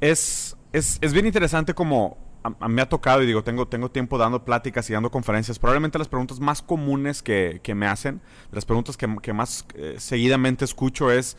Es, 0.00 0.56
es, 0.72 0.98
es 1.00 1.12
bien 1.12 1.26
interesante 1.26 1.74
como 1.74 2.18
a, 2.42 2.68
me 2.68 2.82
ha 2.82 2.88
tocado 2.88 3.22
y 3.22 3.26
digo, 3.26 3.42
tengo, 3.42 3.66
tengo 3.66 3.90
tiempo 3.90 4.18
dando 4.18 4.44
pláticas 4.44 4.88
y 4.90 4.92
dando 4.92 5.10
conferencias. 5.10 5.58
Probablemente 5.58 5.98
las 5.98 6.08
preguntas 6.08 6.40
más 6.40 6.62
comunes 6.62 7.22
que, 7.22 7.60
que 7.62 7.74
me 7.74 7.86
hacen, 7.86 8.20
las 8.52 8.64
preguntas 8.64 8.96
que, 8.96 9.16
que 9.22 9.32
más 9.32 9.66
eh, 9.74 9.96
seguidamente 9.98 10.64
escucho 10.64 11.10
es, 11.10 11.36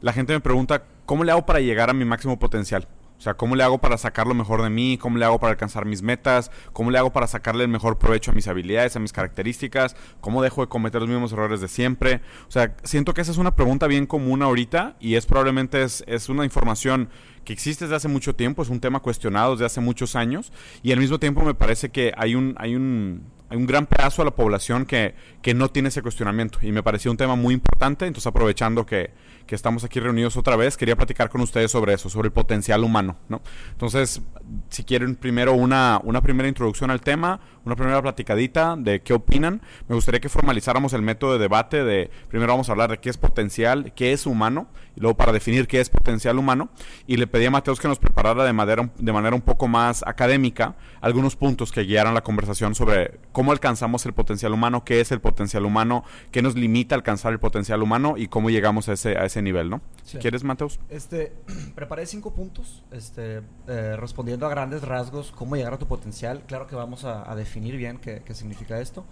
la 0.00 0.12
gente 0.12 0.32
me 0.32 0.40
pregunta, 0.40 0.84
¿cómo 1.06 1.24
le 1.24 1.32
hago 1.32 1.46
para 1.46 1.60
llegar 1.60 1.90
a 1.90 1.92
mi 1.92 2.04
máximo 2.04 2.38
potencial? 2.38 2.86
Sea, 3.24 3.34
¿cómo 3.34 3.56
le 3.56 3.62
hago 3.62 3.78
para 3.78 3.96
sacar 3.96 4.26
lo 4.26 4.34
mejor 4.34 4.62
de 4.62 4.68
mí? 4.68 4.98
¿Cómo 4.98 5.16
le 5.16 5.24
hago 5.24 5.40
para 5.40 5.52
alcanzar 5.52 5.86
mis 5.86 6.02
metas? 6.02 6.50
¿Cómo 6.74 6.90
le 6.90 6.98
hago 6.98 7.10
para 7.10 7.26
sacarle 7.26 7.64
el 7.64 7.70
mejor 7.70 7.96
provecho 7.96 8.32
a 8.32 8.34
mis 8.34 8.48
habilidades, 8.48 8.96
a 8.96 9.00
mis 9.00 9.14
características? 9.14 9.96
¿Cómo 10.20 10.42
dejo 10.42 10.60
de 10.60 10.68
cometer 10.68 11.00
los 11.00 11.08
mismos 11.08 11.32
errores 11.32 11.62
de 11.62 11.68
siempre? 11.68 12.20
O 12.46 12.50
sea, 12.50 12.76
siento 12.82 13.14
que 13.14 13.22
esa 13.22 13.32
es 13.32 13.38
una 13.38 13.56
pregunta 13.56 13.86
bien 13.86 14.04
común 14.04 14.42
ahorita 14.42 14.96
y 15.00 15.14
es 15.14 15.24
probablemente 15.24 15.82
es, 15.82 16.04
es 16.06 16.28
una 16.28 16.44
información 16.44 17.08
que 17.46 17.54
existe 17.54 17.86
desde 17.86 17.96
hace 17.96 18.08
mucho 18.08 18.34
tiempo, 18.34 18.62
es 18.62 18.68
un 18.68 18.80
tema 18.80 19.00
cuestionado 19.00 19.52
desde 19.52 19.64
hace 19.64 19.80
muchos 19.80 20.16
años 20.16 20.52
y 20.82 20.92
al 20.92 20.98
mismo 20.98 21.18
tiempo 21.18 21.42
me 21.44 21.54
parece 21.54 21.88
que 21.88 22.12
hay 22.18 22.34
un, 22.34 22.54
hay 22.58 22.76
un, 22.76 23.22
hay 23.48 23.56
un 23.56 23.66
gran 23.66 23.86
pedazo 23.86 24.20
de 24.20 24.26
la 24.26 24.36
población 24.36 24.84
que, 24.84 25.14
que 25.40 25.54
no 25.54 25.70
tiene 25.70 25.88
ese 25.88 26.02
cuestionamiento 26.02 26.58
y 26.60 26.72
me 26.72 26.82
pareció 26.82 27.10
un 27.10 27.16
tema 27.16 27.36
muy 27.36 27.54
importante, 27.54 28.06
entonces 28.06 28.26
aprovechando 28.26 28.84
que, 28.84 29.12
que 29.46 29.54
estamos 29.54 29.84
aquí 29.84 30.00
reunidos 30.00 30.36
otra 30.36 30.56
vez, 30.56 30.76
quería 30.76 30.96
platicar 30.96 31.28
con 31.28 31.40
ustedes 31.40 31.70
sobre 31.70 31.94
eso, 31.94 32.08
sobre 32.08 32.26
el 32.26 32.32
potencial 32.32 32.84
humano, 32.84 33.16
¿no? 33.28 33.42
Entonces, 33.72 34.22
si 34.70 34.84
quieren 34.84 35.16
primero 35.16 35.54
una, 35.54 36.00
una 36.02 36.20
primera 36.22 36.48
introducción 36.48 36.90
al 36.90 37.00
tema, 37.00 37.40
una 37.64 37.76
primera 37.76 38.00
platicadita 38.02 38.76
de 38.76 39.02
qué 39.02 39.14
opinan, 39.14 39.62
me 39.88 39.94
gustaría 39.94 40.20
que 40.20 40.28
formalizáramos 40.28 40.92
el 40.92 41.02
método 41.02 41.34
de 41.34 41.38
debate 41.38 41.84
de, 41.84 42.10
primero 42.28 42.52
vamos 42.52 42.68
a 42.68 42.72
hablar 42.72 42.90
de 42.90 42.98
qué 42.98 43.10
es 43.10 43.16
potencial, 43.16 43.92
qué 43.94 44.12
es 44.12 44.26
humano, 44.26 44.68
y 44.96 45.00
luego 45.00 45.16
para 45.16 45.32
definir 45.32 45.66
qué 45.66 45.80
es 45.80 45.90
potencial 45.90 46.38
humano, 46.38 46.68
y 47.06 47.16
le 47.16 47.26
pedí 47.26 47.46
a 47.46 47.50
Mateos 47.50 47.80
que 47.80 47.88
nos 47.88 47.98
preparara 47.98 48.44
de 48.44 48.52
manera, 48.52 48.90
de 48.98 49.12
manera 49.12 49.34
un 49.34 49.42
poco 49.42 49.68
más 49.68 50.02
académica 50.06 50.76
algunos 51.00 51.36
puntos 51.36 51.72
que 51.72 51.82
guiaran 51.82 52.14
la 52.14 52.22
conversación 52.22 52.74
sobre 52.74 53.18
cómo 53.32 53.52
alcanzamos 53.52 54.06
el 54.06 54.12
potencial 54.12 54.52
humano, 54.52 54.84
qué 54.84 55.00
es 55.00 55.12
el 55.12 55.20
potencial 55.20 55.64
humano, 55.64 56.04
qué 56.30 56.42
nos 56.42 56.54
limita 56.54 56.94
a 56.94 56.98
alcanzar 56.98 57.32
el 57.32 57.38
potencial 57.38 57.82
humano 57.82 58.14
y 58.16 58.28
cómo 58.28 58.50
llegamos 58.50 58.88
a 58.88 58.94
ese, 58.94 59.18
a 59.18 59.24
ese 59.24 59.42
nivel, 59.42 59.70
¿no? 59.70 59.80
Si 60.04 60.18
quieres, 60.18 60.44
Mateus. 60.44 60.78
Este, 60.88 61.32
preparé 61.74 62.06
cinco 62.06 62.32
puntos, 62.32 62.84
este, 62.90 63.42
eh, 63.68 63.96
respondiendo 63.98 64.46
a 64.46 64.48
grandes 64.48 64.82
rasgos 64.82 65.32
cómo 65.32 65.56
llegar 65.56 65.74
a 65.74 65.78
tu 65.78 65.86
potencial. 65.86 66.42
Claro 66.46 66.66
que 66.66 66.76
vamos 66.76 67.04
a, 67.04 67.34
definir 67.34 67.76
bien 67.76 67.98
qué, 67.98 68.22
qué 68.24 68.32
significa 68.32 68.80
esto 68.80 69.04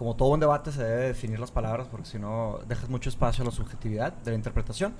como 0.00 0.16
todo 0.16 0.30
un 0.30 0.40
debate 0.40 0.72
se 0.72 0.82
debe 0.82 1.08
definir 1.08 1.38
las 1.38 1.50
palabras 1.50 1.86
porque 1.86 2.06
si 2.06 2.18
no 2.18 2.58
dejas 2.66 2.88
mucho 2.88 3.10
espacio 3.10 3.42
a 3.42 3.44
la 3.44 3.50
subjetividad 3.50 4.14
de 4.14 4.30
la 4.30 4.36
interpretación. 4.38 4.94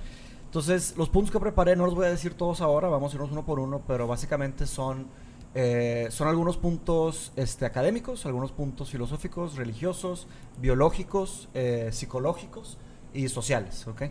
Entonces, 0.50 0.96
los 0.96 1.08
puntos 1.08 1.30
que 1.30 1.38
preparé 1.38 1.76
no 1.76 1.86
los 1.86 1.94
voy 1.94 2.06
a 2.06 2.10
decir 2.10 2.34
todos 2.34 2.60
ahora, 2.60 2.88
vamos 2.88 3.12
a 3.12 3.14
irnos 3.14 3.30
uno 3.30 3.46
por 3.46 3.60
uno, 3.60 3.82
pero 3.86 4.08
básicamente 4.08 4.66
son, 4.66 5.06
eh, 5.54 6.08
son 6.10 6.26
algunos 6.26 6.56
puntos 6.56 7.32
este, 7.36 7.66
académicos, 7.66 8.26
algunos 8.26 8.50
puntos 8.50 8.90
filosóficos, 8.90 9.54
religiosos, 9.54 10.26
biológicos, 10.58 11.48
eh, 11.54 11.90
psicológicos 11.92 12.78
y 13.14 13.28
sociales. 13.28 13.86
¿okay? 13.86 14.10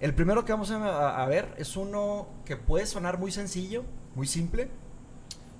El 0.00 0.12
primero 0.12 0.44
que 0.44 0.50
vamos 0.50 0.72
a, 0.72 1.24
ver 1.26 1.54
es 1.56 1.76
uno 1.76 2.26
que 2.44 2.56
puede 2.56 2.84
sonar 2.84 3.20
muy 3.20 3.30
sencillo, 3.30 3.84
muy 4.16 4.26
simple, 4.26 4.68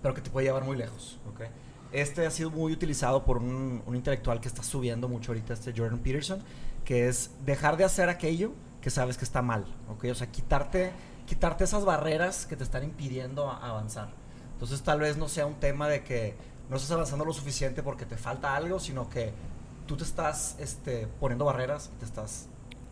pero 0.03 0.13
que 0.13 0.23
te 0.23 0.31
puede 0.31 0.49
llevar 0.49 0.65
muy 0.65 0.77
lejos. 0.77 1.21
¿okay? 1.33 1.51
Este 1.93 2.27
ha 2.27 2.33
sido 2.33 2.51
muy 2.51 2.73
utilizado 2.73 3.25
por 3.25 3.39
un, 3.39 3.81
intelectual 3.95 4.41
que 4.41 4.49
está 4.49 4.65
subiendo 4.65 5.07
mucho 5.07 5.31
ahorita, 5.31 5.53
este 5.53 5.73
Jordan 5.73 6.01
Peterson, 6.01 6.43
que 6.85 7.07
es 7.07 7.31
dejar 7.45 7.77
de 7.77 7.85
hacer 7.85 8.09
aquello 8.09 8.51
que 8.87 8.91
sabes 8.91 9.19
que 9.19 9.25
está 9.25 9.43
mal, 9.43 9.65
¿ok? 9.89 10.05
O 10.13 10.15
sea, 10.15 10.31
quitarte, 10.31 10.93
quitarte 11.27 11.65
esas 11.65 11.85
barreras 11.85 12.47
que 12.47 12.55
te 12.55 12.63
están 12.63 12.85
impidiendo 12.85 13.51
avanzar. 13.51 14.11
Entonces 14.53 14.81
tal 14.83 15.01
vez 15.01 15.17
no 15.17 15.27
sea 15.27 15.45
un 15.45 15.57
tema 15.57 15.89
de 15.89 16.05
que 16.05 16.37
no 16.71 16.77
estás 16.77 16.93
avanzando 16.93 17.25
lo 17.25 17.33
suficiente 17.33 17.83
porque 17.83 18.07
te 18.07 18.17
falta 18.17 18.55
algo, 18.55 18.79
sino 18.79 19.11
que 19.11 19.33
tú 19.89 19.97
te 19.97 20.05
estás 20.05 20.55
este, 20.61 21.09
poniendo 21.19 21.47
barreras 21.47 21.91
y 21.97 21.99
te 21.99 22.05
estás 22.05 22.47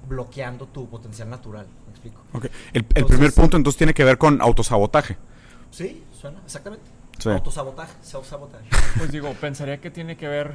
bloqueando 0.08 0.66
tu 0.66 0.88
potencial 0.88 1.30
natural. 1.30 1.68
¿Me 1.86 1.90
explico? 1.92 2.24
Okay. 2.32 2.50
El, 2.72 2.84
el 2.96 3.06
primer 3.06 3.32
punto 3.32 3.56
entonces 3.56 3.78
tiene 3.78 3.94
que 3.94 4.02
ver 4.02 4.18
con 4.18 4.40
autosabotaje. 4.40 5.16
Sí, 5.70 6.02
suena, 6.10 6.40
exactamente. 6.44 6.86
Autosabotaje, 7.24 7.94
self-sabotaje. 8.02 8.64
Pues 8.98 9.12
digo, 9.12 9.32
pensaría 9.34 9.80
que 9.80 9.92
tiene 9.92 10.16
que 10.16 10.26
ver, 10.26 10.54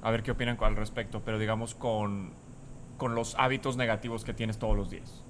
a 0.00 0.10
ver 0.10 0.22
qué 0.22 0.30
opinan 0.30 0.56
al 0.58 0.76
respecto, 0.76 1.20
pero 1.22 1.38
digamos 1.38 1.74
con, 1.74 2.32
con 3.00 3.14
los 3.14 3.34
hábitos 3.38 3.78
negativos 3.78 4.24
que 4.24 4.34
tienes 4.34 4.58
todos 4.58 4.76
los 4.76 4.90
días. 4.90 5.22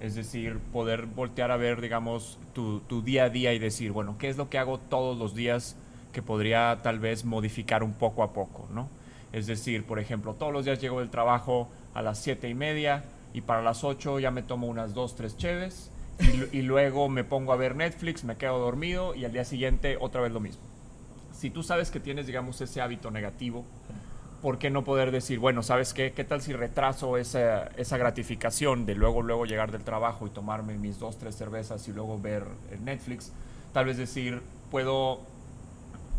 Es 0.00 0.16
decir, 0.16 0.58
poder 0.70 1.06
voltear 1.06 1.50
a 1.50 1.56
ver, 1.56 1.80
digamos, 1.80 2.38
tu, 2.52 2.80
tu, 2.80 3.00
día 3.00 3.24
a 3.24 3.30
día 3.30 3.54
y 3.54 3.58
decir, 3.58 3.90
bueno, 3.90 4.16
¿qué 4.18 4.28
es 4.28 4.36
lo 4.36 4.50
que 4.50 4.58
hago 4.58 4.78
todos 4.78 5.16
los 5.16 5.34
días 5.34 5.76
que 6.12 6.20
podría 6.20 6.80
tal 6.82 6.98
vez 6.98 7.24
modificar 7.24 7.82
un 7.82 7.94
poco 7.94 8.22
a 8.22 8.34
poco, 8.34 8.68
¿no? 8.70 8.90
Es 9.32 9.46
decir, 9.46 9.86
por 9.86 9.98
ejemplo, 9.98 10.34
todos 10.34 10.52
los 10.52 10.66
días 10.66 10.78
llego 10.78 11.00
del 11.00 11.08
trabajo 11.08 11.70
a 11.94 12.02
las 12.02 12.18
siete 12.18 12.50
y 12.50 12.54
media 12.54 13.04
y 13.32 13.40
para 13.40 13.62
las 13.62 13.82
8 13.82 14.18
ya 14.18 14.30
me 14.30 14.42
tomo 14.42 14.66
unas 14.66 14.92
dos, 14.92 15.16
tres 15.16 15.38
cheves 15.38 15.90
y, 16.52 16.60
luego 16.60 17.08
me 17.08 17.24
pongo 17.24 17.54
a 17.54 17.56
ver 17.56 17.76
Netflix, 17.76 18.24
me 18.24 18.36
quedo 18.36 18.58
dormido 18.58 19.14
y 19.14 19.24
al 19.24 19.32
día 19.32 19.46
siguiente 19.46 19.96
otra 19.98 20.20
vez 20.20 20.32
lo 20.32 20.40
mismo. 20.40 20.62
Si 21.32 21.48
tú 21.48 21.62
sabes 21.62 21.90
que 21.90 21.98
tienes, 21.98 22.26
digamos, 22.26 22.60
ese 22.60 22.82
hábito 22.82 23.10
negativo, 23.10 23.64
¿por 24.46 24.58
qué 24.58 24.70
no 24.70 24.84
poder 24.84 25.10
decir, 25.10 25.40
bueno, 25.40 25.64
¿sabes 25.64 25.92
qué? 25.92 26.12
¿Qué 26.12 26.22
tal 26.22 26.40
si 26.40 26.52
retraso 26.52 27.16
esa, 27.16 27.64
esa 27.76 27.96
gratificación 27.96 28.86
de 28.86 28.94
luego, 28.94 29.20
luego 29.20 29.44
llegar 29.44 29.72
del 29.72 29.82
trabajo 29.82 30.24
y 30.24 30.30
tomarme 30.30 30.78
mis 30.78 31.00
dos, 31.00 31.18
tres 31.18 31.34
cervezas 31.34 31.88
y 31.88 31.92
luego 31.92 32.20
ver 32.20 32.44
Netflix? 32.84 33.32
Tal 33.72 33.86
vez 33.86 33.96
decir, 33.96 34.40
puedo 34.70 35.18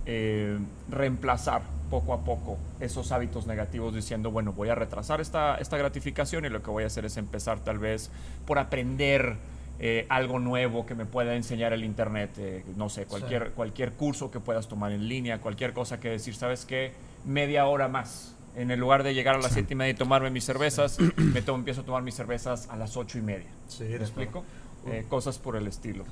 eh, 0.06 0.60
reemplazar 0.90 1.62
poco 1.90 2.12
a 2.12 2.26
poco 2.26 2.58
esos 2.82 3.14
hábitos 3.14 3.48
negativos 3.48 3.96
diciendo, 3.96 4.30
bueno, 4.30 4.52
voy 4.52 4.68
a 4.68 4.76
retrasar 4.76 5.22
esta, 5.22 5.56
esta 5.56 5.78
gratificación 5.78 6.44
y 6.44 6.50
lo 6.50 6.62
que 6.62 6.70
voy 6.70 6.84
a 6.84 6.88
hacer 6.88 7.06
es 7.06 7.16
empezar 7.16 7.62
tal 7.62 7.80
vez 7.80 8.12
por 8.46 8.60
aprender 8.60 9.38
eh, 9.80 10.06
algo 10.10 10.40
nuevo 10.40 10.86
que 10.86 10.96
me 10.96 11.06
pueda 11.06 11.34
enseñar 11.34 11.72
el 11.72 11.86
internet, 11.86 12.32
eh, 12.40 12.66
no 12.76 12.90
sé, 12.90 13.06
cualquier, 13.06 13.52
cualquier 13.52 13.94
curso 13.94 14.32
que 14.32 14.42
puedas 14.42 14.68
tomar 14.68 14.92
en 14.92 15.08
línea, 15.08 15.40
cualquier 15.40 15.72
cosa 15.72 16.02
que 16.02 16.10
decir, 16.10 16.36
¿sabes 16.36 16.66
qué? 16.66 16.92
Media 17.26 17.66
hora 17.66 17.88
más. 17.88 18.36
En 18.56 18.72
el 18.72 18.80
lugar 18.80 19.04
de 19.04 19.14
llegar 19.14 19.36
a 19.36 19.40
las 19.40 19.52
siete 19.52 19.74
y 19.74 19.76
media 19.76 19.92
y 19.92 19.96
tomarme 19.96 20.32
mis 20.32 20.44
cervezas, 20.44 20.98
me 21.18 21.42
tomo, 21.42 21.60
empiezo 21.60 21.82
a 21.82 21.86
tomar 21.86 22.02
mis 22.02 22.16
cervezas 22.16 22.68
a 22.70 22.76
las 22.76 22.98
ocho 22.98 23.18
y 23.18 23.22
media. 23.22 23.48
Sí, 23.68 23.84
¿Me 23.84 23.96
explico? 23.98 24.44
Eh, 24.88 25.06
cosas 25.10 25.38
por 25.38 25.58
el 25.58 25.68
estilo. 25.68 26.06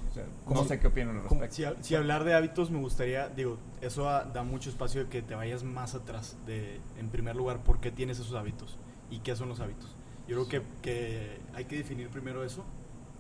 no 0.50 0.66
sé 0.66 0.80
qué 0.80 0.88
opinan 0.88 1.18
al 1.18 1.24
respecto. 1.24 1.56
Si, 1.56 1.64
si, 1.82 1.96
hablar 1.96 2.24
de 2.26 2.34
hábitos 2.34 2.72
me 2.72 2.80
gustaría, 2.80 3.30
digo, 3.30 3.58
eso 3.82 4.04
da, 4.04 4.44
mucho 4.44 4.70
espacio 4.70 5.06
de 5.06 5.10
que 5.10 5.22
te 5.22 5.34
vayas 5.34 5.64
más 5.64 5.96
atrás 5.96 6.36
de, 6.46 6.82
en 7.00 7.10
primer 7.10 7.36
lugar, 7.36 7.64
por 7.64 7.80
qué 7.80 7.92
tienes 7.92 8.20
esos 8.20 8.34
hábitos 8.36 8.78
y 9.10 9.20
qué 9.20 9.36
son 9.36 9.48
los 9.48 9.62
hábitos. 9.62 9.96
Yo 10.28 10.46
creo 10.46 10.48
que, 10.50 10.68
que 10.82 11.38
hay 11.54 11.66
que 11.66 11.78
definir 11.78 12.10
primero 12.10 12.44
eso 12.44 12.66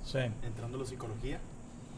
sí. 0.04 0.20
entrando 0.44 0.78
a 0.78 0.82
la 0.82 0.88
psicología 0.88 1.40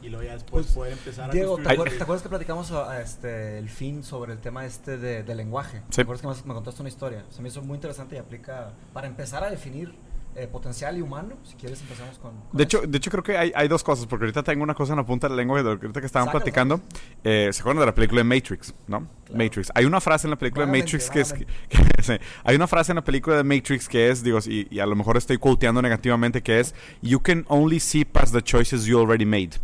y 0.01 0.09
luego 0.09 0.25
ya 0.25 0.33
después 0.33 0.65
pues, 0.65 0.75
poder 0.75 0.93
empezar 0.93 1.31
Diego, 1.31 1.57
a 1.59 1.63
¿te, 1.63 1.73
acuerdas, 1.73 1.97
¿te 1.97 2.03
acuerdas 2.03 2.23
que 2.23 2.29
platicamos 2.29 2.71
a, 2.71 3.01
este, 3.01 3.57
el 3.57 3.69
fin 3.69 4.03
sobre 4.03 4.33
el 4.33 4.39
tema 4.39 4.65
este 4.65 4.97
de, 4.97 5.35
lenguaje? 5.35 5.81
Sí. 5.89 5.97
¿Te 5.97 6.01
acuerdas 6.03 6.41
que 6.41 6.47
me, 6.47 6.53
contaste 6.53 6.81
una 6.81 6.89
historia? 6.89 7.25
Se 7.29 7.41
me 7.41 7.49
hizo 7.49 7.61
muy 7.61 7.75
interesante 7.75 8.15
y 8.15 8.19
aplica 8.19 8.73
para 8.93 9.07
empezar 9.07 9.43
a 9.43 9.49
definir 9.49 9.93
eh, 10.35 10.47
potencial 10.47 10.95
y 10.97 11.01
humano. 11.01 11.35
Si 11.43 11.55
quieres 11.55 11.81
empezamos 11.81 12.19
con... 12.19 12.31
de, 12.51 12.63
hecho, 12.63 12.81
de 12.81 12.95
hecho, 12.95 13.09
creo 13.09 13.23
que 13.23 13.37
hay, 13.37 13.51
hay, 13.55 13.67
dos 13.67 13.83
cosas, 13.83 14.05
porque 14.05 14.25
ahorita 14.25 14.43
tengo 14.43 14.61
una 14.63 14.75
cosa 14.75 14.93
en 14.93 14.97
la 14.97 15.05
punta 15.05 15.27
de 15.27 15.31
la 15.31 15.37
lengua, 15.37 15.61
ahorita 15.61 15.99
que 15.99 16.05
estaban 16.05 16.29
platicando. 16.29 16.79
Eh, 17.23 17.49
¿Se 17.51 17.61
acuerdan 17.61 17.79
de 17.79 17.85
la 17.87 17.95
película 17.95 18.19
de 18.19 18.23
Matrix? 18.23 18.73
¿No? 18.85 19.07
Matrix. 19.33 19.71
Hay 19.73 19.85
una 19.85 19.99
frase 19.99 20.27
en 20.27 20.31
la 20.31 20.37
película 20.37 20.67
de 20.67 20.79
Matrix 20.79 21.09
que 21.09 21.21
es... 21.21 21.33
hay 22.43 22.55
una 22.55 22.67
frase 22.67 22.91
en 22.91 22.97
la 22.97 23.03
película 23.03 23.35
de 23.35 23.43
Matrix 23.43 23.89
que 23.89 24.09
es, 24.09 24.21
digo, 24.21 24.37
y, 24.45 24.67
y 24.69 24.79
a 24.79 24.85
lo 24.85 24.95
mejor 24.95 25.17
estoy 25.17 25.39
quoteando 25.39 25.81
negativamente, 25.81 26.43
que 26.43 26.59
es, 26.59 26.75
You 27.01 27.19
can 27.19 27.43
only 27.47 27.79
see 27.79 28.05
past 28.05 28.31
the 28.31 28.43
choices 28.43 28.85
you 28.85 28.99
already 28.99 29.25
made. 29.25 29.57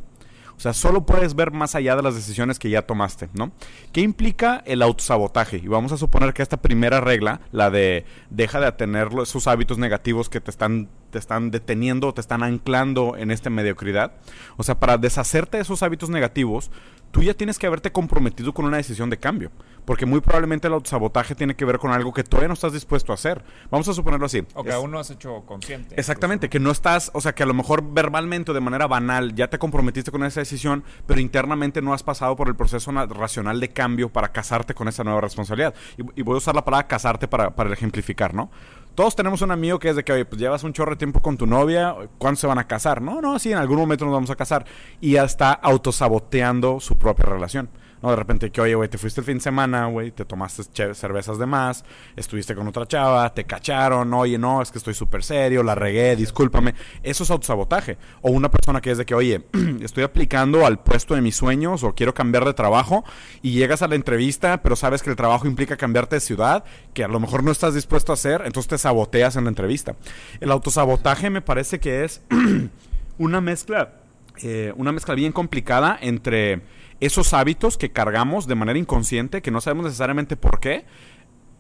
Sea, 0.64 0.72
solo 0.72 1.06
puedes 1.06 1.36
ver 1.36 1.52
más 1.52 1.76
allá 1.76 1.98
de 1.98 2.02
las 2.02 2.16
decisiones 2.16 2.58
que 2.58 2.70
ya 2.70 2.84
tomaste, 2.84 3.28
¿no? 3.34 3.52
¿Qué 3.92 4.00
implica 4.00 4.64
el 4.66 4.82
autosabotaje? 4.82 5.58
Y 5.58 5.68
vamos 5.68 5.92
a 5.92 5.98
suponer 5.98 6.34
que 6.34 6.42
esta 6.42 6.62
primera 6.62 7.02
regla, 7.02 7.42
la 7.52 7.70
de 7.70 8.06
deja 8.30 8.62
de 8.62 8.72
tener 8.72 9.10
esos 9.22 9.48
hábitos 9.48 9.78
negativos 9.78 10.30
que 10.30 10.40
te 10.40 10.52
están, 10.52 10.88
te 11.14 11.20
están 11.20 11.52
deteniendo, 11.52 12.14
te 12.14 12.22
están 12.22 12.44
anclando 12.44 13.16
en 13.16 13.32
esta 13.32 13.50
mediocridad. 13.50 14.14
O 14.58 14.64
sea, 14.64 14.80
para 14.80 14.98
deshacerte 14.98 15.58
de 15.58 15.64
esos 15.64 15.84
hábitos 15.84 16.10
negativos, 16.10 16.72
tú 17.12 17.22
ya 17.22 17.36
tienes 17.36 17.60
que 17.60 17.68
haberte 17.68 17.92
comprometido 17.92 18.54
con 18.54 18.66
una 18.66 18.78
decisión 18.78 19.10
de 19.12 19.18
cambio. 19.18 19.52
Porque 19.86 20.06
muy 20.06 20.22
probablemente 20.22 20.68
el 20.68 20.74
autosabotaje 20.74 21.36
tiene 21.36 21.56
que 21.56 21.66
ver 21.66 21.78
con 21.78 21.92
algo 21.92 22.14
que 22.14 22.24
todavía 22.24 22.48
no 22.48 22.56
estás 22.56 22.74
dispuesto 22.74 23.12
a 23.12 23.16
hacer. 23.16 23.44
Vamos 23.70 23.88
a 23.88 23.94
suponerlo 23.94 24.26
así. 24.26 24.44
O 24.56 24.64
que 24.64 24.72
aún 24.72 24.90
no 24.90 24.98
has 24.98 25.12
hecho 25.12 25.44
consciente. 25.46 25.94
Exactamente, 26.00 26.50
que 26.50 26.60
no 26.60 26.72
estás, 26.72 27.12
o 27.14 27.22
sea, 27.22 27.36
que 27.36 27.44
a 27.44 27.46
lo 27.46 27.54
mejor 27.54 27.94
verbalmente 27.94 28.52
o 28.52 28.54
de 28.54 28.62
manera 28.62 28.88
banal 28.88 29.36
ya 29.36 29.50
te 29.50 29.60
comprometiste 29.60 30.10
con 30.10 30.24
esa 30.24 30.40
decisión, 30.40 30.84
pero 31.06 31.20
internamente 31.20 31.82
no 31.82 31.94
has 31.94 32.02
pasado 32.02 32.36
por 32.36 32.48
el 32.48 32.56
proceso 32.56 32.92
racional 32.92 33.60
de 33.60 33.70
cambio 33.70 34.10
para 34.10 34.32
casarte 34.32 34.74
con 34.74 34.88
esa 34.88 35.04
nueva 35.04 35.22
responsabilidad. 35.22 35.76
Y, 36.16 36.24
voy 36.24 36.36
a 36.36 36.38
usar 36.38 36.56
la 36.56 36.66
palabra 36.66 36.88
casarte 36.88 37.28
para, 37.28 37.54
para 37.54 37.72
ejemplificar, 37.74 38.34
¿no? 38.34 38.50
Todos 38.96 39.16
tenemos 39.16 39.42
un 39.42 39.50
amigo 39.50 39.80
que 39.80 39.90
es 39.90 39.96
de 39.96 40.04
que, 40.04 40.24
pues 40.24 40.40
llevas 40.40 40.64
un 40.64 40.72
chorro 40.72 40.92
de 40.92 40.98
tiempo 40.98 41.20
con 41.20 41.36
tu 41.36 41.48
novia, 41.48 41.96
¿cuándo 42.20 42.40
se 42.40 42.46
van 42.46 42.60
a 42.60 42.68
casar? 42.68 43.02
No, 43.02 43.22
no, 43.22 43.40
sí, 43.40 43.52
en 43.52 43.58
algún 43.58 43.78
momento 43.78 44.06
nos 44.06 44.14
vamos 44.14 44.30
a 44.30 44.36
casar. 44.36 44.66
Y 45.02 45.14
ya 45.14 45.24
está 45.24 45.52
autosaboteando 45.52 46.80
su 46.80 46.96
propia 46.98 47.26
relación. 47.26 47.70
No, 48.04 48.10
de 48.10 48.18
repente 48.18 48.52
que, 48.52 48.60
oye, 48.60 48.76
güey, 48.76 48.90
te 48.90 48.98
fuiste 48.98 49.22
el 49.22 49.26
fin 49.26 49.38
de 49.38 49.44
semana, 49.44 49.86
güey, 49.86 50.12
te 50.12 50.26
tomaste 50.26 50.94
cervezas 50.94 51.38
de 51.38 51.46
más, 51.46 51.86
estuviste 52.18 52.54
con 52.54 52.68
otra 52.68 52.86
chava, 52.86 53.34
te 53.34 53.46
cacharon, 53.46 54.14
oye, 54.14 54.38
no, 54.38 54.62
es 54.62 54.72
que 54.72 54.78
estoy 54.78 54.94
súper 54.94 55.24
serio, 55.24 55.64
la 55.64 55.74
regué, 55.74 56.14
discúlpame. 56.18 56.76
Eso 57.02 57.24
es 57.24 57.32
autosabotaje. 57.32 57.98
O 58.22 58.32
una 58.32 58.52
persona 58.52 58.82
que 58.82 58.92
es 58.92 58.98
de 58.98 59.06
que, 59.06 59.16
oye, 59.16 59.46
estoy 59.82 60.04
aplicando 60.04 60.66
al 60.66 60.84
puesto 60.84 61.16
de 61.16 61.22
mis 61.22 61.38
sueños 61.38 61.86
o 61.86 61.96
quiero 61.96 62.14
cambiar 62.14 62.44
de 62.44 62.54
trabajo 62.54 63.06
y 63.42 63.52
llegas 63.52 63.82
a 63.82 63.88
la 63.88 63.96
entrevista, 63.96 64.62
pero 64.62 64.76
sabes 64.76 65.02
que 65.02 65.10
el 65.10 65.16
trabajo 65.16 65.48
implica 65.48 65.78
cambiarte 65.78 66.18
de 66.18 66.20
ciudad, 66.20 66.66
que 66.94 67.06
a 67.06 67.08
lo 67.08 67.22
mejor 67.22 67.42
no 67.42 67.52
estás 67.52 67.74
dispuesto 67.74 68.12
a 68.12 68.16
hacer, 68.16 68.42
entonces 68.44 68.68
te 68.68 68.78
saboteas 68.80 69.38
en 69.38 69.46
la 69.46 69.50
entrevista. 69.50 69.96
El 70.42 70.52
autosabotaje 70.52 71.30
me 71.30 71.42
parece 71.42 71.80
que 71.80 72.04
es 72.04 72.22
una 73.18 73.40
mezcla, 73.40 73.94
eh, 74.42 74.74
una 74.76 74.92
mezcla 74.92 75.16
bien 75.16 75.32
complicada 75.32 75.98
entre 76.02 76.64
esos 77.06 77.34
hábitos 77.34 77.78
que 77.78 77.92
cargamos 77.92 78.48
de 78.48 78.56
manera 78.56 78.80
inconsciente, 78.80 79.42
que 79.42 79.52
no 79.52 79.62
sabemos 79.62 79.86
necesariamente 79.86 80.36
por 80.36 80.60
qué, 80.60 80.86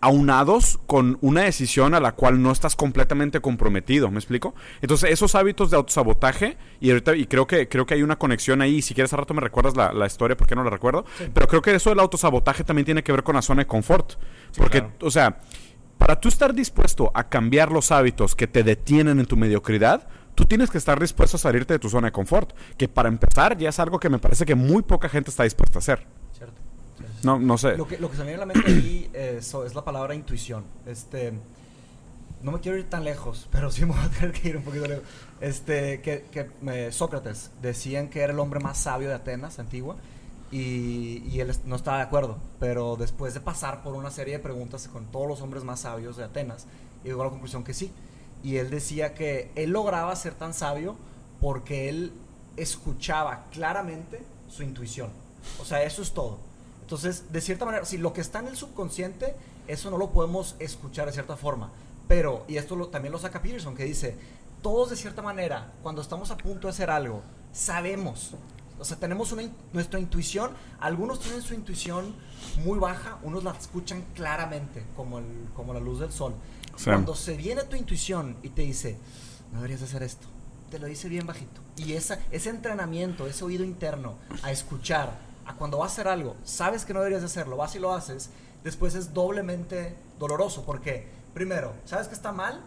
aunados 0.03 0.79
con 0.85 1.17
una 1.21 1.43
decisión 1.43 1.93
a 1.93 2.01
la 2.01 2.11
cual 2.11 2.41
no 2.41 2.51
estás 2.51 2.75
completamente 2.75 3.39
comprometido, 3.39 4.11
¿me 4.11 4.17
explico? 4.17 4.53
Entonces, 4.81 5.11
esos 5.11 5.33
hábitos 5.33 5.71
de 5.71 5.77
autosabotaje, 5.77 6.57
y 6.81 6.89
ahorita, 6.89 7.15
y 7.15 7.25
creo 7.25 7.47
que, 7.47 7.69
creo 7.69 7.85
que 7.85 7.93
hay 7.93 8.03
una 8.03 8.17
conexión 8.17 8.61
ahí, 8.61 8.81
si 8.81 8.93
quieres 8.93 9.13
a 9.13 9.17
rato 9.17 9.33
me 9.33 9.39
recuerdas 9.39 9.77
la, 9.77 9.93
la 9.93 10.05
historia, 10.05 10.35
porque 10.35 10.55
no 10.55 10.63
la 10.65 10.69
recuerdo, 10.69 11.05
pero 11.33 11.47
creo 11.47 11.61
que 11.61 11.73
eso 11.73 11.89
del 11.89 11.99
autosabotaje 11.99 12.65
también 12.65 12.83
tiene 12.85 13.01
que 13.01 13.13
ver 13.13 13.23
con 13.23 13.35
la 13.35 13.41
zona 13.41 13.61
de 13.61 13.67
confort, 13.67 14.15
porque, 14.57 14.79
claro. 14.79 14.93
o 15.01 15.09
sea, 15.09 15.39
para 15.97 16.19
tú 16.19 16.27
estar 16.27 16.53
dispuesto 16.53 17.09
a 17.13 17.29
cambiar 17.29 17.71
los 17.71 17.89
hábitos 17.93 18.35
que 18.35 18.47
te 18.47 18.63
detienen 18.63 19.21
en 19.21 19.25
tu 19.25 19.37
mediocridad, 19.37 20.09
tú 20.35 20.45
tienes 20.45 20.69
que 20.69 20.77
estar 20.77 20.99
dispuesto 20.99 21.37
a 21.37 21.39
salirte 21.39 21.73
de 21.73 21.79
tu 21.79 21.89
zona 21.89 22.07
de 22.07 22.11
confort, 22.11 22.51
que 22.77 22.87
para 22.87 23.09
empezar 23.09 23.57
ya 23.57 23.69
es 23.69 23.79
algo 23.79 23.99
que 23.99 24.09
me 24.09 24.19
parece 24.19 24.45
que 24.45 24.55
muy 24.55 24.81
poca 24.81 25.09
gente 25.09 25.29
está 25.29 25.43
dispuesta 25.43 25.77
a 25.77 25.79
hacer. 25.79 26.05
¿Cierto? 26.37 26.55
Sí, 26.97 27.03
sí, 27.05 27.13
sí. 27.21 27.27
No, 27.27 27.39
no 27.39 27.57
sé. 27.57 27.77
Lo 27.77 27.87
que, 27.87 27.97
lo 27.97 28.09
que 28.09 28.17
se 28.17 28.23
me 28.23 28.29
viene 28.29 28.43
a 28.43 28.45
la 28.45 28.53
mente 28.53 28.71
ahí 28.71 29.09
eh, 29.13 29.39
so- 29.41 29.65
es 29.65 29.75
la 29.75 29.83
palabra 29.83 30.15
intuición. 30.15 30.63
Este, 30.85 31.33
no 32.41 32.51
me 32.51 32.59
quiero 32.59 32.77
ir 32.77 32.89
tan 32.89 33.03
lejos, 33.03 33.47
pero 33.51 33.71
sí 33.71 33.85
me 33.85 33.93
voy 33.93 34.03
a 34.03 34.09
tener 34.09 34.31
que 34.33 34.49
ir 34.49 34.57
un 34.57 34.63
poquito 34.63 34.85
lejos. 34.87 35.03
Este, 35.39 36.01
que, 36.01 36.25
que 36.31 36.49
eh, 36.71 36.91
Sócrates 36.91 37.51
decían 37.61 38.09
que 38.09 38.21
era 38.21 38.33
el 38.33 38.39
hombre 38.39 38.59
más 38.59 38.77
sabio 38.77 39.09
de 39.09 39.15
Atenas, 39.15 39.59
antigua, 39.59 39.95
y, 40.51 41.23
y 41.31 41.39
él 41.39 41.51
no 41.65 41.75
estaba 41.75 41.97
de 41.97 42.03
acuerdo. 42.03 42.37
Pero 42.59 42.95
después 42.95 43.33
de 43.33 43.39
pasar 43.39 43.81
por 43.83 43.95
una 43.95 44.11
serie 44.11 44.33
de 44.35 44.39
preguntas 44.39 44.87
con 44.87 45.05
todos 45.05 45.27
los 45.27 45.41
hombres 45.41 45.63
más 45.63 45.81
sabios 45.81 46.17
de 46.17 46.23
Atenas, 46.25 46.67
llegó 47.03 47.21
a 47.21 47.25
la 47.25 47.31
conclusión 47.31 47.63
que 47.63 47.73
sí. 47.73 47.91
Y 48.43 48.57
él 48.57 48.69
decía 48.69 49.13
que 49.13 49.51
él 49.55 49.71
lograba 49.71 50.15
ser 50.15 50.33
tan 50.33 50.53
sabio 50.53 50.97
porque 51.39 51.89
él 51.89 52.11
escuchaba 52.57 53.45
claramente 53.51 54.21
su 54.49 54.63
intuición. 54.63 55.09
O 55.59 55.65
sea, 55.65 55.83
eso 55.83 56.01
es 56.01 56.11
todo. 56.11 56.37
Entonces, 56.81 57.31
de 57.31 57.41
cierta 57.41 57.65
manera, 57.65 57.85
si 57.85 57.97
lo 57.97 58.13
que 58.13 58.21
está 58.21 58.39
en 58.39 58.47
el 58.47 58.57
subconsciente, 58.57 59.35
eso 59.67 59.89
no 59.89 59.97
lo 59.97 60.11
podemos 60.11 60.55
escuchar 60.59 61.05
de 61.05 61.13
cierta 61.13 61.37
forma. 61.37 61.71
Pero, 62.07 62.43
y 62.47 62.57
esto 62.57 62.75
también 62.87 63.13
lo 63.13 63.19
saca 63.19 63.41
Peterson, 63.41 63.75
que 63.75 63.85
dice, 63.85 64.15
todos 64.61 64.89
de 64.89 64.95
cierta 64.95 65.21
manera, 65.21 65.71
cuando 65.81 66.01
estamos 66.01 66.29
a 66.31 66.37
punto 66.37 66.67
de 66.67 66.71
hacer 66.71 66.89
algo, 66.89 67.21
sabemos. 67.53 68.35
O 68.79 68.85
sea, 68.85 68.97
tenemos 68.97 69.31
una, 69.31 69.43
nuestra 69.71 69.99
intuición, 69.99 70.51
algunos 70.79 71.19
tienen 71.19 71.41
su 71.41 71.53
intuición 71.53 72.13
muy 72.65 72.77
baja, 72.77 73.17
unos 73.23 73.43
la 73.43 73.51
escuchan 73.51 74.03
claramente, 74.13 74.83
como 74.95 75.73
la 75.73 75.79
luz 75.79 75.99
del 75.99 76.11
sol. 76.11 76.33
Sí. 76.75 76.85
Cuando 76.85 77.15
se 77.15 77.35
viene 77.35 77.63
tu 77.63 77.75
intuición 77.75 78.37
y 78.43 78.49
te 78.49 78.63
dice, 78.63 78.97
no 79.51 79.57
deberías 79.57 79.81
de 79.81 79.85
hacer 79.85 80.03
esto, 80.03 80.27
te 80.71 80.79
lo 80.79 80.87
dice 80.87 81.07
bien 81.09 81.25
bajito. 81.25 81.61
Y 81.77 81.93
esa, 81.93 82.19
ese 82.31 82.49
entrenamiento, 82.49 83.27
ese 83.27 83.43
oído 83.43 83.63
interno 83.63 84.15
a 84.41 84.51
escuchar, 84.51 85.17
a 85.45 85.53
cuando 85.53 85.77
vas 85.77 85.91
a 85.91 85.93
hacer 85.93 86.07
algo, 86.07 86.35
sabes 86.43 86.85
que 86.85 86.93
no 86.93 86.99
deberías 86.99 87.21
de 87.21 87.27
hacerlo, 87.27 87.57
vas 87.57 87.75
y 87.75 87.79
lo 87.79 87.93
haces, 87.93 88.29
después 88.63 88.95
es 88.95 89.13
doblemente 89.13 89.95
doloroso, 90.19 90.65
porque 90.65 91.07
primero, 91.33 91.73
sabes 91.85 92.07
que 92.07 92.15
está 92.15 92.31
mal, 92.31 92.61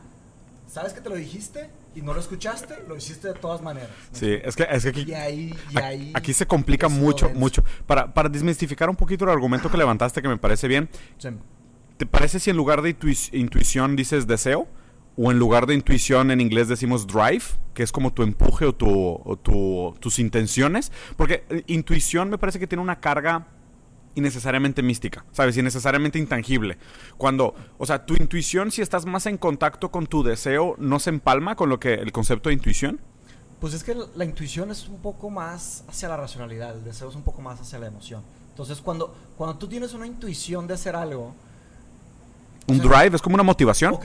sabes 0.69 0.93
que 0.93 1.01
te 1.01 1.09
lo 1.09 1.17
dijiste 1.17 1.71
y 1.95 2.03
no 2.03 2.13
lo 2.13 2.21
escuchaste, 2.21 2.85
lo 2.87 2.97
hiciste 2.97 3.29
de 3.29 3.35
todas 3.35 3.63
maneras. 3.63 3.91
Sí, 4.13 4.39
es 4.43 4.55
que, 4.55 4.67
es 4.71 4.83
que 4.83 4.89
aquí, 4.91 5.05
Y 5.09 5.15
ahí, 5.15 5.55
y 5.71 5.79
ahí 5.79 6.13
Aquí 6.15 6.33
se 6.33 6.47
complica 6.47 6.89
mucho, 6.89 7.31
mucho. 7.31 7.65
Para, 7.87 8.13
para 8.13 8.29
desmistificar 8.29 8.91
un 8.91 8.97
poquito 8.97 9.25
el 9.25 9.31
argumento 9.31 9.71
que 9.71 9.79
levantaste, 9.79 10.21
que 10.21 10.29
me 10.29 10.37
parece 10.37 10.69
bien, 10.69 10.89
Sí. 11.19 11.31
¿Te 11.97 12.07
parece 12.07 12.41
si 12.41 12.51
en 12.51 12.57
lugar 12.57 12.83
de 12.83 12.97
intui- 12.99 13.31
intuición 13.33 13.97
dices 13.97 14.27
deseo? 14.27 14.67
O 15.19 15.31
en 15.31 15.39
lugar 15.39 15.67
de 15.67 15.75
intuición 15.75 16.31
en 16.31 16.43
inglés 16.43 16.69
decimos 16.69 17.07
drive, 17.07 17.45
que 17.73 17.83
es 17.83 17.91
como 17.91 18.13
tu 18.13 18.23
empuje 18.23 18.67
o, 18.67 18.75
tu, 18.75 18.89
o 19.25 19.37
tu- 19.39 19.95
tus 19.99 20.19
intenciones. 20.19 20.93
Porque 21.17 21.45
eh, 21.49 21.63
intuición 21.69 22.29
me 22.29 22.37
parece 22.37 22.59
que 22.59 22.67
tiene 22.67 22.83
una 22.83 23.01
carga 23.01 23.47
innecesariamente 24.15 24.83
mística, 24.83 25.25
¿sabes? 25.33 25.57
Innecesariamente 25.57 26.19
intangible. 26.19 26.79
Cuando, 27.19 27.55
o 27.79 27.85
sea, 27.87 28.05
tu 28.07 28.15
intuición, 28.15 28.71
si 28.71 28.83
estás 28.83 29.05
más 29.07 29.27
en 29.27 29.37
contacto 29.39 29.91
con 29.91 30.07
tu 30.07 30.23
deseo, 30.23 30.75
¿no 30.79 30.99
se 31.01 31.11
empalma 31.11 31.55
con 31.57 31.69
lo 31.69 31.79
que 31.81 31.95
el 31.95 32.13
concepto 32.13 32.49
de 32.49 32.55
intuición? 32.55 33.01
Pues 33.61 33.73
es 33.75 33.85
que 33.85 33.95
la 34.15 34.25
intuición 34.25 34.71
es 34.71 34.89
un 34.89 34.99
poco 35.01 35.31
más 35.31 35.85
hacia 35.89 36.09
la 36.09 36.17
racionalidad, 36.19 36.77
el 36.77 36.85
deseo 36.85 37.09
es 37.09 37.15
un 37.17 37.23
poco 37.23 37.41
más 37.43 37.61
hacia 37.61 37.79
la 37.79 37.87
emoción. 37.87 38.23
Entonces, 38.51 38.81
cuando, 38.81 39.15
cuando 39.37 39.57
tú 39.59 39.67
tienes 39.69 39.93
una 39.95 40.07
intuición 40.07 40.67
de 40.67 40.75
hacer 40.75 40.97
algo, 40.97 41.35
Un 42.69 42.81
O 42.81 42.83
sea, 42.83 42.99
drive 43.03 43.17
es 43.17 43.23
como 43.23 43.35
una 43.35 43.43
motivación. 43.43 43.95
ok, 43.95 44.05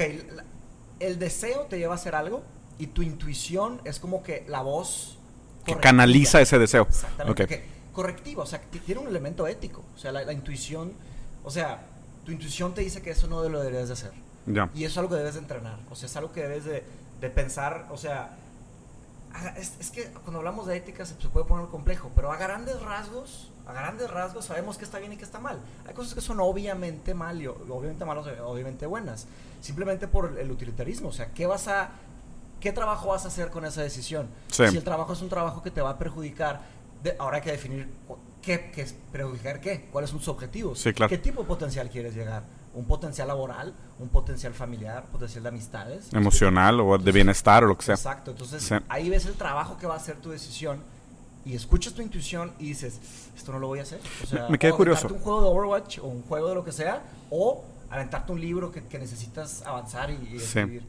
el 1.00 1.18
deseo 1.19 1.62
te 1.62 1.78
lleva 1.80 1.94
a 1.94 1.96
hacer 1.96 2.13
algo 2.16 2.44
y 2.78 2.88
tu 2.88 3.02
intuición 3.02 3.81
es 3.86 4.00
como 4.00 4.22
que 4.24 4.46
la 4.48 4.62
voz 4.62 5.18
Que 5.66 5.74
correctiva. 5.74 5.81
canaliza 5.81 6.42
ese 6.42 6.60
deseo. 6.60 6.84
Exactamente. 6.84 7.44
Ok. 7.44 7.50
que- 7.50 7.81
correctiva, 7.92 8.44
o 8.44 8.46
sea, 8.46 8.62
que 8.62 8.80
tiene 8.80 9.02
un 9.02 9.08
elemento 9.08 9.46
ético. 9.48 9.84
O 9.96 9.98
sea, 9.98 10.12
la, 10.13 10.24
la 10.24 10.31
intuición, 10.34 10.94
o 11.44 11.52
sea, 11.52 11.86
tu 12.25 12.31
intuición 12.31 12.74
te 12.74 12.81
dice 12.81 13.02
que 13.02 13.10
eso 13.12 13.28
no 13.28 13.48
lo 13.50 13.60
deberías 13.60 13.88
de 13.90 13.94
hacer. 13.94 14.12
Ya. 14.46 14.69
Y 14.74 14.86
eso 14.86 14.94
es 14.94 14.98
algo 15.00 15.10
que 15.10 15.16
debes 15.18 15.34
de 15.34 15.40
entrenar. 15.42 15.78
O 15.90 15.96
sea, 15.96 16.08
es 16.08 16.16
algo 16.16 16.31
que 16.31 16.42
debes 16.42 16.63
de, 16.66 16.84
de 17.19 17.30
pensar. 17.30 17.88
O 17.92 17.98
sea, 17.98 18.38
es, 19.58 19.74
es 19.80 19.92
que 19.92 20.06
cuando 20.24 20.38
hablamos 20.40 20.68
de 20.68 20.78
ética 20.78 21.06
se, 21.06 21.19
se 21.22 21.30
puede 21.30 21.46
poner 21.46 21.68
complejo, 21.68 22.12
pero 22.16 22.31
a 22.31 22.38
grandes 22.38 22.81
rasgos, 22.81 23.50
a 23.72 23.82
grandes 23.82 24.10
rasgos 24.10 24.46
sabemos 24.46 24.78
qué 24.78 24.86
está 24.86 25.00
bien 25.00 25.14
y 25.14 25.18
qué 25.18 25.24
está 25.24 25.40
mal. 25.40 25.60
Hay 25.88 25.94
cosas 25.94 26.14
que 26.14 26.22
son 26.22 26.40
obviamente 26.40 27.14
mal 27.14 27.42
y 27.42 27.48
obviamente 27.48 28.06
malas, 28.06 28.26
obviamente 28.44 28.86
buenas. 28.86 29.28
Simplemente 29.62 30.08
por 30.08 30.38
el 30.40 30.52
utilitarismo. 30.52 31.10
O 31.10 31.14
sea, 31.14 31.28
¿qué 31.34 31.46
vas 31.48 31.68
a... 31.68 31.92
¿Qué 32.60 32.72
trabajo 32.72 33.08
vas 33.10 33.26
a 33.26 33.30
hacer 33.30 33.50
con 33.50 33.66
esa 33.66 33.82
decisión? 33.82 34.28
Sí. 34.48 34.68
Si 34.68 34.78
el 34.78 34.84
trabajo 34.84 35.14
es 35.14 35.22
un 35.22 35.30
trabajo 35.30 35.64
que 35.64 35.72
te 35.72 35.82
va 35.82 35.90
a 35.92 35.98
perjudicar, 35.98 36.62
de- 37.02 37.16
ahora 37.18 37.38
hay 37.38 37.42
que 37.42 37.52
definir 37.52 37.90
qué, 38.42 38.70
qué 38.72 38.82
es 38.84 38.94
perjudicar 39.12 39.60
qué, 39.60 39.88
cuáles 39.92 40.12
son 40.12 40.20
sus 40.20 40.28
objetivos, 40.28 40.80
Sí, 40.80 40.94
claro. 40.94 41.10
qué 41.10 41.18
tipo 41.18 41.42
de 41.42 41.48
potencial 41.48 41.90
quieres 41.90 42.13
llegar, 42.13 42.44
un 42.75 42.86
potencial 42.86 43.28
laboral, 43.28 43.74
un 43.98 44.10
potencial 44.10 44.54
familiar, 44.54 45.06
potencial 45.06 45.42
de 45.42 45.50
amistades, 45.50 46.13
Emocional 46.13 46.80
o 46.82 47.00
de 47.00 47.12
bienestar 47.12 47.63
o 47.63 47.68
lo 47.68 47.78
que 47.78 47.86
sea. 47.86 47.96
Exacto, 47.96 48.30
entonces 48.30 48.62
Sí. 48.62 48.75
ahí 48.90 49.10
ves 49.10 49.25
el 49.25 49.34
trabajo 49.34 49.78
que 49.78 49.88
va 49.88 49.96
a 49.96 49.98
hacer 49.98 50.18
tu 50.18 50.30
decisión 50.30 50.84
y 51.45 51.55
escuchas 51.55 51.93
tu 51.93 52.01
intuición 52.01 52.51
y 52.60 52.67
dices, 52.67 53.00
esto 53.36 53.51
no 53.51 53.60
lo 53.60 53.67
voy 53.67 53.79
a 53.79 53.83
hacer. 53.83 54.00
O 54.24 54.27
sea, 54.27 54.43
Me- 54.43 54.50
me 54.51 54.60
quedé 54.60 54.71
o 54.71 54.77
curioso. 54.77 55.07
un 55.07 55.19
juego 55.19 55.41
de 55.41 55.48
Overwatch 55.50 56.00
o 56.00 56.05
un 56.07 56.21
juego 56.24 56.50
de 56.50 56.55
lo 56.55 56.63
que 56.63 56.71
sea, 56.71 57.01
o 57.29 57.63
aventarte 57.89 58.31
un 58.31 58.39
libro 58.41 58.71
que, 58.71 58.83
que 58.83 59.00
necesitas 59.00 59.63
avanzar 59.65 60.10
y, 60.12 60.13
y 60.36 60.39
Sí. 60.39 60.60
escribir. 60.60 60.83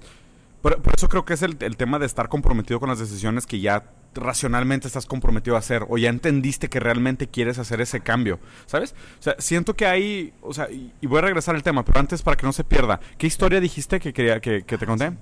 Por, 0.61 0.81
por 0.81 0.95
eso 0.97 1.09
creo 1.09 1.25
que 1.25 1.35
es 1.35 1.43
el, 1.43 1.57
el 1.61 1.77
tema 1.77 1.99
de 1.99 2.07
estar 2.07 2.29
comprometido 2.29 2.79
con 2.79 2.89
las 2.89 3.01
decisiones 3.01 3.47
que 3.47 3.59
ya 3.61 3.85
racionalmente 4.15 4.87
estás 4.87 5.07
comprometido 5.07 5.57
a 5.57 5.59
hacer 5.59 5.85
o 5.89 5.99
ya 5.99 6.09
entendiste 6.11 6.69
que 6.69 6.79
realmente 6.79 7.27
quieres 7.27 7.59
hacer 7.59 7.81
ese 7.81 8.01
cambio, 8.01 8.39
¿sabes? 8.67 8.95
O 9.19 9.23
sea, 9.23 9.35
siento 9.39 9.75
que 9.75 9.87
hay, 9.87 10.33
o 10.43 10.53
sea, 10.55 10.71
y, 10.71 10.93
y 11.01 11.07
voy 11.09 11.19
a 11.19 11.23
regresar 11.23 11.57
al 11.57 11.63
tema, 11.65 11.83
pero 11.85 11.99
antes 11.99 12.23
para 12.23 12.37
que 12.37 12.47
no 12.47 12.53
se 12.53 12.63
pierda, 12.63 13.01
¿qué 13.19 13.27
historia 13.27 13.59
dijiste 13.59 13.99
que 13.99 14.13
quería 14.13 14.39
que, 14.41 14.63
que 14.65 14.79
te 14.79 14.87
conté? 14.87 15.13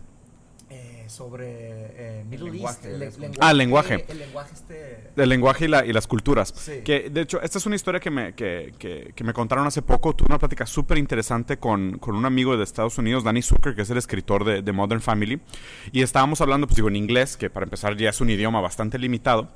Sobre 1.10 1.46
eh, 1.48 2.24
Middle 2.28 2.50
lenguaje, 2.52 2.88
East, 3.04 3.18
el, 3.22 3.32
Ah, 3.40 3.52
lenguaje. 3.52 4.04
El 4.08 4.18
lenguaje 4.18 4.50
este... 4.54 5.10
El 5.16 5.28
lenguaje 5.28 5.64
y, 5.64 5.68
la- 5.68 5.84
y 5.84 5.92
las 5.92 6.06
culturas. 6.06 6.52
Sí. 6.56 6.80
Que, 6.84 7.10
de 7.10 7.20
hecho, 7.22 7.42
esta 7.42 7.58
es 7.58 7.66
una 7.66 7.76
historia 7.76 8.00
que 8.00 8.10
me, 8.10 8.34
que, 8.34 8.72
que- 8.78 9.12
que 9.14 9.24
me 9.24 9.32
contaron 9.32 9.66
hace 9.66 9.82
poco. 9.82 10.14
Tuve 10.14 10.26
una 10.30 10.38
plática 10.38 10.66
súper 10.66 10.98
interesante 10.98 11.58
con, 11.58 11.98
con 11.98 12.14
un 12.14 12.24
amigo 12.24 12.56
de 12.56 12.64
Estados 12.64 12.96
Unidos, 12.98 13.24
Danny 13.24 13.42
Zucker, 13.42 13.74
que 13.74 13.82
es 13.82 13.90
el 13.90 13.98
escritor 13.98 14.44
de, 14.44 14.62
de 14.62 14.72
Modern 14.72 15.00
Family. 15.00 15.40
Y 15.92 16.02
estábamos 16.02 16.40
hablando, 16.40 16.66
pues 16.66 16.76
digo, 16.76 16.88
en 16.88 16.96
inglés, 16.96 17.36
que 17.36 17.50
para 17.50 17.64
empezar 17.64 17.96
ya 17.96 18.10
es 18.10 18.20
un 18.20 18.30
idioma 18.30 18.60
bastante 18.60 18.98
limitado. 18.98 19.48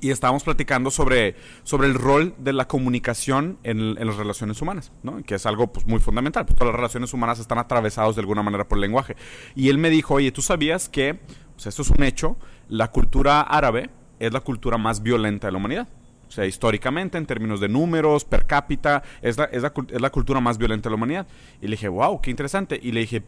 Y 0.00 0.10
estábamos 0.10 0.44
platicando 0.44 0.90
sobre, 0.90 1.34
sobre 1.64 1.88
el 1.88 1.94
rol 1.94 2.34
de 2.38 2.52
la 2.52 2.68
comunicación 2.68 3.58
en, 3.64 3.94
las 3.94 4.16
relaciones 4.16 4.62
humanas. 4.62 4.92
Que 5.26 5.34
es 5.34 5.46
algo 5.46 5.72
pues, 5.72 5.86
muy 5.86 6.00
fundamental. 6.00 6.46
Pues, 6.46 6.56
todas 6.56 6.72
las 6.72 6.76
relaciones 6.76 7.12
humanas 7.12 7.40
están 7.40 7.58
atravesadas 7.58 8.14
de 8.14 8.20
alguna 8.20 8.42
manera 8.42 8.68
por 8.68 8.78
el 8.78 8.82
lenguaje. 8.82 9.16
Y 9.54 9.68
él 9.68 9.78
me 9.78 9.90
dijo, 9.90 10.14
oye, 10.14 10.30
¿tú 10.30 10.42
sabías 10.42 10.88
que, 10.88 11.20
o 11.56 11.58
sea, 11.58 11.70
esto 11.70 11.82
es 11.82 11.90
un 11.90 12.02
hecho, 12.02 12.36
la 12.68 12.92
cultura 12.92 13.40
árabe 13.40 13.90
es 14.20 14.32
la 14.32 14.40
cultura 14.40 14.78
más 14.78 15.02
violenta 15.02 15.48
de 15.48 15.52
la 15.52 15.58
humanidad? 15.58 15.88
O 16.28 16.30
sea, 16.30 16.44
históricamente, 16.44 17.16
en 17.16 17.24
términos 17.24 17.58
de 17.58 17.68
números, 17.68 18.24
per 18.24 18.46
cápita, 18.46 19.02
es 19.22 19.38
la, 19.38 19.44
es 19.44 19.62
la, 19.62 19.72
es 19.88 20.00
la 20.00 20.10
cultura 20.10 20.40
más 20.40 20.58
violenta 20.58 20.88
de 20.88 20.90
la 20.90 20.96
humanidad. 20.96 21.26
Y 21.60 21.66
le 21.66 21.72
dije, 21.72 21.88
wow, 21.88 22.20
qué 22.20 22.30
interesante. 22.30 22.78
Y 22.80 22.92
le 22.92 23.00
dije, 23.00 23.22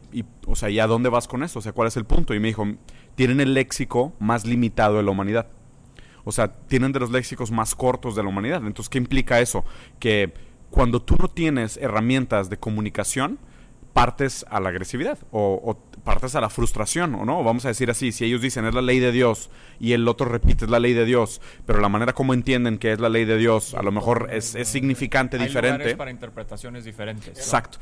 o 0.47 0.55
sea, 0.55 0.69
¿y 0.69 0.79
a 0.79 0.87
dónde 0.87 1.09
vas 1.09 1.27
con 1.27 1.43
eso? 1.43 1.61
O 1.61 1.63
sea, 1.63 1.73
¿cuál 1.73 1.89
es 1.89 1.97
el 1.97 2.05
punto? 2.05 2.35
Y 2.35 2.41
me 2.41 2.49
dijo, 2.49 2.67
tienen 3.15 3.41
el 3.41 3.55
léxico 3.55 4.13
más 4.19 4.47
limitado 4.47 4.99
de 4.99 5.03
la 5.03 5.11
humanidad. 5.11 5.49
O 6.25 6.33
sea, 6.33 6.49
tienen 6.49 6.93
de 6.93 7.01
los 7.01 7.11
léxicos 7.11 7.51
más 7.51 7.75
cortos 7.75 8.15
de 8.15 8.23
la 8.23 8.29
humanidad. 8.29 8.63
Entonces, 8.67 8.89
¿qué 8.89 8.99
implica 8.99 9.41
eso? 9.41 9.65
Que 9.99 10.33
cuando 10.71 11.03
tú 11.03 11.17
no 11.19 11.29
tienes 11.29 11.77
herramientas 11.77 12.51
de 12.51 12.59
comunicación, 12.59 13.39
partes 13.93 14.47
a 14.49 14.61
la 14.61 14.69
agresividad 14.69 15.19
o, 15.33 15.61
o 15.65 15.75
partes 16.03 16.35
a 16.35 16.41
la 16.41 16.49
frustración, 16.49 17.15
¿o 17.17 17.25
no? 17.25 17.43
Vamos 17.45 17.65
a 17.65 17.69
decir 17.69 17.91
así, 17.91 18.13
si 18.13 18.25
ellos 18.25 18.41
dicen 18.41 18.65
es 18.65 18.75
la 18.75 18.83
ley 18.83 19.01
de 19.01 19.13
Dios 19.13 19.51
y 19.79 19.93
el 19.93 20.07
otro 20.09 20.27
repite 20.27 20.65
es 20.65 20.71
la 20.71 20.79
ley 20.79 20.93
de 20.95 21.05
Dios, 21.05 21.41
pero 21.67 21.81
la 21.81 21.89
manera 21.89 22.13
como 22.15 22.33
entienden 22.33 22.79
que 22.79 22.93
es 22.93 23.01
la 23.01 23.09
ley 23.09 23.25
de 23.25 23.37
Dios 23.37 23.75
a 23.75 23.83
lo 23.83 23.93
mejor 23.93 24.29
es, 24.33 24.55
es 24.55 24.69
significante, 24.69 25.37
Hay 25.39 25.47
diferente. 25.47 25.97
para 25.97 26.11
interpretaciones 26.11 26.85
diferentes. 26.85 27.29
Exacto. 27.37 27.79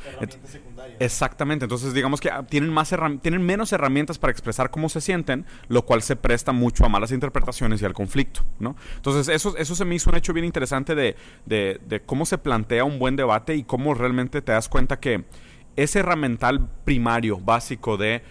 Exactamente, 0.99 1.65
entonces 1.67 1.93
digamos 1.95 2.21
que 2.21 2.31
ah, 2.31 2.45
tienen, 2.49 2.71
más 2.71 2.93
herram- 2.93 3.21
tienen 3.21 3.43
menos 3.45 3.73
herramientas 3.73 4.19
para 4.19 4.31
expresar 4.31 4.71
cómo 4.71 4.89
se 4.89 5.01
sienten, 5.01 5.45
lo 5.69 5.83
cual 5.85 6.03
se 6.03 6.17
presta 6.17 6.53
mucho 6.53 6.85
a 6.85 6.89
malas 6.89 7.13
interpretaciones 7.13 7.83
y 7.83 7.85
al 7.85 7.95
conflicto, 7.95 8.41
¿no? 8.59 8.77
Entonces 8.97 9.29
eso, 9.35 9.57
eso 9.57 9.75
se 9.75 9.85
me 9.85 9.95
hizo 9.95 10.11
un 10.11 10.17
hecho 10.17 10.33
bien 10.33 10.45
interesante 10.47 10.95
de, 10.95 11.17
de- 11.47 11.81
de 11.87 12.01
cómo 12.01 12.27
se 12.27 12.39
plantea 12.39 12.85
un 12.85 12.99
buen 12.99 13.17
debate 13.17 13.55
y 13.55 13.65
cómo 13.65 13.95
realmente 13.95 14.43
te 14.43 14.53
das 14.53 14.69
cuenta 14.69 14.99
que 15.01 15.25
ese 15.79 16.01
herramental 16.01 16.69
primario, 16.85 17.39
básico 17.39 17.97
de 17.97 18.23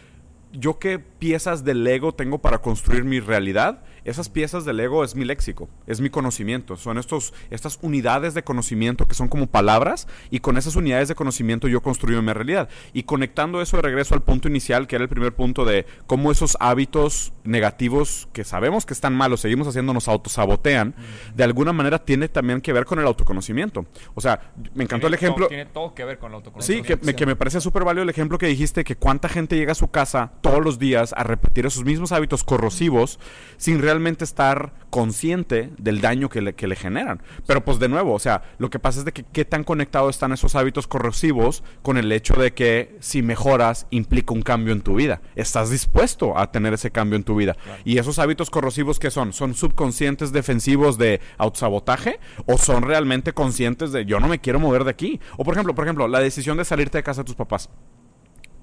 yo 0.51 0.79
qué 0.79 0.99
piezas 0.99 1.63
del 1.63 1.85
Lego 1.85 2.13
tengo 2.13 2.39
para 2.39 2.59
construir 2.59 3.05
mi 3.05 3.21
realidad, 3.21 3.83
esas 4.09 4.29
piezas 4.29 4.65
del 4.65 4.77
Lego 4.77 5.03
es 5.03 5.15
mi 5.15 5.25
léxico, 5.25 5.69
es 5.85 6.01
mi 6.01 6.09
conocimiento, 6.09 6.75
son 6.77 6.97
estos, 6.97 7.33
estas 7.51 7.77
unidades 7.81 8.33
de 8.33 8.43
conocimiento 8.43 9.05
que 9.05 9.13
son 9.15 9.27
como 9.27 9.47
palabras 9.47 10.07
y 10.31 10.39
con 10.39 10.57
esas 10.57 10.75
unidades 10.75 11.07
de 11.09 11.15
conocimiento 11.15 11.67
yo 11.67 11.81
construyo 11.81 12.21
mi 12.21 12.33
realidad. 12.33 12.69
Y 12.93 13.03
conectando 13.03 13.61
eso 13.61 13.77
de 13.77 13.83
regreso 13.83 14.15
al 14.15 14.23
punto 14.23 14.47
inicial, 14.47 14.87
que 14.87 14.95
era 14.95 15.03
el 15.03 15.09
primer 15.09 15.33
punto 15.35 15.65
de 15.65 15.85
cómo 16.07 16.31
esos 16.31 16.57
hábitos 16.59 17.33
negativos 17.43 18.27
que 18.33 18.43
sabemos 18.43 18.85
que 18.85 18.93
están 18.93 19.13
malos, 19.13 19.41
seguimos 19.41 19.67
haciendo, 19.67 19.93
nos 19.93 20.07
autosabotean, 20.07 20.95
de 21.35 21.43
alguna 21.43 21.73
manera 21.73 21.99
tiene 21.99 22.29
también 22.29 22.61
que 22.61 22.71
ver 22.73 22.85
con 22.85 22.99
el 22.99 23.05
autoconocimiento. 23.05 23.85
O 24.15 24.21
sea, 24.21 24.53
me 24.73 24.83
encantó 24.85 25.07
el 25.07 25.11
todo- 25.13 25.15
ejemplo... 25.25 25.47
tiene 25.47 25.65
todo 25.65 25.93
que 25.93 26.03
ver 26.05 26.17
con 26.19 26.31
el 26.31 26.33
Sí, 26.33 26.35
autoconocimiento. 26.37 26.99
que 26.99 27.05
me, 27.05 27.15
que 27.15 27.25
me 27.25 27.35
parece 27.35 27.59
súper 27.61 27.83
válido 27.83 28.03
el 28.03 28.09
ejemplo 28.09 28.37
que 28.37 28.47
dijiste, 28.47 28.83
que 28.83 28.95
cuánta 28.95 29.27
gente 29.27 29.55
llega 29.57 29.73
a 29.73 29.75
su 29.75 29.89
casa 29.89 30.31
todos 30.47 30.63
los 30.63 30.79
días 30.79 31.13
a 31.17 31.23
repetir 31.23 31.65
esos 31.65 31.83
mismos 31.83 32.13
hábitos 32.13 32.45
corrosivos 32.45 33.19
sin 33.57 33.81
realmente 33.81 34.23
estar 34.23 34.71
consciente 34.89 35.71
del 35.77 35.99
daño 35.99 36.29
que 36.29 36.41
le, 36.41 36.53
que 36.53 36.67
le 36.67 36.77
generan. 36.77 37.21
Pero 37.45 37.65
pues 37.65 37.79
de 37.79 37.89
nuevo, 37.89 38.13
o 38.13 38.19
sea, 38.19 38.43
lo 38.57 38.69
que 38.69 38.79
pasa 38.79 38.99
es 38.99 39.05
de 39.05 39.11
que 39.11 39.23
qué 39.23 39.43
tan 39.43 39.65
conectados 39.65 40.15
están 40.15 40.31
esos 40.31 40.55
hábitos 40.55 40.87
corrosivos 40.87 41.65
con 41.81 41.97
el 41.97 42.09
hecho 42.13 42.33
de 42.35 42.53
que 42.53 42.95
si 43.01 43.21
mejoras 43.21 43.87
implica 43.89 44.33
un 44.33 44.41
cambio 44.41 44.71
en 44.71 44.81
tu 44.81 44.95
vida. 44.95 45.21
Estás 45.35 45.69
dispuesto 45.69 46.37
a 46.37 46.49
tener 46.49 46.73
ese 46.73 46.91
cambio 46.91 47.17
en 47.17 47.25
tu 47.25 47.35
vida. 47.35 47.57
Y 47.83 47.97
esos 47.97 48.17
hábitos 48.17 48.49
corrosivos 48.49 48.99
que 48.99 49.11
son, 49.11 49.33
son 49.33 49.53
subconscientes 49.53 50.31
defensivos 50.31 50.97
de 50.97 51.19
autosabotaje 51.37 52.21
o 52.45 52.57
son 52.57 52.83
realmente 52.83 53.33
conscientes 53.33 53.91
de 53.91 54.05
yo 54.05 54.21
no 54.21 54.29
me 54.29 54.39
quiero 54.39 54.61
mover 54.61 54.85
de 54.85 54.91
aquí. 54.91 55.19
O 55.35 55.43
por 55.43 55.55
ejemplo, 55.55 55.75
por 55.75 55.83
ejemplo, 55.83 56.07
la 56.07 56.21
decisión 56.21 56.55
de 56.55 56.63
salirte 56.63 56.99
de 56.99 57.03
casa 57.03 57.21
de 57.21 57.25
tus 57.25 57.35
papás. 57.35 57.69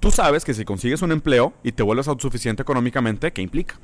Tú 0.04 0.10
sabes 0.10 0.44
que 0.44 0.52
si 0.52 0.66
consigues 0.66 1.00
un 1.00 1.12
empleo 1.12 1.54
y 1.62 1.72
te 1.72 1.82
vuelves 1.82 2.08
autosuficiente 2.08 2.60
económicamente, 2.60 3.32
¿qué 3.32 3.40
implica? 3.40 3.76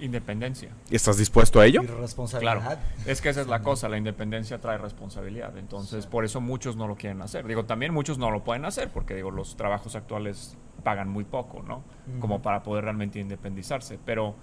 Independencia. 0.00 0.70
¿Estás 0.90 1.16
dispuesto 1.16 1.60
a 1.60 1.66
ello? 1.66 1.82
Y 1.82 1.86
responsabilidad. 1.86 2.60
Claro, 2.60 2.80
es 3.06 3.20
que 3.20 3.30
esa 3.30 3.40
es 3.40 3.46
la 3.46 3.62
cosa, 3.62 3.88
la 3.88 3.96
independencia 3.96 4.60
trae 4.60 4.78
responsabilidad, 4.78 5.56
entonces 5.56 6.06
por 6.06 6.24
eso 6.24 6.40
muchos 6.40 6.76
no 6.76 6.86
lo 6.86 6.96
quieren 6.96 7.22
hacer. 7.22 7.46
Digo, 7.46 7.64
también 7.64 7.94
muchos 7.94 8.18
no 8.18 8.30
lo 8.30 8.44
pueden 8.44 8.64
hacer 8.64 8.90
porque 8.90 9.14
digo, 9.14 9.30
los 9.30 9.56
trabajos 9.56 9.96
actuales 9.96 10.56
pagan 10.82 11.08
muy 11.08 11.24
poco, 11.24 11.62
¿no? 11.62 11.82
Como 12.20 12.40
para 12.42 12.62
poder 12.62 12.84
realmente 12.84 13.18
independizarse, 13.18 13.98
pero 14.04 14.36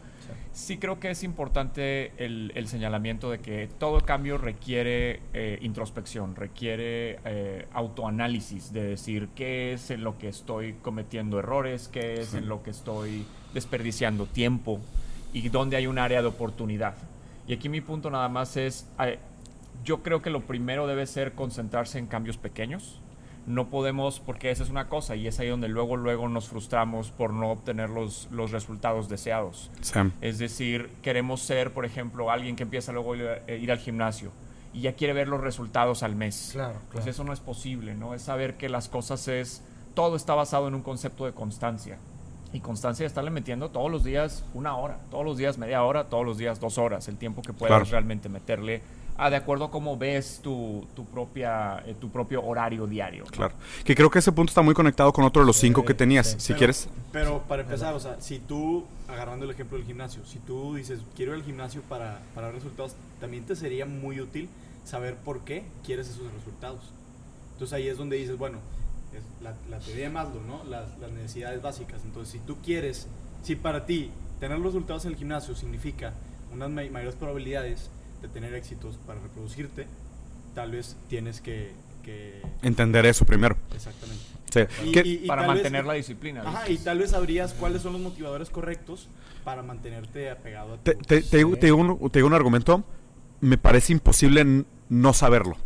sí 0.52 0.78
creo 0.78 1.00
que 1.00 1.10
es 1.10 1.24
importante 1.24 2.12
el, 2.18 2.52
el 2.56 2.68
señalamiento 2.68 3.32
de 3.32 3.40
que 3.40 3.70
todo 3.80 4.02
cambio 4.02 4.38
requiere 4.38 5.22
eh, 5.34 5.58
introspección, 5.62 6.36
requiere 6.36 7.20
eh, 7.24 7.68
autoanálisis, 7.74 8.74
de 8.74 8.84
decir 8.84 9.30
qué 9.36 9.74
es 9.74 9.90
en 9.92 10.04
lo 10.04 10.18
que 10.18 10.28
estoy 10.28 10.74
cometiendo 10.82 11.40
errores, 11.40 11.88
qué 11.88 12.22
es 12.22 12.34
en 12.34 12.50
lo 12.50 12.62
que 12.62 12.72
estoy 12.72 13.26
desperdiciando 13.54 14.26
tiempo 14.26 14.82
y 15.34 15.50
dónde 15.50 15.76
hay 15.78 15.88
un 15.88 15.98
área 16.00 16.22
de 16.22 16.28
oportunidad. 16.28 16.96
Y 17.48 17.54
aquí 17.54 17.68
mi 17.70 17.82
punto 17.82 18.10
nada 18.10 18.30
más 18.30 18.56
es, 18.56 18.88
eh, 19.00 19.20
yo 19.84 20.02
creo 20.04 20.22
que 20.22 20.30
lo 20.30 20.42
primero 20.42 20.88
debe 20.88 21.06
ser 21.08 21.34
concentrarse 21.34 22.00
en 22.00 22.08
cambios 22.08 22.38
pequeños. 22.38 23.00
No 23.46 23.68
podemos, 23.70 24.22
porque 24.22 24.52
esa 24.52 24.64
es 24.64 24.70
una 24.70 24.88
cosa 24.88 25.18
y 25.18 25.28
es 25.28 25.38
ahí 25.40 25.50
donde 25.50 25.68
luego, 25.68 25.98
luego 25.98 26.30
nos 26.30 26.48
frustramos 26.48 27.12
por 27.12 27.34
no 27.34 27.52
obtener 27.52 27.90
los, 27.90 28.30
los 28.32 28.52
resultados 28.52 29.10
deseados. 29.10 29.70
Sam. 29.82 30.14
Es 30.22 30.38
decir, 30.38 30.90
queremos 31.02 31.42
ser, 31.42 31.74
por 31.74 31.84
ejemplo, 31.84 32.32
alguien 32.32 32.56
que 32.56 32.64
empieza 32.64 32.94
luego 32.94 33.14
a 33.14 33.18
ir, 33.18 33.28
a 33.28 33.52
ir 33.52 33.70
al 33.70 33.80
gimnasio 33.80 34.32
y 34.74 34.82
ya 34.82 34.94
quiere 34.94 35.12
ver 35.14 35.28
los 35.28 35.42
resultados 35.42 36.04
al 36.04 36.16
mes. 36.16 36.52
Claro, 36.54 36.76
Pues 36.92 37.04
claro. 37.04 37.12
eso 37.12 37.24
no 37.26 37.34
es 37.34 37.42
posible, 37.42 37.96
¿no? 37.96 38.14
Es 38.14 38.22
saber 38.22 38.56
que 38.56 38.70
las 38.70 38.88
cosas 38.88 39.28
es... 39.28 39.62
Todo 39.94 40.16
está 40.16 40.34
basado 40.34 40.68
en 40.70 40.74
un 40.74 40.82
concepto 40.82 41.26
de 41.26 41.34
constancia. 41.34 42.00
Y 42.54 42.60
constancia 42.60 43.06
es 43.06 43.12
estarle 43.12 43.32
metiendo 43.32 43.70
todos 43.70 43.92
los 43.92 44.04
días 44.04 44.44
una 44.54 44.78
hora, 44.78 45.00
todos 45.10 45.26
los 45.26 45.38
días 45.38 45.58
media 45.58 45.84
hora, 45.84 46.06
todos 46.06 46.24
los 46.26 46.38
días 46.38 46.60
dos 46.60 46.78
horas, 46.78 47.08
el 47.08 47.18
tiempo 47.18 47.42
que 47.42 47.52
puedas 47.52 47.76
Claro. 47.80 47.92
realmente 47.92 48.30
meterle 48.30 48.82
a 49.18 49.30
de 49.30 49.36
acuerdo 49.36 49.66
a 49.66 49.72
cómo 49.72 49.96
ves 49.98 50.40
tu, 50.44 50.88
tu, 50.96 51.06
propia, 51.06 51.84
eh, 51.86 51.96
tu 52.00 52.10
propio 52.10 52.44
horario 52.44 52.88
diario. 52.88 53.26
¿no? 53.26 53.32
Claro. 53.32 53.54
Que 53.84 53.96
creo 53.96 54.10
que 54.10 54.20
ese 54.20 54.32
punto 54.32 54.50
está 54.52 54.62
muy 54.64 54.74
conectado 54.74 55.12
con 55.14 55.24
otro 55.24 55.42
de 55.42 55.46
los 55.48 55.58
cinco 55.58 55.84
que 55.86 55.94
tenías. 55.94 56.32
sí. 56.32 56.40
Si 56.40 56.48
Pero- 56.50 56.58
quieres... 56.58 56.90
Pero 57.12 57.40
para 57.48 57.62
empezar, 57.64 57.94
o 57.96 58.00
sea, 58.00 58.20
si 58.22 58.40
tú, 58.40 58.86
agarrando 59.08 59.46
el 59.46 59.52
ejemplo 59.52 59.78
del 59.78 59.86
gimnasio, 59.86 60.24
si 60.26 60.40
tú 60.40 60.76
dices, 60.76 61.00
quiero 61.16 61.34
ir 61.34 61.40
al 61.40 61.44
gimnasio 61.46 61.82
para, 61.84 62.22
para 62.36 62.52
resultados, 62.52 62.96
también 63.20 63.46
te 63.46 63.56
sería 63.56 63.86
muy 63.86 64.20
útil 64.20 64.50
saber 64.84 65.16
por 65.16 65.42
qué 65.42 65.64
quieres 65.86 66.08
esos 66.10 66.32
resultados. 66.34 66.82
Entonces 67.54 67.74
ahí 67.74 67.88
es 67.88 67.98
donde 67.98 68.18
dices, 68.18 68.38
bueno, 68.38 68.58
es 69.18 69.24
la, 69.42 69.54
la 69.70 69.80
teoría 69.80 70.06
de 70.06 70.10
Maslow, 70.10 70.42
¿no? 70.42 70.64
Las, 70.66 70.98
las 71.00 71.12
necesidades 71.12 71.62
básicas. 71.62 72.02
Entonces, 72.04 72.32
si 72.34 72.40
tú 72.40 72.58
quieres, 72.64 73.08
si 73.42 73.56
para 73.56 73.86
ti 73.86 74.12
tener 74.40 74.58
los 74.58 74.68
resultados 74.74 75.06
en 75.06 75.12
el 75.12 75.18
gimnasio 75.18 75.56
significa 75.56 76.14
unas 76.52 76.70
may- 76.70 76.90
mayores 76.90 77.16
probabilidades 77.16 77.90
de 78.22 78.28
tener 78.28 78.54
éxitos 78.54 78.98
para 79.08 79.20
reproducirte, 79.20 79.88
tal 80.56 80.72
vez 80.72 80.96
tienes 81.10 81.42
que... 81.42 81.72
que 82.04 82.42
Entender 82.62 83.06
eso 83.06 83.26
primero. 83.26 83.56
exactamente. 83.74 84.24
Sí. 84.52 84.60
Y- 84.86 85.00
y- 85.00 85.14
y 85.24 85.28
para 85.28 85.42
tal 85.42 85.56
vez- 85.56 85.64
mantener 85.64 85.86
la 85.86 85.94
disciplina. 85.94 86.42
Ajá, 86.46 86.70
y 86.70 86.78
tal 86.78 87.00
vez 87.00 87.12
sabrías 87.12 87.54
cuáles 87.54 87.82
son 87.82 87.94
los 87.94 88.02
motivadores 88.02 88.50
correctos 88.50 89.08
para 89.44 89.64
mantenerte 89.64 90.30
apegado 90.30 90.74
a 90.74 90.78
tu... 90.78 90.84
te, 90.84 90.96
te- 90.96 91.22
te 91.24 91.38
digo, 91.38 91.56
te 91.58 91.66
digo 91.68 91.78
un, 91.78 92.10
te 92.12 92.20
digo 92.20 92.28
un 92.28 92.34
argumento. 92.34 92.84
Me 93.42 93.58
parece 93.58 93.92
imposible 93.94 94.64
no 94.90 95.14
saberlo. 95.14 95.58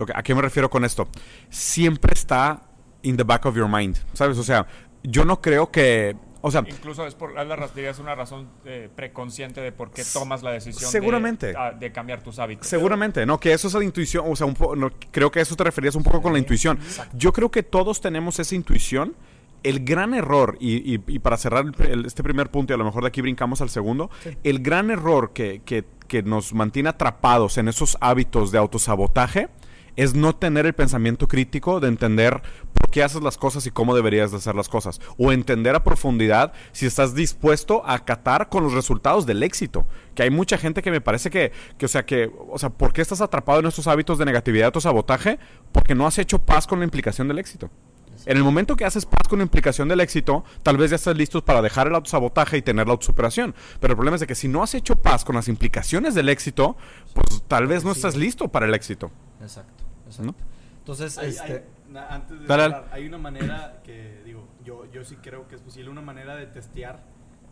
Ok, 0.00 0.10
¿A 0.14 0.22
qué 0.22 0.34
me 0.34 0.42
refiero 0.42 0.68
con 0.70 0.84
esto? 0.84 1.08
Siempre 1.50 2.12
está 2.14 2.62
in 3.02 3.16
the 3.16 3.22
back 3.22 3.46
of 3.46 3.56
your 3.56 3.68
mind. 3.68 3.96
¿Sabes? 4.12 4.38
O 4.38 4.42
sea, 4.42 4.66
yo 5.02 5.24
no 5.24 5.40
creo 5.40 5.70
que... 5.70 6.16
O 6.46 6.50
sea, 6.50 6.62
Incluso 6.66 7.06
es, 7.06 7.14
por, 7.14 7.30
es, 7.38 7.98
una 8.00 8.14
razón 8.14 8.50
eh, 8.66 8.90
preconsciente 8.94 9.62
de 9.62 9.72
por 9.72 9.90
qué 9.92 10.02
tomas 10.12 10.42
la 10.42 10.50
decisión 10.50 10.90
Seguramente. 10.90 11.46
De, 11.48 11.56
ah, 11.56 11.72
de 11.72 11.90
cambiar 11.90 12.22
tus 12.22 12.38
hábitos. 12.38 12.66
Seguramente, 12.66 13.24
¿no? 13.24 13.40
Que 13.40 13.54
eso 13.54 13.68
es 13.68 13.72
la 13.74 13.82
intuición, 13.82 14.26
o 14.28 14.36
sea, 14.36 14.46
un 14.46 14.52
po- 14.52 14.76
no, 14.76 14.90
creo 15.10 15.30
que 15.30 15.38
a 15.38 15.42
eso 15.42 15.56
te 15.56 15.64
referías 15.64 15.94
un 15.94 16.02
poco 16.02 16.20
con 16.20 16.34
la 16.34 16.38
intuición. 16.38 16.78
Yo 17.14 17.32
creo 17.32 17.50
que 17.50 17.62
todos 17.62 18.02
tenemos 18.02 18.38
esa 18.40 18.54
intuición. 18.54 19.14
El 19.62 19.86
gran 19.86 20.12
error, 20.12 20.58
y, 20.60 20.94
y- 20.96 21.02
y 21.06 21.18
para 21.20 21.38
cerrar 21.38 21.64
el- 21.64 21.86
el- 21.90 22.04
este 22.04 22.22
primer 22.22 22.50
punto, 22.50 22.72
y 22.72 22.74
a 22.74 22.76
lo 22.76 22.84
mejor 22.84 23.04
de 23.04 23.08
aquí 23.08 23.22
brincamos 23.22 23.62
al 23.62 23.70
segundo, 23.70 24.10
el 24.42 24.58
gran 24.58 24.90
error 24.90 25.32
que, 25.32 25.62
que- 25.64 25.86
que 26.08 26.22
nos 26.22 26.52
mantiene 26.52 26.90
atrapados 26.90 27.56
en 27.56 27.68
esos 27.68 27.96
hábitos 28.02 28.52
de 28.52 28.58
autosabotaje 28.58 29.48
es 29.96 30.14
no 30.14 30.34
tener 30.34 30.66
el 30.66 30.72
pensamiento 30.72 31.28
crítico 31.28 31.80
de 31.80 31.88
entender 31.88 32.42
por 32.72 32.90
qué 32.90 33.02
haces 33.02 33.22
las 33.22 33.38
cosas 33.38 33.66
y 33.66 33.70
cómo 33.70 33.94
deberías 33.94 34.30
de 34.30 34.38
hacer 34.38 34.54
las 34.54 34.68
cosas. 34.68 35.00
O 35.18 35.32
entender 35.32 35.74
a 35.74 35.84
profundidad 35.84 36.52
si 36.72 36.86
estás 36.86 37.14
dispuesto 37.14 37.84
a 37.86 37.94
acatar 37.94 38.48
con 38.48 38.64
los 38.64 38.72
resultados 38.72 39.26
del 39.26 39.42
éxito. 39.42 39.86
Que 40.14 40.24
hay 40.24 40.30
mucha 40.30 40.58
gente 40.58 40.82
que 40.82 40.90
me 40.90 41.00
parece 41.00 41.30
que, 41.30 41.52
que 41.78 41.86
o 41.86 41.88
sea, 41.88 42.04
que, 42.04 42.30
o 42.48 42.58
sea, 42.58 42.70
¿por 42.70 42.92
qué 42.92 43.02
estás 43.02 43.20
atrapado 43.20 43.60
en 43.60 43.66
estos 43.66 43.86
hábitos 43.86 44.18
de 44.18 44.24
negatividad, 44.24 44.66
autosabotaje? 44.66 45.38
Porque 45.72 45.94
no 45.94 46.06
has 46.06 46.18
hecho 46.18 46.38
paz 46.38 46.66
con 46.66 46.78
la 46.80 46.84
implicación 46.84 47.28
del 47.28 47.38
éxito. 47.38 47.70
En 48.26 48.36
el 48.36 48.44
momento 48.44 48.76
que 48.76 48.84
haces 48.84 49.04
paz 49.04 49.28
con 49.28 49.38
la 49.38 49.44
implicación 49.44 49.88
del 49.88 50.00
éxito, 50.00 50.44
tal 50.62 50.76
vez 50.76 50.90
ya 50.90 50.96
estás 50.96 51.16
listos 51.16 51.42
para 51.42 51.60
dejar 51.60 51.88
el 51.88 51.94
autosabotaje 51.94 52.56
y 52.56 52.62
tener 52.62 52.86
la 52.86 52.92
autosuperación. 52.92 53.54
Pero 53.80 53.92
el 53.92 53.96
problema 53.96 54.16
es 54.16 54.20
de 54.20 54.26
que 54.26 54.34
si 54.34 54.48
no 54.48 54.62
has 54.62 54.74
hecho 54.74 54.96
paz 54.96 55.24
con 55.24 55.34
las 55.34 55.48
implicaciones 55.48 56.14
del 56.14 56.28
éxito, 56.28 56.76
pues 57.12 57.42
tal 57.46 57.66
vez 57.66 57.84
no 57.84 57.92
estás 57.92 58.16
listo 58.16 58.48
para 58.48 58.66
el 58.66 58.74
éxito. 58.74 59.10
Exacto, 59.42 59.83
exacto. 60.20 60.42
¿No? 60.42 60.54
Entonces, 60.78 61.16
Hay- 61.18 61.28
este... 61.30 61.52
hay- 61.52 62.04
antes 62.10 62.40
de 62.40 62.46
Dale, 62.46 62.62
cerrar, 62.64 62.88
hay 62.92 63.06
una 63.06 63.18
manera 63.18 63.80
que, 63.84 64.22
digo, 64.24 64.46
yo, 64.64 64.84
yo 64.90 65.04
sí 65.04 65.16
creo 65.16 65.46
que 65.48 65.54
es 65.54 65.60
posible, 65.62 65.90
una 65.90 66.02
manera 66.02 66.34
de 66.36 66.46
testear 66.46 67.00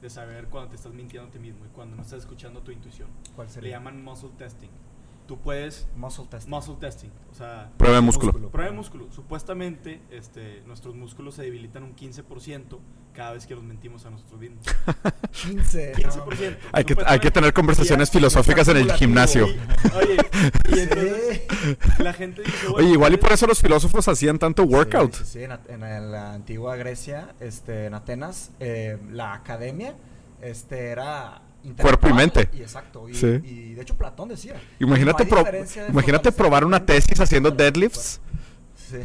de 0.01 0.11
saber 0.11 0.49
cuando 0.49 0.71
te 0.71 0.77
estás 0.77 0.93
mintiendo 0.93 1.29
a 1.29 1.31
ti 1.33 1.39
mismo 1.39 1.65
y 1.65 1.69
cuando 1.69 1.97
no 1.97 2.03
estás 2.03 2.21
escuchando 2.21 2.61
tu 2.61 2.73
intuición. 2.73 3.09
¿Cuál 3.37 3.47
Le 3.49 3.53
sería? 3.53 3.71
llaman 3.79 4.03
muscle 4.03 4.31
testing. 4.37 4.69
Tú 5.33 5.39
puedes 5.39 5.87
Muscle 5.97 6.27
testing. 6.29 6.51
muscle 6.51 6.75
testing, 6.79 7.09
o 7.31 7.35
sea, 7.35 7.71
Prueba 7.79 7.97
de 7.97 8.03
músculo. 8.03 8.51
prueba 8.51 8.71
de 8.71 8.77
músculo. 8.77 9.11
Supuestamente, 9.13 10.03
este, 10.11 10.61
nuestros 10.67 10.95
músculos 10.95 11.37
se 11.37 11.43
debilitan 11.43 11.85
un 11.85 11.97
15% 11.97 12.79
cada 13.15 13.33
vez 13.33 13.47
que 13.47 13.55
los 13.55 13.65
mentimos 13.65 14.05
a 14.05 14.11
nosotros 14.11 14.39
mismos. 14.39 14.61
15. 15.33 15.95
15%. 15.95 16.57
Hay 16.73 16.85
que, 16.85 16.97
hay 17.07 17.19
que 17.19 17.31
tener 17.31 17.55
conversaciones 17.55 18.11
Ya, 18.11 18.13
filosóficas 18.13 18.69
en 18.69 18.77
el 18.77 18.93
gimnasio. 18.93 19.47
Y- 19.49 19.59
oye, 19.97 20.17
y 20.69 20.79
entonces 20.81 21.43
Sí. 21.97 22.03
la 22.03 22.13
gente 22.13 22.43
dice, 22.43 22.67
bueno, 22.69 22.77
Oye, 22.87 22.93
igual 22.93 23.15
y 23.15 23.17
¿cuál 23.17 23.21
por 23.21 23.33
es- 23.33 23.39
eso 23.41 23.47
los 23.47 23.59
filósofos 23.59 24.07
hacían 24.09 24.39
tanto 24.39 24.65
workout. 24.65 25.15
Sí, 25.15 25.25
sí, 25.25 25.31
sí, 25.39 25.45
en, 25.45 25.53
At- 25.53 25.71
en 25.71 26.13
la 26.13 26.35
antigua 26.35 26.77
Grecia, 26.77 27.35
este, 27.41 27.87
en 27.87 27.95
Atenas, 27.95 28.51
eh, 28.61 28.99
la 29.11 29.33
academia 29.33 29.95
este, 30.43 30.89
era... 30.91 31.41
Cuerpo 31.81 32.09
y 32.09 32.13
mente. 32.13 32.49
Y, 32.53 32.61
exacto. 32.63 33.09
Y, 33.09 33.15
Sí. 33.15 33.27
y 33.45 33.75
de 33.75 33.83
hecho 33.83 33.97
Platón 33.97 34.29
decía. 34.29 34.55
Imagínate, 34.81 35.25
pro- 35.27 35.45
imagínate 35.89 36.33
probar 36.33 36.65
una 36.65 36.85
tesis 36.85 37.19
haciendo 37.21 37.51
deadlifts. 37.51 38.21
Sí. 38.77 38.99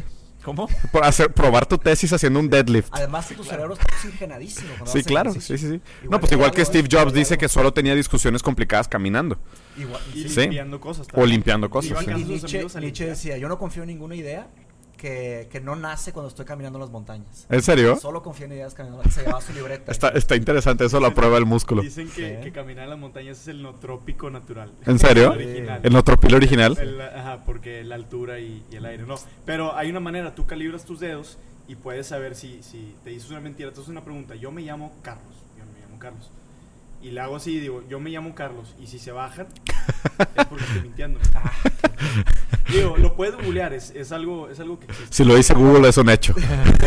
¿Cómo? 0.44 0.66
Por 0.92 1.04
hacer, 1.04 1.32
probar 1.32 1.66
tu 1.66 1.76
tesis 1.76 2.10
haciendo 2.12 2.40
un 2.40 2.48
deadlift. 2.48 2.88
Además 2.92 3.26
que 3.26 3.34
tu 3.34 3.44
cerebro 3.44 3.74
está 3.74 3.84
oxigenadísimo. 3.84 4.68
Sí, 4.86 5.02
claro. 5.02 5.30
ejercicio. 5.30 5.58
Sí, 5.58 5.62
sí, 5.66 5.70
sí. 5.74 5.80
Igual 6.04 6.10
No, 6.10 6.20
pues 6.20 6.32
igual 6.32 6.50
que 6.52 6.64
Steve 6.64 6.88
Jobs 6.90 7.12
dice 7.12 7.34
algo. 7.34 7.40
que 7.40 7.48
solo 7.48 7.72
tenía 7.74 7.94
discusiones 7.94 8.42
complicadas 8.42 8.88
caminando. 8.88 9.38
Igual- 9.76 10.00
Y 10.14 10.22
sí. 10.22 10.28
Sí. 10.30 10.40
limpiando 10.42 10.80
cosas. 10.80 11.06
O 11.12 11.26
limpiando 11.26 11.68
cosas. 11.68 11.98
Sí. 12.04 12.10
Y 12.10 12.24
Nietzsche, 12.80 13.06
decía, 13.06 13.36
yo 13.36 13.48
no 13.48 13.58
confío 13.58 13.82
en 13.82 13.88
ninguna 13.88 14.14
idea 14.14 14.48
que, 14.98 15.48
que 15.50 15.60
no 15.60 15.74
nace 15.76 16.12
cuando 16.12 16.28
estoy 16.28 16.44
caminando 16.44 16.76
en 16.78 16.82
las 16.82 16.90
montañas. 16.90 17.46
¿En 17.48 17.62
serio? 17.62 17.96
Solo 17.96 18.22
confío 18.22 18.44
en 18.44 18.52
ideas 18.52 18.74
caminando. 18.74 19.02
Se 19.10 19.22
llevaba 19.22 19.40
su 19.40 19.54
libreta. 19.54 19.90
Está, 19.90 20.08
está 20.10 20.36
interesante 20.36 20.84
eso, 20.84 21.00
la 21.00 21.14
prueba 21.14 21.36
del 21.36 21.46
músculo. 21.46 21.80
Dicen 21.80 22.08
que, 22.10 22.36
Sí. 22.36 22.42
que 22.42 22.52
caminar 22.52 22.84
en 22.84 22.90
las 22.90 22.98
montañas 22.98 23.40
es 23.40 23.48
el 23.48 23.62
nootrópico 23.62 24.28
natural. 24.28 24.72
¿En 24.84 24.98
serio? 24.98 25.32
El 25.32 25.38
original. 25.40 25.80
¿El 26.28 26.34
original? 26.34 26.78
El- 26.78 27.00
ajá, 27.00 27.44
porque 27.46 27.82
la 27.84 27.94
altura 27.94 28.40
y, 28.40 28.62
y 28.70 28.76
el 28.76 28.84
aire. 28.84 29.04
No, 29.06 29.14
pero 29.46 29.74
hay 29.74 29.88
una 29.88 30.00
manera, 30.00 30.34
tú 30.34 30.46
calibras 30.46 30.84
tus 30.84 31.00
dedos 31.00 31.38
y 31.68 31.76
puedes 31.76 32.08
saber 32.08 32.34
si, 32.34 32.62
si 32.62 32.94
te 33.04 33.10
dices 33.10 33.30
una 33.30 33.40
mentira. 33.40 33.70
Haces 33.70 33.88
una 33.88 34.02
pregunta, 34.04 34.34
yo 34.34 34.50
me 34.50 34.62
llamo 34.62 34.92
Carlos, 35.02 35.36
yo 35.56 35.64
me 35.64 35.80
llamo 35.80 35.98
Carlos. 35.98 36.30
Y 37.00 37.10
le 37.12 37.20
hago 37.20 37.36
así, 37.36 37.60
digo, 37.60 37.82
yo 37.88 38.00
me 38.00 38.10
llamo 38.10 38.34
Carlos. 38.34 38.74
Y 38.80 38.86
si 38.88 38.98
se 38.98 39.12
bajan, 39.12 39.46
es 40.36 40.46
porque 40.46 40.64
estoy 40.64 40.82
mintiendo. 40.82 41.20
Ah, 41.34 41.52
Digo, 42.70 42.96
lo 42.98 43.16
puedes 43.16 43.34
googlear, 43.34 43.72
es, 43.72 43.90
es, 43.90 44.12
algo, 44.12 44.48
es 44.50 44.60
algo 44.60 44.78
que 44.78 44.86
existe. 44.86 45.14
Si 45.16 45.24
lo 45.24 45.34
dice 45.34 45.54
Google 45.54 45.88
es 45.88 45.96
un 45.96 46.10
hecho. 46.10 46.34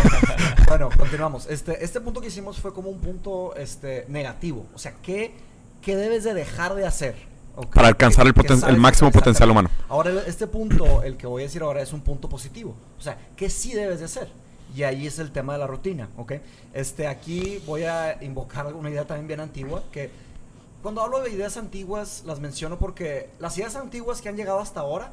bueno, 0.68 0.90
continuamos. 0.96 1.48
Este, 1.48 1.84
este 1.84 2.00
punto 2.02 2.22
que 2.22 2.28
hicimos 2.28 2.60
fue 2.60 2.72
como 2.74 2.90
un 2.90 3.00
punto 3.00 3.56
este, 3.56 4.06
negativo. 4.08 4.68
O 4.76 4.78
sea, 4.78 4.94
¿qué, 5.02 5.34
qué 5.82 5.96
debes 5.96 6.24
de 6.24 6.34
dejar 6.36 6.76
de 6.76 6.86
hacer? 6.86 7.16
¿ok? 7.56 7.74
Para 7.74 7.88
alcanzar 7.88 8.28
el 8.28 8.34
poten- 8.34 8.66
el 8.68 8.78
máximo 8.78 9.12
potencial 9.12 9.50
humano. 9.50 9.70
Ahora, 9.90 10.12
este 10.28 10.46
punto, 10.48 11.02
el 11.04 11.18
que 11.18 11.26
voy 11.28 11.42
a 11.44 11.46
decir 11.46 11.64
ahora, 11.64 11.82
es 11.82 11.92
un 11.94 12.02
punto 12.02 12.30
positivo. 12.30 12.76
O 13.00 13.02
sea, 13.02 13.18
¿qué 13.36 13.50
sí 13.50 13.74
debes 13.74 14.00
de 14.00 14.06
hacer? 14.06 14.30
Y 14.76 14.84
ahí 14.84 15.06
es 15.08 15.20
el 15.20 15.32
tema 15.32 15.54
de 15.54 15.60
la 15.60 15.68
rutina, 15.68 16.10
¿ok? 16.18 16.34
Este, 16.74 17.08
aquí 17.08 17.62
voy 17.66 17.84
a 17.84 18.24
invocar 18.24 18.74
una 18.74 18.90
idea 18.90 19.06
también 19.06 19.28
bien 19.28 19.40
antigua, 19.42 19.84
que 19.92 20.10
cuando 20.82 21.02
hablo 21.02 21.20
de 21.22 21.30
ideas 21.30 21.58
antiguas, 21.58 22.24
las 22.26 22.40
menciono 22.40 22.80
porque 22.80 23.30
las 23.40 23.58
ideas 23.58 23.76
antiguas 23.76 24.22
que 24.22 24.30
han 24.30 24.38
llegado 24.38 24.60
hasta 24.60 24.80
ahora 24.80 25.12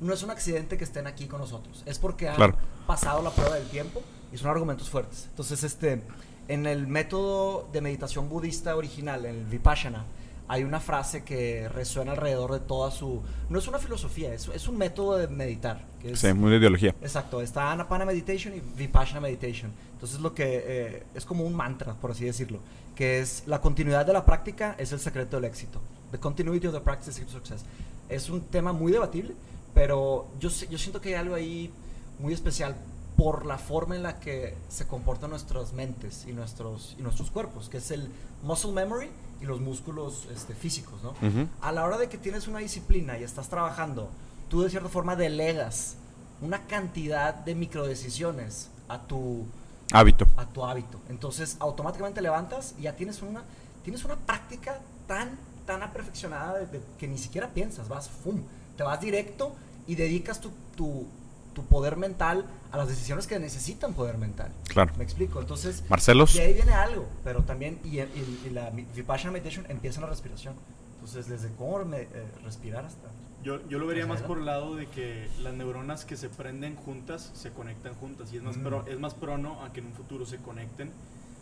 no 0.00 0.12
es 0.12 0.22
un 0.22 0.30
accidente 0.30 0.76
que 0.76 0.84
estén 0.84 1.06
aquí 1.06 1.26
con 1.26 1.40
nosotros, 1.40 1.82
es 1.86 1.98
porque 1.98 2.28
han 2.28 2.36
Claro. 2.36 2.54
pasado 2.86 3.22
la 3.22 3.30
prueba 3.30 3.54
del 3.54 3.68
tiempo 3.68 4.02
y 4.32 4.38
son 4.38 4.48
argumentos 4.50 4.88
fuertes. 4.90 5.26
Entonces, 5.30 5.62
este, 5.62 6.02
en 6.48 6.66
el 6.66 6.86
método 6.86 7.68
de 7.72 7.80
meditación 7.80 8.28
budista 8.28 8.74
original, 8.76 9.24
el 9.24 9.44
Vipassana, 9.44 10.04
hay 10.50 10.64
una 10.64 10.80
frase 10.80 11.22
que 11.22 11.68
resuena 11.68 12.10
alrededor 12.10 12.52
de 12.52 12.58
toda 12.58 12.90
su... 12.90 13.22
No 13.48 13.60
es 13.60 13.68
una 13.68 13.78
filosofía, 13.78 14.34
es, 14.34 14.48
es 14.48 14.66
un 14.66 14.78
método 14.78 15.16
de 15.16 15.28
meditar. 15.28 15.86
Que 16.00 16.10
es, 16.10 16.18
Sí, 16.18 16.32
muy 16.32 16.50
de 16.50 16.56
ideología. 16.56 16.92
Exacto, 17.00 17.40
está 17.40 17.70
Anapana 17.70 18.04
Meditation 18.04 18.54
y 18.56 18.60
Vipassana 18.76 19.20
Meditation. 19.20 19.70
Entonces 19.92 20.18
lo 20.18 20.34
que 20.34 20.64
eh, 20.66 21.02
es 21.14 21.24
como 21.24 21.44
un 21.44 21.54
mantra, 21.54 21.94
por 21.94 22.10
así 22.10 22.24
decirlo, 22.24 22.58
que 22.96 23.20
es 23.20 23.44
la 23.46 23.60
continuidad 23.60 24.04
de 24.04 24.12
la 24.12 24.26
práctica 24.26 24.74
es 24.76 24.90
el 24.90 24.98
secreto 24.98 25.36
del 25.36 25.44
éxito. 25.44 25.80
The 26.10 26.18
continuity 26.18 26.66
of 26.66 26.74
the 26.74 26.80
practice 26.80 27.22
is 27.22 27.30
success. 27.30 27.64
Es 28.08 28.28
un 28.28 28.40
tema 28.40 28.72
muy 28.72 28.90
debatible, 28.90 29.36
pero 29.72 30.26
yo, 30.40 30.48
yo 30.68 30.78
siento 30.78 31.00
que 31.00 31.10
hay 31.10 31.14
algo 31.14 31.36
ahí 31.36 31.70
muy 32.18 32.32
especial 32.32 32.74
por 33.16 33.46
la 33.46 33.56
forma 33.56 33.94
en 33.94 34.02
la 34.02 34.18
que 34.18 34.56
se 34.68 34.88
comportan 34.88 35.30
nuestras 35.30 35.74
mentes 35.74 36.26
y 36.26 36.32
nuestros, 36.32 36.96
y 36.98 37.02
nuestros 37.02 37.30
cuerpos, 37.30 37.68
que 37.68 37.76
es 37.76 37.92
el 37.92 38.10
muscle 38.42 38.72
memory 38.72 39.10
y 39.40 39.46
los 39.46 39.60
músculos 39.60 40.26
este, 40.34 40.54
físicos, 40.54 41.02
¿no? 41.02 41.14
A 41.62 41.72
la 41.72 41.84
hora 41.84 41.96
de 41.98 42.08
que 42.08 42.18
tienes 42.18 42.46
una 42.48 42.58
disciplina 42.58 43.18
y 43.18 43.22
estás 43.22 43.48
trabajando, 43.48 44.10
tú 44.48 44.62
de 44.62 44.70
cierta 44.70 44.88
forma 44.88 45.16
delegas 45.16 45.94
una 46.42 46.66
cantidad 46.66 47.34
de 47.34 47.54
microdecisiones 47.54 48.70
a 48.88 48.98
tu, 49.00 49.46
Hábito. 49.92 50.26
a 50.36 50.46
tu 50.46 50.64
hábito. 50.64 51.00
Entonces, 51.08 51.56
automáticamente 51.60 52.20
levantas 52.22 52.74
y 52.78 52.82
ya 52.82 52.96
tienes 52.96 53.22
una, 53.22 53.42
tienes 53.82 54.04
una 54.04 54.16
práctica 54.16 54.78
tan, 55.06 55.38
tan 55.66 55.82
aperfeccionada 55.82 56.58
de- 56.58 56.66
de 56.66 56.80
que 56.98 57.08
ni 57.08 57.18
siquiera 57.18 57.48
piensas, 57.48 57.88
vas, 57.88 58.08
¡fum! 58.08 58.42
Te 58.76 58.82
vas 58.82 59.00
directo 59.00 59.54
y 59.86 59.94
dedicas 59.96 60.40
tu, 60.40 60.50
tu, 60.76 61.06
tu 61.54 61.62
poder 61.64 61.96
mental 61.96 62.44
a 62.72 62.76
las 62.76 62.88
decisiones 62.88 63.26
que 63.26 63.38
necesitan 63.38 63.94
poder 63.94 64.16
mental. 64.18 64.52
Claro. 64.68 64.92
¿Me 64.96 65.04
explico? 65.04 65.40
Entonces, 65.40 65.82
Marcelos. 65.88 66.34
de 66.34 66.42
ahí 66.42 66.54
viene 66.54 66.72
algo, 66.72 67.08
pero 67.24 67.42
también, 67.42 67.80
y, 67.84 67.98
y- 68.00 68.42
y 68.46 68.50
la 68.50 68.70
Vipassana 68.70 69.32
Meditation 69.32 69.66
empieza 69.68 69.98
en 69.98 70.02
la 70.04 70.10
respiración. 70.10 70.54
Entonces, 70.94 71.26
desde 71.28 71.48
cómo 71.56 71.84
me- 71.84 72.02
eh, 72.02 72.08
respirar 72.44 72.84
hasta... 72.84 73.08
Yo, 73.42 73.66
yo 73.68 73.78
lo 73.78 73.86
vería 73.86 74.06
más 74.06 74.20
por 74.20 74.38
el 74.38 74.44
lado 74.44 74.76
de 74.76 74.86
que 74.86 75.26
las 75.42 75.54
neuronas 75.54 76.04
que 76.04 76.16
se 76.18 76.28
prenden 76.28 76.76
juntas 76.76 77.30
se 77.34 77.50
conectan 77.50 77.94
juntas 77.94 78.30
y 78.32 78.36
es 78.36 78.42
más, 78.42 78.58
Mm. 78.58 78.62
pro- 78.62 78.84
es 78.86 78.98
más 79.00 79.14
prono 79.14 79.64
a 79.64 79.72
que 79.72 79.80
en 79.80 79.86
un 79.86 79.92
futuro 79.94 80.26
se 80.26 80.36
conecten. 80.36 80.90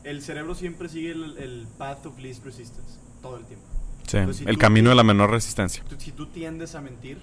El 0.04 0.22
cerebro 0.22 0.54
siempre 0.54 0.88
sigue 0.88 1.10
el, 1.10 1.36
el 1.38 1.66
path 1.76 2.06
of 2.06 2.18
least 2.20 2.44
resistance 2.44 3.00
todo 3.20 3.36
el 3.36 3.44
tiempo. 3.46 3.66
Sí, 4.06 4.16
Entonces, 4.16 4.44
si 4.44 4.48
el 4.48 4.56
camino 4.58 4.90
de 4.90 4.94
la 4.94 5.02
menor 5.02 5.30
resistencia. 5.32 5.82
Tú- 5.88 5.96
si 5.98 6.12
tú 6.12 6.26
tiendes 6.26 6.76
a 6.76 6.80
mentir 6.80 7.20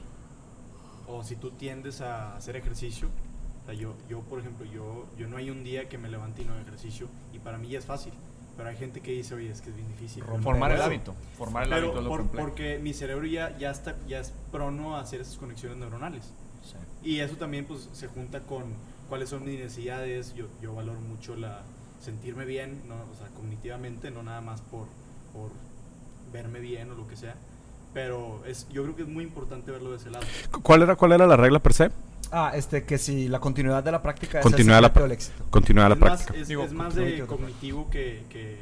o 1.07 1.23
si 1.23 1.37
tú 1.37 1.51
tiendes 1.51 2.01
a 2.01 2.35
hacer 2.35 2.57
ejercicio, 2.57 3.07
o 3.65 3.67
sea, 3.67 3.73
yo, 3.75 3.93
yo 4.07 4.19
por 4.21 4.39
ejemplo, 4.39 4.65
yo, 4.65 5.05
yo 5.17 5.27
no 5.27 5.37
hay 5.37 5.49
un 5.49 5.63
día 5.63 5.89
que 5.89 5.97
me 5.97 6.07
levante 6.09 6.43
y 6.43 6.45
no 6.45 6.53
haga 6.53 6.61
ejercicio 6.61 7.07
y 7.33 7.39
para 7.39 7.57
mí 7.57 7.67
ya 7.69 7.79
es 7.79 7.85
fácil. 7.85 8.13
Pero 8.57 8.69
hay 8.69 8.77
gente 8.77 9.01
que 9.01 9.11
dice, 9.11 9.35
oye, 9.35 9.51
es 9.51 9.59
que 9.59 9.69
es 9.69 9.75
bien 9.75 9.87
difícil. 9.89 10.23
Formar 10.41 10.71
el 10.71 10.81
hábito. 10.81 11.13
Formar 11.37 11.63
el 11.63 11.69
Pero 11.69 11.81
hábito 11.87 11.97
es 11.97 12.03
lo 12.05 12.09
por- 12.09 12.19
complejo. 12.21 12.47
porque 12.47 12.79
mi 12.79 12.93
cerebro 12.93 13.25
ya, 13.25 13.57
ya, 13.57 13.69
está, 13.69 13.95
ya 14.07 14.19
es 14.21 14.31
prono 14.49 14.95
a 14.95 15.01
hacer 15.01 15.19
esas 15.19 15.35
conexiones 15.35 15.77
neuronales. 15.77 16.31
Y 17.03 17.19
eso 17.19 17.35
también 17.35 17.65
pues 17.65 17.89
se 17.91 18.07
junta 18.07 18.39
con 18.41 18.63
cuáles 19.09 19.29
son 19.29 19.43
mis 19.43 19.59
necesidades. 19.59 20.33
Yo, 20.35 20.45
yo 20.61 20.73
valoro 20.73 21.01
mucho 21.01 21.35
la 21.35 21.63
sentirme 21.99 22.45
bien, 22.45 22.81
¿no? 22.87 22.95
o 22.95 23.15
sea, 23.17 23.27
cognitivamente, 23.35 24.09
no 24.09 24.23
nada 24.23 24.39
más 24.41 24.61
por, 24.61 24.87
por 25.33 25.51
verme 26.31 26.59
bien 26.59 26.89
o 26.91 26.95
lo 26.95 27.07
que 27.07 27.15
sea. 27.17 27.35
Pero 27.93 28.41
es, 28.45 28.67
yo 28.69 28.83
creo 28.83 28.95
que 28.95 29.01
es 29.03 29.07
muy 29.07 29.23
importante 29.23 29.71
verlo 29.71 29.91
de 29.91 29.97
ese 29.97 30.09
lado. 30.11 30.25
¿Cuál 30.63 30.81
era, 30.83 30.95
¿Cuál 30.95 31.11
era 31.13 31.27
la 31.27 31.35
regla 31.37 31.59
per 31.59 31.73
se? 31.73 31.91
Ah, 32.31 32.51
este, 32.55 32.83
que 32.85 32.97
si 32.97 33.27
la 33.27 33.39
continuidad 33.39 33.83
de 33.83 33.91
la 33.91 34.01
práctica 34.01 34.41
Continuidad 34.41 34.77
es 34.77 34.81
la 34.81 34.87
el 34.87 34.93
secreto 34.93 34.99
pra- 34.99 35.03
del 35.03 35.11
éxito. 35.11 35.45
Continuidad 35.49 35.85
de 35.89 35.89
la 35.89 35.95
más, 35.95 36.09
práctica. 36.23 36.39
es, 36.39 36.47
Digo, 36.47 36.63
es 36.63 36.73
más 36.73 36.95
de 36.95 37.25
cognitivo 37.25 37.89
que, 37.89 38.23
que 38.29 38.53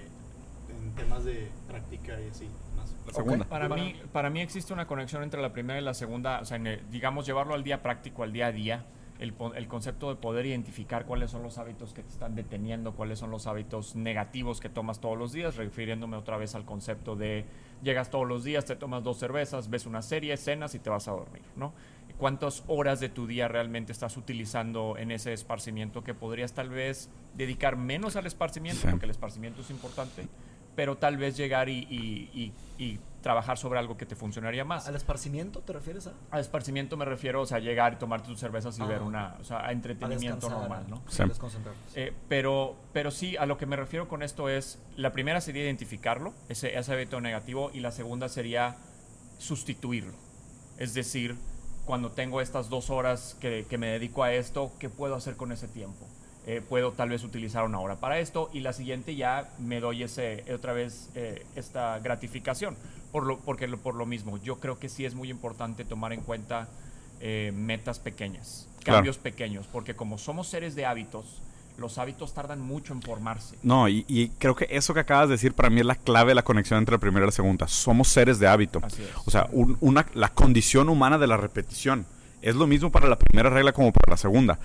en 0.70 0.92
temas 0.96 1.24
de 1.26 1.48
práctica 1.68 2.20
y 2.22 2.30
así. 2.30 2.48
Más. 2.78 2.94
La 3.08 3.14
segunda. 3.14 3.46
Para 3.46 3.70
mí, 3.70 3.96
para 4.12 4.30
mí 4.30 4.42
existe 4.42 4.74
una 4.74 4.88
conexión 4.88 5.24
entre 5.24 5.42
la 5.42 5.54
primera 5.54 5.80
y 5.80 5.84
la 5.84 5.94
segunda, 5.94 6.40
o 6.42 6.46
sea, 6.46 6.58
en 6.58 6.68
el- 6.68 6.90
digamos, 6.92 7.26
llevarlo 7.26 7.54
al 7.54 7.64
día 7.64 7.82
práctico, 7.82 8.24
al 8.24 8.34
día 8.34 8.48
a 8.48 8.52
día, 8.52 8.86
el, 9.20 9.32
po- 9.32 9.54
el 9.54 9.68
concepto 9.68 10.10
de 10.10 10.16
poder 10.16 10.46
identificar 10.46 11.06
cuáles 11.06 11.32
son 11.32 11.44
los 11.44 11.58
hábitos 11.58 11.94
que 11.94 12.02
te 12.04 12.10
están 12.10 12.36
deteniendo, 12.36 12.94
cuáles 12.94 13.20
son 13.20 13.32
los 13.32 13.48
hábitos 13.48 13.96
negativos 13.96 14.60
que 14.60 14.70
tomas 14.70 15.00
todos 15.00 15.18
los 15.18 15.32
días, 15.32 15.56
refiriéndome 15.56 16.18
otra 16.18 16.36
vez 16.38 16.56
al 16.56 16.66
concepto 16.66 17.16
de 17.16 17.46
llegas 17.84 18.10
todos 18.10 18.28
los 18.28 18.44
días, 18.44 18.66
te 18.66 18.76
tomas 18.76 19.04
dos 19.04 19.18
cervezas, 19.20 19.70
ves 19.70 19.86
una 19.86 20.02
serie, 20.02 20.36
cenas 20.38 20.74
y 20.76 20.80
te 20.80 20.90
vas 20.90 21.08
a 21.08 21.12
dormir, 21.12 21.42
¿no? 21.56 21.74
¿Cuántas 22.24 22.64
horas 22.68 23.02
de 23.02 23.10
tu 23.10 23.28
día 23.28 23.50
realmente 23.50 23.92
estás 23.92 24.16
utilizando 24.16 24.96
en 24.98 25.12
ese 25.12 25.34
esparcimiento 25.34 26.06
que 26.06 26.14
podrías 26.14 26.54
tal 26.54 26.70
vez 26.70 27.10
dedicar 27.36 27.76
menos 27.76 28.16
al 28.16 28.26
esparcimiento, 28.26 28.80
Sí. 28.84 28.88
porque 28.90 29.04
el 29.08 29.12
esparcimiento 29.12 29.60
es 29.60 29.70
importante, 29.70 30.30
pero 30.74 30.96
tal 30.98 31.18
vez 31.18 31.36
llegar 31.36 31.68
y, 31.68 31.80
y- 31.80 32.30
y- 32.34 32.54
y 32.82 33.00
trabajar 33.22 33.58
sobre 33.58 33.78
algo 33.78 33.98
que 33.98 34.06
te 34.06 34.16
funcionaría 34.16 34.64
más. 34.64 34.88
¿Al 34.88 34.96
esparcimiento 34.96 35.60
te 35.60 35.74
refieres 35.74 36.08
a? 36.08 36.14
A 36.32 36.40
esparcimiento 36.40 36.96
me 36.96 37.04
refiero, 37.04 37.42
o 37.42 37.46
sea, 37.46 37.60
llegar 37.60 37.92
y 37.92 37.96
tomarte 37.98 38.30
tus 38.30 38.40
cervezas 38.40 38.80
y 38.80 38.84
Ah, 38.84 38.86
ver 38.86 39.02
una, 39.02 39.36
o 39.42 39.44
sea, 39.44 39.66
a 39.68 39.74
entretenimiento 39.74 40.50
normal, 40.50 40.86
¿no? 40.88 41.04
Sí. 41.10 41.24
Eh, 41.96 42.14
pero, 42.30 42.78
pero 42.94 43.12
sí, 43.12 43.36
a 43.36 43.46
lo 43.46 43.58
que 43.58 43.66
me 43.66 43.76
refiero 43.76 44.08
con 44.08 44.24
esto 44.24 44.48
es, 44.48 44.82
la 44.96 45.12
primera 45.12 45.42
sería 45.42 45.64
identificarlo, 45.66 46.34
ese, 46.48 46.78
ese 46.78 46.94
hábito 46.94 47.20
negativo, 47.20 47.70
y 47.74 47.82
la 47.82 47.92
segunda 47.92 48.30
sería 48.30 48.78
sustituirlo. 49.40 50.14
Es 50.78 50.94
decir, 50.94 51.36
cuando 51.86 52.12
tengo 52.12 52.42
estas 52.42 52.70
dos 52.70 52.90
horas 52.90 53.36
que, 53.40 53.66
que 53.70 53.78
me 53.78 53.88
dedico 53.88 54.24
a 54.24 54.34
esto, 54.34 54.72
¿qué 54.80 54.90
puedo 54.90 55.16
hacer 55.16 55.36
con 55.36 55.52
ese 55.52 55.68
tiempo? 55.68 56.06
eh, 56.46 56.60
puedo 56.68 56.92
tal 56.92 57.08
vez 57.08 57.24
utilizar 57.24 57.64
una 57.64 57.80
hora 57.80 57.96
para 58.02 58.20
esto 58.20 58.50
y 58.52 58.60
la 58.60 58.74
siguiente 58.74 59.16
ya 59.16 59.50
me 59.60 59.80
doy 59.80 60.04
ese 60.04 60.44
otra 60.54 60.74
vez 60.74 61.10
eh, 61.16 61.46
esta 61.56 61.98
gratificación 62.00 62.76
por 63.14 63.26
lo 63.26 63.40
porque 63.40 63.66
lo- 63.66 63.78
por 63.78 63.96
lo 63.96 64.06
mismo 64.06 64.38
yo 64.40 64.60
creo 64.60 64.78
que 64.78 64.90
sí 64.90 65.06
es 65.06 65.16
muy 65.16 65.30
importante 65.30 65.86
tomar 65.86 66.12
en 66.12 66.20
cuenta 66.20 66.68
eh, 67.22 67.54
metas 67.56 68.00
pequeñas 68.00 68.68
Claro. 68.84 68.98
cambios 68.98 69.18
pequeños 69.20 69.68
porque 69.72 69.96
como 69.96 70.18
somos 70.18 70.50
seres 70.50 70.76
de 70.76 70.86
hábitos 70.86 71.42
los 71.78 71.98
hábitos 71.98 72.34
tardan 72.34 72.62
mucho 72.62 72.94
en 72.94 73.02
formarse 73.02 73.56
No, 73.64 73.88
y, 73.90 74.06
y 74.08 74.30
creo 74.38 74.56
que 74.56 74.68
eso 74.70 74.94
que 74.94 75.00
acabas 75.02 75.28
de 75.30 75.34
decir 75.36 75.54
para 75.54 75.70
mí 75.70 75.80
es 75.82 75.86
la 75.86 75.96
clave 75.96 76.30
de 76.30 76.36
la 76.36 76.44
conexión 76.44 76.78
entre 76.80 76.94
la 76.96 77.00
primera 77.00 77.26
y 77.26 77.28
la 77.28 77.32
segunda. 77.32 77.68
Somos 77.68 78.08
seres 78.08 78.40
de 78.40 78.48
hábito. 78.48 78.80
Así 78.84 79.02
es. 79.02 79.10
O 79.26 79.32
sea, 79.32 79.48
un- 79.52 79.78
una, 79.82 80.06
la 80.14 80.30
condición 80.30 80.88
humana 80.90 81.18
de 81.18 81.28
la 81.28 81.38
repetición. 81.38 82.06
Es 82.42 82.56
lo 82.56 82.68
mismo 82.68 82.92
para 82.92 83.08
la 83.08 83.18
primera 83.18 83.50
regla 83.50 83.72
como 83.74 83.92
para 83.92 84.12
la 84.14 84.18
segunda. 84.18 84.60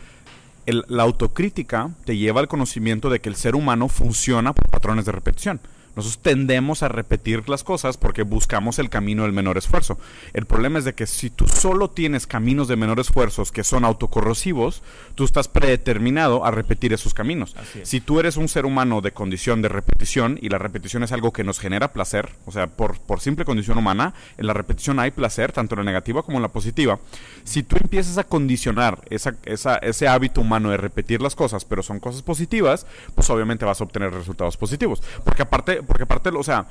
El- 0.66 0.84
la 0.88 1.02
autocrítica 1.04 1.90
te 2.04 2.16
lleva 2.16 2.40
al 2.40 2.48
conocimiento 2.48 3.08
de 3.10 3.20
que 3.20 3.28
el 3.28 3.36
ser 3.36 3.54
humano 3.54 3.88
funciona 3.88 4.52
por 4.52 4.68
patrones 4.68 5.04
de 5.06 5.12
repetición. 5.12 5.60
Nosotros 5.98 6.22
tendemos 6.22 6.84
a 6.84 6.88
repetir 6.88 7.48
las 7.48 7.64
cosas 7.64 7.96
porque 7.96 8.22
buscamos 8.22 8.78
el 8.78 8.88
camino 8.88 9.24
del 9.24 9.32
menor 9.32 9.58
esfuerzo. 9.58 9.98
El 10.32 10.46
problema 10.46 10.78
es 10.78 10.84
de 10.84 10.94
que 10.94 11.06
si 11.08 11.28
tú 11.28 11.46
solo 11.48 11.90
tienes 11.90 12.28
caminos 12.28 12.68
de 12.68 12.76
menor 12.76 13.00
esfuerzos 13.00 13.50
que 13.50 13.64
son 13.64 13.84
autocorrosivos, 13.84 14.82
tú 15.16 15.24
estás 15.24 15.48
predeterminado 15.48 16.44
a 16.44 16.50
repetir 16.52 16.92
esos 16.92 17.14
caminos. 17.14 17.56
Es. 17.74 17.88
Si 17.88 18.00
tú 18.00 18.20
eres 18.20 18.37
un 18.37 18.46
ser 18.48 18.64
humano 18.64 19.00
de 19.00 19.11
condición 19.12 19.61
de 19.61 19.68
repetición 19.68 20.38
y 20.40 20.48
la 20.50 20.58
repetición 20.58 21.02
es 21.02 21.11
algo 21.11 21.32
que 21.32 21.42
nos 21.42 21.58
genera 21.58 21.92
placer, 21.92 22.28
o 22.46 22.52
sea, 22.52 22.68
por, 22.68 23.00
por 23.00 23.20
simple 23.20 23.44
condición 23.44 23.76
humana, 23.76 24.14
en 24.37 24.46
la 24.46 24.52
repetición 24.54 25.00
hay 25.00 25.11
placer, 25.11 25.50
tanto 25.50 25.74
en 25.74 25.80
la 25.80 25.84
negativa 25.90 26.22
como 26.22 26.38
en 26.38 26.42
la 26.42 26.48
positiva. 26.48 27.00
Si 27.42 27.64
tú 27.64 27.76
empiezas 27.80 28.18
a 28.18 28.24
condicionar 28.24 29.02
esa, 29.11 29.34
esa- 29.44 29.78
ese 29.78 30.06
hábito 30.06 30.40
humano 30.40 30.70
de 30.70 30.76
repetir 30.76 31.20
las 31.20 31.34
cosas, 31.34 31.64
pero 31.64 31.82
son 31.82 31.98
cosas 31.98 32.22
positivas, 32.22 32.87
pues 33.14 33.28
obviamente 33.30 33.64
vas 33.64 33.80
a 33.80 33.84
obtener 33.84 34.12
resultados 34.12 34.56
positivos. 34.56 35.02
Porque 35.24 35.42
aparte, 35.42 35.82
porque 35.88 36.05
aparte, 36.05 36.29
o 36.29 36.44
sea, 36.44 36.68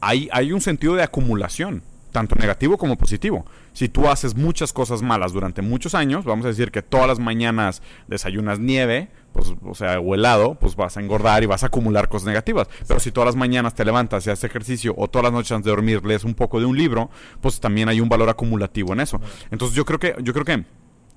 hay, 0.00 0.28
hay 0.30 0.52
un 0.52 0.60
sentido 0.60 0.94
de 0.94 1.02
acumulación, 1.02 1.82
tanto 2.12 2.36
negativo 2.36 2.76
como 2.76 2.96
positivo. 2.96 3.46
Si 3.72 3.88
tú 3.88 4.08
haces 4.08 4.36
muchas 4.36 4.72
cosas 4.72 5.02
malas 5.02 5.32
durante 5.32 5.62
muchos 5.62 5.94
años, 5.94 6.24
vamos 6.24 6.44
a 6.44 6.48
decir 6.48 6.70
que 6.70 6.82
todas 6.82 7.08
las 7.08 7.18
mañanas 7.18 7.82
desayunas 8.06 8.60
nieve, 8.60 9.08
pues, 9.32 9.54
o 9.64 9.74
sea, 9.74 9.98
o 9.98 10.14
helado, 10.14 10.56
pues 10.56 10.76
vas 10.76 10.96
a 10.96 11.00
engordar 11.00 11.42
y 11.42 11.46
vas 11.46 11.62
a 11.62 11.66
acumular 11.66 12.08
cosas 12.08 12.26
negativas. 12.26 12.68
Pero 12.86 13.00
si 13.00 13.10
todas 13.10 13.26
las 13.26 13.36
mañanas 13.36 13.74
te 13.74 13.84
levantas 13.84 14.26
y 14.26 14.30
haces 14.30 14.44
ejercicio 14.44 14.94
o 14.96 15.08
todas 15.08 15.24
las 15.24 15.32
noches 15.32 15.52
antes 15.52 15.64
de 15.64 15.70
dormir 15.70 16.04
lees 16.04 16.24
un 16.24 16.34
poco 16.34 16.60
de 16.60 16.66
un 16.66 16.76
libro, 16.76 17.10
pues 17.40 17.58
también 17.58 17.88
hay 17.88 18.00
un 18.00 18.08
valor 18.08 18.28
acumulativo 18.28 18.92
en 18.92 19.00
eso. 19.00 19.20
Entonces 19.50 19.74
yo 19.74 19.84
creo 19.86 19.98
que, 19.98 20.14
yo 20.22 20.34
creo 20.34 20.44
que 20.44 20.64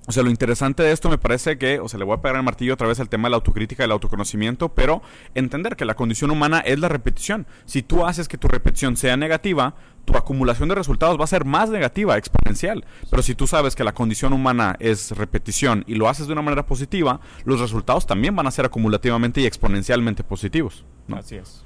o 0.08 0.12
sea, 0.12 0.22
lo 0.22 0.30
interesante 0.30 0.84
de 0.84 0.92
esto 0.92 1.10
me 1.10 1.18
parece 1.18 1.58
que, 1.58 1.80
o 1.80 1.90
sea, 1.90 1.98
le 1.98 2.06
voy 2.06 2.16
a 2.16 2.22
pegar 2.22 2.38
el 2.38 2.44
martillo 2.44 2.74
otra 2.74 2.88
vez 2.88 3.00
al 3.00 3.10
tema 3.10 3.28
de 3.28 3.32
la 3.32 3.38
autocrítica 3.38 3.84
y 3.84 3.86
el 3.86 3.92
autoconocimiento, 3.92 4.70
pero 4.70 5.02
entender 5.34 5.76
que 5.76 5.86
la 5.86 5.96
condición 5.96 6.30
humana 6.30 6.60
es 6.60 6.80
la 6.80 6.90
repetición. 6.90 7.48
Si 7.66 7.82
tú 7.82 8.06
haces 8.06 8.28
que 8.28 8.38
tu 8.38 8.48
repetición 8.48 8.98
sea 8.98 9.18
negativa, 9.18 9.74
tu 10.06 10.16
acumulación 10.16 10.70
de 10.70 10.76
resultados 10.76 11.20
va 11.20 11.24
a 11.24 11.28
ser 11.28 11.44
más 11.46 11.72
negativa, 11.72 12.18
exponencial. 12.18 12.86
Pero 13.10 13.24
si 13.24 13.34
tú 13.34 13.48
sabes 13.48 13.76
que 13.76 13.84
la 13.84 13.96
condición 13.96 14.32
humana 14.34 14.76
es 14.80 15.10
repetición 15.12 15.84
y 15.88 15.96
lo 15.96 16.08
haces 16.08 16.28
de 16.28 16.34
una 16.34 16.44
manera 16.44 16.68
positiva, 16.68 17.20
los 17.44 17.60
resultados 17.60 18.06
también 18.06 18.36
van 18.36 18.46
a 18.46 18.52
ser 18.52 18.66
acumulativamente 18.66 19.42
y 19.42 19.48
exponencialmente 19.48 20.24
positivos. 20.24 20.86
¿no? 21.08 21.18
así 21.18 21.36
es 21.36 21.64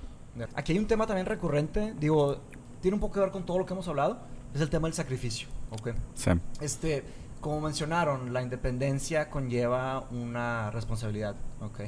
Aquí 0.56 0.72
hay 0.72 0.80
un 0.80 0.88
tema 0.88 1.06
también 1.06 1.26
recurrente, 1.26 1.94
digo, 2.00 2.40
tiene 2.82 2.96
un 2.96 3.02
poco 3.02 3.16
que 3.16 3.20
ver 3.20 3.32
con 3.32 3.46
todo 3.46 3.60
lo 3.60 3.66
que 3.66 3.74
hemos 3.74 3.90
hablado, 3.90 4.22
es 4.54 4.62
el 4.62 4.70
tema 4.70 4.88
del 4.88 4.96
sacrificio. 4.96 5.50
¿ok? 5.72 5.90
Sí. 6.14 6.32
Este, 6.62 7.04
como 7.42 7.62
mencionaron, 7.62 8.34
la 8.34 8.42
independencia 8.42 9.30
conlleva 9.30 10.02
una 10.12 10.72
responsabilidad, 10.72 11.36
¿ok? 11.62 11.82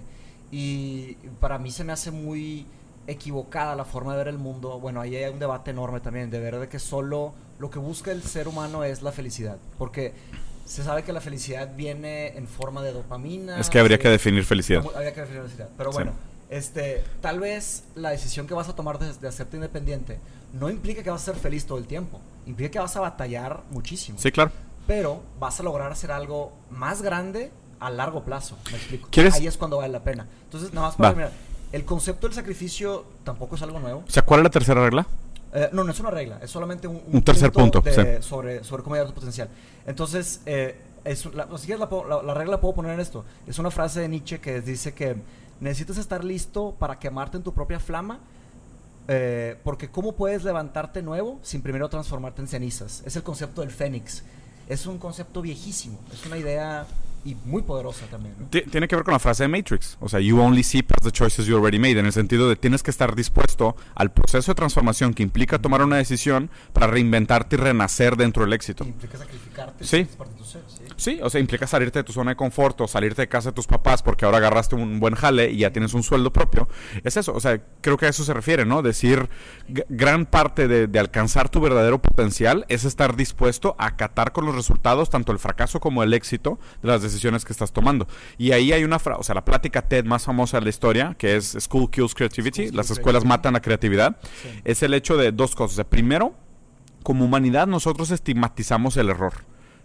Y 0.52 1.14
para 1.40 1.58
mí 1.58 1.72
se 1.72 1.84
me 1.84 1.94
hace 1.94 2.12
muy 2.12 2.66
equivocada 3.08 3.76
la 3.76 3.86
forma 3.86 4.12
de 4.14 4.18
ver 4.20 4.28
el 4.28 4.38
mundo. 4.38 4.80
Bueno, 4.80 5.02
ahí 5.02 5.16
hay 5.16 5.32
un 5.32 5.40
debate 5.40 5.72
enorme 5.72 6.00
también 6.00 6.30
de 6.30 6.40
ver 6.40 6.60
de 6.60 6.68
que 6.70 6.80
solo 6.80 7.34
lo 7.60 7.70
que 7.70 7.80
busca 7.80 8.12
el 8.12 8.22
ser 8.24 8.48
humano 8.48 8.84
es 8.84 9.02
la 9.02 9.12
felicidad, 9.12 9.58
porque 9.78 10.14
se 10.66 10.84
sabe 10.84 11.04
que 11.04 11.12
la 11.14 11.22
felicidad 11.22 11.76
viene 11.76 12.38
en 12.38 12.48
forma 12.48 12.82
de 12.82 12.94
dopamina. 12.94 13.60
Es 13.60 13.70
que 13.70 13.80
habría 13.80 13.98
que 14.00 14.10
definir 14.10 14.46
felicidad. 14.46 14.84
Habría 14.96 15.14
que 15.14 15.22
definir 15.22 15.42
felicidad. 15.44 15.70
Pero 15.78 15.92
Sí. 15.92 15.96
bueno, 15.98 16.12
este, 16.50 17.04
tal 17.22 17.40
vez 17.40 17.86
la 17.96 18.10
decisión 18.12 18.48
que 18.48 18.54
vas 18.54 18.70
a 18.70 18.76
tomar 18.76 19.00
de, 19.00 19.12
de 19.14 19.28
hacerte 19.28 19.58
independiente 19.58 20.20
no 20.54 20.70
implica 20.70 21.02
que 21.02 21.10
vas 21.10 21.22
a 21.22 21.34
ser 21.34 21.36
feliz 21.36 21.66
todo 21.66 21.78
el 21.78 21.88
tiempo. 21.88 22.20
Implica 22.46 22.72
que 22.72 22.80
vas 22.80 22.96
a 22.96 23.00
batallar 23.02 23.64
muchísimo. 23.72 24.18
Sí, 24.20 24.32
claro. 24.32 24.52
Pero 24.94 25.22
vas 25.40 25.60
a 25.60 25.64
lograr 25.64 25.92
hacer 25.92 26.12
algo 26.12 26.52
más 26.70 27.02
grande 27.02 27.52
a 27.80 27.90
largo 27.90 28.24
plazo. 28.26 28.58
¿Me 28.72 28.78
explico? 28.78 29.08
¿Quieres- 29.12 29.36
Ahí 29.36 29.48
es 29.48 29.58
cuando 29.58 29.78
vale 29.78 29.94
la 29.94 30.04
pena. 30.04 30.28
Entonces, 30.44 30.74
nada 30.74 30.88
más 30.88 30.96
para 30.98 31.10
terminar. 31.12 31.32
El 31.72 31.86
concepto 31.86 32.28
del 32.28 32.36
sacrificio 32.36 33.06
tampoco 33.24 33.56
es 33.56 33.62
algo 33.62 33.80
nuevo. 33.80 34.04
O 34.06 34.12
sea, 34.12 34.24
¿cuál 34.24 34.42
es 34.42 34.44
la 34.44 34.50
tercera 34.50 34.82
regla? 34.84 35.08
Eh, 35.54 35.70
no, 35.72 35.84
no 35.86 35.92
es 35.92 36.00
una 36.02 36.12
regla, 36.12 36.40
es 36.42 36.50
solamente 36.52 36.88
un, 36.88 37.02
Un 37.12 37.22
tercer 37.24 37.52
punto, 37.52 37.80
de- 37.82 38.22
sí. 38.22 38.28
sobre, 38.28 38.64
sobre 38.64 38.84
cómo 38.84 38.96
llegar 38.96 39.06
a 39.08 39.10
tu 39.10 39.16
potencial. 39.16 39.50
Entonces, 39.86 40.42
eh, 40.46 40.80
es, 41.06 41.26
la, 41.34 41.46
si 41.58 41.68
quieres 41.68 41.80
la, 41.80 41.90
la- 42.08 42.22
la 42.24 42.34
regla 42.34 42.52
la 42.56 42.62
puedo 42.62 42.76
poner 42.76 42.92
en 42.94 43.00
esto. 43.00 43.24
Es 43.48 43.60
una 43.60 43.72
frase 43.72 44.02
de 44.02 44.10
Nietzsche 44.10 44.40
que 44.42 44.60
dice 44.62 44.94
que 44.94 45.16
necesitas 45.62 45.98
estar 45.98 46.24
listo 46.24 46.76
para 46.78 47.00
quemarte 47.00 47.38
en 47.38 47.44
tu 47.44 47.54
propia 47.54 47.80
flama, 47.80 48.20
eh, 49.08 49.58
porque 49.64 49.90
¿cómo 49.90 50.14
puedes 50.14 50.44
levantarte 50.44 51.02
nuevo 51.02 51.40
sin 51.42 51.62
primero 51.62 51.90
transformarte 51.90 52.42
en 52.42 52.48
cenizas? 52.48 53.04
Es 53.06 53.16
el 53.16 53.24
concepto 53.24 53.62
del 53.62 53.72
fénix. 53.72 54.24
Es 54.70 54.86
un 54.86 54.98
concepto 54.98 55.42
viejísimo, 55.42 56.00
es 56.14 56.26
una 56.26 56.38
idea 56.38 56.86
y 57.24 57.36
muy 57.46 57.62
poderosa 57.62 58.06
también. 58.08 58.34
¿no? 58.40 58.48
Ti- 58.48 58.64
Tiene 58.64 58.88
que 58.88 58.96
ver 58.96 59.06
con 59.06 59.12
la 59.12 59.20
frase 59.20 59.44
de 59.44 59.48
Matrix. 59.50 59.96
O 60.00 60.10
sea, 60.10 60.20
you 60.20 60.40
only 60.42 60.64
see 60.64 60.82
past 60.82 61.04
the 61.04 61.12
choices 61.12 61.46
you 61.46 61.56
already 61.56 61.78
made. 61.78 62.00
En 62.00 62.06
el 62.08 62.14
sentido 62.14 62.50
de 62.50 62.56
tienes 62.56 62.82
que 62.82 62.90
estar 62.90 63.16
dispuesto 63.16 63.76
al 63.94 64.12
proceso 64.12 64.52
de 64.52 64.56
transformación 64.56 65.14
que 65.14 65.22
implica 65.22 65.60
tomar 65.60 65.84
una 65.84 65.98
decisión 65.98 66.50
para 66.74 66.88
reinventarte 66.88 67.58
y 67.58 67.60
renacer 67.60 68.16
dentro 68.18 68.44
del 68.44 68.54
éxito. 68.54 68.84
Implica 68.86 69.18
sacrificarte. 69.20 69.86
Sí. 69.86 70.06
parte 70.18 70.34
de 70.34 70.81
sí. 71.02 71.20
O 71.22 71.30
sea, 71.30 71.42
implica 71.42 71.68
salirte 71.68 72.00
de 72.00 72.04
tu 72.04 72.14
zona 72.14 72.32
de 72.32 72.36
confort 72.36 72.80
o 72.82 72.88
salirte 72.88 73.22
de 73.24 73.28
casa 73.28 73.50
de 73.50 73.54
tus 73.54 73.68
papás 73.68 74.02
porque 74.04 74.26
ahora 74.26 74.38
agarraste 74.38 74.76
un 74.76 75.00
buen 75.00 75.16
jale 75.16 75.52
y 75.52 75.58
ya 75.58 75.72
tienes 75.72 75.94
un 75.94 76.04
sueldo 76.04 76.32
propio. 76.32 76.68
Es 77.04 77.18
eso, 77.18 77.34
o 77.34 77.40
sea, 77.40 77.62
creo 77.82 77.98
que 77.98 78.06
a 78.06 78.10
eso 78.10 78.24
se 78.24 78.34
refiere, 78.34 78.66
¿no? 78.66 78.82
Decir, 78.82 79.30
gran 79.68 80.26
parte 80.26 80.68
de, 80.68 80.88
de 80.88 81.00
alcanzar 81.00 81.50
tu 81.50 81.60
verdadero 81.60 82.02
potencial 82.02 82.66
es 82.70 82.86
estar 82.86 83.16
dispuesto 83.16 83.76
a 83.78 83.88
acatar 83.88 84.32
con 84.32 84.46
los 84.46 84.56
resultados, 84.56 85.10
tanto 85.10 85.32
el 85.32 85.40
fracaso 85.40 85.80
como 85.80 86.04
el 86.04 86.14
éxito 86.14 86.60
de 86.82 86.88
las 86.90 87.02
decisiones 87.02 87.46
que 87.46 87.54
estás 87.54 87.72
tomando. 87.74 88.08
Y 88.38 88.52
ahí 88.52 88.72
hay 88.72 88.84
una 88.84 89.00
frase, 89.00 89.20
o 89.20 89.24
sea, 89.24 89.36
la 89.36 89.46
plática 89.46 89.82
TED 89.82 90.06
más 90.06 90.24
famosa 90.26 90.58
de 90.60 90.64
la 90.64 90.70
historia, 90.70 91.16
que 91.18 91.36
es 91.36 91.58
School 91.60 91.90
Kills 91.90 92.14
Creativity, 92.14 92.68
School 92.68 92.78
las 92.78 92.92
escuelas 92.92 93.26
matan 93.26 93.54
la 93.54 93.62
creatividad, 93.62 94.18
Sí. 94.42 94.62
es 94.64 94.84
el 94.84 94.94
hecho 94.94 95.18
de 95.18 95.32
dos 95.32 95.56
cosas. 95.56 95.74
O 95.74 95.76
sea, 95.78 95.90
primero, 95.90 96.34
como 97.04 97.26
humanidad 97.26 97.68
nosotros 97.68 98.12
estigmatizamos 98.12 98.98
el 98.98 99.10
error. 99.10 99.34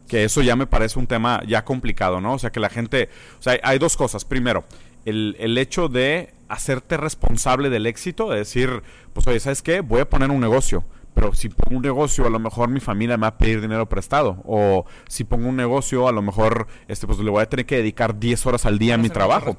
Que 0.08 0.24
eso 0.24 0.42
ya 0.42 0.56
me 0.56 0.66
parece 0.66 0.98
un 0.98 1.06
tema 1.06 1.42
ya 1.46 1.64
complicado, 1.64 2.20
¿no? 2.20 2.34
O 2.34 2.38
sea, 2.38 2.50
que 2.50 2.60
la 2.60 2.68
gente... 2.68 3.08
O 3.38 3.42
sea, 3.42 3.54
hay, 3.54 3.60
hay 3.62 3.78
dos 3.78 3.96
cosas. 3.96 4.24
Primero, 4.24 4.64
el, 5.04 5.36
el 5.38 5.58
hecho 5.58 5.88
de 5.88 6.34
hacerte 6.48 6.96
responsable 6.96 7.70
del 7.70 7.86
éxito, 7.86 8.30
de 8.30 8.38
decir, 8.38 8.82
pues 9.12 9.26
oye, 9.26 9.40
¿sabes 9.40 9.62
qué? 9.62 9.80
Voy 9.80 10.00
a 10.00 10.08
poner 10.08 10.30
un 10.30 10.40
negocio. 10.40 10.84
Pero 11.16 11.32
si 11.32 11.48
pongo 11.48 11.78
un 11.78 11.82
negocio, 11.82 12.26
a 12.26 12.30
lo 12.30 12.38
mejor 12.38 12.68
mi 12.68 12.78
familia 12.78 13.16
me 13.16 13.22
va 13.22 13.28
a 13.28 13.38
pedir 13.38 13.62
dinero 13.62 13.88
prestado. 13.88 14.36
O 14.44 14.84
si 15.08 15.24
pongo 15.24 15.48
un 15.48 15.56
negocio, 15.56 16.08
a 16.08 16.12
lo 16.12 16.20
mejor 16.20 16.66
este, 16.88 17.06
pues 17.06 17.18
le 17.20 17.30
voy 17.30 17.40
a 17.40 17.48
tener 17.48 17.64
que 17.64 17.78
dedicar 17.78 18.18
10 18.18 18.44
horas 18.44 18.66
al 18.66 18.78
día 18.78 18.92
a 18.92 18.96
Van 18.98 19.00
a 19.00 19.02
mi 19.02 19.08
trabajo. 19.08 19.56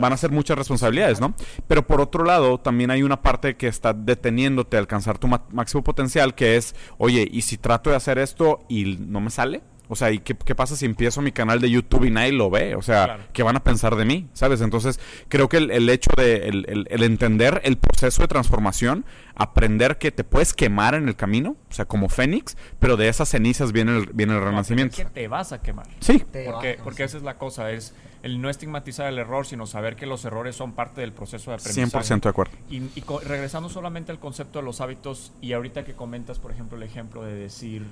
Van 0.00 0.12
a 0.12 0.16
ser 0.16 0.30
muchas 0.30 0.56
responsabilidades, 0.56 1.20
¿no? 1.20 1.34
Pero 1.66 1.84
por 1.84 2.00
otro 2.00 2.22
lado, 2.22 2.58
también 2.58 2.92
hay 2.92 3.02
una 3.02 3.22
parte 3.22 3.56
que 3.56 3.66
está 3.66 3.92
deteniéndote 3.92 4.76
a 4.76 4.80
alcanzar 4.80 5.18
tu 5.18 5.26
máximo 5.26 5.82
potencial, 5.82 6.36
que 6.36 6.56
es, 6.56 6.76
oye, 6.96 7.28
¿y 7.28 7.42
si 7.42 7.58
trato 7.58 7.90
de 7.90 7.96
hacer 7.96 8.20
esto 8.20 8.60
y 8.68 8.96
no 9.00 9.20
me 9.20 9.30
sale? 9.30 9.62
O 9.92 9.96
sea, 9.96 10.10
¿y 10.12 10.20
qué, 10.20 10.36
qué 10.36 10.54
pasa 10.54 10.76
si 10.76 10.86
empiezo 10.86 11.20
mi 11.20 11.32
canal 11.32 11.60
de 11.60 11.68
YouTube 11.68 12.04
y 12.04 12.10
nadie 12.10 12.30
lo 12.32 12.48
ve? 12.48 12.76
O 12.76 12.82
sea, 12.82 13.04
Claro. 13.06 13.22
¿qué 13.32 13.42
van 13.42 13.56
a 13.56 13.64
pensar 13.64 13.96
de 13.96 14.04
mí? 14.04 14.28
¿Sabes? 14.32 14.60
Entonces, 14.60 15.00
creo 15.28 15.48
que 15.48 15.56
el, 15.56 15.70
el 15.72 15.88
hecho 15.90 16.10
de 16.16 16.48
el, 16.48 16.64
el- 16.68 16.86
el 16.90 17.02
entender 17.02 17.60
el 17.64 17.76
proceso 17.76 18.22
de 18.22 18.28
transformación, 18.28 19.04
aprender 19.34 19.98
que 19.98 20.12
te 20.12 20.22
puedes 20.22 20.54
quemar 20.54 20.94
en 20.94 21.08
el 21.08 21.16
camino, 21.16 21.56
o 21.68 21.72
sea, 21.72 21.86
como 21.86 22.08
Fénix, 22.08 22.56
pero 22.78 22.96
de 22.96 23.08
esas 23.08 23.28
cenizas 23.28 23.72
viene 23.72 23.98
el, 23.98 24.06
viene 24.12 24.34
el 24.34 24.40
renacimiento. 24.42 24.96
que 24.96 25.04
te 25.06 25.26
vas 25.28 25.52
a 25.52 25.60
quemar 25.60 25.86
Sí, 26.00 26.20
Te 26.30 26.44
Porque, 26.44 26.78
porque 26.84 27.04
esa 27.04 27.16
es 27.16 27.22
la 27.22 27.36
cosa, 27.36 27.70
es 27.72 27.92
el 28.22 28.40
no 28.40 28.50
estigmatizar 28.50 29.08
el 29.08 29.18
error, 29.18 29.46
sino 29.46 29.66
saber 29.66 29.96
que 29.96 30.06
los 30.06 30.24
errores 30.24 30.54
son 30.54 30.72
parte 30.72 31.00
del 31.00 31.12
proceso 31.12 31.50
de 31.50 31.56
aprendizaje. 31.56 32.04
100% 32.14 32.20
de 32.20 32.28
acuerdo. 32.28 32.52
Y, 32.68 32.76
y 32.94 33.02
regresando 33.26 33.68
solamente 33.70 34.12
al 34.12 34.18
concepto 34.20 34.58
de 34.58 34.64
los 34.66 34.80
hábitos, 34.82 35.32
y 35.40 35.54
ahorita 35.54 35.84
que 35.84 35.94
comentas, 35.94 36.38
por 36.38 36.52
ejemplo, 36.52 36.76
el 36.76 36.82
ejemplo 36.82 37.22
de 37.24 37.34
decir, 37.34 37.86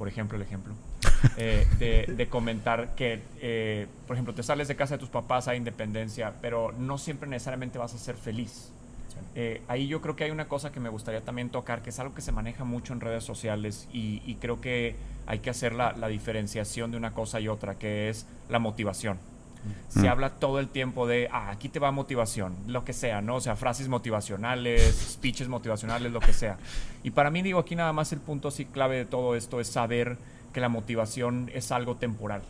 por 0.00 0.08
ejemplo, 0.08 0.38
el 0.38 0.42
ejemplo, 0.42 0.72
eh, 1.36 1.66
de, 1.78 2.10
de 2.14 2.26
comentar 2.26 2.94
que, 2.94 3.20
eh, 3.42 3.86
por 4.06 4.16
ejemplo, 4.16 4.32
te 4.32 4.42
sales 4.42 4.66
de 4.66 4.74
casa 4.74 4.94
de 4.94 4.98
tus 4.98 5.10
papás 5.10 5.46
a 5.46 5.54
independencia, 5.54 6.32
pero 6.40 6.72
no 6.72 6.96
siempre 6.96 7.28
necesariamente 7.28 7.78
vas 7.78 7.92
a 7.92 7.98
ser 7.98 8.16
feliz. 8.16 8.72
Eh, 9.34 9.60
ahí 9.68 9.88
yo 9.88 10.00
creo 10.00 10.16
que 10.16 10.24
hay 10.24 10.30
una 10.30 10.48
cosa 10.48 10.72
que 10.72 10.80
me 10.80 10.88
gustaría 10.88 11.20
también 11.20 11.50
tocar, 11.50 11.82
que 11.82 11.90
es 11.90 11.98
algo 11.98 12.14
que 12.14 12.22
se 12.22 12.32
maneja 12.32 12.64
mucho 12.64 12.94
en 12.94 13.02
redes 13.02 13.24
sociales 13.24 13.90
y, 13.92 14.22
y 14.24 14.36
creo 14.36 14.62
que 14.62 14.96
hay 15.26 15.40
que 15.40 15.50
hacer 15.50 15.74
la, 15.74 15.92
la 15.92 16.08
diferenciación 16.08 16.90
de 16.92 16.96
una 16.96 17.12
cosa 17.12 17.38
y 17.38 17.48
otra, 17.48 17.74
que 17.74 18.08
es 18.08 18.26
la 18.48 18.58
motivación. 18.58 19.18
Se 19.88 20.00
Mm. 20.00 20.06
habla 20.08 20.30
todo 20.30 20.58
el 20.60 20.68
tiempo 20.68 21.06
de, 21.06 21.28
ah, 21.32 21.50
aquí 21.50 21.68
te 21.68 21.78
va 21.78 21.90
motivación, 21.90 22.54
lo 22.66 22.84
que 22.84 22.92
sea, 22.92 23.20
¿no? 23.20 23.36
O 23.36 23.40
sea, 23.40 23.56
frases 23.56 23.88
motivacionales, 23.88 24.94
speeches 25.12 25.48
motivacionales, 25.48 26.12
lo 26.12 26.20
que 26.20 26.32
sea. 26.32 26.58
Y 27.02 27.10
para 27.10 27.30
mí, 27.30 27.42
digo, 27.42 27.58
aquí 27.58 27.76
nada 27.76 27.92
más 27.92 28.12
el 28.12 28.20
punto 28.20 28.48
así 28.48 28.64
clave 28.64 28.96
de 28.96 29.04
todo 29.04 29.34
esto 29.36 29.60
es 29.60 29.68
saber 29.68 30.16
que 30.52 30.60
la 30.60 30.68
motivación 30.68 31.50
es 31.54 31.72
algo 31.72 31.96
temporal. 31.96 32.42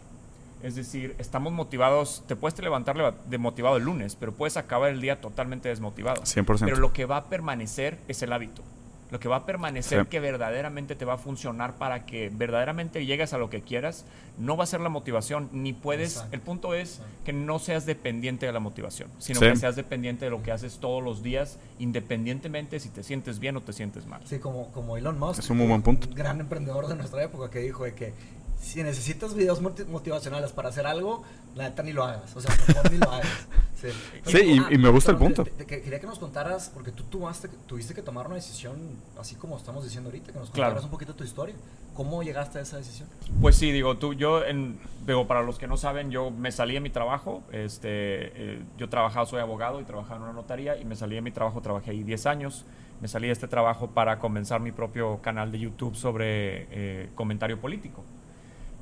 Es 0.62 0.74
decir, 0.74 1.16
estamos 1.18 1.52
motivados, 1.54 2.22
te 2.26 2.36
puedes 2.36 2.58
levantar 2.60 3.14
de 3.26 3.38
motivado 3.38 3.78
el 3.78 3.84
lunes, 3.84 4.14
pero 4.14 4.32
puedes 4.32 4.58
acabar 4.58 4.90
el 4.90 5.00
día 5.00 5.20
totalmente 5.20 5.70
desmotivado. 5.70 6.22
100%. 6.22 6.66
Pero 6.66 6.76
lo 6.76 6.92
que 6.92 7.06
va 7.06 7.16
a 7.16 7.24
permanecer 7.24 7.98
es 8.08 8.22
el 8.22 8.32
hábito. 8.32 8.62
Lo 9.10 9.18
que 9.20 9.28
va 9.28 9.36
a 9.36 9.46
permanecer 9.46 10.02
Sí. 10.02 10.08
que 10.08 10.20
verdaderamente 10.20 10.94
te 10.94 11.04
va 11.04 11.14
a 11.14 11.18
funcionar 11.18 11.74
para 11.76 12.06
que 12.06 12.30
verdaderamente 12.32 13.04
llegues 13.06 13.32
a 13.32 13.38
lo 13.38 13.50
que 13.50 13.60
quieras, 13.62 14.04
no 14.38 14.56
va 14.56 14.64
a 14.64 14.66
ser 14.66 14.80
la 14.80 14.88
motivación, 14.88 15.48
ni 15.52 15.72
puedes, 15.72 16.12
Exacto. 16.14 16.34
el 16.36 16.40
punto 16.42 16.74
es 16.74 16.98
Exacto. 16.98 17.12
que 17.24 17.32
no 17.32 17.58
seas 17.58 17.86
dependiente 17.86 18.46
de 18.46 18.52
la 18.52 18.60
motivación, 18.60 19.10
sino 19.18 19.40
Sí. 19.40 19.46
que 19.46 19.56
seas 19.56 19.76
dependiente 19.76 20.24
de 20.26 20.30
lo 20.30 20.42
que 20.42 20.52
haces 20.52 20.78
todos 20.78 21.02
los 21.02 21.22
días, 21.22 21.58
independientemente 21.78 22.80
si 22.80 22.88
te 22.88 23.02
sientes 23.02 23.38
bien 23.40 23.56
o 23.56 23.60
te 23.60 23.72
sientes 23.72 24.06
mal. 24.06 24.20
Sí, 24.24 24.38
como, 24.38 24.70
como 24.72 24.96
Elon 24.96 25.18
Musk. 25.18 25.40
Es 25.40 25.50
un 25.50 25.58
muy 25.58 25.66
buen 25.66 25.82
punto. 25.82 26.08
Un 26.08 26.14
gran 26.14 26.40
emprendedor 26.40 26.86
de 26.88 26.94
nuestra 26.96 27.22
época 27.22 27.50
que 27.50 27.58
dijo 27.60 27.84
de 27.84 27.94
que 27.94 28.12
si 28.60 28.82
necesitas 28.82 29.34
videos 29.34 29.62
moti- 29.62 29.86
motivacionales 29.86 30.52
para 30.52 30.68
hacer 30.68 30.86
algo, 30.86 31.22
la 31.54 31.64
neta 31.68 31.82
ni 31.82 31.92
lo 31.92 32.04
hagas. 32.04 32.36
O 32.36 32.40
sea, 32.40 32.54
mejor 32.68 32.90
ni 32.92 32.98
lo 32.98 33.10
hagas. 33.10 33.26
Sí, 33.80 33.88
Sí, 34.24 34.60
y- 34.70 34.74
y 34.74 34.78
me 34.78 34.88
gusta 34.90 35.10
el 35.12 35.16
punto. 35.18 35.44
te- 35.44 35.50
te- 35.50 35.64
que- 35.66 35.80
quería 35.82 35.98
que 36.00 36.06
nos 36.06 36.18
contaras, 36.18 36.70
porque 36.74 36.92
tú 36.92 37.04
tomaste, 37.04 37.48
tuviste 37.66 37.94
que 37.94 38.02
tomar 38.02 38.26
una 38.26 38.34
decisión, 38.36 38.76
así 39.18 39.36
como 39.36 39.56
estamos 39.56 39.84
diciendo 39.84 40.08
ahorita, 40.10 40.32
que 40.32 40.38
nos 40.38 40.50
Claro. 40.50 40.70
contaras 40.70 40.84
un 40.84 40.90
poquito 40.90 41.14
tu 41.14 41.24
historia. 41.24 41.54
¿Cómo 41.94 42.22
llegaste 42.22 42.58
a 42.58 42.62
esa 42.62 42.76
decisión? 42.76 43.08
Pues 43.40 43.56
sí, 43.56 43.72
digo, 43.72 43.96
tú, 43.98 44.14
yo, 44.14 44.44
en, 44.44 44.78
digo, 45.06 45.26
para 45.26 45.42
los 45.42 45.58
que 45.58 45.66
no 45.66 45.76
saben, 45.76 46.10
yo 46.10 46.30
me 46.30 46.52
salí 46.52 46.74
de 46.74 46.80
mi 46.80 46.90
trabajo, 46.90 47.42
este, 47.52 47.88
eh, 48.54 48.62
yo 48.78 48.88
trabajaba, 48.88 49.26
soy 49.26 49.40
abogado 49.40 49.80
y 49.80 49.84
trabajaba 49.84 50.16
en 50.16 50.22
una 50.24 50.32
notaría 50.32 50.76
y 50.78 50.84
me 50.84 50.94
salí 50.96 51.14
de 51.16 51.20
mi 51.22 51.30
trabajo, 51.30 51.60
trabajé 51.60 51.90
ahí 51.90 52.02
10 52.02 52.26
años, 52.26 52.64
me 53.00 53.08
salí 53.08 53.26
de 53.28 53.32
este 53.32 53.48
trabajo 53.48 53.88
para 53.90 54.18
comenzar 54.18 54.60
mi 54.60 54.72
propio 54.72 55.20
canal 55.22 55.50
de 55.52 55.58
YouTube 55.58 55.94
sobre 55.96 56.66
eh, 56.70 57.08
comentario 57.14 57.58
político. 57.60 58.04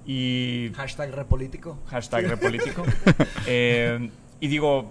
Y 0.06 0.70
Hashtag 0.74 1.12
repolítico. 1.14 1.78
hashtag 1.86 2.26
repolítico. 2.28 2.82
Eh, 3.46 4.10
y 4.40 4.48
digo, 4.48 4.88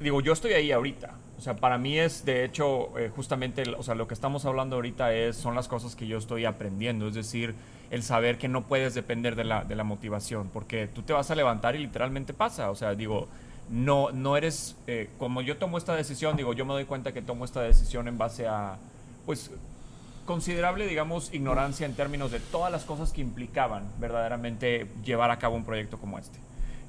digo, 0.00 0.20
yo 0.20 0.32
estoy 0.32 0.52
ahí 0.52 0.72
ahorita. 0.72 1.14
O 1.38 1.42
sea, 1.42 1.56
para 1.56 1.78
mí 1.78 1.98
es, 1.98 2.24
de 2.24 2.44
hecho, 2.44 2.98
eh, 2.98 3.10
justamente, 3.14 3.62
o 3.78 3.82
sea, 3.82 3.94
lo 3.94 4.06
que 4.06 4.12
estamos 4.14 4.44
hablando 4.44 4.76
ahorita 4.76 5.14
es, 5.14 5.36
son 5.36 5.54
las 5.54 5.68
cosas 5.68 5.96
que 5.96 6.06
yo 6.06 6.18
estoy 6.18 6.44
aprendiendo. 6.44 7.08
Es 7.08 7.14
decir, 7.14 7.54
el 7.90 8.02
saber 8.02 8.36
que 8.36 8.48
no 8.48 8.66
puedes 8.66 8.94
depender 8.94 9.36
de 9.36 9.44
la, 9.44 9.64
de 9.64 9.74
la 9.74 9.84
motivación, 9.84 10.50
porque 10.52 10.86
tú 10.86 11.02
te 11.02 11.12
vas 11.12 11.30
a 11.30 11.34
levantar 11.34 11.76
y 11.76 11.78
literalmente 11.78 12.34
pasa. 12.34 12.70
O 12.70 12.74
sea, 12.74 12.94
digo, 12.94 13.26
no, 13.70 14.10
no 14.10 14.36
eres, 14.36 14.76
eh, 14.86 15.08
como 15.18 15.40
yo 15.40 15.56
tomo 15.56 15.78
esta 15.78 15.94
decisión, 15.94 16.36
digo, 16.36 16.52
yo 16.52 16.66
me 16.66 16.74
doy 16.74 16.84
cuenta 16.84 17.12
que 17.12 17.22
tomo 17.22 17.44
esta 17.44 17.62
decisión 17.62 18.06
en 18.06 18.18
base 18.18 18.46
a, 18.46 18.76
pues, 19.24 19.50
considerable, 20.26 20.86
digamos, 20.86 21.32
ignorancia 21.32 21.86
en 21.86 21.94
términos 21.94 22.30
de 22.32 22.40
todas 22.40 22.70
las 22.70 22.84
cosas 22.84 23.12
que 23.12 23.20
implicaban 23.20 23.84
verdaderamente 23.98 24.88
llevar 25.04 25.30
a 25.30 25.38
cabo 25.38 25.56
un 25.56 25.64
proyecto 25.64 25.98
como 25.98 26.18
este. 26.18 26.38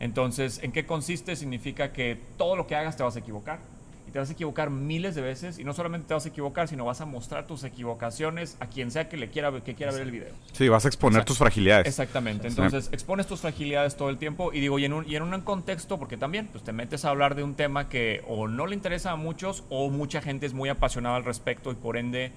Entonces, 0.01 0.59
¿en 0.63 0.71
qué 0.71 0.85
consiste? 0.85 1.35
Significa 1.35 1.93
que 1.93 2.17
todo 2.37 2.55
lo 2.55 2.65
que 2.67 2.75
hagas 2.75 2.97
te 2.97 3.03
vas 3.03 3.15
a 3.15 3.19
equivocar. 3.19 3.59
Y 4.07 4.11
te 4.11 4.17
vas 4.19 4.29
a 4.29 4.33
equivocar 4.33 4.71
miles 4.71 5.13
de 5.13 5.21
veces. 5.21 5.59
Y 5.59 5.63
no 5.63 5.73
solamente 5.73 6.07
te 6.07 6.13
vas 6.15 6.25
a 6.25 6.29
equivocar, 6.29 6.67
sino 6.67 6.83
vas 6.85 6.99
a 7.01 7.05
mostrar 7.05 7.45
tus 7.45 7.63
equivocaciones 7.63 8.57
a 8.59 8.65
quien 8.65 8.89
sea 8.89 9.07
que, 9.07 9.15
le 9.15 9.29
quiera, 9.29 9.51
ver- 9.51 9.61
que 9.61 9.75
quiera 9.75 9.91
ver 9.93 10.01
el 10.01 10.11
video. 10.11 10.33
Sí, 10.53 10.67
vas 10.67 10.83
a 10.85 10.87
exponer 10.87 11.17
Exacto. 11.17 11.27
tus 11.33 11.37
fragilidades. 11.37 11.87
Exactamente. 11.87 12.47
Entonces, 12.47 12.89
expones 12.91 13.27
tus 13.27 13.41
fragilidades 13.41 13.95
todo 13.95 14.09
el 14.09 14.17
tiempo 14.17 14.51
y 14.51 14.59
digo, 14.59 14.79
y 14.79 14.85
en 14.85 14.93
un, 14.93 15.07
y 15.07 15.15
en 15.15 15.21
un 15.23 15.39
contexto, 15.41 15.99
porque 15.99 16.17
también 16.17 16.47
pues, 16.47 16.63
te 16.63 16.73
metes 16.73 17.05
a 17.05 17.09
hablar 17.11 17.35
de 17.35 17.43
un 17.43 17.53
tema 17.53 17.87
que 17.87 18.23
o 18.27 18.47
no 18.47 18.65
le 18.65 18.73
interesa 18.75 19.11
a 19.11 19.15
muchos 19.15 19.63
o 19.69 19.89
mucha 19.91 20.19
gente 20.19 20.47
es 20.47 20.53
muy 20.53 20.67
apasionada 20.69 21.15
al 21.15 21.23
respecto 21.25 21.71
y 21.71 21.75
por 21.75 21.95
ende 21.95 22.31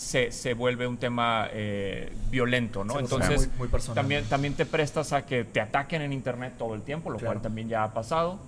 se, 0.00 0.32
se 0.32 0.54
vuelve 0.54 0.86
un 0.86 0.96
tema 0.96 1.48
eh, 1.52 2.10
violento, 2.30 2.84
¿no? 2.84 2.98
Entonces, 2.98 3.50
muy- 3.58 3.68
muy 3.68 3.80
también, 3.94 4.24
también 4.24 4.54
te 4.54 4.64
prestas 4.64 5.12
a 5.12 5.26
que 5.26 5.44
te 5.44 5.60
ataquen 5.60 6.00
en 6.00 6.14
internet 6.14 6.54
todo 6.56 6.74
el 6.74 6.80
tiempo, 6.80 7.10
lo 7.10 7.18
Claro. 7.18 7.34
cual 7.34 7.42
también 7.42 7.68
ya 7.68 7.84
ha 7.84 7.92
pasado. 7.92 8.38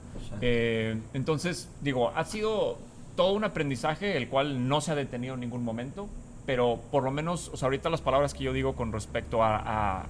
Eh, 0.41 0.97
entonces, 1.13 1.69
digo, 1.83 2.11
ha 2.17 2.25
sido 2.25 2.79
todo 3.17 3.35
un 3.35 3.45
aprendizaje, 3.45 4.17
el 4.17 4.29
cual 4.29 4.67
no 4.67 4.81
se 4.81 4.93
ha 4.93 4.95
detenido 4.95 5.35
en 5.35 5.41
ningún 5.41 5.63
momento, 5.63 6.09
pero 6.47 6.81
por 6.91 7.03
lo 7.03 7.11
menos, 7.11 7.51
o 7.53 7.57
sea, 7.59 7.67
ahorita 7.67 7.91
las 7.91 8.01
palabras 8.01 8.33
que 8.33 8.45
yo 8.45 8.55
digo 8.55 8.75
con 8.75 8.91
respecto 8.91 9.43
a, 9.45 9.59
a, 9.59 10.07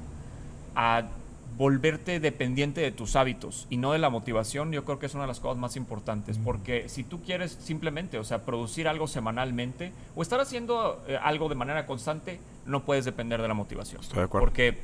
a 0.77 1.03
volverte 1.57 2.21
dependiente 2.21 2.81
de 2.81 2.93
tus 2.93 3.17
hábitos 3.17 3.67
y 3.71 3.77
no 3.77 3.93
de 3.93 3.99
la 3.99 4.11
motivación, 4.11 4.73
yo 4.73 4.85
creo 4.85 4.99
que 4.99 5.07
es 5.07 5.15
una 5.15 5.25
de 5.25 5.29
las 5.29 5.41
cosas 5.41 5.59
más 5.59 5.77
importantes, 5.77 6.39
porque 6.39 6.89
si 6.89 7.05
tú 7.05 7.21
quieres 7.23 7.59
simplemente, 7.61 8.19
o 8.19 8.25
sea, 8.25 8.45
producir 8.45 8.89
algo 8.89 9.07
semanalmente 9.07 9.93
o 10.15 10.23
estar 10.23 10.41
haciendo 10.41 11.03
eh, 11.07 11.19
algo 11.23 11.49
de 11.49 11.55
manera 11.55 11.87
constante, 11.87 12.41
no 12.67 12.85
puedes 12.85 13.05
depender 13.05 13.43
de 13.43 13.49
la 13.49 13.55
motivación. 13.55 14.01
Estoy 14.01 14.19
de 14.19 14.25
acuerdo. 14.25 14.47
Porque, 14.47 14.79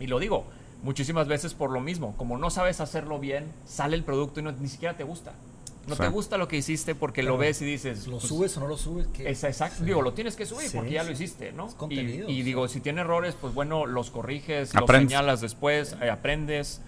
y 0.00 0.06
lo 0.06 0.18
digo, 0.18 0.44
muchísimas 0.82 1.28
veces 1.28 1.54
por 1.54 1.70
lo 1.70 1.80
mismo, 1.80 2.14
como 2.16 2.38
no 2.38 2.50
sabes 2.50 2.80
hacerlo 2.80 3.18
bien, 3.18 3.52
sale 3.64 3.96
el 3.96 4.04
producto 4.04 4.40
y 4.40 4.42
no, 4.42 4.52
ni 4.52 4.68
siquiera 4.68 4.96
te 4.96 5.04
gusta. 5.04 5.32
No 5.86 5.96
Sí. 5.96 6.02
te 6.02 6.08
gusta 6.08 6.36
lo 6.38 6.46
que 6.48 6.56
hiciste 6.56 6.94
porque 6.94 7.22
lo 7.22 7.36
ves 7.36 7.60
y 7.62 7.64
dices... 7.64 8.06
¿Lo 8.06 8.18
pues, 8.18 8.28
subes 8.28 8.56
o 8.56 8.60
no 8.60 8.68
lo 8.68 8.76
subes? 8.76 9.08
¿Qué? 9.08 9.28
es 9.30 9.42
exacto, 9.44 9.78
Sí. 9.80 9.84
digo, 9.84 10.00
lo 10.02 10.12
tienes 10.12 10.36
que 10.36 10.46
subir 10.46 10.68
Sí, 10.68 10.76
porque 10.76 10.92
ya 10.92 11.02
lo 11.02 11.10
hiciste, 11.10 11.52
¿no? 11.52 11.66
Es 11.66 11.74
contenido, 11.74 12.28
y, 12.28 12.42
digo, 12.42 12.68
si 12.68 12.80
tiene 12.80 13.00
errores, 13.00 13.36
pues 13.40 13.52
bueno, 13.52 13.86
los 13.86 14.10
corriges, 14.10 14.74
Aprendes. 14.76 15.02
los 15.04 15.10
señalas 15.10 15.40
después, 15.40 15.96
eh, 16.00 16.08
aprendes, 16.10 16.80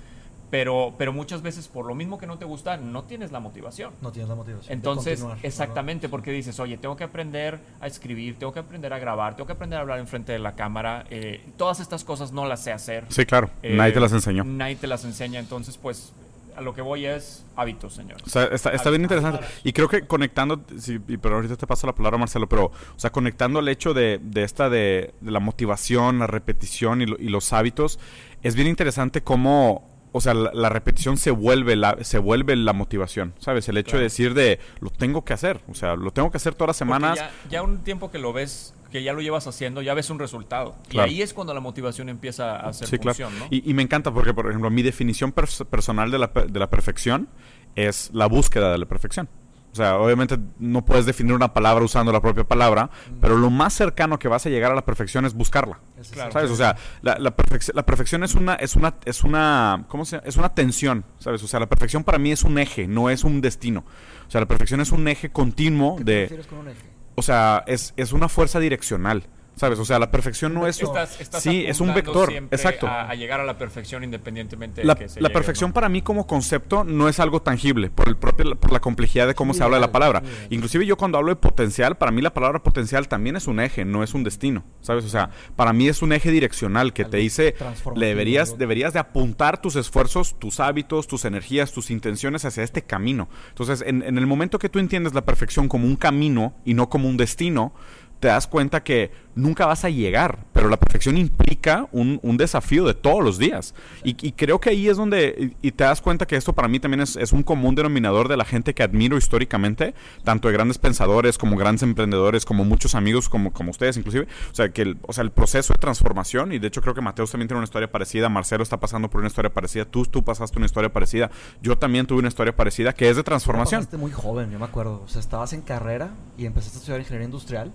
pero, 0.51 0.95
pero 0.97 1.13
muchas 1.13 1.43
veces 1.43 1.67
por 1.67 1.85
lo 1.87 1.97
mismo 1.97 2.17
que 2.19 2.29
no 2.29 2.39
te 2.39 2.45
gusta, 2.45 2.77
no 2.77 3.03
tienes 3.03 3.33
la 3.33 3.41
motivación. 3.41 3.93
No 4.01 4.13
tienes 4.13 4.29
la 4.29 4.37
motivación. 4.37 4.73
Entonces, 4.73 5.25
exactamente, 5.43 6.09
porque 6.09 6.31
dices, 6.31 6.61
oye, 6.61 6.77
tengo 6.77 6.95
que 6.95 7.03
aprender 7.03 7.59
a 7.81 7.89
escribir, 7.89 8.39
tengo 8.39 8.53
que 8.53 8.61
aprender 8.61 8.93
a 8.93 9.01
grabar, 9.01 9.35
tengo 9.35 9.47
que 9.49 9.55
aprender 9.55 9.79
a 9.79 9.83
hablar 9.83 9.99
enfrente 9.99 10.31
de 10.33 10.39
la 10.39 10.55
cámara. 10.55 11.07
eh, 11.11 11.45
todas 11.57 11.81
estas 11.81 12.05
cosas 12.05 12.31
no 12.31 12.47
las 12.47 12.63
sé 12.63 12.71
hacer. 12.71 13.07
Sí, 13.09 13.27
claro. 13.27 13.51
Eh, 13.65 13.75
Nadie 13.75 13.93
te 13.93 13.99
las 14.01 14.13
enseñó. 14.13 14.45
Nadie 14.45 14.77
te 14.77 14.87
las 14.87 15.05
enseña, 15.05 15.41
entonces, 15.41 15.77
pues, 15.77 16.13
a 16.57 16.61
lo 16.61 16.75
que 16.75 16.83
voy 16.83 17.07
es 17.07 17.45
hábitos, 17.57 17.95
señor. 17.95 18.17
O 18.25 18.29
sea, 18.29 18.45
está, 18.45 18.71
está 18.71 18.91
bien 18.91 19.03
interesante. 19.03 19.41
Y 19.65 19.73
creo 19.73 19.89
que 19.89 20.07
conectando, 20.07 20.63
sí, 20.79 20.99
pero 20.99 21.37
ahorita 21.37 21.57
te 21.57 21.67
paso 21.67 21.87
la 21.87 21.95
palabra, 21.95 22.19
Marcelo, 22.19 22.49
pero, 22.49 22.67
o 22.67 22.73
sea, 22.99 23.11
conectando 23.11 23.61
el 23.61 23.69
hecho 23.69 23.95
de, 23.95 24.21
de 24.23 24.43
esta 24.45 24.69
de, 24.71 25.15
de 25.21 25.31
la 25.31 25.41
motivación, 25.41 26.19
la 26.19 26.27
repetición 26.27 27.03
y, 27.03 27.07
lo- 27.07 27.17
y 27.19 27.29
los 27.29 27.53
hábitos, 27.53 27.99
es 28.43 28.55
bien 28.55 28.69
interesante 28.69 29.23
cómo, 29.23 29.89
o 30.13 30.21
sea, 30.21 30.35
la, 30.35 30.51
la 30.53 30.69
repetición 30.69 31.17
se 31.17 31.31
vuelve 31.31 31.77
la, 31.77 31.97
se 32.03 32.19
vuelve 32.19 32.55
la 32.57 32.73
motivación, 32.73 33.35
¿sabes? 33.39 33.69
El 33.69 33.77
hecho 33.79 33.91
Claro. 33.93 33.99
de 34.01 34.05
decir 34.05 34.35
de, 34.35 34.61
lo 34.81 34.91
tengo 34.91 35.25
que 35.25 35.33
hacer, 35.33 35.61
o 35.69 35.75
sea, 35.75 35.97
lo 35.97 36.11
tengo 36.13 36.31
que 36.31 36.37
hacer 36.37 36.55
todas 36.55 36.69
las 36.69 36.77
semanas. 36.77 37.19
Ya, 37.19 37.31
ya 37.51 37.63
un 37.63 37.79
tiempo 37.85 38.11
que 38.11 38.19
lo 38.19 38.33
ves, 38.33 38.75
que 38.95 39.03
ya 39.03 39.13
lo 39.13 39.21
llevas 39.21 39.45
haciendo, 39.49 39.83
ya 39.83 39.93
ves 39.93 40.09
un 40.11 40.21
resultado. 40.21 40.77
Claro. 40.89 41.11
Y 41.11 41.15
ahí 41.15 41.23
es 41.23 41.35
cuando 41.35 41.53
la 41.53 41.59
motivación 41.59 42.09
empieza 42.09 42.55
a 42.55 42.69
hacer 42.69 42.87
Sí, 42.87 42.97
claro. 43.01 43.17
función, 43.17 43.37
¿no? 43.41 43.47
Y, 43.51 43.69
y 43.69 43.75
me 43.75 43.83
encanta 43.83 44.15
porque, 44.15 44.33
por 44.33 44.47
ejemplo, 44.49 44.71
mi 44.71 44.83
definición 44.85 45.35
pers- 45.35 45.65
personal 45.65 46.13
de 46.13 46.19
la, 46.21 46.29
de 46.29 46.61
la 46.61 46.71
perfección 46.71 47.29
es 47.75 48.11
la 48.13 48.27
búsqueda 48.27 48.71
de 48.71 48.79
la 48.79 48.87
perfección. 48.87 49.29
O 49.73 49.75
sea, 49.75 49.99
obviamente 49.99 50.39
no 50.61 50.85
puedes 50.85 51.07
definir 51.07 51.33
una 51.33 51.53
palabra 51.53 51.85
usando 51.85 52.13
la 52.13 52.21
propia 52.23 52.45
palabra, 52.45 52.89
pero 53.21 53.37
lo 53.37 53.51
más 53.51 53.73
cercano 53.75 54.21
que 54.21 54.29
vas 54.29 54.47
a 54.47 54.49
llegar 54.49 54.71
a 54.71 54.77
la 54.77 54.85
perfección 54.85 55.25
es 55.25 55.35
buscarla. 55.35 55.81
Es 56.01 56.11
Claro. 56.11 56.31
¿Sabes? 56.31 56.53
O 56.53 56.55
sea, 56.55 56.77
la, 57.03 57.19
la, 57.19 57.37
perfec- 57.37 57.75
la 57.75 57.85
perfección 57.85 58.23
es 58.23 58.37
una, 58.37 58.55
es 58.55 58.77
una, 58.77 58.95
es 59.05 59.25
una, 59.25 59.87
¿cómo 59.89 60.05
se 60.05 60.19
llama? 60.19 60.29
Es 60.29 60.37
una 60.37 60.55
tensión, 60.55 61.05
¿sabes? 61.19 61.43
O 61.43 61.49
sea, 61.49 61.59
la 61.59 61.67
perfección 61.69 62.05
para 62.05 62.19
mí 62.19 62.31
es 62.31 62.45
un 62.45 62.57
eje, 62.61 62.87
no 62.87 63.11
es 63.11 63.25
un 63.25 63.41
destino. 63.41 63.85
O 64.29 64.31
sea, 64.31 64.41
la 64.41 64.47
perfección 64.47 64.81
es 64.81 64.93
un 64.93 65.09
eje 65.09 65.33
continuo 65.33 65.97
¿Qué 65.97 66.05
te 66.05 66.13
de, 66.13 66.21
refieres 66.21 66.47
con 66.47 66.59
un 66.61 66.69
eje? 66.69 66.94
O 67.15 67.23
sea, 67.23 67.65
es, 67.67 67.95
es 67.97 68.13
una 68.13 68.29
fuerza 68.29 68.61
direccional, 68.61 69.25
¿sabes? 69.57 69.79
O 69.79 69.85
sea, 69.85 69.99
la 69.99 70.11
perfección 70.11 70.55
no 70.55 70.67
es... 70.67 70.83
Estás, 70.83 71.21
estás 71.21 71.43
sí, 71.43 71.65
es 71.67 71.81
un 71.81 71.95
vector, 71.95 72.33
exacto. 72.33 72.87
A, 72.87 73.11
a 73.11 73.15
llegar 73.15 73.41
a 73.41 73.45
la 73.45 73.57
perfección 73.59 74.05
independientemente 74.05 74.81
de 74.81 74.87
La, 74.87 74.95
que 74.95 75.09
se 75.09 75.21
la 75.21 75.29
llegue, 75.29 75.35
perfección 75.35 75.71
¿no? 75.71 75.75
para 75.75 75.89
mí 75.89 76.03
como 76.03 76.27
concepto 76.27 76.85
no 76.85 77.09
es 77.09 77.21
algo 77.21 77.43
tangible 77.43 77.91
por 77.91 78.09
el 78.09 78.17
propio 78.17 78.55
por 78.57 78.73
la 78.73 78.81
complejidad 78.81 79.27
de 79.27 79.35
cómo 79.35 79.55
se 79.55 79.63
habla 79.63 79.77
de 79.77 79.81
la 79.81 79.93
palabra. 79.93 80.23
Inclusive 80.51 80.87
yo 80.87 80.97
cuando 80.97 81.19
hablo 81.19 81.31
de 81.31 81.37
potencial, 81.37 81.97
para 81.97 82.11
mí 82.11 82.21
la 82.21 82.35
palabra 82.35 82.63
potencial 82.63 83.09
también 83.09 83.37
es 83.37 83.47
un 83.47 83.61
eje, 83.61 83.85
no 83.85 84.03
es 84.03 84.15
un 84.15 84.25
destino, 84.25 84.65
¿sabes? 84.81 85.05
O 85.05 85.09
sea, 85.09 85.31
para 85.57 85.73
mí 85.73 85.89
es 85.89 86.03
un 86.03 86.13
eje 86.13 86.31
direccional 86.31 86.93
que 86.93 87.05
te 87.05 87.19
dice 87.19 87.55
le 87.95 88.07
deberías 88.07 88.59
deberías 88.59 88.93
de 88.93 88.99
apuntar 88.99 89.61
tus 89.61 89.77
esfuerzos, 89.77 90.39
tus 90.39 90.61
hábitos, 90.61 91.07
tus 91.07 91.25
energías, 91.25 91.73
tus 91.73 91.91
intenciones 91.91 92.45
hacia 92.45 92.63
este 92.63 92.83
camino. 92.83 93.29
Entonces, 93.49 93.83
en, 93.87 94.03
en 94.03 94.19
el 94.19 94.27
momento 94.27 94.59
que 94.59 94.69
tú 94.69 94.79
entiendes 94.79 95.15
la 95.15 95.25
perfección 95.25 95.69
como 95.69 95.87
un 95.87 95.97
camino 95.97 96.55
y 96.65 96.75
no 96.75 96.89
como 96.89 97.09
un 97.09 97.17
destino, 97.17 97.73
te 98.21 98.29
das 98.29 98.47
cuenta 98.47 98.83
que 98.83 99.11
nunca 99.35 99.67
vas 99.67 99.85
a 99.85 99.91
llegar, 99.91 100.39
pero 100.53 100.69
la 100.69 100.77
perfección 100.77 101.19
implica 101.19 101.89
un, 101.93 102.21
un 102.23 102.37
desafío 102.37 102.87
de 102.87 102.95
todos 102.95 103.23
los 103.23 103.37
días. 103.37 103.75
Y, 104.05 104.17
y 104.27 104.33
creo 104.33 104.61
que 104.61 104.71
ahí 104.71 104.89
es 104.89 104.97
donde, 104.97 105.53
y, 105.61 105.69
y 105.69 105.73
te 105.73 105.85
das 105.85 106.01
cuenta 106.01 106.27
que 106.27 106.37
esto 106.37 106.53
para 106.53 106.69
mí 106.69 106.79
también 106.79 107.01
es, 107.01 107.17
es 107.17 107.33
un 107.33 107.43
común 107.43 107.75
denominador 107.75 108.29
de 108.29 108.37
la 108.37 108.45
gente 108.45 108.75
que 108.75 108.83
admiro 108.83 109.17
históricamente, 109.17 109.95
tanto 110.23 110.49
de 110.49 110.55
grandes 110.55 110.79
pensadores 110.79 111.37
como 111.37 111.57
grandes 111.57 111.83
emprendedores, 111.83 112.45
como 112.45 112.65
muchos 112.65 112.95
amigos 112.95 113.29
como, 113.29 113.53
como 113.53 113.71
ustedes 113.71 113.97
inclusive. 113.97 114.27
O 114.51 114.55
sea, 114.55 114.69
que 114.69 114.83
el, 114.83 114.99
o 115.03 115.13
sea, 115.13 115.25
el 115.25 115.33
proceso 115.33 115.73
de 115.73 115.79
transformación, 115.79 116.53
y 116.53 116.59
de 116.59 116.69
hecho 116.69 116.81
creo 116.81 116.95
que 116.95 117.01
Mateus 117.01 117.31
también 117.31 117.49
tiene 117.49 117.59
una 117.59 117.65
historia 117.65 117.91
parecida, 117.91 118.29
Marcelo 118.29 118.63
está 118.63 118.79
pasando 118.79 119.11
por 119.11 119.19
una 119.19 119.29
historia 119.29 119.53
parecida, 119.53 119.85
tú, 119.85 120.05
tú 120.07 120.23
pasaste 120.23 120.59
una 120.59 120.67
historia 120.67 120.93
parecida, 120.93 121.31
yo 121.61 121.77
también 121.77 122.07
tuve 122.07 122.21
una 122.21 122.29
historia 122.29 122.55
parecida, 122.55 122.93
que 122.93 123.11
es 123.11 123.17
de 123.17 123.23
transformación. 123.25 123.81
Pasaste 123.81 123.97
muy 123.97 124.13
joven, 124.13 124.51
yo 124.51 124.59
me 124.59 124.65
acuerdo. 124.65 125.03
O 125.05 125.09
sea, 125.09 125.21
estabas 125.21 125.53
en 125.53 125.63
carrera 125.63 126.11
y 126.39 126.47
empezaste 126.47 126.79
a 126.79 126.81
estudiar 126.81 127.01
ingeniería 127.01 127.27
industrial. 127.27 127.73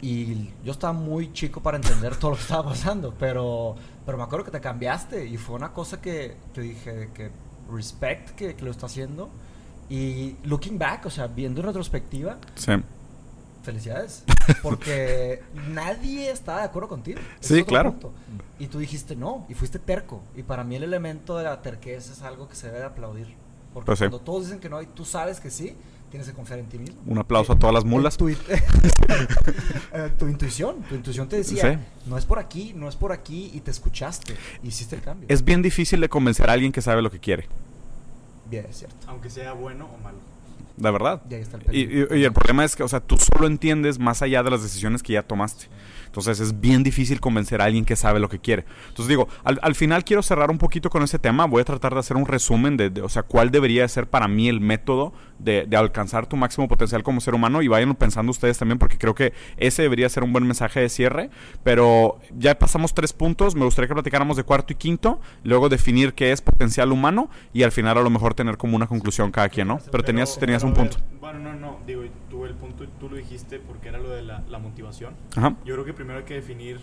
Y 0.00 0.50
yo 0.64 0.72
estaba 0.72 0.92
muy 0.92 1.32
chico 1.32 1.60
para 1.60 1.76
entender 1.76 2.14
todo 2.16 2.30
lo 2.32 2.36
que 2.36 2.42
estaba 2.42 2.68
pasando, 2.70 3.14
pero, 3.18 3.74
pero 4.06 4.16
me 4.18 4.24
acuerdo 4.24 4.44
que 4.44 4.50
te 4.52 4.60
cambiaste 4.60 5.26
y 5.26 5.36
fue 5.36 5.56
una 5.56 5.72
cosa 5.72 6.00
que, 6.00 6.36
que 6.54 6.60
dije 6.60 7.10
que 7.14 7.30
respect 7.70 8.30
que, 8.30 8.54
que 8.54 8.64
lo 8.64 8.70
está 8.70 8.86
haciendo. 8.86 9.28
Y 9.90 10.36
looking 10.44 10.78
back, 10.78 11.06
o 11.06 11.10
sea, 11.10 11.26
viendo 11.26 11.60
en 11.60 11.66
retrospectiva, 11.66 12.36
Sí. 12.54 12.72
felicidades. 13.62 14.24
Porque 14.62 15.42
nadie 15.68 16.30
estaba 16.30 16.60
de 16.60 16.66
acuerdo 16.66 16.88
contigo. 16.88 17.18
Ese 17.40 17.56
Sí, 17.56 17.64
claro. 17.64 17.90
punto. 17.92 18.12
Y 18.58 18.66
tú 18.68 18.78
dijiste 18.78 19.16
no, 19.16 19.46
y 19.48 19.54
fuiste 19.54 19.78
terco. 19.78 20.22
Y 20.36 20.42
para 20.42 20.62
mí 20.62 20.76
el 20.76 20.84
elemento 20.84 21.36
de 21.36 21.44
la 21.44 21.60
terquez 21.60 22.08
es 22.10 22.22
algo 22.22 22.48
que 22.48 22.54
se 22.54 22.66
debe 22.68 22.78
de 22.80 22.84
aplaudir. 22.86 23.34
Porque 23.74 23.86
Pues 23.86 23.98
sí. 23.98 24.04
cuando 24.04 24.20
todos 24.20 24.44
dicen 24.44 24.60
que 24.60 24.68
no 24.68 24.80
y 24.80 24.86
tú 24.86 25.04
sabes 25.04 25.40
que 25.40 25.50
sí, 25.50 25.74
tienes 26.10 26.26
que 26.28 26.34
confiar 26.34 26.58
en 26.58 26.66
ti 26.66 26.78
mismo. 26.78 26.96
Un 27.06 27.18
aplauso 27.18 27.52
a 27.52 27.58
todas 27.58 27.74
las 27.74 27.84
mulas. 27.84 28.16
Tu, 28.16 28.28
eh, 28.28 28.36
tu 30.18 30.28
intuición, 30.28 30.82
tu 30.88 30.94
intuición 30.94 31.28
te 31.28 31.36
decía, 31.36 31.72
Sí. 31.74 31.78
no 32.08 32.16
es 32.18 32.24
por 32.24 32.38
aquí, 32.38 32.72
no 32.74 32.88
es 32.88 32.96
por 32.96 33.12
aquí, 33.12 33.50
y 33.54 33.60
te 33.60 33.70
escuchaste, 33.70 34.34
hiciste 34.62 34.96
el 34.96 35.02
cambio. 35.02 35.26
Es 35.28 35.44
bien 35.44 35.62
difícil 35.62 36.00
de 36.00 36.08
convencer 36.08 36.48
a 36.50 36.52
alguien 36.54 36.72
que 36.72 36.82
sabe 36.82 37.02
lo 37.02 37.10
que 37.10 37.18
quiere, 37.18 37.46
Bien, 38.50 38.64
es 38.70 38.78
cierto. 38.78 38.96
Aunque 39.08 39.28
sea 39.28 39.52
bueno 39.52 39.86
o 39.94 39.98
malo. 40.02 40.16
la 40.78 40.90
verdad. 40.90 41.20
Y 41.28 41.34
ahí 41.34 41.42
está 41.42 41.56
el 41.58 41.62
Y, 41.64 41.66
peligro. 41.86 42.16
y- 42.16 42.20
y 42.20 42.24
el 42.24 42.32
problema 42.32 42.64
es 42.64 42.74
que, 42.76 42.82
o 42.82 42.88
sea, 42.88 43.00
tú 43.00 43.16
solo 43.18 43.46
entiendes 43.46 43.98
más 43.98 44.22
allá 44.22 44.42
de 44.42 44.50
las 44.50 44.62
decisiones 44.62 45.02
que 45.02 45.12
ya 45.14 45.22
tomaste. 45.22 45.66
Entonces 46.08 46.40
es 46.40 46.60
bien 46.60 46.82
difícil 46.82 47.20
convencer 47.20 47.60
a 47.60 47.66
alguien 47.66 47.84
que 47.84 47.96
sabe 47.96 48.18
lo 48.18 48.28
que 48.28 48.40
quiere. 48.40 48.64
Entonces 48.88 49.08
digo, 49.08 49.28
al, 49.44 49.60
al 49.62 49.74
final 49.74 50.04
quiero 50.04 50.22
cerrar 50.22 50.50
un 50.50 50.58
poquito 50.58 50.90
con 50.90 51.02
ese 51.02 51.18
tema. 51.18 51.46
Voy 51.46 51.62
a 51.62 51.64
tratar 51.64 51.94
de 51.94 52.00
hacer 52.00 52.16
un 52.16 52.26
resumen 52.26 52.76
de, 52.76 52.90
de, 52.90 53.02
o 53.02 53.08
sea, 53.08 53.22
cuál 53.22 53.50
debería 53.50 53.82
de 53.82 53.88
ser 53.88 54.08
para 54.08 54.26
mí 54.26 54.48
el 54.48 54.60
método 54.60 55.12
de, 55.38 55.66
de 55.66 55.76
alcanzar 55.76 56.26
tu 56.26 56.36
máximo 56.36 56.66
potencial 56.66 57.02
como 57.02 57.20
ser 57.20 57.34
humano. 57.34 57.62
Y 57.62 57.68
vayan 57.68 57.94
pensando 57.94 58.30
ustedes 58.30 58.58
también, 58.58 58.78
porque 58.78 58.98
creo 58.98 59.14
que 59.14 59.32
ese 59.56 59.82
debería 59.82 60.08
ser 60.08 60.22
un 60.24 60.32
buen 60.32 60.44
mensaje 60.44 60.80
de 60.80 60.88
cierre. 60.88 61.30
Pero 61.62 62.18
ya 62.36 62.58
pasamos 62.58 62.94
tres 62.94 63.12
puntos. 63.12 63.54
Me 63.54 63.64
gustaría 63.64 63.88
que 63.88 63.94
platicáramos 63.94 64.36
de 64.36 64.44
cuarto 64.44 64.72
y 64.72 64.76
quinto. 64.76 65.20
Luego 65.44 65.68
definir 65.68 66.14
qué 66.14 66.32
es 66.32 66.40
potencial 66.40 66.92
humano. 66.92 67.30
Y 67.52 67.62
al 67.62 67.72
final 67.72 67.98
a 67.98 68.02
lo 68.02 68.10
mejor 68.10 68.34
tener 68.34 68.56
como 68.56 68.76
una 68.76 68.86
conclusión 68.86 69.30
cada 69.30 69.48
quien, 69.48 69.68
¿no? 69.68 69.78
Pero 69.90 70.02
tenías, 70.02 70.38
tenías 70.38 70.62
un 70.62 70.74
punto. 70.74 70.98
Bueno, 71.32 71.52
no, 71.52 71.54
no. 71.58 71.78
Digo, 71.86 72.02
tú 72.30 72.44
el 72.44 72.54
punto, 72.54 72.84
tú 73.00 73.08
lo 73.08 73.16
dijiste 73.16 73.58
porque 73.58 73.88
era 73.88 73.98
lo 73.98 74.10
de 74.10 74.22
la, 74.22 74.42
la 74.48 74.58
motivación. 74.58 75.14
Ajá. 75.36 75.54
Yo 75.64 75.74
creo 75.74 75.84
que 75.84 75.92
primero 75.94 76.18
hay 76.18 76.24
que 76.24 76.34
definir 76.34 76.80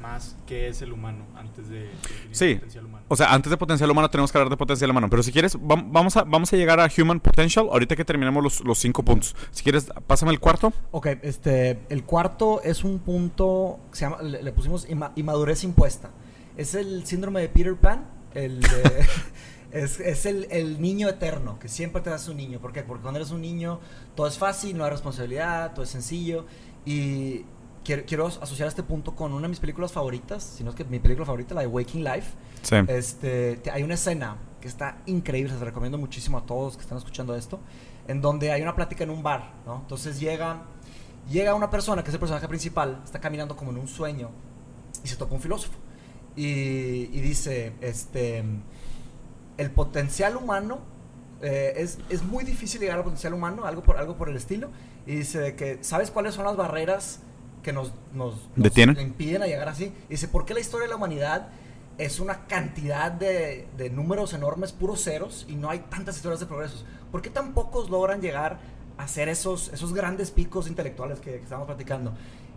más 0.00 0.36
qué 0.46 0.68
es 0.68 0.82
el 0.82 0.90
humano 0.92 1.24
antes 1.36 1.68
de 1.68 1.80
definir 1.84 2.34
Sí. 2.36 2.44
el 2.46 2.54
potencial 2.56 2.86
humano. 2.86 3.04
O 3.08 3.14
sea, 3.16 3.32
antes 3.32 3.50
de 3.50 3.56
potencial 3.56 3.90
humano 3.90 4.10
tenemos 4.10 4.32
que 4.32 4.38
hablar 4.38 4.50
de 4.50 4.56
potencial 4.56 4.90
humano. 4.90 5.08
Pero 5.10 5.22
si 5.22 5.30
quieres, 5.32 5.56
vam- 5.60 5.88
vamos 5.92 6.16
a, 6.16 6.24
vamos 6.24 6.52
a 6.52 6.56
llegar 6.56 6.80
a 6.80 6.88
human 6.98 7.20
potential 7.20 7.68
ahorita 7.70 7.94
que 7.94 8.04
terminemos 8.04 8.42
los, 8.42 8.64
los 8.64 8.78
cinco 8.78 9.04
puntos. 9.04 9.36
Si 9.50 9.62
quieres, 9.62 9.90
pásame 10.06 10.32
el 10.32 10.40
cuarto. 10.40 10.72
Ok, 10.90 11.06
este, 11.22 11.80
el 11.88 12.04
cuarto 12.04 12.62
es 12.62 12.82
un 12.84 12.98
punto 13.00 13.78
que 13.90 13.96
se 13.98 14.04
llama, 14.06 14.22
le, 14.22 14.42
le 14.42 14.52
pusimos 14.52 14.88
inma- 14.88 15.12
inmadurez 15.14 15.62
impuesta. 15.62 16.10
Es 16.56 16.74
el 16.74 17.04
síndrome 17.06 17.40
de 17.40 17.48
Peter 17.48 17.76
Pan, 17.76 18.06
el 18.34 18.60
de- 18.60 18.68
es, 19.72 19.98
es 20.00 20.26
el, 20.26 20.46
el 20.50 20.80
niño 20.80 21.08
eterno, 21.08 21.58
que 21.58 21.68
siempre 21.68 22.02
te 22.02 22.10
das 22.10 22.28
un 22.28 22.36
niño. 22.36 22.60
¿Por 22.60 22.72
qué? 22.72 22.82
Porque 22.82 23.02
cuando 23.02 23.18
eres 23.20 23.30
un 23.32 23.40
niño 23.40 23.80
todo 24.14 24.26
es 24.26 24.38
fácil, 24.38 24.76
no 24.76 24.84
hay 24.84 24.90
responsabilidad, 24.90 25.72
todo 25.74 25.84
es 25.84 25.90
sencillo. 25.90 26.46
Y 26.84 27.44
quiero, 27.84 28.02
quiero 28.06 28.26
asociar 28.26 28.68
este 28.68 28.82
punto 28.82 29.14
con 29.16 29.32
una 29.32 29.42
de 29.42 29.48
mis 29.48 29.60
películas 29.60 29.92
favoritas, 29.92 30.42
si 30.42 30.62
no 30.64 30.70
es 30.70 30.76
que 30.76 30.84
mi 30.84 30.98
película 30.98 31.24
favorita, 31.26 31.54
la 31.54 31.62
de 31.62 31.66
Waking 31.68 32.04
Life. 32.04 32.32
Sí. 32.62 32.76
Este, 32.88 33.56
te- 33.56 33.70
hay 33.70 33.82
una 33.82 33.94
escena 33.94 34.36
que 34.60 34.68
está 34.68 34.98
increíble, 35.06 35.52
se 35.52 35.58
la 35.58 35.64
recomiendo 35.64 35.98
muchísimo 35.98 36.38
a 36.38 36.46
todos 36.46 36.76
que 36.76 36.82
están 36.82 36.98
escuchando 36.98 37.34
esto, 37.34 37.58
en 38.06 38.20
donde 38.20 38.52
hay 38.52 38.62
una 38.62 38.76
plática 38.76 39.02
en 39.02 39.10
un 39.10 39.22
bar, 39.22 39.54
¿no? 39.66 39.80
Entonces 39.80 40.20
llega, 40.20 40.62
llega 41.30 41.54
una 41.54 41.70
persona 41.70 42.02
que 42.04 42.10
es 42.10 42.14
el 42.14 42.20
personaje 42.20 42.46
principal, 42.46 43.00
está 43.04 43.20
caminando 43.20 43.56
como 43.56 43.72
en 43.72 43.78
un 43.78 43.88
sueño 43.88 44.30
y 45.02 45.08
se 45.08 45.16
topa 45.16 45.34
un 45.34 45.40
filósofo 45.40 45.74
y, 46.36 46.42
y 47.12 47.20
dice, 47.20 47.72
este, 47.80 48.44
el 49.58 49.70
potencial 49.70 50.36
humano 50.36 50.80
eh, 51.42 51.74
es, 51.76 51.98
es 52.08 52.22
muy 52.22 52.44
difícil 52.44 52.80
llegar 52.80 52.98
al 52.98 53.04
potencial 53.04 53.34
humano, 53.34 53.64
algo 53.64 53.82
por, 53.82 53.96
algo 53.96 54.16
por 54.16 54.28
el 54.28 54.36
estilo, 54.36 54.70
y 55.06 55.16
dice 55.16 55.40
de 55.40 55.56
que, 55.56 55.78
¿sabes 55.82 56.10
cuáles 56.10 56.34
son 56.34 56.44
las 56.44 56.56
barreras 56.56 57.20
que 57.62 57.72
nos, 57.72 57.92
nos, 58.12 58.34
nos 58.54 58.64
¿Detienen? 58.64 58.98
impiden 59.00 59.42
a 59.42 59.46
llegar 59.46 59.68
así? 59.68 59.92
Y 60.08 60.12
dice, 60.12 60.28
¿por 60.28 60.44
qué 60.44 60.54
la 60.54 60.60
historia 60.60 60.84
de 60.84 60.90
la 60.90 60.96
humanidad 60.96 61.48
es 61.98 62.20
una 62.20 62.46
cantidad 62.46 63.10
de, 63.10 63.68
de 63.76 63.90
números 63.90 64.34
enormes, 64.34 64.72
puros 64.72 65.02
ceros, 65.02 65.46
y 65.48 65.56
no 65.56 65.68
hay 65.68 65.80
tantas 65.80 66.16
historias 66.16 66.40
de 66.40 66.46
progresos? 66.46 66.84
¿Por 67.10 67.22
qué 67.22 67.30
tan 67.30 67.54
pocos 67.54 67.90
logran 67.90 68.20
llegar 68.20 68.60
a 68.96 69.02
hacer 69.02 69.28
esos, 69.28 69.72
esos 69.72 69.92
grandes 69.92 70.30
picos 70.30 70.68
intelectuales 70.68 71.18
que, 71.18 71.32
que 71.32 71.42
estamos 71.42 71.66
platicando? 71.66 72.14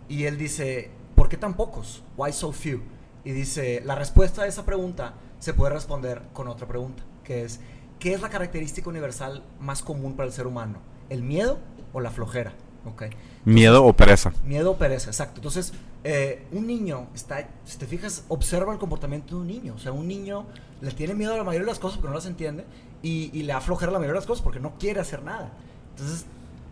Y 0.08 0.24
él 0.24 0.38
dice, 0.38 0.90
¿por 1.16 1.28
qué 1.28 1.36
tan 1.36 1.54
pocos? 1.54 2.04
Why 2.16 2.32
so 2.32 2.52
few? 2.52 2.82
Y 3.24 3.32
dice, 3.32 3.82
la 3.84 3.96
respuesta 3.96 4.42
a 4.42 4.46
esa 4.46 4.64
pregunta 4.64 5.14
se 5.46 5.54
puede 5.54 5.72
responder 5.72 6.22
con 6.32 6.48
otra 6.48 6.66
pregunta, 6.66 7.04
que 7.22 7.44
es, 7.44 7.60
¿qué 8.00 8.14
es 8.14 8.20
la 8.20 8.30
característica 8.30 8.90
universal 8.90 9.44
más 9.60 9.80
común 9.80 10.14
para 10.16 10.26
el 10.26 10.32
ser 10.32 10.48
humano? 10.48 10.80
¿El 11.08 11.22
miedo 11.22 11.60
o 11.92 12.00
la 12.00 12.10
flojera? 12.10 12.52
Okay. 12.84 13.10
Miedo 13.44 13.84
o 13.84 13.92
pereza. 13.92 14.32
Miedo 14.44 14.72
o 14.72 14.76
pereza, 14.76 15.10
exacto. 15.10 15.36
Entonces, 15.36 15.72
eh, 16.02 16.46
un 16.50 16.66
niño 16.66 17.06
está, 17.14 17.48
si 17.64 17.78
te 17.78 17.86
fijas, 17.86 18.24
observa 18.26 18.72
el 18.72 18.80
comportamiento 18.80 19.36
de 19.36 19.40
un 19.40 19.46
niño. 19.46 19.74
O 19.76 19.78
sea, 19.78 19.92
un 19.92 20.08
niño 20.08 20.46
le 20.80 20.90
tiene 20.90 21.14
miedo 21.14 21.34
a 21.34 21.36
la 21.36 21.44
mayoría 21.44 21.64
de 21.66 21.70
las 21.70 21.78
cosas 21.78 21.98
porque 21.98 22.08
no 22.08 22.16
las 22.16 22.26
entiende 22.26 22.64
y, 23.02 23.30
y 23.32 23.44
le 23.44 23.52
aflojera 23.52 23.92
la 23.92 23.98
mayoría 23.98 24.14
de 24.14 24.20
las 24.20 24.26
cosas 24.26 24.42
porque 24.42 24.58
no 24.58 24.76
quiere 24.80 24.98
hacer 24.98 25.22
nada. 25.22 25.52
Entonces, 25.90 26.26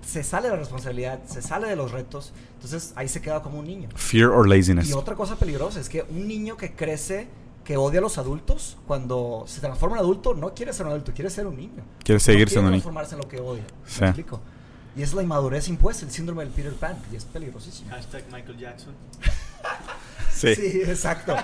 se 0.05 0.25
sale 0.25 0.49
de 0.49 0.55
la 0.55 0.59
responsabilidad, 0.59 1.21
se 1.27 1.43
sale 1.43 1.69
de 1.69 1.77
los 1.77 1.93
retos. 1.93 2.33
Entonces, 2.55 2.93
ahí 2.97 3.07
se 3.07 3.23
queda 3.23 3.41
como 3.41 3.61
un 3.61 3.67
niño. 3.67 3.89
Fear 3.95 4.31
or 4.31 4.49
laziness. 4.49 4.89
Y 4.89 4.95
otra 4.95 5.15
cosa 5.15 5.37
peligrosa 5.37 5.79
es 5.79 5.89
que 5.89 6.03
un 6.03 6.27
niño 6.27 6.57
que 6.57 6.75
crece, 6.75 7.29
que 7.65 7.77
odia 7.79 7.99
a 7.99 8.03
los 8.03 8.19
adultos, 8.19 8.77
cuando 8.87 9.45
se 9.47 9.61
transforma 9.61 9.97
en 9.97 10.01
adulto, 10.03 10.35
no 10.35 10.53
quiere 10.55 10.73
ser 10.73 10.85
un 10.87 10.93
adulto, 10.93 11.13
quiere 11.15 11.31
ser 11.31 11.47
un 11.47 11.57
niño. 11.57 11.83
Quiere 12.03 12.21
seguir 12.21 12.47
no 12.47 12.51
siendo 12.51 12.71
quiere 12.71 12.77
niño. 12.77 12.83
transformarse 12.83 13.15
en 13.15 13.21
lo 13.23 13.29
que 13.29 13.41
odia. 13.41 13.65
Sí. 13.87 14.03
¿Me 14.03 14.07
explico? 14.09 14.41
Y 14.97 15.03
es 15.03 15.13
la 15.15 15.23
inmadurez 15.23 15.67
impuesta, 15.69 16.05
el 16.05 16.13
síndrome 16.13 16.45
del 16.45 16.53
Peter 16.53 16.73
Pan, 16.75 16.97
y 17.11 17.17
es 17.17 17.25
peligrosísimo. 17.25 17.91
Hashtag 17.91 18.25
Michael 18.33 18.59
Jackson. 18.59 18.95
Sí. 20.31 20.55
Sí, 20.57 20.83
exacto. 20.85 21.35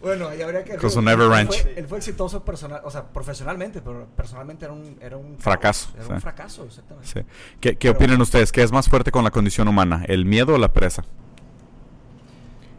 Bueno, 0.00 0.28
ahí 0.28 0.42
habría 0.42 0.62
que... 0.62 0.76
Digo, 0.76 1.00
never 1.00 1.24
él 1.24 1.30
ranch. 1.30 1.62
Fue, 1.62 1.74
él 1.78 1.88
fue 1.88 1.96
exitoso 1.98 2.44
personal, 2.44 2.82
o 2.84 2.90
sea, 2.90 3.04
profesionalmente, 3.04 3.80
pero 3.80 4.06
personalmente 4.14 4.66
era 4.66 4.74
un... 4.74 4.98
Era 5.00 5.16
un 5.16 5.38
Fracaso, 5.38 5.88
Era 5.96 6.04
sí. 6.04 6.12
un 6.12 6.20
fracaso, 6.20 6.64
exactamente. 6.64 7.08
Sí. 7.10 7.20
¿Qué, 7.60 7.70
qué 7.76 7.88
Pero- 7.88 7.92
opinan 7.94 8.20
ustedes? 8.20 8.52
¿Qué 8.52 8.62
es 8.62 8.70
más 8.72 8.88
fuerte 8.90 9.10
con 9.10 9.24
la 9.24 9.30
condición 9.30 9.66
humana? 9.68 10.04
¿El 10.06 10.26
miedo 10.26 10.54
o 10.54 10.58
la 10.58 10.70
pereza? 10.72 11.04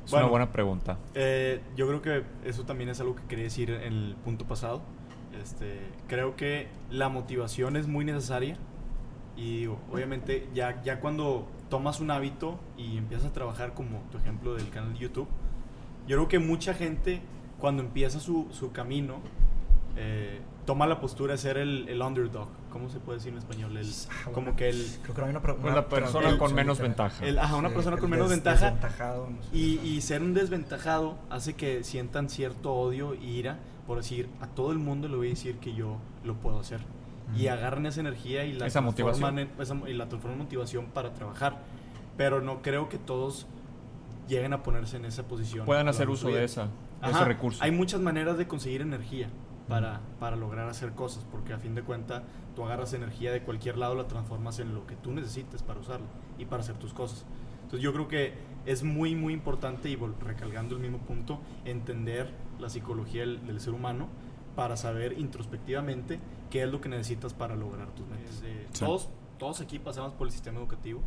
Es 0.05 0.11
Bueno. 0.11 0.27
una 0.27 0.31
buena 0.31 0.51
pregunta. 0.51 0.97
Eh, 1.15 1.61
yo 1.75 1.87
creo 1.87 2.01
que 2.01 2.23
eso 2.47 2.63
también 2.63 2.89
es 2.89 2.99
algo 3.01 3.15
que 3.15 3.23
quería 3.23 3.45
decir 3.45 3.69
en 3.71 3.81
el 3.93 4.15
punto 4.23 4.45
pasado. 4.45 4.81
Este, 5.41 5.79
creo 6.07 6.35
que 6.35 6.69
la 6.89 7.09
motivación 7.09 7.75
es 7.75 7.87
muy 7.87 8.05
necesaria 8.05 8.57
y 9.35 9.59
digo, 9.61 9.79
obviamente 9.91 10.47
ya, 10.53 10.81
ya 10.83 10.99
cuando 11.01 11.47
tomas 11.69 11.99
un 11.99 12.09
hábito 12.11 12.59
y 12.77 12.97
empiezas 12.97 13.27
a 13.27 13.33
trabajar 13.33 13.73
como 13.73 13.99
tu 14.11 14.17
ejemplo 14.17 14.53
del 14.55 14.69
canal 14.69 14.93
de 14.93 14.99
YouTube, 14.99 15.27
yo 16.07 16.15
creo 16.17 16.27
que 16.29 16.39
mucha 16.39 16.73
gente 16.73 17.21
cuando 17.59 17.81
empieza 17.83 18.19
su, 18.19 18.47
su 18.51 18.71
camino 18.71 19.15
eh, 19.97 20.39
toma 20.65 20.87
la 20.87 20.99
postura 20.99 21.33
de 21.33 21.37
ser 21.37 21.57
el, 21.57 21.87
el 21.89 22.01
underdog. 22.01 22.47
¿Cómo 22.71 22.89
se 22.89 22.99
puede 22.99 23.19
decir 23.19 23.31
en 23.31 23.37
español? 23.39 23.77
El, 23.77 23.87
Ah, 23.87 24.23
como 24.25 24.33
bueno. 24.47 24.55
que 24.55 24.69
el... 24.69 24.85
Creo 25.03 25.15
que 25.15 25.21
hay 25.21 25.29
una... 25.29 25.39
una 25.39 25.75
la 25.75 25.87
persona 25.87 26.11
traducción 26.11 26.37
con 26.39 26.53
menos 26.55 26.79
ventaja. 26.79 27.25
el- 27.25 27.39
ajá, 27.39 27.55
una 27.55 27.69
Sí, 27.69 27.75
persona 27.75 27.95
el 27.95 28.01
con 28.01 28.09
menos 28.09 28.29
des- 28.29 28.37
ventaja. 28.37 28.65
desventajado, 28.65 29.29
no 29.29 29.43
sé. 29.43 29.49
Y, 29.55 29.79
y 29.79 30.01
ser 30.01 30.21
un 30.21 30.33
desventajado 30.33 31.17
hace 31.29 31.53
que 31.53 31.83
sientan 31.83 32.29
cierto 32.29 32.73
odio 32.73 33.13
e 33.13 33.23
ira 33.23 33.59
por 33.87 33.97
decir 33.97 34.27
a 34.41 34.47
todo 34.47 34.71
el 34.71 34.79
mundo 34.79 35.07
le 35.07 35.15
voy 35.15 35.27
a 35.27 35.29
decir 35.29 35.57
que 35.57 35.73
yo 35.75 35.97
lo 36.23 36.33
puedo 36.35 36.59
hacer. 36.59 36.81
Y 37.35 37.45
Ujú. 37.45 37.53
agarran 37.53 37.85
esa 37.85 37.99
energía 38.01 38.45
y 38.45 38.53
la 38.53 38.65
Esa 38.67 38.81
transforman 38.81 39.39
en- 39.39 39.49
esa- 39.59 39.75
y 39.87 39.93
la 39.93 40.07
transforman 40.09 40.39
en 40.39 40.45
motivación 40.45 40.85
para 40.87 41.13
trabajar. 41.13 41.59
Pero 42.17 42.41
no 42.41 42.61
creo 42.61 42.89
que 42.89 42.97
todos 42.97 43.45
lleguen 44.27 44.53
a 44.53 44.63
ponerse 44.63 44.97
en 44.97 45.05
esa 45.05 45.23
posición. 45.23 45.65
Puedan 45.65 45.87
hacer 45.87 46.09
uso 46.09 46.27
de 46.29 46.43
esa, 46.43 46.63
de 46.63 46.69
Ajá, 47.01 47.11
ese 47.19 47.25
recurso. 47.25 47.63
Hay 47.63 47.71
muchas 47.71 48.01
maneras 48.01 48.37
de 48.37 48.47
conseguir 48.47 48.81
energía 48.81 49.29
para, 49.67 50.01
para 50.19 50.35
lograr 50.35 50.69
hacer 50.69 50.93
cosas, 50.93 51.25
porque 51.31 51.53
a 51.53 51.57
fin 51.57 51.75
de 51.75 51.81
cuentas 51.83 52.23
tú 52.55 52.63
agarras 52.63 52.93
energía 52.93 53.31
de 53.31 53.41
cualquier 53.41 53.77
lado, 53.77 53.95
la 53.95 54.07
transformas 54.07 54.59
en 54.59 54.73
lo 54.73 54.85
que 54.85 54.95
tú 54.95 55.11
necesites 55.11 55.63
para 55.63 55.79
usarla 55.79 56.07
y 56.37 56.45
para 56.45 56.61
hacer 56.63 56.75
tus 56.77 56.93
cosas. 56.93 57.25
Entonces 57.63 57.81
yo 57.81 57.91
creo 57.93 58.07
que 58.07 58.33
es 58.65 58.83
muy, 58.83 59.15
muy 59.15 59.33
importante, 59.33 59.89
y 59.89 59.95
recalcando 59.95 60.75
el 60.75 60.81
mismo 60.81 60.99
punto, 60.99 61.39
entender 61.65 62.31
la 62.59 62.69
psicología 62.69 63.21
del, 63.21 63.45
del 63.45 63.59
ser 63.59 63.73
humano 63.73 64.07
para 64.55 64.77
saber 64.77 65.19
introspectivamente 65.19 66.19
qué 66.49 66.63
es 66.63 66.69
lo 66.69 66.79
que 66.81 66.89
necesitas 66.89 67.33
para 67.33 67.55
lograr 67.55 67.89
tus 67.95 68.07
metas. 68.07 68.41
Eh, 68.45 68.67
Sí. 68.71 68.85
todos, 68.85 69.09
todos 69.37 69.61
aquí 69.61 69.79
pasamos 69.79 70.13
por 70.13 70.27
el 70.27 70.31
sistema 70.33 70.59
educativo 70.59 71.01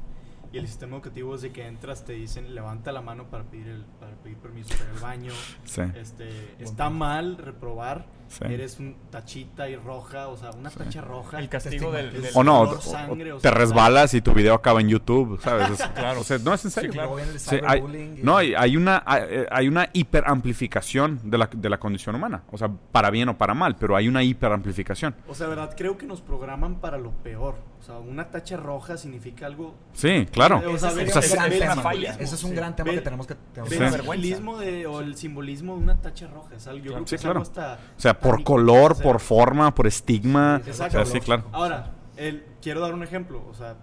y 0.52 0.59
el 0.59 0.66
sistema 0.66 0.96
educativo 0.96 1.34
es 1.34 1.42
de 1.42 1.52
que 1.52 1.66
entras, 1.66 2.04
te 2.04 2.12
dicen 2.14 2.54
levanta 2.54 2.92
la 2.92 3.00
mano 3.02 3.24
para 3.30 3.44
pedir, 3.44 3.68
el, 3.68 3.84
para 4.00 4.16
pedir 4.16 4.36
permiso 4.38 4.70
para 4.70 4.84
ir 4.90 4.96
al 4.96 5.02
baño. 5.02 5.32
Sí. 5.64 5.82
Este, 5.94 6.28
está 6.59 6.90
mal 6.90 7.36
reprobar, 7.38 8.06
Sí. 8.28 8.44
eres 8.44 8.78
un 8.78 8.94
tachita 9.10 9.68
y 9.68 9.76
roja, 9.76 10.28
o 10.28 10.36
sea, 10.36 10.50
una 10.50 10.70
tacha 10.70 11.00
roja. 11.00 11.38
El 11.38 11.48
castigo 11.48 11.90
del, 11.92 12.12
del- 12.12 12.30
O 12.34 12.44
no, 12.44 12.60
o- 12.60 12.64
color 12.66 12.78
o- 12.78 12.82
sangre, 12.82 13.32
o 13.32 13.36
te 13.36 13.42
sea, 13.42 13.50
resbalas 13.52 14.12
y 14.14 14.20
tu 14.20 14.32
video 14.34 14.54
acaba 14.54 14.80
en 14.80 14.88
YouTube, 14.88 15.40
¿sabes? 15.42 15.68
Es- 15.80 15.88
Claro. 15.88 16.20
O 16.20 16.24
sea, 16.24 16.38
no 16.38 16.52
es 16.54 16.64
en 16.64 16.70
serio. 16.70 16.92
Sí, 16.92 16.98
claro. 16.98 17.16
Sí, 17.38 17.56
hay, 17.66 17.80
y- 17.80 18.22
no, 18.22 18.36
hay, 18.36 18.54
hay 18.54 18.76
una 18.76 19.02
hay, 19.06 19.22
hay 19.50 19.68
una 19.68 19.88
hiperamplificación 19.92 21.20
de 21.24 21.38
la, 21.38 21.48
de 21.52 21.68
la 21.68 21.78
condición 21.78 22.14
humana. 22.14 22.42
O 22.52 22.58
sea, 22.58 22.68
para 22.92 23.10
bien 23.10 23.28
o 23.28 23.36
para 23.38 23.54
mal, 23.54 23.76
pero 23.76 23.96
hay 23.96 24.08
una 24.08 24.22
hiperamplificación. 24.22 25.14
O 25.28 25.34
sea, 25.34 25.46
verdad, 25.48 25.74
creo 25.76 25.96
que 25.98 26.06
nos 26.06 26.20
programan 26.20 26.76
para 26.76 26.98
lo 26.98 27.10
peor. 27.10 27.56
O 27.80 27.82
sea, 27.82 27.98
una 27.98 28.28
tacha 28.30 28.56
roja 28.56 28.96
significa 28.96 29.46
algo. 29.46 29.74
Sí, 29.92 30.26
claro. 30.32 30.56
O 30.58 30.78
sea, 30.78 30.90
es 30.90 31.14
o 31.14 31.18
un 31.18 31.22
sea, 31.22 31.46
gran 31.46 31.50
tema. 31.50 31.92
Ese 32.18 32.34
es 32.34 32.44
un 32.44 32.50
Sí. 32.50 32.56
gran 32.56 32.74
tema 32.76 32.90
que 32.90 33.00
tenemos 33.00 33.26
que 33.26 33.34
tenemos 33.52 33.68
que 33.70 33.74
el 33.76 33.80
vergüenza. 33.80 33.98
simbolismo 34.02 34.58
de, 34.58 34.86
o 34.86 35.00
el 35.00 35.14
simbolismo 35.16 35.76
de 35.76 35.82
una 35.82 36.00
tacha 36.00 36.26
roja. 36.26 36.54
Es 36.56 36.66
algo, 36.66 36.84
yo 36.84 36.92
creo 36.92 37.04
que 37.04 37.08
Sí, 37.10 37.14
es 37.14 37.20
claro. 37.22 37.40
hasta 37.40 37.74
O 37.96 38.00
sea, 38.00 38.17
por 38.20 38.44
color, 38.44 38.94
sea, 38.94 39.02
por 39.02 39.20
forma, 39.20 39.74
por 39.74 39.86
estigma. 39.86 40.60
Sí, 40.64 40.70
o 40.70 40.72
exacto. 40.72 41.04
sea, 41.04 41.06
sí, 41.06 41.20
claro. 41.20 41.44
Ahora, 41.52 41.92
el, 42.16 42.44
quiero 42.60 42.80
dar 42.80 42.94
un 42.94 43.02
ejemplo. 43.02 43.44
O 43.50 43.54
sea, 43.54 43.76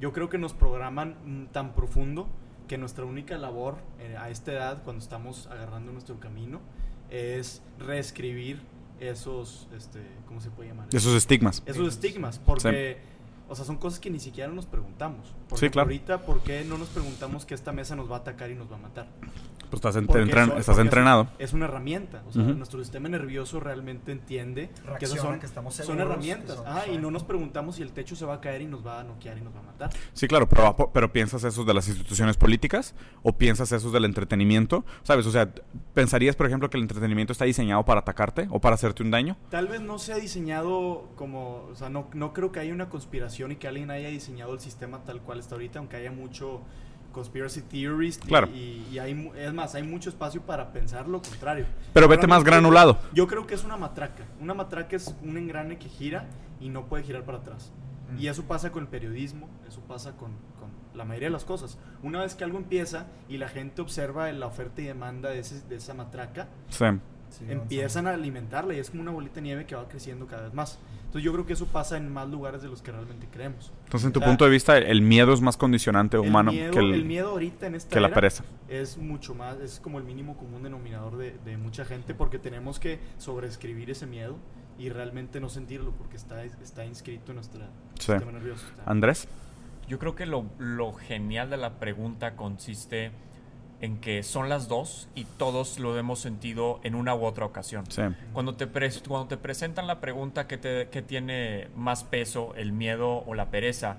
yo 0.00 0.12
creo 0.12 0.28
que 0.28 0.38
nos 0.38 0.52
programan 0.52 1.16
mm, 1.24 1.46
tan 1.52 1.74
profundo 1.74 2.28
que 2.68 2.78
nuestra 2.78 3.04
única 3.04 3.36
labor 3.38 3.76
eh, 3.98 4.16
a 4.18 4.30
esta 4.30 4.52
edad, 4.52 4.82
cuando 4.82 5.02
estamos 5.02 5.46
agarrando 5.48 5.92
nuestro 5.92 6.18
camino, 6.20 6.60
es 7.10 7.62
reescribir 7.78 8.60
esos, 9.00 9.68
este, 9.76 10.00
¿cómo 10.26 10.40
se 10.40 10.50
puede 10.50 10.70
llamar? 10.70 10.88
Esos 10.92 11.14
estigmas. 11.14 11.62
esos 11.66 11.88
estigmas, 11.88 12.38
porque, 12.38 12.98
o 13.48 13.54
sea, 13.54 13.64
son 13.64 13.76
cosas 13.76 14.00
que 14.00 14.10
ni 14.10 14.20
siquiera 14.20 14.50
nos 14.50 14.66
preguntamos. 14.66 15.34
Por 15.48 15.58
Sí, 15.58 15.68
claro. 15.70 15.86
Ahorita, 15.88 16.22
¿por 16.22 16.42
qué 16.42 16.64
no 16.64 16.78
nos 16.78 16.88
preguntamos 16.88 17.44
que 17.44 17.54
esta 17.54 17.72
mesa 17.72 17.96
nos 17.96 18.10
va 18.10 18.16
a 18.16 18.18
atacar 18.20 18.50
y 18.50 18.54
nos 18.54 18.70
va 18.70 18.76
a 18.76 18.80
matar? 18.80 19.08
Pues 19.80 19.96
estás, 19.96 19.96
entren- 19.96 20.48
eso- 20.50 20.58
estás 20.58 20.78
entrenado. 20.78 21.28
Es, 21.38 21.48
es 21.48 21.52
una 21.54 21.64
herramienta. 21.64 22.22
O 22.28 22.32
sea, 22.32 22.42
nuestro 22.42 22.78
sistema 22.80 23.08
nervioso 23.08 23.58
realmente 23.58 24.12
entiende 24.12 24.68
que 24.68 24.80
Reacciona, 24.82 25.14
esas 25.14 25.18
son, 25.20 25.40
que 25.40 25.46
estamos 25.46 25.74
son 25.74 25.98
herramientas. 26.00 26.50
que 26.50 26.56
son- 26.56 26.66
Ajá, 26.66 26.88
y 26.88 26.98
no 26.98 27.10
nos 27.10 27.24
preguntamos 27.24 27.76
si 27.76 27.82
el 27.82 27.92
techo 27.92 28.14
se 28.14 28.26
va 28.26 28.34
a 28.34 28.40
caer 28.42 28.60
y 28.62 28.66
nos 28.66 28.86
va 28.86 29.00
a 29.00 29.04
noquear 29.04 29.38
y 29.38 29.40
nos 29.40 29.54
va 29.54 29.60
a 29.60 29.62
matar. 29.62 29.90
Sí, 30.12 30.28
claro, 30.28 30.46
pero, 30.48 30.90
pero 30.92 31.10
piensas 31.12 31.42
esos 31.44 31.64
de 31.66 31.72
las 31.72 31.88
instituciones 31.88 32.36
políticas 32.36 32.94
o 33.22 33.32
piensas 33.32 33.72
esos 33.72 33.92
del 33.92 34.04
entretenimiento, 34.04 34.84
¿sabes? 35.04 35.26
O 35.26 35.30
sea, 35.30 35.50
¿pensarías, 35.94 36.36
por 36.36 36.46
ejemplo, 36.46 36.68
que 36.68 36.76
el 36.76 36.82
entretenimiento 36.82 37.32
está 37.32 37.46
diseñado 37.46 37.82
para 37.84 38.00
atacarte 38.00 38.48
o 38.50 38.60
para 38.60 38.74
hacerte 38.74 39.02
un 39.02 39.10
daño? 39.10 39.36
Tal 39.50 39.68
vez 39.68 39.80
no 39.80 39.98
se 39.98 40.12
ha 40.12 40.16
diseñado 40.16 41.08
como, 41.16 41.68
o 41.72 41.74
sea, 41.76 41.88
no, 41.88 42.08
no 42.12 42.32
creo 42.34 42.52
que 42.52 42.60
haya 42.60 42.74
una 42.74 42.88
conspiración 42.90 43.52
y 43.52 43.56
que 43.56 43.68
alguien 43.68 43.90
haya 43.90 44.08
diseñado 44.08 44.52
el 44.52 44.60
sistema 44.60 45.02
tal 45.04 45.20
cual 45.22 45.38
está 45.38 45.54
ahorita, 45.54 45.78
aunque 45.78 45.96
haya 45.96 46.12
mucho 46.12 46.60
conspiracy 47.12 47.60
theorist 47.62 48.24
y- 48.24 48.28
Claro. 48.28 48.48
y, 48.48 48.86
y 48.90 48.98
hay, 48.98 49.30
es 49.36 49.52
más, 49.52 49.74
hay 49.74 49.82
mucho 49.84 50.08
espacio 50.10 50.40
para 50.42 50.72
pensar 50.72 51.06
lo 51.08 51.22
contrario. 51.22 51.66
Pero 51.92 52.08
vete 52.08 52.26
más 52.26 52.42
granulado. 52.42 52.98
Yo 53.12 53.26
creo 53.26 53.46
que 53.46 53.54
es 53.54 53.64
una 53.64 53.76
matraca. 53.76 54.24
Una 54.40 54.54
matraca 54.54 54.96
es 54.96 55.14
un 55.22 55.36
engrane 55.36 55.78
que 55.78 55.88
gira 55.88 56.26
y 56.60 56.68
no 56.68 56.86
puede 56.86 57.04
girar 57.04 57.24
para 57.24 57.38
atrás. 57.38 57.72
Mm. 58.12 58.18
Y 58.20 58.26
eso 58.28 58.42
pasa 58.44 58.72
con 58.72 58.82
el 58.82 58.88
periodismo, 58.88 59.48
eso 59.68 59.80
pasa 59.82 60.12
con, 60.16 60.32
con 60.58 60.70
la 60.94 61.04
mayoría 61.04 61.28
de 61.28 61.32
las 61.32 61.44
cosas. 61.44 61.78
Una 62.02 62.20
vez 62.22 62.34
que 62.34 62.44
algo 62.44 62.58
empieza 62.58 63.06
y 63.28 63.36
la 63.38 63.48
gente 63.48 63.80
observa 63.82 64.30
la 64.32 64.46
oferta 64.46 64.80
y 64.82 64.86
demanda 64.86 65.30
de, 65.30 65.38
ese- 65.40 65.62
de 65.68 65.76
esa 65.76 65.94
matraca, 65.94 66.48
Sí. 66.68 66.84
Sí, 67.32 67.44
empiezan 67.48 68.06
a 68.06 68.10
alimentarla 68.14 68.74
y 68.74 68.78
es 68.78 68.90
como 68.90 69.02
una 69.02 69.10
bolita 69.10 69.36
de 69.36 69.42
nieve 69.42 69.66
que 69.66 69.74
va 69.74 69.88
creciendo 69.88 70.26
cada 70.26 70.42
vez 70.44 70.54
más. 70.54 70.78
Entonces 71.06 71.22
yo 71.24 71.32
creo 71.32 71.44
que 71.46 71.52
eso 71.54 71.66
pasa 71.66 71.96
en 71.96 72.10
más 72.12 72.28
lugares 72.30 72.62
de 72.62 72.68
los 72.68 72.80
que 72.82 72.90
realmente 72.92 73.26
creemos. 73.30 73.72
Entonces, 73.84 74.06
en 74.06 74.12
tu 74.12 74.20
O 74.20 74.22
sea, 74.22 74.28
punto 74.30 74.44
de 74.44 74.50
vista, 74.50 74.78
el 74.78 75.02
miedo 75.02 75.32
es 75.34 75.40
más 75.40 75.56
condicionante 75.56 76.16
el 76.16 76.22
humano 76.28 76.52
miedo, 76.52 76.70
que, 76.72 76.78
el, 76.78 76.94
el 76.94 77.04
miedo 77.04 77.30
ahorita 77.30 77.66
en 77.66 77.74
esta 77.74 77.90
que 77.94 78.00
la 78.00 78.12
pereza. 78.14 78.44
es 78.68 78.96
mucho 78.96 79.34
más, 79.34 79.58
es 79.60 79.78
como 79.80 79.98
el 79.98 80.04
mínimo 80.04 80.36
común 80.36 80.62
denominador 80.62 81.16
de, 81.18 81.36
de 81.44 81.56
mucha 81.58 81.84
gente 81.84 82.14
porque 82.14 82.38
tenemos 82.38 82.78
que 82.78 82.98
sobreescribir 83.18 83.90
ese 83.90 84.06
miedo 84.06 84.36
y 84.78 84.88
realmente 84.88 85.38
no 85.40 85.48
sentirlo 85.50 85.90
porque 85.92 86.16
está, 86.16 86.44
está 86.44 86.84
inscrito 86.86 87.32
en 87.32 87.36
nuestro 87.36 87.60
Sí. 87.98 88.12
sistema 88.12 88.32
nervioso. 88.32 88.64
Está- 88.66 88.90
Andrés. 88.90 89.28
Yo 89.88 89.98
creo 89.98 90.14
que 90.14 90.24
lo, 90.24 90.46
lo 90.58 90.92
genial 90.94 91.50
de 91.50 91.58
la 91.58 91.78
pregunta 91.78 92.36
consiste 92.36 93.10
en 93.82 93.98
que 93.98 94.22
son 94.22 94.48
las 94.48 94.68
dos 94.68 95.08
y 95.14 95.24
todos 95.24 95.78
lo 95.78 95.98
hemos 95.98 96.20
sentido 96.20 96.80
en 96.84 96.94
una 96.94 97.14
u 97.14 97.24
otra 97.26 97.44
ocasión. 97.44 97.84
Sí. 97.90 98.02
Cuando 98.32 98.54
te, 98.54 98.66
pres- 98.66 99.02
cuando 99.06 99.26
te 99.28 99.36
presentan 99.36 99.86
la 99.86 100.00
pregunta 100.00 100.46
que, 100.46 100.56
te, 100.56 100.88
que 100.88 101.02
tiene 101.02 101.68
más 101.76 102.04
peso, 102.04 102.54
el 102.56 102.72
miedo 102.72 103.24
o 103.26 103.34
la 103.34 103.50
pereza, 103.50 103.98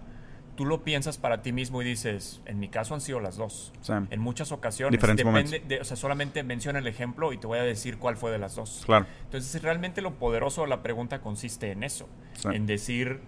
tú 0.55 0.65
lo 0.65 0.84
piensas 0.84 1.17
para 1.17 1.41
ti 1.41 1.51
mismo 1.51 1.81
y 1.81 1.86
dices, 1.86 2.41
en 2.45 2.59
mi 2.59 2.69
caso 2.69 2.93
han 2.93 3.01
sido 3.01 3.19
las 3.19 3.36
dos. 3.38 3.73
Sí. 3.81 3.91
En 4.09 4.19
muchas 4.21 4.51
ocasiones. 4.51 4.91
Diferentes 4.97 5.25
Depende 5.25 5.43
momentos. 5.49 5.67
de- 5.67 5.81
o 5.81 5.84
sea, 5.84 5.97
solamente 5.97 6.43
menciona 6.43 6.79
el 6.79 6.88
ejemplo 6.88 7.34
y 7.34 7.38
te 7.38 7.45
voy 7.47 7.59
a 7.59 7.63
decir 7.63 7.97
cuál 7.97 8.15
fue 8.15 8.31
de 8.31 8.38
las 8.39 8.55
dos. 8.55 8.84
Claro. 8.86 9.05
Entonces, 9.25 9.61
realmente 9.61 10.01
lo 10.01 10.13
poderoso 10.15 10.61
de 10.61 10.67
la 10.69 10.81
pregunta 10.81 11.19
consiste 11.21 11.71
en 11.71 11.84
eso, 11.84 12.07
Sí. 12.36 12.47
en 12.53 12.65
decir, 12.67 13.19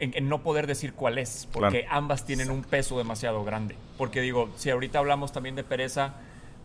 en, 0.00 0.12
en 0.16 0.28
no 0.28 0.42
poder 0.42 0.66
decir 0.66 0.92
cuál 0.94 1.18
es, 1.18 1.48
porque 1.52 1.86
ambas 1.90 2.24
tienen 2.24 2.50
un 2.50 2.62
peso 2.62 2.98
demasiado 2.98 3.44
grande. 3.44 3.76
Porque 3.98 4.20
digo, 4.20 4.50
si 4.56 4.70
ahorita 4.70 4.98
hablamos 4.98 5.32
también 5.32 5.54
de 5.56 5.64
pereza, 5.64 6.14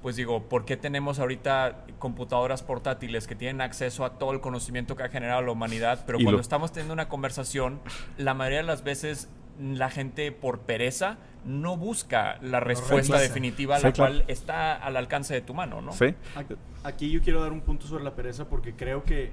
pues 0.01 0.15
digo, 0.15 0.43
¿por 0.43 0.65
qué 0.65 0.77
tenemos 0.77 1.19
ahorita 1.19 1.85
computadoras 1.99 2.63
portátiles 2.63 3.27
que 3.27 3.35
tienen 3.35 3.61
acceso 3.61 4.05
a 4.05 4.17
todo 4.17 4.31
el 4.31 4.39
conocimiento 4.39 4.95
que 4.95 5.03
ha 5.03 5.09
generado 5.09 5.41
la 5.41 5.51
humanidad? 5.51 6.03
Pero 6.05 6.19
Y 6.19 6.23
cuando 6.23 6.37
lo- 6.37 6.41
estamos 6.41 6.71
teniendo 6.71 6.93
una 6.93 7.09
conversación, 7.09 7.79
la 8.17 8.33
mayoría 8.33 8.59
de 8.59 8.63
las 8.65 8.83
veces 8.83 9.29
la 9.61 9.89
gente 9.89 10.31
por 10.31 10.61
pereza 10.61 11.17
no 11.45 11.75
busca 11.75 12.37
la 12.41 12.59
respuesta 12.61 13.19
definitiva, 13.19 13.77
Sí, 13.77 13.83
la 13.83 13.91
claro. 13.91 14.13
cual 14.13 14.25
está 14.29 14.73
al 14.75 14.95
alcance 14.95 15.33
de 15.33 15.41
tu 15.41 15.53
mano, 15.53 15.81
¿no? 15.81 15.91
Sí. 15.91 16.15
Aquí- 16.35 16.55
Aquí 16.83 17.11
yo 17.11 17.21
quiero 17.21 17.41
dar 17.41 17.51
un 17.51 17.59
punto 17.61 17.85
sobre 17.85 18.05
la 18.05 18.15
pereza 18.15 18.45
porque 18.47 18.73
creo 18.73 19.03
que 19.03 19.31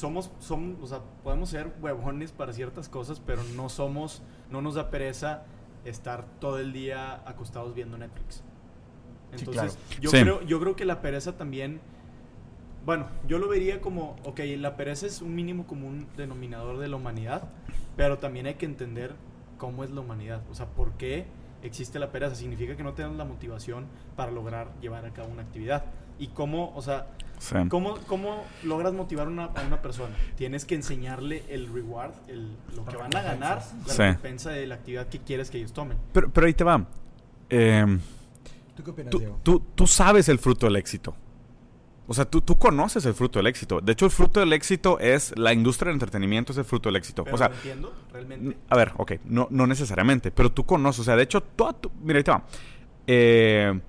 somos, 0.00 0.30
somos, 0.40 0.82
o 0.82 0.86
sea, 0.86 1.00
podemos 1.22 1.50
ser 1.50 1.72
huevones 1.80 2.32
para 2.32 2.52
ciertas 2.52 2.88
cosas, 2.88 3.20
pero 3.24 3.42
no 3.54 3.68
somos, 3.68 4.22
no 4.50 4.62
nos 4.62 4.74
da 4.74 4.90
pereza 4.90 5.42
estar 5.84 6.24
todo 6.40 6.58
el 6.58 6.72
día 6.72 7.22
acostados 7.28 7.74
viendo 7.74 7.96
Netflix. 7.98 8.36
Sí, 9.34 9.44
Entonces, 9.44 9.76
claro. 9.88 10.00
yo, 10.02 10.10
Sí. 10.10 10.20
creo, 10.22 10.42
yo 10.42 10.58
creo 10.60 10.74
que 10.76 10.84
la 10.84 11.00
pereza 11.02 11.36
también, 11.36 11.80
bueno, 12.84 13.06
yo 13.28 13.38
lo 13.38 13.48
vería 13.48 13.80
como, 13.80 14.16
ok, 14.24 14.40
la 14.58 14.76
pereza 14.76 15.06
es 15.06 15.22
un 15.22 15.34
mínimo 15.34 15.66
común 15.66 16.06
denominador 16.16 16.78
de 16.78 16.88
la 16.88 16.96
humanidad, 16.96 17.48
pero 17.96 18.18
también 18.18 18.46
hay 18.46 18.54
que 18.54 18.66
entender 18.66 19.14
cómo 19.58 19.84
es 19.84 19.90
la 19.90 20.00
humanidad, 20.00 20.42
o 20.50 20.54
sea, 20.54 20.66
por 20.66 20.92
qué 20.92 21.26
existe 21.62 21.98
la 21.98 22.10
pereza, 22.10 22.34
significa 22.34 22.74
que 22.76 22.82
no 22.82 22.94
tenemos 22.94 23.18
la 23.18 23.24
motivación 23.26 23.86
para 24.16 24.32
lograr 24.32 24.72
llevar 24.80 25.04
a 25.04 25.12
cabo 25.12 25.28
una 25.28 25.42
actividad. 25.42 25.84
Y 26.20 26.28
cómo, 26.28 26.72
o 26.76 26.82
sea, 26.82 27.08
Sí. 27.40 27.56
¿Cómo, 27.70 27.94
¿Cómo 28.06 28.44
logras 28.64 28.92
motivar 28.92 29.26
una- 29.26 29.46
a 29.46 29.62
una 29.66 29.80
persona? 29.80 30.14
Tienes 30.36 30.66
que 30.66 30.74
enseñarle 30.74 31.42
el 31.48 31.72
reward, 31.72 32.12
el, 32.28 32.54
lo 32.76 32.84
que 32.84 32.98
van 32.98 33.16
a 33.16 33.22
ganar, 33.22 33.62
la 33.86 33.94
Sí. 33.94 34.02
recompensa 34.02 34.50
de 34.50 34.66
la 34.66 34.74
actividad 34.74 35.06
que 35.08 35.20
quieres 35.20 35.50
que 35.50 35.56
ellos 35.56 35.72
tomen. 35.72 35.96
Pero, 36.12 36.28
pero 36.30 36.46
ahí 36.46 36.52
te 36.52 36.64
va. 36.64 36.84
Eh, 37.48 37.98
¿Tú 38.76 38.84
qué 38.84 38.90
opinas, 38.90 39.10
tú, 39.10 39.18
Diego? 39.20 39.40
tú- 39.42 39.62
tú 39.74 39.86
sabes 39.86 40.28
el 40.28 40.38
fruto 40.38 40.66
del 40.66 40.76
éxito. 40.76 41.16
O 42.06 42.12
sea, 42.12 42.26
tú, 42.26 42.42
tú 42.42 42.58
conoces 42.58 43.06
el 43.06 43.14
fruto 43.14 43.38
del 43.38 43.46
éxito. 43.46 43.80
De 43.80 43.92
hecho, 43.92 44.04
el 44.04 44.10
fruto 44.10 44.40
del 44.40 44.52
éxito 44.52 44.98
es 44.98 45.32
la 45.38 45.54
industria 45.54 45.86
del 45.88 45.94
entretenimiento, 45.94 46.52
es 46.52 46.58
el 46.58 46.64
fruto 46.66 46.90
del 46.90 46.96
éxito. 46.96 47.24
Pero 47.24 47.36
o 47.36 47.38
sea, 47.38 47.48
¿lo 47.48 47.54
entiendo 47.54 47.94
realmente. 48.12 48.58
A 48.68 48.76
ver, 48.76 48.92
ok, 48.98 49.12
no, 49.24 49.48
no 49.50 49.66
necesariamente, 49.66 50.30
pero 50.30 50.52
tú 50.52 50.66
conoces, 50.66 51.00
o 51.00 51.04
sea, 51.04 51.16
de 51.16 51.22
hecho, 51.22 51.40
toda 51.40 51.72
tu- 51.72 51.90
mira, 52.02 52.18
ahí 52.18 52.24
te 52.24 52.30
va. 52.32 52.44
Eh, 53.06 53.80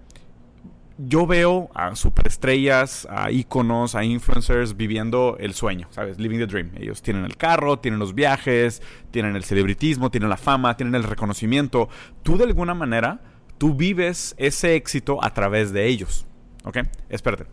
yo 1.08 1.26
veo 1.26 1.70
a 1.74 1.96
superestrellas, 1.96 3.08
a 3.10 3.32
íconos, 3.32 3.96
a 3.96 4.04
influencers 4.04 4.78
viviendo 4.78 5.38
el 5.40 5.54
sueño, 5.54 5.88
¿sabes? 5.92 6.20
Living 6.20 6.38
the 6.38 6.48
dream. 6.48 6.72
Ellos 6.78 7.02
tienen 7.02 7.26
el 7.26 7.38
carro, 7.38 7.80
tienen 7.80 8.00
los 8.00 8.14
viajes, 8.14 8.82
tienen 9.10 9.36
el 9.36 9.44
celebritismo, 9.44 10.12
tienen 10.12 10.30
la 10.30 10.38
fama, 10.38 10.78
tienen 10.78 10.96
el 10.96 11.04
reconocimiento. 11.04 11.90
Tú 12.24 12.38
de 12.38 12.44
alguna 12.44 12.74
manera, 12.74 13.22
tú 13.58 13.74
vives 13.74 14.36
ese 14.38 14.76
éxito 14.76 15.24
a 15.24 15.34
través 15.34 15.74
de 15.74 15.88
ellos, 15.88 16.26
¿ok? 16.64 16.80
Espérate. 17.10 17.46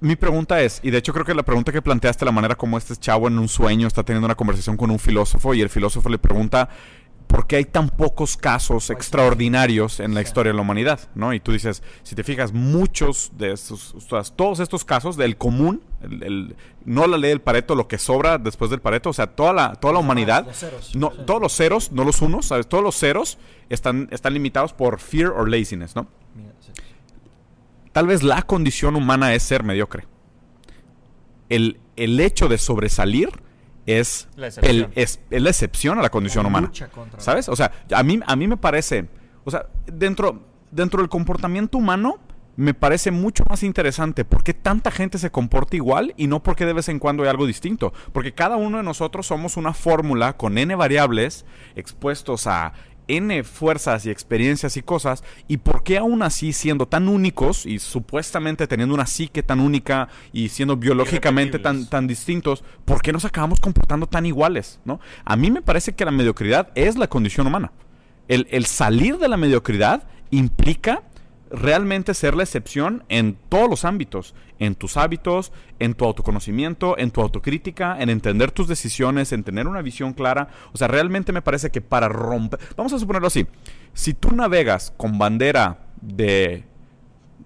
Mi 0.00 0.14
pregunta 0.14 0.60
es, 0.60 0.80
y 0.82 0.90
de 0.90 0.98
hecho 0.98 1.14
creo 1.14 1.24
que 1.24 1.34
la 1.34 1.42
pregunta 1.42 1.72
que 1.72 1.80
planteaste, 1.80 2.26
la 2.26 2.32
manera 2.32 2.54
como 2.54 2.76
este 2.76 2.94
chavo 2.96 3.28
en 3.28 3.38
un 3.38 3.48
sueño 3.48 3.86
está 3.86 4.02
teniendo 4.02 4.26
una 4.26 4.34
conversación 4.34 4.76
con 4.76 4.90
un 4.90 4.98
filósofo 4.98 5.54
y 5.54 5.62
el 5.62 5.70
filósofo 5.70 6.10
le 6.10 6.18
pregunta, 6.18 6.68
¿por 7.26 7.46
qué 7.46 7.56
hay 7.56 7.64
tan 7.64 7.88
pocos 7.90 8.36
casos 8.36 8.88
extraordinarios 8.90 10.00
en 10.00 10.14
la 10.14 10.22
historia 10.22 10.52
de 10.52 10.56
la 10.56 10.62
humanidad? 10.62 11.00
¿no? 11.14 11.32
Y 11.34 11.40
tú 11.40 11.52
dices, 11.52 11.82
si 12.02 12.14
te 12.14 12.22
fijas, 12.24 12.52
muchos 12.52 13.32
de 13.36 13.52
estos, 13.52 13.94
todos 14.36 14.60
estos 14.60 14.84
casos 14.84 15.16
del 15.16 15.36
común, 15.36 15.82
el- 16.02 16.22
el- 16.22 16.56
no 16.84 17.06
la 17.06 17.18
ley 17.18 17.30
del 17.30 17.40
Pareto, 17.40 17.74
lo 17.74 17.88
que 17.88 17.98
sobra 17.98 18.38
después 18.38 18.70
del 18.70 18.80
Pareto, 18.80 19.10
o 19.10 19.12
sea, 19.12 19.26
toda 19.26 19.52
la, 19.52 19.74
toda 19.74 19.94
la 19.94 19.98
humanidad, 19.98 20.46
Los 20.46 20.56
ceros. 20.58 20.94
no, 20.94 21.10
Sí. 21.10 21.22
todos 21.26 21.40
los 21.42 21.52
ceros, 21.56 21.90
no 21.92 22.04
los 22.04 22.22
unos, 22.22 22.46
¿sabes? 22.46 22.68
Todos 22.68 22.84
los 22.84 22.96
ceros 22.96 23.38
están, 23.68 24.08
están 24.12 24.32
limitados 24.32 24.72
por 24.72 25.00
fear 25.00 25.28
or 25.30 25.48
laziness, 25.48 25.96
¿no? 25.96 26.06
Tal 27.92 28.06
vez 28.06 28.22
la 28.22 28.42
condición 28.42 28.94
humana 28.94 29.34
es 29.34 29.42
ser 29.42 29.62
mediocre. 29.64 30.04
El, 31.48 31.80
el 31.96 32.20
hecho 32.20 32.48
de 32.48 32.58
sobresalir 32.58 33.30
es, 33.86 34.28
La 34.36 34.48
excepción. 34.48 34.76
el- 34.76 34.88
es, 34.94 35.20
es 35.30 35.42
la 35.42 35.50
excepción 35.50 35.98
a 35.98 36.02
la 36.02 36.10
condición 36.10 36.44
La 36.44 36.48
humana. 36.48 36.70
¿Sabes? 37.18 37.48
O 37.48 37.56
sea, 37.56 37.70
a 37.94 38.02
mí, 38.02 38.20
a 38.26 38.36
mí 38.36 38.46
me 38.48 38.56
parece, 38.56 39.08
o 39.44 39.50
sea, 39.50 39.66
dentro, 39.86 40.42
dentro 40.70 41.00
del 41.00 41.08
comportamiento 41.08 41.78
humano, 41.78 42.18
me 42.58 42.72
parece 42.72 43.10
mucho 43.10 43.44
más 43.50 43.62
interesante 43.62 44.24
por 44.24 44.42
qué 44.42 44.54
tanta 44.54 44.90
gente 44.90 45.18
se 45.18 45.30
comporta 45.30 45.76
igual 45.76 46.14
y 46.16 46.26
no 46.26 46.42
porque 46.42 46.64
de 46.64 46.72
vez 46.72 46.88
en 46.88 46.98
cuando 46.98 47.22
hay 47.22 47.28
algo 47.28 47.46
distinto. 47.46 47.92
Porque 48.12 48.32
cada 48.32 48.56
uno 48.56 48.78
de 48.78 48.82
nosotros 48.82 49.26
somos 49.26 49.58
una 49.58 49.74
fórmula 49.74 50.38
con 50.38 50.56
n 50.56 50.74
variables 50.74 51.44
expuestos 51.74 52.46
a 52.46 52.72
n 53.08 53.44
fuerzas 53.44 54.06
y 54.06 54.10
experiencias 54.10 54.76
y 54.76 54.82
cosas. 54.82 55.24
Y 55.48 55.58
por 55.58 55.82
qué 55.82 55.98
aún 55.98 56.22
así, 56.22 56.52
siendo 56.52 56.86
tan 56.86 57.08
únicos 57.08 57.66
y 57.66 57.78
supuestamente 57.78 58.66
teniendo 58.66 58.94
una 58.94 59.06
psique 59.06 59.42
tan 59.42 59.60
única 59.60 60.08
y 60.32 60.48
siendo 60.48 60.76
biológicamente 60.76 61.58
tan, 61.58 61.86
tan 61.86 62.06
distintos, 62.06 62.64
¿por 62.84 63.02
qué 63.02 63.12
nos 63.12 63.24
acabamos 63.24 63.60
comportando 63.60 64.06
tan 64.06 64.26
iguales? 64.26 64.80
¿no? 64.84 65.00
A 65.24 65.36
mí 65.36 65.50
me 65.50 65.62
parece 65.62 65.94
que 65.94 66.04
la 66.04 66.10
mediocridad 66.10 66.70
es 66.74 66.96
la 66.96 67.08
condición 67.08 67.46
humana. 67.46 67.72
El, 68.28 68.46
el 68.50 68.66
salir 68.66 69.18
de 69.18 69.28
la 69.28 69.36
mediocridad 69.36 70.04
implica 70.30 71.02
realmente 71.50 72.14
ser 72.14 72.34
la 72.34 72.42
excepción 72.42 73.04
en 73.08 73.36
todos 73.48 73.68
los 73.70 73.84
ámbitos, 73.84 74.34
en 74.58 74.74
tus 74.74 74.96
hábitos, 74.96 75.52
en 75.78 75.94
tu 75.94 76.04
autoconocimiento, 76.04 76.98
en 76.98 77.10
tu 77.10 77.20
autocrítica, 77.20 77.96
en 78.00 78.10
entender 78.10 78.50
tus 78.50 78.68
decisiones, 78.68 79.32
en 79.32 79.44
tener 79.44 79.68
una 79.68 79.82
visión 79.82 80.12
clara. 80.12 80.48
O 80.72 80.78
sea, 80.78 80.88
realmente 80.88 81.32
me 81.32 81.42
parece 81.42 81.70
que 81.70 81.80
para 81.80 82.08
romper, 82.08 82.58
vamos 82.76 82.92
a 82.92 82.98
suponerlo 82.98 83.28
así, 83.28 83.46
si 83.92 84.14
tú 84.14 84.30
navegas 84.34 84.92
con 84.96 85.18
bandera 85.18 85.78
de, 86.00 86.64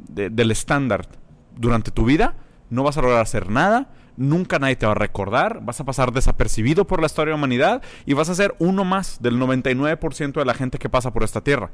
de- 0.09 0.31
del 0.31 0.51
estándar 0.51 1.07
durante 1.57 1.91
tu 1.91 2.05
vida, 2.05 2.35
no 2.71 2.83
vas 2.85 2.97
a 2.97 3.03
lograr 3.03 3.21
hacer 3.21 3.51
nada. 3.51 3.91
Nunca 4.17 4.59
nadie 4.59 4.77
te 4.77 4.85
va 4.85 4.93
a 4.93 4.97
recordar, 4.97 5.61
vas 5.63 5.81
a 5.81 5.85
pasar 5.85 6.13
desapercibido 6.13 6.87
por 6.87 7.01
la 7.01 7.07
historia 7.07 7.31
de 7.31 7.37
la 7.37 7.39
humanidad 7.39 7.83
y 8.05 8.13
vas 8.13 8.29
a 8.29 8.35
ser 8.35 8.55
uno 8.59 8.85
más 8.85 9.23
del 9.23 9.39
99% 9.39 10.33
de 10.33 10.45
la 10.45 10.53
gente 10.53 10.79
que 10.79 10.91
pasa 10.91 11.11
por 11.13 11.23
esta 11.23 11.41
tierra. 11.43 11.71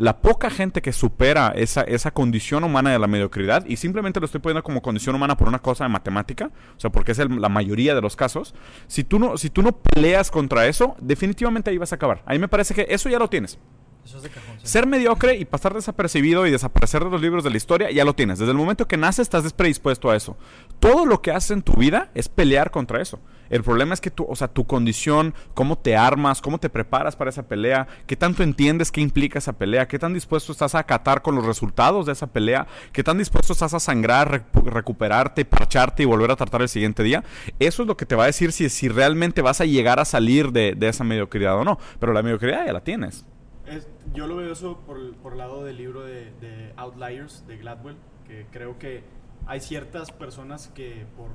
La 0.00 0.22
poca 0.22 0.48
gente 0.48 0.80
que 0.80 0.94
supera 0.94 1.52
esa, 1.54 1.82
esa 1.82 2.10
condición 2.10 2.64
humana 2.64 2.90
de 2.90 2.98
la 2.98 3.06
mediocridad, 3.06 3.66
y 3.66 3.76
simplemente 3.76 4.18
lo 4.18 4.24
estoy 4.24 4.40
poniendo 4.40 4.62
como 4.62 4.80
condición 4.80 5.14
humana 5.14 5.36
por 5.36 5.46
una 5.46 5.58
cosa 5.58 5.84
de 5.84 5.90
matemática, 5.90 6.50
o 6.74 6.80
sea, 6.80 6.88
porque 6.90 7.12
es 7.12 7.18
el- 7.18 7.38
la 7.38 7.50
mayoría 7.50 7.94
de 7.94 8.00
los 8.00 8.16
casos, 8.16 8.54
si 8.86 9.04
tú, 9.04 9.18
no, 9.18 9.36
si 9.36 9.50
tú 9.50 9.60
no 9.60 9.72
peleas 9.72 10.30
contra 10.30 10.66
eso, 10.66 10.96
definitivamente 11.02 11.68
ahí 11.68 11.76
vas 11.76 11.92
a 11.92 11.96
acabar. 11.96 12.22
Ahí 12.24 12.38
me 12.38 12.48
parece 12.48 12.72
que 12.72 12.86
eso 12.88 13.10
ya 13.10 13.18
lo 13.18 13.28
tienes. 13.28 13.58
Eso 14.02 14.16
es 14.16 14.22
de 14.22 14.30
cajón. 14.30 14.54
sí. 14.58 14.66
Ser 14.66 14.86
mediocre 14.86 15.36
y 15.36 15.44
pasar 15.44 15.74
desapercibido 15.74 16.46
y 16.46 16.50
desaparecer 16.50 17.04
de 17.04 17.10
los 17.10 17.20
libros 17.20 17.44
de 17.44 17.50
la 17.50 17.58
historia, 17.58 17.90
ya 17.90 18.06
lo 18.06 18.14
tienes. 18.14 18.38
Desde 18.38 18.52
el 18.52 18.56
momento 18.56 18.88
que 18.88 18.96
naces 18.96 19.24
estás 19.24 19.52
predispuesto 19.52 20.10
a 20.10 20.16
eso. 20.16 20.38
Todo 20.80 21.06
lo 21.06 21.22
que 21.22 21.30
haces 21.30 21.52
en 21.52 21.62
tu 21.62 21.74
vida 21.74 22.10
es 22.14 22.28
pelear 22.28 22.70
contra 22.70 23.00
eso. 23.00 23.20
El 23.50 23.64
problema 23.64 23.94
es 23.94 24.00
que 24.00 24.12
tu, 24.12 24.24
o 24.24 24.36
sea, 24.36 24.46
tu 24.48 24.64
condición, 24.64 25.34
cómo 25.54 25.76
te 25.76 25.96
armas, 25.96 26.40
cómo 26.40 26.58
te 26.58 26.70
preparas 26.70 27.16
para 27.16 27.30
esa 27.30 27.48
pelea, 27.48 27.88
qué 28.06 28.14
tanto 28.14 28.44
entiendes 28.44 28.92
qué 28.92 29.00
implica 29.00 29.40
esa 29.40 29.54
pelea, 29.54 29.88
qué 29.88 29.98
tan 29.98 30.14
dispuesto 30.14 30.52
estás 30.52 30.76
a 30.76 30.78
acatar 30.78 31.20
con 31.20 31.34
los 31.34 31.44
resultados 31.44 32.06
de 32.06 32.12
esa 32.12 32.28
pelea, 32.28 32.68
qué 32.92 33.02
tan 33.02 33.18
dispuesto 33.18 33.52
estás 33.52 33.74
a 33.74 33.80
sangrar, 33.80 34.30
recu- 34.52 34.64
recuperarte, 34.64 35.44
parcharte 35.44 36.04
y 36.04 36.06
volver 36.06 36.30
a 36.30 36.36
tratar 36.36 36.62
el 36.62 36.68
siguiente 36.68 37.02
día. 37.02 37.24
Eso 37.58 37.82
es 37.82 37.88
lo 37.88 37.96
que 37.96 38.06
te 38.06 38.14
va 38.14 38.22
a 38.22 38.26
decir 38.26 38.52
si, 38.52 38.68
si 38.68 38.88
realmente 38.88 39.42
vas 39.42 39.60
a 39.60 39.64
llegar 39.64 39.98
a 39.98 40.04
salir 40.04 40.52
de, 40.52 40.76
esa 40.80 41.02
mediocridad 41.02 41.58
o 41.58 41.64
no. 41.64 41.78
Pero 41.98 42.12
la 42.12 42.22
mediocridad 42.22 42.64
ya 42.64 42.72
la 42.72 42.84
tienes. 42.84 43.26
Es- 43.66 43.88
yo 44.14 44.28
lo 44.28 44.36
veo 44.36 44.52
eso 44.52 44.78
por, 44.86 45.12
por 45.16 45.32
el 45.32 45.38
lado 45.38 45.64
del 45.64 45.76
libro 45.76 46.02
de 46.02 46.72
Outliers 46.76 47.44
de 47.48 47.56
Gladwell, 47.58 47.96
que 48.28 48.46
creo 48.52 48.78
que 48.78 49.02
hay 49.46 49.60
ciertas 49.60 50.12
personas 50.12 50.68
que 50.68 51.06
por, 51.16 51.28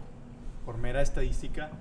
por 0.66 0.78
mera 0.78 1.02
estadística 1.02 1.72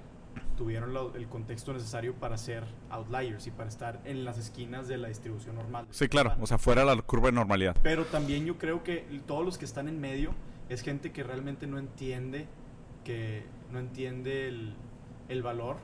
tuvieron 0.57 0.93
lo- 0.95 1.15
el 1.15 1.29
contexto 1.29 1.73
necesario 1.73 2.15
para 2.15 2.37
ser 2.39 2.65
outliers 2.91 3.47
y 3.47 3.51
para 3.51 3.69
estar 3.69 4.01
en 4.05 4.25
las 4.25 4.39
esquinas 4.39 4.87
de 4.89 4.99
la 4.99 5.09
distribución 5.09 5.57
normal. 5.57 5.87
Sí, 5.91 6.09
claro. 6.09 6.35
O 6.41 6.47
sea, 6.47 6.59
fuera 6.59 6.85
de 6.85 6.95
la 6.97 7.03
curva 7.03 7.27
de 7.29 7.33
normalidad. 7.33 7.77
Pero 7.83 8.05
también 8.05 8.45
yo 8.47 8.59
creo 8.59 8.83
que 8.85 9.07
todos 9.27 9.45
los 9.45 9.59
que 9.59 9.65
están 9.65 9.89
en 9.89 10.01
medio 10.01 10.33
es 10.69 10.83
gente 10.83 11.13
que 11.13 11.23
realmente 11.23 11.67
no 11.67 11.79
entiende 11.79 12.47
que 13.05 13.45
no 13.71 13.79
entiende 13.81 14.49
el, 14.49 14.75
el 15.29 15.43
valor 15.43 15.77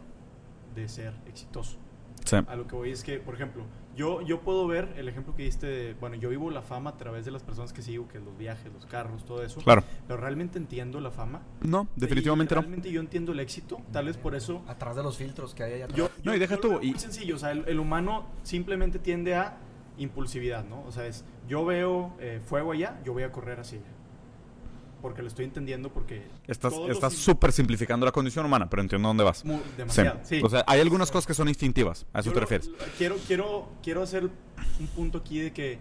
de 0.74 0.88
ser 0.88 1.12
exitoso. 1.28 1.76
Sí. 2.30 2.36
A 2.46 2.56
lo 2.56 2.66
que 2.66 2.76
voy 2.76 2.90
es 2.90 3.02
que, 3.02 3.18
por 3.18 3.34
ejemplo, 3.34 3.64
yo, 3.96 4.20
yo 4.22 4.40
puedo 4.40 4.66
ver 4.66 4.92
el 4.96 5.08
ejemplo 5.08 5.34
que 5.34 5.42
diste 5.42 5.66
de, 5.66 5.94
bueno, 5.94 6.14
yo 6.16 6.28
vivo 6.28 6.50
la 6.50 6.62
fama 6.62 6.90
a 6.90 6.96
través 6.96 7.24
de 7.24 7.30
las 7.32 7.42
personas 7.42 7.72
que 7.72 7.82
sigo, 7.82 8.06
que 8.08 8.18
es 8.18 8.24
los 8.24 8.36
viajes, 8.38 8.72
los 8.72 8.86
carros, 8.86 9.24
todo 9.24 9.42
eso. 9.42 9.60
Claro. 9.60 9.82
Pero 10.06 10.20
realmente 10.20 10.58
entiendo 10.58 11.00
la 11.00 11.10
fama. 11.10 11.42
No, 11.62 11.88
definitivamente 11.96 12.54
Y 12.54 12.56
no. 12.56 12.60
Realmente 12.62 12.90
yo 12.92 13.00
entiendo 13.00 13.32
el 13.32 13.40
éxito, 13.40 13.80
tal 13.92 14.06
vez 14.06 14.16
por 14.16 14.34
eso 14.34 14.62
Atrás 14.68 14.96
de 14.96 15.02
los 15.02 15.16
filtros 15.16 15.54
que 15.54 15.64
hay 15.64 15.72
allá 15.74 15.84
atrás. 15.86 15.98
yo, 15.98 16.08
No, 16.24 16.32
yo- 16.32 16.34
y 16.34 16.38
deja 16.38 16.54
yo 16.54 16.60
tú, 16.60 16.78
y- 16.82 16.90
muy 16.90 16.98
sencillo, 16.98 17.34
o 17.36 17.38
sea, 17.38 17.50
el, 17.50 17.64
el 17.66 17.80
humano 17.80 18.26
simplemente 18.42 18.98
tiende 18.98 19.34
a 19.34 19.58
impulsividad, 19.98 20.64
¿no? 20.64 20.82
O 20.86 20.92
sea, 20.92 21.06
es, 21.06 21.24
yo 21.48 21.64
veo 21.64 22.14
eh, 22.20 22.40
fuego 22.44 22.72
allá, 22.72 23.00
yo 23.04 23.12
voy 23.12 23.22
a 23.24 23.32
correr 23.32 23.60
hacia 23.60 23.78
allá. 23.80 23.88
Porque 25.02 25.22
lo 25.22 25.28
estoy 25.28 25.46
entendiendo 25.46 25.90
porque... 25.90 26.22
Estás 26.46 26.72
los 26.76 27.14
súper 27.14 27.52
simplificando 27.52 28.04
la 28.06 28.12
condición 28.12 28.44
humana, 28.46 28.68
pero 28.68 28.82
entiendo 28.82 29.08
dónde 29.08 29.24
vas. 29.24 29.44
mu- 29.44 29.56
Sí. 29.58 29.62
demasiado, 29.78 30.20
sí. 30.24 30.40
O 30.44 30.48
sea, 30.48 30.64
hay 30.66 30.80
algunas 30.80 31.10
cosas 31.10 31.26
que 31.26 31.34
son 31.34 31.48
instintivas. 31.48 32.06
A 32.12 32.20
eso 32.20 32.30
Yo 32.30 32.34
te 32.34 32.40
lo- 32.40 32.40
refieres. 32.46 32.70
Quiero, 32.98 33.16
quiero, 33.26 33.68
quiero 33.82 34.02
hacer 34.02 34.24
un 34.24 34.86
punto 34.94 35.18
aquí 35.18 35.38
de 35.40 35.52
que 35.52 35.78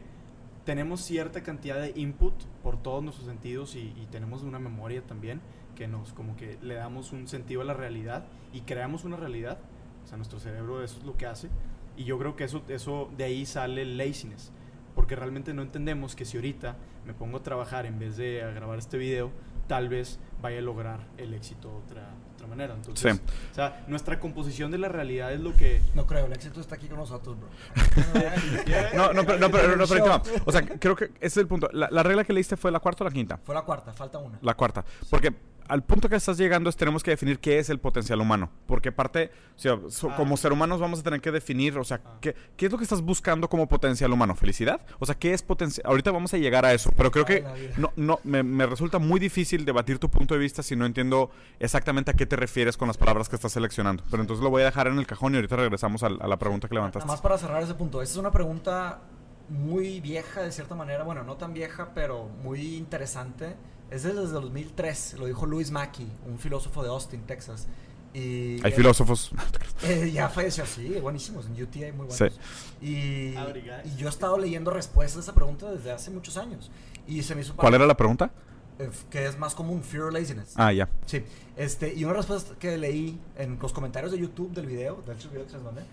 tenemos 0.65 1.01
cierta 1.01 1.41
cantidad 1.43 1.81
de 1.81 1.91
input 1.95 2.33
por 2.63 2.81
todos 2.81 3.03
nuestros 3.03 3.27
sentidos 3.27 3.75
y, 3.75 3.79
y 4.01 4.07
tenemos 4.11 4.43
una 4.43 4.59
memoria 4.59 5.01
también 5.01 5.41
que 5.75 5.87
nos 5.87 6.13
como 6.13 6.35
que 6.35 6.57
le 6.61 6.75
damos 6.75 7.11
un 7.13 7.27
sentido 7.27 7.61
a 7.61 7.63
la 7.65 7.73
realidad 7.73 8.25
y 8.53 8.61
creamos 8.61 9.03
una 9.03 9.17
realidad. 9.17 9.57
O 10.03 10.07
sea, 10.07 10.17
nuestro 10.17 10.39
cerebro 10.39 10.83
eso 10.83 10.97
es 10.99 11.03
lo 11.05 11.15
que 11.17 11.25
hace. 11.25 11.49
Y 11.97 12.03
yo 12.05 12.17
creo 12.17 12.35
que 12.35 12.43
eso, 12.45 12.61
eso 12.69 13.09
de 13.17 13.23
ahí 13.25 13.45
sale 13.45 13.81
el 13.81 13.97
laziness. 13.97 14.51
Porque 14.95 15.15
realmente 15.15 15.53
no 15.53 15.61
entendemos 15.61 16.15
que 16.15 16.25
si 16.25 16.37
ahorita 16.37 16.75
me 17.09 17.15
pongo 17.15 17.37
a 17.37 17.43
trabajar 17.43 17.87
en 17.87 17.97
vez 17.97 18.17
de 18.17 18.43
a 18.43 18.51
grabar 18.51 18.77
este 18.77 18.95
video, 18.99 19.31
tal 19.67 19.89
vez 19.89 20.19
vaya 20.43 20.59
a 20.59 20.61
lograr 20.61 20.99
el 21.17 21.33
éxito 21.33 21.67
de 21.69 21.75
otra, 21.77 22.09
otra 22.35 22.45
manera. 22.45 22.75
Entonces, 22.75 23.15
Sí. 23.15 23.21
o 23.51 23.55
sea, 23.55 23.83
nuestra 23.87 24.19
composición 24.19 24.69
de 24.69 24.77
la 24.77 24.89
realidad 24.89 25.33
es 25.33 25.39
lo 25.39 25.55
que... 25.55 25.81
No 25.95 26.05
creo, 26.05 26.27
el 26.27 26.33
éxito 26.33 26.61
está 26.61 26.75
aquí 26.75 26.87
con 26.87 26.99
nosotros, 26.99 27.35
bro. 27.39 27.49
No, 28.95 29.11
no, 29.13 29.25
pero, 29.25 29.39
no, 29.39 29.49
pero, 29.49 29.75
no, 29.75 29.87
pero 29.87 30.05
va. 30.05 30.21
O 30.45 30.51
sea, 30.51 30.61
creo 30.61 30.95
que 30.95 31.05
ese 31.05 31.15
es 31.25 31.37
el 31.37 31.47
punto. 31.47 31.67
La, 31.73 31.87
la 31.91 32.03
regla 32.03 32.23
que 32.23 32.31
leíste 32.31 32.55
fue 32.57 32.71
la 32.71 32.79
cuarta 32.79 33.03
o 33.03 33.07
la 33.07 33.11
quinta. 33.13 33.37
Fue 33.43 33.55
la 33.55 33.63
cuarta, 33.63 33.91
falta 33.91 34.19
una. 34.19 34.37
La 34.43 34.53
cuarta. 34.53 34.85
Porque 35.09 35.33
al 35.69 35.83
punto 35.83 36.09
que 36.09 36.15
estás 36.17 36.37
llegando 36.37 36.69
es 36.69 36.75
tenemos 36.75 37.03
que 37.03 37.11
definir 37.11 37.39
qué 37.39 37.59
es 37.59 37.69
el 37.69 37.79
potencial 37.79 38.19
humano. 38.19 38.49
Porque 38.67 38.91
parte, 38.91 39.31
o 39.55 39.59
sea, 39.59 39.79
so- 39.89 40.09
Ah. 40.11 40.15
como 40.17 40.35
ser 40.35 40.51
humanos 40.51 40.79
vamos 40.81 40.99
a 40.99 41.03
tener 41.03 41.21
que 41.21 41.31
definir, 41.31 41.77
o 41.77 41.83
sea, 41.83 42.01
Ah. 42.03 42.17
¿qué, 42.19 42.35
qué 42.57 42.65
es 42.65 42.71
lo 42.71 42.77
que 42.77 42.83
estás 42.83 43.01
buscando 43.01 43.47
como 43.49 43.69
potencial 43.69 44.11
humano? 44.11 44.35
¿Felicidad? 44.35 44.81
O 44.99 45.05
sea, 45.05 45.15
¿qué 45.15 45.33
es 45.33 45.41
potencial? 45.41 45.85
Ahorita 45.87 46.11
vamos 46.11 46.33
a 46.33 46.37
llegar 46.37 46.65
a 46.65 46.73
eso, 46.73 46.91
pero 46.97 47.11
creo 47.11 47.23
que 47.25 47.45
no, 47.77 47.93
no, 47.95 48.19
me, 48.23 48.43
me 48.43 48.65
resulta 48.65 48.99
muy 48.99 49.19
difícil 49.19 49.63
debatir 49.63 49.99
tu 49.99 50.09
punto 50.09 50.33
de 50.33 50.39
vista 50.39 50.63
si 50.63 50.75
no 50.75 50.85
entiendo 50.85 51.29
exactamente 51.59 52.11
a 52.11 52.13
qué 52.15 52.25
te 52.25 52.35
refieres 52.35 52.75
con 52.75 52.87
las 52.87 52.97
palabras 52.97 53.29
que 53.29 53.35
estás 53.35 53.51
seleccionando. 53.51 54.03
Pero 54.09 54.21
entonces 54.23 54.43
lo 54.43 54.49
voy 54.49 54.63
a 54.63 54.65
dejar 54.65 54.87
en 54.87 54.97
el 54.97 55.07
cajón 55.07 55.33
y 55.33 55.37
ahorita 55.37 55.55
regresamos 55.55 56.03
al- 56.03 56.19
a, 56.21 56.27
la 56.27 56.37
pregunta 56.39 56.67
que 56.67 56.75
levantaste. 56.75 57.05
Nada 57.05 57.13
más 57.13 57.21
para 57.21 57.37
cerrar 57.37 57.61
ese 57.63 57.75
punto. 57.75 58.01
Esa 58.01 58.13
es 58.13 58.17
una 58.17 58.31
pregunta 58.31 59.01
muy 59.49 59.99
vieja 59.99 60.41
de 60.41 60.51
cierta 60.51 60.75
manera. 60.75 61.03
Bueno, 61.03 61.23
no 61.23 61.35
tan 61.37 61.53
vieja, 61.53 61.89
pero 61.93 62.27
muy 62.43 62.75
interesante. 62.75 63.55
Es 63.91 64.03
desde 64.03 64.21
el 64.21 64.31
2003. 64.31 65.15
Lo 65.19 65.25
dijo 65.25 65.45
Louis 65.45 65.71
Mackey, 65.71 66.07
un 66.27 66.37
filósofo 66.39 66.83
de 66.83 66.89
Austin, 66.89 67.21
Texas. 67.21 67.67
Y 68.13 68.63
Hay 68.65 68.71
filósofos. 68.71 69.31
Eh, 69.81 70.11
ya 70.11 70.27
falleció, 70.27 70.65
sí, 70.65 70.89
buenísimos. 71.01 71.45
En 71.45 71.53
UT 71.53 71.73
hay 71.77 71.93
muy 71.93 72.05
buenos. 72.07 72.17
Sí. 72.17 72.85
Y, 72.85 73.33
Abriga. 73.37 73.81
y 73.85 73.95
yo 73.95 74.07
he 74.07 74.09
estado 74.09 74.37
leyendo 74.37 74.71
respuestas 74.71 75.19
a 75.19 75.19
esa 75.21 75.33
pregunta 75.33 75.71
desde 75.71 75.89
hace 75.93 76.11
muchos 76.11 76.35
años. 76.35 76.69
Y 77.07 77.23
se 77.23 77.33
me 77.33 77.41
hizo 77.41 77.55
¿Cuál 77.55 77.75
era 77.75 77.85
la 77.85 77.95
pregunta? 77.95 78.29
eh, 78.77 78.89
que 79.09 79.25
es 79.25 79.37
más 79.37 79.55
común, 79.55 79.81
fear 79.83 80.03
or 80.03 80.13
laziness. 80.13 80.51
Ah, 80.55 80.73
ya. 80.73 80.89
Sí, 81.05 81.23
este, 81.55 81.93
y 81.93 82.03
una 82.03 82.13
respuesta 82.13 82.55
que 82.59 82.77
leí 82.77 83.17
en 83.37 83.57
los 83.61 83.71
comentarios 83.71 84.11
de 84.11 84.19
YouTube 84.19 84.51
del 84.51 84.65
video, 84.65 85.01
del 85.07 85.15
video 85.15 85.43
que 85.45 85.49
se 85.51 85.55
les 85.55 85.63
mandé, 85.63 85.83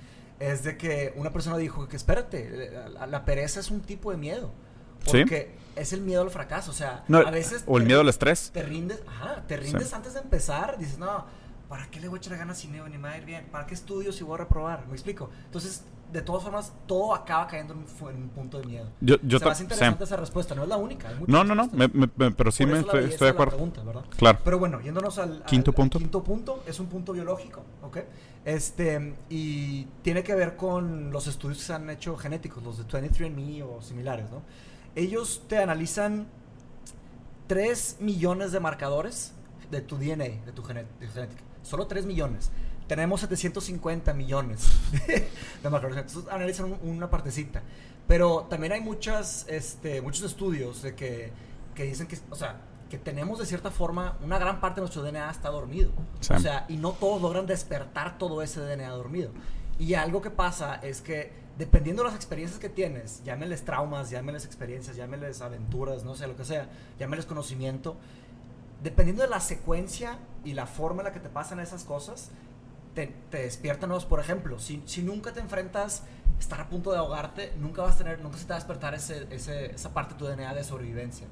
es 0.41 0.65
de 0.65 0.77
que 0.77 1.13
una 1.15 1.33
persona 1.33 1.57
dijo 1.59 1.87
que 1.87 1.95
espérate, 1.95 2.73
la, 2.93 3.07
la 3.07 3.25
pereza 3.25 3.61
es 3.61 3.71
un 3.71 3.83
tipo 3.83 4.11
de 4.11 4.17
miedo. 4.17 4.51
Sí. 5.07 5.19
Porque 5.21 5.55
es 5.77 5.93
el 5.93 6.01
miedo 6.03 6.23
al 6.23 6.31
fracaso. 6.31 6.71
O 6.71 6.75
sea, 6.75 7.05
No, 7.09 7.19
a 7.19 7.31
veces. 7.31 7.65
o 7.67 7.79
el 7.79 7.85
miedo 7.85 8.01
al 8.01 8.09
estrés. 8.09 8.51
Te 8.53 8.63
rindes, 8.63 9.03
ajá, 9.07 9.45
te 9.47 9.57
rindes 9.57 9.89
Sí. 9.89 9.95
antes 9.95 10.15
de 10.15 10.21
empezar, 10.21 10.79
dices, 10.79 10.99
no, 10.99 11.25
¿para 11.69 11.87
qué 11.91 12.01
le 12.01 12.09
voy 12.09 12.19
a 12.19 12.21
echar 12.21 12.37
ganas 12.39 12.59
si 12.59 12.69
no, 12.69 12.89
ni 12.89 12.97
me 12.99 13.09
va 13.09 13.15
a 13.15 13.19
ir 13.19 13.25
bien? 13.25 13.47
¿Para 13.51 13.67
qué 13.67 13.75
estudio 13.75 14.13
si 14.13 14.25
voy 14.25 14.35
a 14.35 14.39
reprobar? 14.39 14.87
¿Me 14.87 14.93
explico? 14.95 15.31
Entonces, 15.47 15.85
de 16.13 16.23
todas 16.23 16.45
formas, 16.45 16.73
todo 16.87 17.13
acaba 17.17 17.49
cayendo 17.49 17.73
en 17.75 17.81
un, 17.81 17.87
fu- 17.87 18.09
en 18.09 18.17
un 18.23 18.29
punto 18.29 18.61
de 18.61 18.65
miedo. 18.67 18.89
Yo, 19.01 19.17
yo 19.25 19.39
Se 19.39 19.43
ta- 19.43 19.47
me 19.47 19.53
hace 19.53 19.63
interesante 19.65 19.99
sí. 19.99 20.05
esa 20.05 20.17
respuesta, 20.17 20.55
no 20.55 20.63
es 20.63 20.69
la 20.69 20.77
única. 20.77 21.09
hay 21.09 21.17
No, 21.27 21.43
no, 21.43 21.57
no, 21.57 21.69
me- 21.73 21.89
me- 21.89 22.31
pero 22.31 22.53
sí 22.53 22.65
me 22.65 22.79
estoy, 22.79 23.05
estoy 23.07 23.27
de 23.27 23.31
acuerdo. 23.33 23.57
pregunta. 23.57 23.83
Claro. 24.17 24.39
Pero 24.45 24.59
bueno, 24.61 24.81
yéndonos 24.81 25.19
al, 25.19 25.33
al- 25.33 25.45
Quinto 25.45 25.73
al 25.73 25.75
punto. 25.75 25.99
quinto 25.99 26.23
punto, 26.23 26.63
es 26.67 26.79
un 26.79 26.87
punto 26.87 27.13
biológico, 27.13 27.65
¿ok? 27.83 27.99
Este, 28.45 29.17
y 29.29 29.87
tiene 30.03 30.23
que 30.23 30.35
ver 30.37 30.55
con 30.57 31.11
los 31.11 31.27
estudios 31.27 31.59
que 31.59 31.65
se 31.65 31.73
han 31.75 31.91
hecho 31.91 32.17
genéticos, 32.17 32.63
los 32.63 32.79
de 32.79 32.85
23andMe 32.85 33.63
o 33.65 33.83
similares, 33.83 34.31
¿no? 34.31 34.43
Ellos 34.97 35.43
te 35.49 35.59
analizan 35.59 36.27
3 37.47 37.99
millones 38.01 38.53
de 38.53 38.61
marcadores 38.61 39.33
de 39.71 39.81
tu 39.81 39.97
DNA, 39.97 40.45
de 40.45 40.53
tu 40.55 40.63
de 40.63 40.75
genética. 41.09 41.43
Solo 41.63 41.87
3 41.87 42.07
millones. 42.07 42.51
Tenemos 42.89 43.21
750 43.21 44.13
millones 44.15 44.69
de 45.63 45.71
marcadores. 45.71 46.05
Entonces 46.07 46.33
analizan 46.33 46.67
un- 46.73 46.79
una 46.97 47.11
partecita. 47.11 47.63
Pero 48.07 48.47
también 48.49 48.73
hay 48.73 48.81
muchas, 48.81 49.45
este, 49.49 50.01
muchos 50.01 50.25
estudios 50.25 50.83
de 50.83 50.95
que, 50.95 51.33
que 51.75 51.85
dicen 51.85 52.07
que, 52.07 52.17
o 52.31 52.37
sea, 52.37 52.61
que 52.89 52.99
tenemos 52.99 53.41
de 53.41 53.47
cierta 53.47 53.73
forma, 53.73 54.17
una 54.23 54.39
gran 54.39 54.61
parte 54.61 54.77
de 54.77 54.83
nuestro 54.83 55.03
DNA 55.03 55.29
está 55.31 55.49
dormido. 55.51 55.91
Sí. 56.21 56.33
O 56.35 56.39
sea, 56.39 56.65
y 56.69 56.77
no 56.77 56.93
todos 56.93 57.21
logran 57.21 57.47
despertar 57.47 58.19
todo 58.19 58.43
ese 58.43 58.61
DNA 58.61 58.89
dormido. 58.91 59.33
Y 59.81 59.95
algo 59.95 60.23
que 60.23 60.31
pasa 60.31 60.77
es 60.77 61.01
que 61.01 61.33
dependiendo 61.59 62.03
de 62.03 62.09
las 62.09 62.17
experiencias 62.17 62.61
que 62.61 62.69
tienes, 62.69 63.23
llámeles 63.25 63.65
traumas, 63.65 64.11
llámeles 64.11 64.45
experiencias, 64.45 64.97
llámeles 64.97 65.41
aventuras, 65.41 66.05
no 66.05 66.15
sé, 66.15 66.27
lo 66.27 66.37
que 66.37 66.45
sea, 66.45 66.69
llámeles 66.99 67.25
conocimiento, 67.27 67.97
dependiendo 68.83 69.23
de 69.23 69.29
la 69.29 69.41
secuencia 69.41 70.19
y 70.45 70.53
la 70.55 70.67
forma 70.67 71.01
en 71.03 71.07
la 71.07 71.13
que 71.13 71.21
te 71.21 71.29
pasan 71.29 71.61
esas 71.61 71.85
cosas, 71.85 72.31
te, 72.95 73.07
te 73.31 73.39
despiertan 73.39 73.89
nuevos. 73.89 74.05
Por 74.07 74.21
ejemplo, 74.21 74.59
si, 74.59 74.83
si 74.87 75.03
nunca 75.03 75.33
te 75.33 75.41
enfrentas 75.41 76.03
a 76.37 76.39
estar 76.39 76.61
a 76.61 76.69
punto 76.69 76.93
de 76.93 76.99
ahogarte, 76.99 77.53
nunca 77.59 77.83
vas 77.83 77.95
a 77.95 77.99
tener, 77.99 78.21
nunca 78.21 78.37
se 78.39 78.45
te 78.45 78.51
va 78.51 78.57
a 78.57 78.59
despertar 78.59 78.95
ese, 78.95 79.27
ese- 79.31 79.75
esa 79.75 79.93
parte 79.95 80.15
de 80.15 80.19
tu 80.19 80.27
DNA 80.27 80.55
de 80.55 80.65
sobrevivencia. 80.65 81.27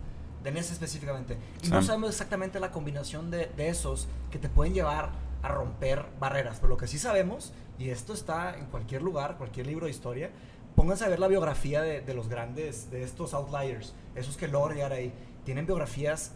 Ese 0.45 0.75
específicamente. 0.75 1.39
Y 1.63 1.69
no 1.69 1.81
sabemos 1.83 2.11
exactamente 2.11 2.61
la 2.61 2.71
combinación 2.71 3.31
de, 3.31 3.47
de 3.57 3.69
esos 3.69 4.09
que 4.31 4.39
te 4.39 4.51
pueden 4.51 4.75
llevar 4.75 5.09
a 5.43 5.49
romper 5.49 6.05
barreras. 6.21 6.59
Pero 6.59 6.69
lo 6.69 6.77
que 6.77 6.87
sí 6.87 6.99
sabemos, 6.99 7.53
y 7.79 7.91
esto 7.91 8.13
está 8.13 8.57
en 8.59 8.67
cualquier 8.67 9.03
lugar, 9.03 9.37
cualquier 9.37 9.67
libro 9.67 9.87
de 9.87 9.91
historia, 9.91 10.31
pónganse 10.77 11.05
a 11.05 11.09
ver 11.09 11.19
la 11.21 11.29
biografía 11.29 11.83
de, 11.83 12.01
de 12.01 12.15
los 12.15 12.29
grandes, 12.29 12.91
de 12.91 13.03
estos 13.03 13.35
outliers, 13.35 13.95
esos 14.15 14.37
que 14.37 14.49
logran 14.49 14.77
llegar 14.77 14.93
ahí. 14.93 15.13
Tienen 15.45 15.67
biografías 15.67 16.33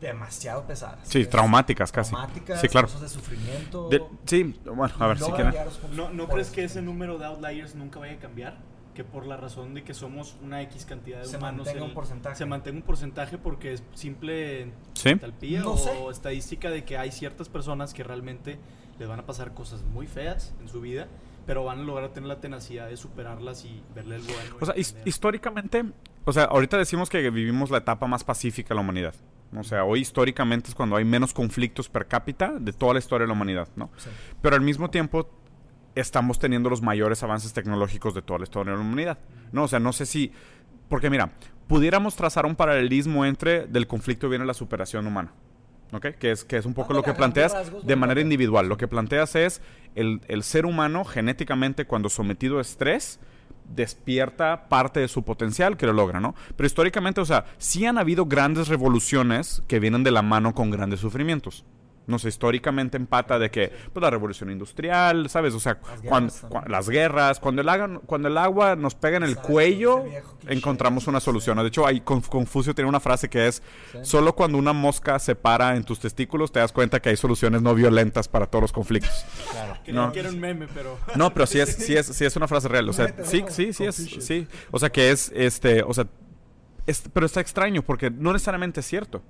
demasiado 0.00 0.66
pesadas. 0.66 1.08
Sí, 1.08 1.24
traumáticas 1.26 1.90
casi. 1.90 2.10
Traumáticas, 2.10 2.60
Sí, 2.60 2.68
claro. 2.68 2.88
de 2.88 3.08
sufrimiento. 3.08 3.88
De- 3.88 4.02
sí, 4.26 4.54
bueno, 4.64 4.94
a 4.98 5.06
ver 5.06 5.18
si 5.18 5.30
quieren. 5.32 5.54
¿No, 5.94 6.10
¿No 6.10 6.28
crees 6.28 6.50
que 6.50 6.64
ese 6.64 6.82
número 6.82 7.16
de 7.18 7.24
outliers 7.26 7.74
nunca 7.74 7.98
vaya 7.98 8.14
a 8.14 8.18
cambiar? 8.18 8.58
Que 8.94 9.04
por 9.04 9.26
la 9.26 9.36
razón 9.36 9.74
de 9.74 9.84
que 9.84 9.94
somos 9.94 10.36
una 10.42 10.62
X 10.62 10.84
cantidad 10.86 11.20
de 11.20 11.26
Se 11.26 11.36
humanos 11.36 11.66
mantenga 11.66 11.84
un 11.86 11.94
porcentaje. 11.94 12.36
se 12.36 12.46
mantenga 12.46 12.76
un 12.78 12.82
porcentaje 12.82 13.38
porque 13.38 13.74
es 13.74 13.82
simple 13.94 14.72
Sí. 14.94 15.16
talpía 15.16 15.60
No 15.60 15.72
o 15.72 15.76
sé. 15.78 15.90
estadística 16.10 16.70
de 16.70 16.84
que 16.84 16.96
hay 16.98 17.10
ciertas 17.10 17.48
personas 17.48 17.92
que 17.94 18.02
realmente 18.04 18.58
les 18.98 19.08
van 19.08 19.20
a 19.20 19.26
pasar 19.26 19.54
cosas 19.54 19.82
muy 19.84 20.06
feas 20.06 20.54
en 20.60 20.68
su 20.68 20.80
vida, 20.80 21.08
pero 21.46 21.64
van 21.64 21.80
a 21.80 21.82
lograr 21.82 22.10
tener 22.10 22.28
la 22.28 22.40
tenacidad 22.40 22.88
de 22.88 22.96
superarlas 22.96 23.64
y 23.64 23.82
verle 23.94 24.16
el 24.16 24.22
bueno. 24.22 24.56
O 24.60 24.66
sea, 24.66 24.74
his- 24.76 24.96
históricamente, 25.04 25.84
o 26.24 26.32
sea, 26.32 26.44
ahorita 26.44 26.76
decimos 26.76 27.08
que 27.08 27.28
vivimos 27.30 27.70
la 27.70 27.78
etapa 27.78 28.06
más 28.06 28.24
pacífica 28.24 28.70
de 28.70 28.74
la 28.76 28.80
humanidad. 28.80 29.14
O 29.56 29.62
sea, 29.62 29.84
hoy 29.84 30.00
históricamente 30.00 30.68
es 30.70 30.74
cuando 30.74 30.96
hay 30.96 31.04
menos 31.04 31.32
conflictos 31.32 31.88
per 31.88 32.06
cápita 32.06 32.52
de 32.58 32.72
toda 32.72 32.94
la 32.94 32.98
historia 32.98 33.24
de 33.24 33.28
la 33.28 33.32
humanidad, 33.34 33.68
¿no? 33.76 33.90
Sí. 33.96 34.10
Pero 34.42 34.56
al 34.56 34.62
mismo 34.62 34.90
tiempo 34.90 35.30
estamos 35.94 36.38
teniendo 36.38 36.68
los 36.68 36.82
mayores 36.82 37.22
avances 37.22 37.52
tecnológicos 37.52 38.12
de 38.14 38.22
toda 38.22 38.40
la 38.40 38.42
historia 38.44 38.72
de 38.72 38.78
la 38.78 38.84
humanidad, 38.84 39.18
¿no? 39.52 39.62
O 39.64 39.68
sea, 39.68 39.78
no 39.78 39.92
sé 39.92 40.04
si... 40.04 40.32
Porque 40.88 41.10
mira, 41.10 41.30
pudiéramos 41.68 42.16
trazar 42.16 42.44
un 42.44 42.54
paralelismo 42.56 43.24
entre 43.24 43.66
del 43.66 43.86
conflicto 43.86 44.28
viene 44.28 44.44
la 44.44 44.52
superación 44.54 45.06
humana. 45.06 45.32
Que 46.18 46.30
es, 46.32 46.44
que 46.44 46.56
es 46.56 46.66
un 46.66 46.74
poco 46.74 46.92
lo 46.92 47.02
que 47.02 47.14
planteas 47.14 47.54
de 47.82 47.96
manera 47.96 48.20
individual. 48.20 48.68
Lo 48.68 48.76
que 48.76 48.88
planteas 48.88 49.34
es 49.34 49.62
el, 49.94 50.20
el 50.28 50.42
ser 50.42 50.66
humano 50.66 51.04
genéticamente 51.04 51.86
cuando 51.86 52.08
sometido 52.08 52.58
a 52.58 52.60
estrés 52.60 53.18
despierta 53.74 54.68
parte 54.68 55.00
de 55.00 55.08
su 55.08 55.24
potencial 55.24 55.76
que 55.76 55.86
lo 55.86 55.92
logra, 55.92 56.20
¿no? 56.20 56.34
Pero 56.56 56.66
históricamente, 56.66 57.20
o 57.20 57.24
sea, 57.24 57.46
sí 57.58 57.86
han 57.86 57.98
habido 57.98 58.26
grandes 58.26 58.68
revoluciones 58.68 59.62
que 59.66 59.80
vienen 59.80 60.04
de 60.04 60.10
la 60.10 60.22
mano 60.22 60.54
con 60.54 60.70
grandes 60.70 61.00
sufrimientos. 61.00 61.64
No 62.06 62.20
sé, 62.20 62.28
históricamente 62.28 62.96
empata 62.96 63.36
de 63.38 63.50
que, 63.50 63.72
pues 63.92 64.00
la 64.00 64.10
revolución 64.10 64.48
industrial, 64.50 65.28
¿sabes? 65.28 65.54
O 65.54 65.60
sea, 65.60 65.78
Las 65.82 66.00
guerras 66.00 66.08
cuan- 66.08 66.50
también. 66.50 66.72
las 66.72 66.88
guerras, 66.88 67.40
cuando 67.40 67.62
el, 67.62 67.68
agua, 67.68 68.00
cuando 68.06 68.28
el 68.28 68.38
agua 68.38 68.76
nos 68.76 68.94
pega 68.94 69.16
en 69.16 69.24
el 69.24 69.30
Exacto, 69.30 69.52
cuello, 69.52 70.04
encontramos 70.46 71.08
una 71.08 71.18
solución. 71.18 71.58
De 71.58 71.66
hecho, 71.66 71.84
ahí 71.86 72.00
Conf- 72.04 72.28
Confucio 72.28 72.74
tiene 72.74 72.88
una 72.88 73.00
frase 73.00 73.28
que 73.28 73.48
es, 73.48 73.60
Sí. 73.92 73.98
solo 74.02 74.34
cuando 74.34 74.56
una 74.58 74.72
mosca 74.72 75.18
se 75.18 75.34
para 75.34 75.74
en 75.76 75.82
tus 75.84 75.98
testículos 75.98 76.52
te 76.52 76.60
das 76.60 76.72
cuenta 76.72 77.00
que 77.00 77.08
hay 77.08 77.16
soluciones 77.16 77.60
no 77.62 77.74
violentas 77.74 78.28
para 78.28 78.46
todos 78.46 78.62
los 78.62 78.72
conflictos. 78.72 79.24
Claro. 79.50 79.74
No. 79.88 80.12
que 80.12 80.20
era 80.20 80.28
un 80.28 80.38
meme, 80.38 80.68
pero... 80.72 80.98
No, 81.16 81.32
pero 81.34 81.46
sí 81.46 81.58
es, 81.58 81.70
sí 81.76 81.96
es, 81.96 82.06
sí 82.06 82.24
es 82.24 82.36
una 82.36 82.46
frase 82.46 82.68
real. 82.68 82.88
O 82.88 82.92
sea, 82.92 83.12
sí, 83.24 83.44
sí, 83.48 83.72
sí 83.72 83.84
es, 83.84 83.96
sí. 83.96 84.46
O 84.70 84.78
sea, 84.78 84.90
que 84.90 85.10
es, 85.10 85.32
este, 85.34 85.82
o 85.82 85.92
sea, 85.92 86.06
es- 86.86 87.02
pero 87.12 87.26
está 87.26 87.40
extraño 87.40 87.82
porque 87.82 88.10
no 88.10 88.32
necesariamente 88.32 88.78
es 88.80 88.86
cierto. 88.86 89.22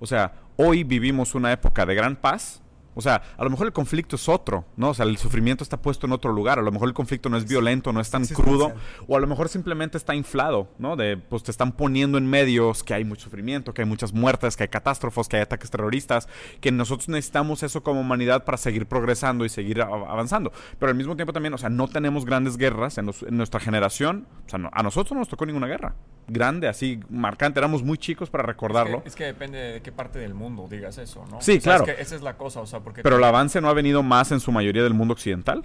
O 0.00 0.06
sea, 0.06 0.32
hoy 0.56 0.84
vivimos 0.84 1.34
una 1.34 1.52
época 1.52 1.86
de 1.86 1.94
gran 1.94 2.16
paz. 2.16 2.60
O 2.96 3.00
sea, 3.02 3.22
a 3.36 3.42
lo 3.42 3.50
mejor 3.50 3.66
el 3.66 3.72
conflicto 3.72 4.14
es 4.14 4.28
otro, 4.28 4.66
¿no? 4.76 4.90
O 4.90 4.94
sea, 4.94 5.04
el 5.04 5.16
sufrimiento 5.18 5.64
está 5.64 5.82
puesto 5.82 6.06
en 6.06 6.12
otro 6.12 6.30
lugar. 6.32 6.60
A 6.60 6.62
lo 6.62 6.70
mejor 6.70 6.86
el 6.86 6.94
conflicto 6.94 7.28
no 7.28 7.36
es 7.36 7.44
violento, 7.44 7.92
no 7.92 8.00
es 8.00 8.08
tan 8.08 8.22
crudo. 8.36 8.66
O 9.08 9.16
a 9.16 9.20
lo 9.20 9.26
mejor 9.26 9.48
simplemente 9.48 9.98
está 9.98 10.14
inflado, 10.14 10.68
¿no? 10.78 10.94
De, 10.94 11.16
pues 11.16 11.42
te 11.42 11.50
están 11.50 11.72
poniendo 11.72 12.18
en 12.18 12.26
medios 12.30 12.84
que 12.84 12.94
hay 12.94 13.04
mucho 13.04 13.24
sufrimiento, 13.24 13.74
que 13.74 13.82
hay 13.82 13.88
muchas 13.88 14.12
muertes, 14.12 14.56
que 14.56 14.62
hay 14.62 14.68
catástrofes, 14.68 15.26
que 15.26 15.38
hay 15.38 15.42
ataques 15.42 15.72
terroristas, 15.72 16.28
que 16.60 16.70
nosotros 16.70 17.08
necesitamos 17.08 17.64
eso 17.64 17.82
como 17.82 18.00
humanidad 18.00 18.44
para 18.44 18.58
seguir 18.58 18.86
progresando 18.86 19.44
y 19.44 19.48
seguir 19.48 19.82
avanzando. 19.82 20.52
Pero 20.78 20.90
al 20.90 20.96
mismo 20.96 21.16
tiempo 21.16 21.32
también, 21.32 21.52
o 21.54 21.58
sea, 21.58 21.70
no 21.70 21.88
tenemos 21.88 22.24
grandes 22.24 22.56
guerras 22.56 22.96
en, 22.98 23.06
los- 23.06 23.24
en 23.24 23.36
nuestra 23.36 23.58
generación. 23.58 24.28
O 24.46 24.48
sea, 24.48 24.60
no- 24.60 24.70
a 24.72 24.84
nosotros 24.84 25.14
no 25.14 25.18
nos 25.18 25.28
tocó 25.28 25.46
ninguna 25.46 25.66
guerra 25.66 25.96
grande, 26.28 26.68
así, 26.68 27.00
marcante. 27.08 27.58
Éramos 27.60 27.82
muy 27.82 27.98
chicos 27.98 28.30
para 28.30 28.42
recordarlo. 28.44 28.98
Es 28.98 29.02
que, 29.02 29.08
es 29.08 29.16
que 29.16 29.24
depende 29.24 29.58
de 29.58 29.82
qué 29.82 29.92
parte 29.92 30.18
del 30.18 30.34
mundo 30.34 30.66
digas 30.70 30.98
eso, 30.98 31.24
¿no? 31.30 31.40
Sí, 31.40 31.58
O 31.58 31.60
sea, 31.60 31.76
claro. 31.78 31.84
Es 31.90 31.96
que 31.96 32.02
esa 32.02 32.14
es 32.16 32.22
la 32.22 32.36
cosa, 32.36 32.60
o 32.60 32.66
sea, 32.66 32.80
porque... 32.80 33.02
Pero 33.02 33.16
el 33.16 33.24
avance 33.24 33.60
no 33.60 33.68
ha 33.68 33.74
venido 33.74 34.02
más 34.02 34.32
en 34.32 34.40
su 34.40 34.52
mayoría 34.52 34.82
del 34.82 34.94
mundo 34.94 35.12
occidental, 35.14 35.64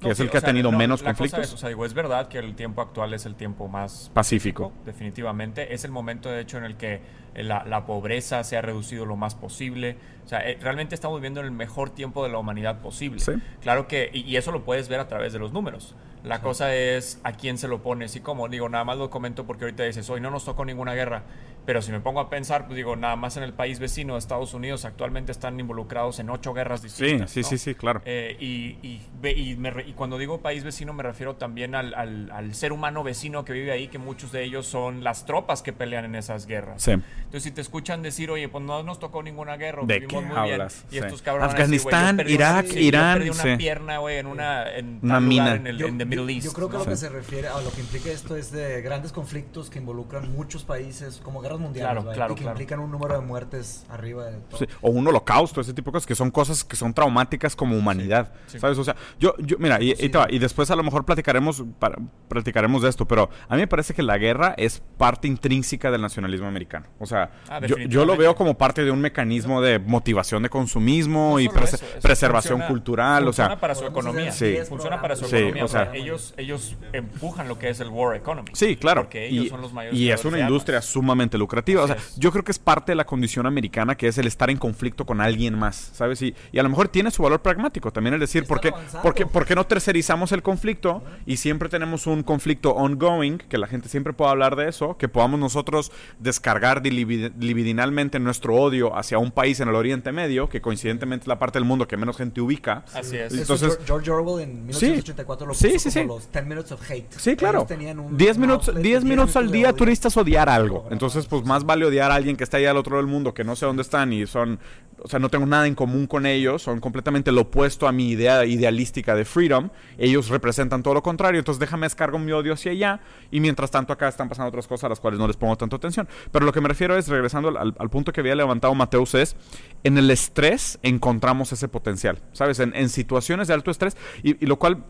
que 0.00 0.06
No, 0.06 0.12
es 0.12 0.20
el 0.20 0.30
que 0.30 0.36
ha 0.38 0.40
sea, 0.40 0.48
tenido 0.50 0.70
no, 0.70 0.78
menos 0.78 1.02
conflictos. 1.02 1.40
es, 1.40 1.52
o 1.52 1.56
sea, 1.56 1.68
digo, 1.70 1.84
es 1.84 1.92
verdad 1.94 2.28
que 2.28 2.38
el 2.38 2.54
tiempo 2.54 2.80
actual 2.82 3.14
es 3.14 3.26
el 3.26 3.34
tiempo 3.34 3.66
más 3.68 4.10
Pacífico. 4.14 4.72
definitivamente. 4.84 5.74
Es 5.74 5.84
el 5.84 5.90
momento, 5.90 6.28
de 6.30 6.40
hecho, 6.40 6.56
en 6.58 6.64
el 6.64 6.76
que 6.76 7.00
la, 7.42 7.64
la 7.64 7.86
pobreza 7.86 8.44
se 8.44 8.56
ha 8.56 8.62
reducido 8.62 9.04
lo 9.06 9.16
más 9.16 9.34
posible. 9.34 9.96
O 10.24 10.28
sea, 10.28 10.48
eh, 10.48 10.58
realmente 10.60 10.94
estamos 10.94 11.18
viviendo 11.20 11.40
en 11.40 11.46
el 11.46 11.52
mejor 11.52 11.90
tiempo 11.90 12.22
de 12.24 12.30
la 12.30 12.38
humanidad 12.38 12.80
posible. 12.80 13.20
Sí. 13.20 13.32
Claro 13.62 13.88
que, 13.88 14.10
y, 14.12 14.20
y 14.20 14.36
eso 14.36 14.52
lo 14.52 14.64
puedes 14.64 14.88
ver 14.88 15.00
a 15.00 15.08
través 15.08 15.32
de 15.32 15.38
los 15.38 15.52
números. 15.52 15.94
La 16.24 16.40
cosa 16.40 16.74
es 16.74 17.20
a 17.22 17.32
quién 17.32 17.58
se 17.58 17.68
lo 17.68 17.80
pones 17.82 18.16
y 18.16 18.20
cómo. 18.20 18.48
Digo, 18.48 18.68
nada 18.68 18.84
más 18.84 18.98
lo 18.98 19.08
comento 19.08 19.46
porque 19.46 19.64
ahorita 19.64 19.84
dices, 19.84 20.10
hoy 20.10 20.20
no 20.20 20.30
nos 20.30 20.44
tocó 20.44 20.64
ninguna 20.64 20.92
guerra. 20.94 21.22
Pero 21.64 21.80
si 21.82 21.92
me 21.92 22.00
pongo 22.00 22.18
a 22.20 22.28
pensar, 22.30 22.64
pues 22.66 22.76
digo, 22.76 22.96
nada 22.96 23.14
más 23.14 23.36
en 23.36 23.42
el 23.42 23.52
país 23.52 23.78
vecino, 23.78 24.16
Estados 24.16 24.52
Unidos, 24.54 24.84
actualmente 24.84 25.32
están 25.32 25.60
involucrados 25.60 26.18
en 26.18 26.30
ocho 26.30 26.54
guerras 26.54 26.82
distintas. 26.82 27.30
sí, 27.30 27.40
¿no? 27.42 27.46
sí, 27.48 27.58
sí, 27.58 27.74
claro. 27.74 28.00
Eh, 28.04 28.36
y, 28.40 28.78
y, 28.86 29.00
ve- 29.20 29.32
y 29.32 29.54
me 29.56 29.70
re- 29.70 29.86
y 29.86 29.92
cuando 29.92 30.16
digo 30.18 30.40
país 30.40 30.64
vecino 30.64 30.92
me 30.94 31.02
refiero 31.02 31.36
también 31.36 31.74
al, 31.74 31.92
al- 31.94 32.30
al 32.32 32.54
ser 32.54 32.72
humano 32.72 33.04
vecino 33.04 33.44
que 33.44 33.52
vive 33.52 33.70
ahí, 33.70 33.88
que 33.88 33.98
muchos 33.98 34.32
de 34.32 34.42
ellos 34.44 34.66
son 34.66 35.04
las 35.04 35.24
tropas 35.26 35.62
que 35.62 35.72
pelean 35.74 36.06
en 36.06 36.14
esas 36.14 36.46
guerras. 36.46 36.82
Sí. 36.82 36.92
Entonces, 37.28 37.42
si 37.42 37.50
te 37.50 37.60
escuchan 37.60 38.00
decir, 38.00 38.30
oye, 38.30 38.48
pues 38.48 38.64
no 38.64 38.82
nos 38.82 38.98
tocó 38.98 39.22
ninguna 39.22 39.58
guerra, 39.58 39.82
¿De 39.84 40.00
vivimos 40.00 40.22
qué 40.24 40.28
muy 40.30 40.36
hablas? 40.38 40.84
bien. 40.90 40.94
Y 40.94 40.98
Sí. 41.00 41.04
estos 41.06 41.20
cabrones 41.20 41.50
yo 41.50 41.52
Afganistán, 41.58 42.16
perdí 42.16 42.32
Irak, 42.32 42.64
una, 42.64 42.72
sí, 42.72 42.78
Irán, 42.80 43.12
Yo 43.12 43.18
perdí 43.18 43.30
una 43.30 43.42
sí. 43.42 43.56
pierna, 43.58 43.98
güey, 43.98 44.16
en 44.16 44.26
una, 44.26 44.74
en 44.74 44.98
Una 45.02 45.20
mina. 45.20 45.54
en 45.54 45.66
el 45.66 45.76
Yo, 45.76 45.88
en 45.88 45.98
the 45.98 46.04
yo- 46.04 46.08
Middle 46.08 46.32
yo 46.34 46.46
East. 46.46 46.56
creo 46.56 46.68
que 46.68 46.78
¿no? 46.78 46.84
lo 46.84 46.90
que 46.90 46.96
se 46.96 47.10
refiere 47.10 47.48
a 47.48 47.60
lo 47.60 47.70
que 47.70 47.80
implica 47.82 48.08
esto 48.10 48.34
es 48.34 48.50
de 48.50 48.80
grandes 48.80 49.12
conflictos 49.12 49.68
que 49.68 49.78
involucran 49.78 50.32
muchos 50.32 50.64
países, 50.64 51.20
como 51.22 51.42
guerras 51.42 51.58
mundiales, 51.60 51.90
Claro, 51.92 52.04
¿vale? 52.06 52.16
claro, 52.16 52.32
y 52.32 52.36
que 52.36 52.42
claro. 52.44 52.54
implican 52.56 52.80
un 52.80 52.90
número 52.90 53.20
de 53.20 53.26
muertes 53.26 53.84
arriba 53.90 54.24
de 54.24 54.38
todo. 54.38 54.58
Sí, 54.60 54.66
o 54.80 54.88
un 54.90 55.06
holocausto, 55.06 55.60
ese 55.60 55.74
tipo 55.74 55.90
de 55.90 55.96
cosas 55.96 56.06
que 56.06 56.14
son 56.14 56.30
cosas 56.30 56.64
que 56.64 56.76
son 56.76 56.94
traumáticas 56.94 57.54
como 57.54 57.76
humanidad, 57.76 58.32
sí. 58.46 58.58
¿sabes? 58.58 58.78
O 58.78 58.84
sea, 58.84 58.96
yo, 59.20 59.34
yo 59.36 59.58
mira, 59.58 59.82
y, 59.82 59.90
y 59.92 60.08
te 60.08 60.16
va, 60.16 60.28
y 60.30 60.38
después 60.38 60.70
a 60.70 60.76
lo 60.76 60.82
mejor 60.82 61.04
platicaremos, 61.04 61.62
para- 61.78 61.98
platicaremos 62.28 62.80
de 62.80 62.88
esto, 62.88 63.06
pero 63.06 63.28
a 63.50 63.54
mí 63.54 63.60
me 63.60 63.66
parece 63.68 63.92
que 63.92 64.02
la 64.02 64.16
guerra 64.16 64.54
es 64.56 64.80
parte 64.96 65.28
intrínseca 65.28 65.90
del 65.90 66.00
nacionalismo 66.00 66.46
americano. 66.46 66.86
O 66.98 67.04
sea, 67.06 67.17
sea, 67.18 67.30
Ah, 67.48 67.60
yo, 67.66 67.76
yo 67.78 68.04
lo 68.04 68.16
veo 68.16 68.34
como 68.34 68.54
parte 68.58 68.84
de 68.84 68.90
un 68.90 69.00
mecanismo 69.00 69.60
de 69.62 69.78
motivación 69.78 70.42
de 70.42 70.48
consumismo 70.50 71.32
No 71.32 71.40
y 71.40 71.48
prese- 71.48 71.76
eso, 71.76 71.84
eso 71.86 72.00
preservación 72.00 72.58
funciona- 72.58 72.68
cultural, 72.68 73.28
o 73.28 73.32
sea, 73.32 73.46
funciona 73.46 73.60
para 73.60 73.74
su 73.74 73.84
economía. 73.86 74.32
Sí. 74.32 74.46
10 74.50 74.68
Funciona 74.68 75.00
para 75.00 75.16
su. 75.16 75.24
Sí, 75.26 75.36
economía. 75.36 75.64
o 75.64 75.68
sea- 75.68 75.82
o 75.82 75.84
sea, 75.86 75.94
ellos, 75.94 76.34
ellos 76.36 76.76
empujan 76.92 77.48
lo 77.48 77.58
que 77.58 77.68
es 77.70 77.80
el 77.80 77.88
war 77.88 78.16
economy. 78.16 78.50
Sí, 78.52 78.76
claro. 78.76 79.02
Porque 79.02 79.26
ellos 79.28 79.46
y, 79.46 79.48
son 79.48 79.60
los 79.60 79.72
mayores 79.72 79.98
y 79.98 80.10
es 80.10 80.24
una 80.24 80.38
industria 80.40 80.82
sumamente 80.82 81.38
lucrativa. 81.38 81.82
O 81.82 81.86
sea, 81.86 81.96
es. 81.96 82.16
yo 82.16 82.30
creo 82.32 82.44
que 82.44 82.52
es 82.52 82.58
parte 82.58 82.92
de 82.92 82.96
la 82.96 83.04
condición 83.06 83.46
americana 83.46 83.96
que 83.96 84.08
es 84.08 84.18
el 84.18 84.26
estar 84.26 84.50
en 84.50 84.58
conflicto 84.58 85.06
con 85.06 85.20
alguien 85.20 85.58
más, 85.58 85.90
¿sabes? 85.94 86.20
Y, 86.22 86.34
y 86.52 86.58
a 86.58 86.62
lo 86.62 86.68
mejor 86.68 86.88
tiene 86.88 87.10
su 87.10 87.22
valor 87.22 87.40
pragmático 87.40 87.92
también 87.92 88.14
el 88.14 88.20
decir, 88.20 88.44
¿por 88.46 88.60
qué, 88.60 88.68
avanzando. 88.68 89.02
por, 89.02 89.14
qué, 89.14 89.26
por 89.26 89.46
qué 89.46 89.54
no 89.54 89.64
tercerizamos 89.66 90.32
el 90.32 90.42
conflicto 90.42 91.02
y 91.26 91.36
siempre 91.38 91.68
tenemos 91.68 92.06
un 92.06 92.22
conflicto 92.22 92.72
ongoing, 92.74 93.38
que 93.38 93.58
la 93.58 93.66
gente 93.66 93.88
siempre 93.88 94.12
pueda 94.12 94.30
hablar 94.30 94.56
de 94.56 94.68
eso, 94.68 94.96
que 94.96 95.08
podamos 95.08 95.38
nosotros 95.40 95.90
descargar 96.18 96.82
dilibi- 96.82 97.07
libidinalmente 97.08 98.18
nuestro 98.20 98.54
odio 98.54 98.96
hacia 98.96 99.18
un 99.18 99.30
país 99.30 99.58
en 99.60 99.68
el 99.68 99.74
Oriente 99.74 100.12
Medio, 100.12 100.48
que 100.48 100.60
coincidentemente 100.60 101.24
es 101.24 101.28
la 101.28 101.38
parte 101.38 101.58
del 101.58 101.64
mundo 101.66 101.88
que 101.88 101.96
menos 101.96 102.16
gente 102.16 102.40
ubica. 102.40 102.84
Así 102.94 103.16
es. 103.16 103.32
Eso 103.32 103.40
Entonces- 103.42 103.78
Geor- 103.80 103.86
George 103.86 104.10
Orwell 104.10 104.42
en 104.44 104.66
1984 104.66 105.46
lo 105.46 105.54
Sí, 105.54 105.68
puso 105.70 105.90
sí, 105.90 106.00
como 106.00 106.18
sí. 106.20 106.24
los 106.26 106.32
10 106.32 106.46
minutes 106.46 106.72
of 106.72 106.90
hate. 106.90 107.12
Sí, 107.16 107.36
claro. 107.36 107.58
Ellos 107.58 107.68
tenían 107.68 107.98
un- 107.98 108.16
10 108.16 108.36
un 108.36 108.40
minutos, 108.42 108.74
10 108.82 109.04
minutos 109.04 109.36
al 109.36 109.50
día 109.50 109.72
necesitas 109.72 110.16
odiar 110.18 110.48
algo. 110.48 110.86
Entonces, 110.90 111.26
pues 111.26 111.44
más 111.44 111.64
vale 111.64 111.86
odiar 111.86 112.10
a 112.10 112.14
alguien 112.16 112.36
que 112.36 112.44
está 112.44 112.58
allá 112.58 112.70
al 112.72 112.76
otro 112.76 112.92
lado 112.96 113.06
del 113.06 113.10
mundo, 113.12 113.32
que 113.32 113.42
no 113.44 113.56
sé 113.56 113.64
dónde 113.64 113.80
están 113.82 114.12
y 114.12 114.26
son, 114.26 114.58
o 115.02 115.08
sea, 115.08 115.18
no 115.18 115.30
tengo 115.30 115.46
nada 115.46 115.66
en 115.66 115.74
común 115.74 116.06
con 116.06 116.26
ellos, 116.26 116.60
son 116.62 116.78
completamente 116.80 117.32
lo 117.32 117.42
opuesto 117.42 117.88
a 117.88 117.92
mi 117.92 118.10
idea 118.10 118.44
idealística 118.44 119.14
de 119.14 119.24
freedom. 119.24 119.70
Ellos 119.96 120.28
representan 120.28 120.82
todo 120.82 120.92
lo 120.94 121.02
contrario, 121.02 121.38
entonces 121.38 121.58
déjame 121.60 121.86
descargo 121.86 122.18
mi 122.18 122.32
odio 122.32 122.52
hacia 122.52 122.72
allá 122.72 123.00
y 123.30 123.40
mientras 123.40 123.70
tanto 123.70 123.92
acá 123.94 124.08
están 124.08 124.28
pasando 124.28 124.48
otras 124.48 124.66
cosas 124.66 124.84
a 124.84 124.88
las 124.90 125.00
cuales 125.00 125.18
no 125.18 125.26
les 125.26 125.36
pongo 125.36 125.56
tanto 125.56 125.76
atención. 125.76 126.06
Pero 126.30 126.44
lo 126.44 126.52
que 126.52 126.60
me 126.60 126.68
refiero 126.68 126.97
es, 126.98 127.08
regresando 127.08 127.56
al, 127.58 127.90
punto 127.90 128.12
que 128.12 128.20
había 128.20 128.34
levantado 128.34 128.74
Mateus, 128.74 129.14
es 129.14 129.36
en 129.84 129.96
el 129.98 130.10
estrés 130.10 130.78
encontramos 130.82 131.52
ese 131.52 131.68
potencial, 131.68 132.18
¿sabes? 132.32 132.58
En, 132.60 132.74
en 132.74 132.88
situaciones 132.88 133.48
de 133.48 133.54
alto 133.54 133.70
estrés 133.70 133.96
y- 134.22 134.42
y 134.42 134.46
lo 134.46 134.58
cual 134.58 134.84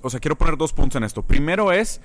o 0.00 0.08
sea, 0.08 0.20
quiero 0.20 0.38
poner 0.38 0.56
dos 0.56 0.72
puntos 0.72 0.96
en 0.96 1.04
esto. 1.04 1.22
Primero 1.22 1.70
es, 1.70 2.00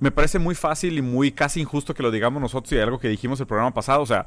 me 0.00 0.10
parece 0.10 0.38
muy 0.38 0.54
fácil 0.54 0.98
y 0.98 1.02
muy 1.02 1.30
casi 1.30 1.60
injusto 1.60 1.94
que 1.94 2.02
lo 2.02 2.10
digamos 2.10 2.42
nosotros 2.42 2.72
y 2.72 2.78
algo 2.78 2.98
que 2.98 3.08
dijimos 3.08 3.38
el 3.40 3.46
programa 3.46 3.72
pasado, 3.72 4.02
o 4.02 4.06
sea, 4.06 4.26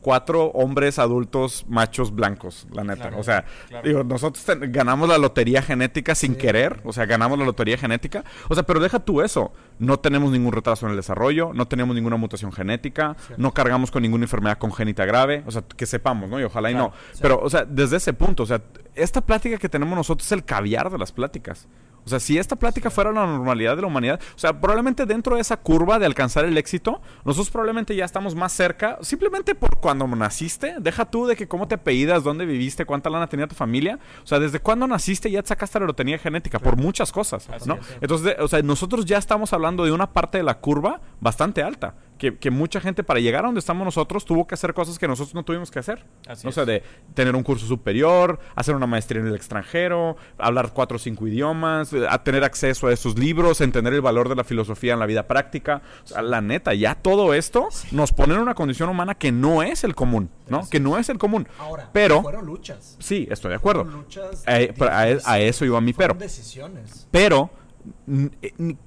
cuatro 0.00 0.46
hombres 0.52 0.98
adultos 0.98 1.64
machos 1.68 2.14
blancos, 2.14 2.66
la 2.72 2.84
neta. 2.84 3.02
Claro, 3.08 3.18
o 3.18 3.22
sea, 3.22 3.44
claro. 3.68 3.86
digo, 3.88 4.04
nosotros 4.04 4.44
ten- 4.44 4.72
ganamos 4.72 5.08
la 5.08 5.18
lotería 5.18 5.60
genética 5.62 6.14
sin 6.14 6.34
querer, 6.36 6.80
o 6.84 6.92
sea, 6.92 7.06
ganamos 7.06 7.38
la 7.38 7.44
lotería 7.44 7.76
genética. 7.76 8.24
O 8.48 8.54
sea, 8.54 8.62
pero 8.64 8.80
deja 8.80 9.00
tú 9.00 9.20
eso, 9.22 9.52
no 9.78 9.98
tenemos 9.98 10.30
ningún 10.30 10.52
retraso 10.52 10.86
en 10.86 10.90
el 10.90 10.96
desarrollo, 10.96 11.52
no 11.52 11.66
tenemos 11.68 11.94
ninguna 11.94 12.16
mutación 12.16 12.52
genética, 12.52 13.16
no 13.36 13.52
cargamos 13.52 13.90
con 13.90 14.02
ninguna 14.02 14.24
enfermedad 14.24 14.58
congénita 14.58 15.04
grave, 15.04 15.42
o 15.46 15.50
sea, 15.50 15.62
que 15.62 15.86
sepamos, 15.86 16.30
¿no? 16.30 16.40
Y 16.40 16.44
ojalá 16.44 16.70
y 16.70 16.74
no. 16.74 16.92
Pero, 17.20 17.40
o 17.40 17.50
sea, 17.50 17.64
desde 17.64 17.96
ese 17.96 18.12
punto, 18.12 18.44
o 18.44 18.46
sea, 18.46 18.62
esta 18.94 19.20
plática 19.20 19.58
que 19.58 19.68
tenemos 19.68 19.96
nosotros 19.96 20.26
es 20.26 20.32
el 20.32 20.44
caviar 20.44 20.90
de 20.90 20.98
las 20.98 21.12
pláticas. 21.12 21.66
O 22.08 22.10
sea, 22.10 22.20
si 22.20 22.38
esta 22.38 22.56
plática 22.56 22.90
fuera 22.90 23.12
la 23.12 23.26
normalidad 23.26 23.76
de 23.76 23.82
la 23.82 23.88
humanidad, 23.88 24.18
o 24.34 24.38
sea, 24.38 24.58
probablemente 24.58 25.04
dentro 25.04 25.34
de 25.34 25.42
esa 25.42 25.58
curva 25.58 25.98
de 25.98 26.06
alcanzar 26.06 26.46
el 26.46 26.56
éxito, 26.56 27.02
nosotros 27.24 27.50
probablemente 27.50 27.94
ya 27.94 28.06
estamos 28.06 28.34
más 28.34 28.52
cerca, 28.52 28.98
simplemente 29.02 29.54
por 29.54 29.78
cuando 29.78 30.06
naciste, 30.08 30.76
deja 30.80 31.04
tú 31.04 31.26
de 31.26 31.36
que 31.36 31.46
cómo 31.46 31.68
te 31.68 31.74
apellidas, 31.74 32.24
dónde 32.24 32.46
viviste, 32.46 32.86
cuánta 32.86 33.10
lana 33.10 33.26
tenía 33.28 33.46
tu 33.46 33.54
familia, 33.54 33.98
o 34.24 34.26
sea, 34.26 34.38
desde 34.38 34.60
cuándo 34.60 34.86
naciste 34.86 35.30
ya 35.30 35.42
te 35.42 35.48
sacaste 35.48 35.78
la 35.80 35.86
lotería 35.86 36.18
genética, 36.18 36.58
por 36.58 36.76
muchas 36.76 37.12
cosas, 37.12 37.46
¿no? 37.66 37.74
es. 37.74 37.80
Entonces, 38.00 38.36
o 38.40 38.48
sea, 38.48 38.62
nosotros 38.62 39.04
ya 39.04 39.18
estamos 39.18 39.52
hablando 39.52 39.84
de 39.84 39.92
una 39.92 40.12
parte 40.12 40.38
de 40.38 40.44
la 40.44 40.58
curva 40.58 41.00
bastante 41.20 41.62
alta, 41.62 41.94
que, 42.18 42.36
que 42.36 42.50
mucha 42.50 42.80
gente 42.80 43.02
para 43.04 43.20
llegar 43.20 43.44
a 43.44 43.48
donde 43.48 43.60
estamos 43.60 43.84
nosotros 43.84 44.24
tuvo 44.24 44.46
que 44.46 44.54
hacer 44.54 44.74
cosas 44.74 44.98
que 44.98 45.06
nosotros 45.08 45.34
no 45.34 45.44
tuvimos 45.44 45.70
que 45.70 45.78
hacer. 45.78 46.04
Así 46.26 46.46
o 46.46 46.52
sea, 46.52 46.64
es. 46.64 46.66
de 46.66 46.82
tener 47.14 47.34
un 47.36 47.42
curso 47.42 47.66
superior, 47.66 48.38
hacer 48.54 48.74
una 48.74 48.86
maestría 48.86 49.20
en 49.22 49.28
el 49.28 49.34
extranjero, 49.36 50.16
hablar 50.36 50.72
cuatro 50.74 50.96
o 50.96 50.98
cinco 50.98 51.26
idiomas, 51.26 51.92
a 51.94 52.22
tener 52.24 52.44
acceso 52.44 52.88
a 52.88 52.92
esos 52.92 53.18
libros, 53.18 53.60
entender 53.60 53.94
el 53.94 54.00
valor 54.00 54.28
de 54.28 54.34
la 54.34 54.44
filosofía 54.44 54.92
en 54.94 54.98
la 54.98 55.06
vida 55.06 55.26
práctica. 55.26 55.80
O 56.04 56.06
sea, 56.08 56.22
la 56.22 56.40
neta, 56.40 56.74
ya 56.74 56.94
todo 56.96 57.34
esto 57.34 57.68
nos 57.92 58.12
pone 58.12 58.34
en 58.34 58.40
una 58.40 58.54
condición 58.54 58.88
humana 58.88 59.14
que 59.14 59.32
no 59.32 59.62
es 59.62 59.84
el 59.84 59.94
común, 59.94 60.28
¿no? 60.48 60.68
Que 60.68 60.80
no 60.80 60.98
es 60.98 61.08
el 61.08 61.18
común. 61.18 61.46
Ahora, 61.58 61.88
Pero, 61.92 62.22
fueron 62.22 62.44
luchas. 62.46 62.96
sí, 62.98 63.28
estoy 63.30 63.50
de 63.50 63.56
acuerdo. 63.56 63.84
Fueron 63.84 64.00
luchas 64.02 64.42
Eh, 64.46 64.74
a, 64.80 65.32
a 65.32 65.38
eso 65.40 65.64
iba 65.64 65.80
mi 65.80 65.92
pero. 65.92 66.14
Decisiones. 66.14 67.06
Pero 67.10 67.50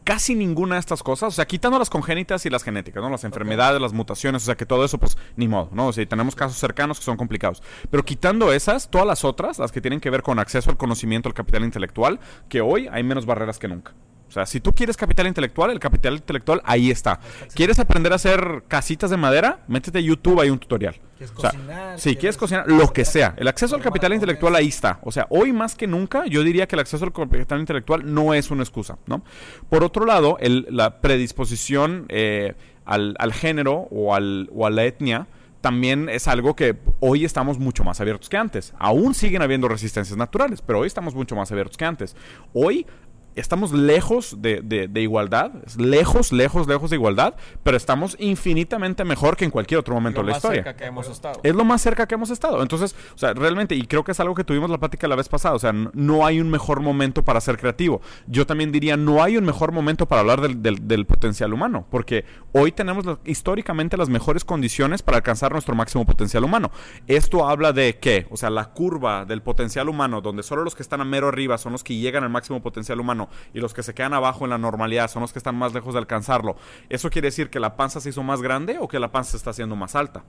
casi 0.04 0.36
ninguna 0.36 0.76
de 0.76 0.80
estas 0.80 1.04
cosas, 1.04 1.30
o 1.30 1.36
sea, 1.36 1.46
quitando 1.46 1.80
las 1.80 1.90
congénitas 1.90 2.46
y 2.46 2.50
las 2.50 2.64
genéticas, 2.64 3.02
¿no? 3.02 3.10
Las 3.10 3.24
enfermedades, 3.24 3.82
las 3.82 3.94
mutaciones, 3.94 4.44
o 4.44 4.46
sea, 4.46 4.56
que 4.56 4.66
todo 4.66 4.86
eso, 4.86 4.98
pues, 4.98 5.18
ni 5.36 5.48
modo, 5.48 5.70
¿no? 5.74 5.88
O 5.88 5.94
sea, 5.94 6.06
tenemos 6.06 6.36
casos 6.36 6.58
cercanos 6.58 7.00
que 7.00 7.06
son 7.06 7.18
complicados. 7.18 7.64
Pero 7.90 8.04
quitando 8.04 8.54
esas, 8.54 8.90
todas 8.90 9.08
las 9.08 9.24
otras, 9.24 9.60
las 9.60 9.72
que 9.72 9.82
tienen 9.82 10.00
que 10.00 10.10
ver 10.10 10.22
con 10.22 10.40
acceso 10.40 10.70
al 10.70 10.78
conocimiento, 10.78 11.30
al 11.30 11.34
capital 11.34 11.64
intelectual, 11.64 12.20
que 12.50 12.62
hoy 12.62 12.88
hay 12.92 13.04
menos 13.04 13.26
barreras 13.26 13.60
que 13.60 13.68
nunca. 13.68 13.94
O 14.32 14.34
sea, 14.34 14.46
si 14.46 14.62
tú 14.62 14.72
quieres 14.72 14.96
capital 14.96 15.28
intelectual, 15.28 15.72
el 15.72 15.80
capital 15.80 16.14
intelectual 16.14 16.62
ahí 16.64 16.90
está. 16.90 17.20
¿Quieres 17.54 17.80
aprender 17.80 18.14
a 18.14 18.16
hacer 18.16 18.64
casitas 18.70 19.10
de 19.10 19.18
madera? 19.18 19.60
Métete 19.68 19.98
a 19.98 20.02
YouTube, 20.02 20.40
hay 20.40 20.50
un 20.50 20.58
tutorial. 20.58 20.96
¿Quieres 21.18 21.36
O 21.38 21.42
sea, 21.42 21.50
cocinar? 21.52 22.00
sí, 22.00 22.16
¿Quieres 22.16 22.38
cocinar, 22.38 22.64
lo 22.66 22.94
que 22.94 23.04
sea. 23.04 23.36
El 23.38 23.50
acceso 23.50 23.76
al 23.76 23.82
capital 23.82 24.14
intelectual 24.14 24.56
ahí 24.56 24.70
está. 24.70 25.00
O 25.04 25.12
sea, 25.12 25.28
hoy 25.32 25.52
más 25.52 25.76
que 25.76 25.86
nunca, 25.86 26.26
yo 26.28 26.44
diría 26.44 26.66
que 26.66 26.78
el 26.78 26.80
acceso 26.80 27.04
al 27.04 27.12
capital 27.12 27.60
intelectual 27.60 28.14
no 28.14 28.34
es 28.34 28.52
una 28.52 28.64
excusa, 28.64 28.98
¿no? 29.06 29.22
Por 29.70 29.84
otro 29.84 30.06
lado, 30.06 30.38
el- 30.40 30.66
la 30.70 31.02
predisposición 31.02 32.06
eh, 32.08 32.54
al, 32.86 33.16
al 33.20 33.34
género 33.34 33.90
o, 33.92 34.16
al, 34.16 34.50
o 34.56 34.66
a 34.66 34.70
la 34.70 34.86
etnia 34.86 35.28
también 35.60 36.08
es 36.10 36.28
algo 36.28 36.56
que 36.56 36.76
hoy 37.02 37.24
estamos 37.26 37.60
mucho 37.60 37.84
más 37.84 38.00
abiertos 38.02 38.30
que 38.30 38.38
antes. 38.38 38.74
Aún 38.80 39.14
siguen 39.14 39.42
habiendo 39.42 39.68
resistencias 39.68 40.18
naturales, 40.18 40.62
pero 40.62 40.80
hoy 40.80 40.88
estamos 40.88 41.14
mucho 41.14 41.36
más 41.36 41.52
abiertos 41.52 41.78
que 41.78 41.86
antes. 41.86 42.16
Hoy 42.54 42.88
estamos 43.36 43.72
lejos 43.72 44.42
de, 44.42 44.62
de- 44.62 44.88
de 44.88 45.02
igualdad, 45.02 45.52
lejos, 45.78 46.32
lejos, 46.32 46.68
lejos 46.68 46.90
de 46.90 46.96
igualdad, 46.98 47.36
pero 47.64 47.78
estamos 47.78 48.16
infinitamente 48.20 49.04
mejor 49.06 49.38
que 49.38 49.46
en 49.46 49.52
cualquier 49.52 49.80
otro 49.80 49.94
momento 49.94 50.22
Lo 50.22 50.28
de 50.28 50.32
la 50.32 50.36
más 50.36 50.44
historia. 50.44 50.64
cerca 50.64 50.78
que 50.78 50.86
hemos 50.86 51.08
estado. 51.10 51.40
Es 51.44 51.56
lo 51.56 51.64
más 51.64 51.82
cerca 51.82 52.08
que 52.08 52.16
hemos 52.16 52.30
estado. 52.30 52.62
Entonces, 52.62 52.96
o 53.16 53.18
sea, 53.18 53.34
realmente, 53.34 53.76
y 53.76 53.84
creo 53.84 54.04
que 54.04 54.12
es 54.12 54.20
algo 54.20 54.36
que 54.36 54.44
tuvimos 54.44 54.70
la 54.70 54.78
plática 54.80 55.08
la 55.08 55.16
vez 55.16 55.30
pasada, 55.30 55.56
o 55.56 55.60
sea, 55.60 55.72
no 55.74 56.26
hay 56.26 56.40
un 56.42 56.50
mejor 56.50 56.82
momento 56.82 57.24
para 57.24 57.40
ser 57.42 57.58
creativo. 57.58 58.02
Yo 58.28 58.46
también 58.46 58.72
diría, 58.72 58.98
no 58.98 59.24
hay 59.24 59.38
un 59.38 59.46
mejor 59.46 59.72
momento 59.72 60.06
para 60.08 60.22
hablar 60.22 60.42
del, 60.42 60.62
del- 60.62 60.88
del 60.88 61.06
potencial 61.06 61.54
humano, 61.54 61.86
porque 61.90 62.26
hoy 62.52 62.72
tenemos 62.72 63.06
la- 63.06 63.20
históricamente 63.26 63.98
las 63.98 64.10
mejores 64.10 64.44
condiciones 64.44 65.02
para 65.02 65.18
alcanzar 65.18 65.52
nuestro 65.52 65.76
máximo 65.76 66.06
potencial 66.06 66.44
humano. 66.44 66.72
Esto 67.08 67.48
habla 67.48 67.72
de 67.74 67.98
qué? 68.00 68.28
O 68.30 68.38
sea, 68.38 68.50
la 68.50 68.66
curva 68.72 69.26
del 69.26 69.42
potencial 69.42 69.90
humano, 69.90 70.22
donde 70.22 70.44
solo 70.44 70.64
los 70.64 70.76
que 70.76 70.84
están 70.84 71.02
a 71.02 71.06
mero 71.06 71.28
arriba 71.28 71.58
son 71.58 71.72
los 71.72 71.84
que 71.84 71.96
llegan 71.96 72.24
al 72.24 72.30
máximo 72.30 72.62
potencial 72.62 73.00
humano 73.00 73.21
y 73.54 73.60
los 73.60 73.74
que 73.74 73.84
se 73.84 73.94
quedan 73.94 74.14
abajo 74.14 74.44
en 74.46 74.50
la 74.52 74.58
normalidad 74.58 75.10
son 75.10 75.22
los 75.22 75.34
que 75.34 75.40
están 75.40 75.56
más 75.56 75.74
lejos 75.74 75.94
de 75.94 76.00
alcanzarlo. 76.00 76.56
¿Eso 76.90 77.10
quiere 77.10 77.28
decir 77.28 77.50
que 77.50 77.60
la 77.60 77.76
panza 77.76 78.00
se 78.00 78.10
hizo 78.10 78.24
más 78.24 78.42
grande 78.42 78.78
o 78.80 78.88
que 78.88 79.00
la 79.00 79.12
panza 79.12 79.32
se 79.32 79.38
está 79.38 79.50
haciendo 79.52 79.76
más 79.76 79.96
alta? 79.96 80.24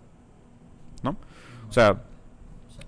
¿no? 1.02 1.16
O 1.68 1.72
sea, 1.72 2.02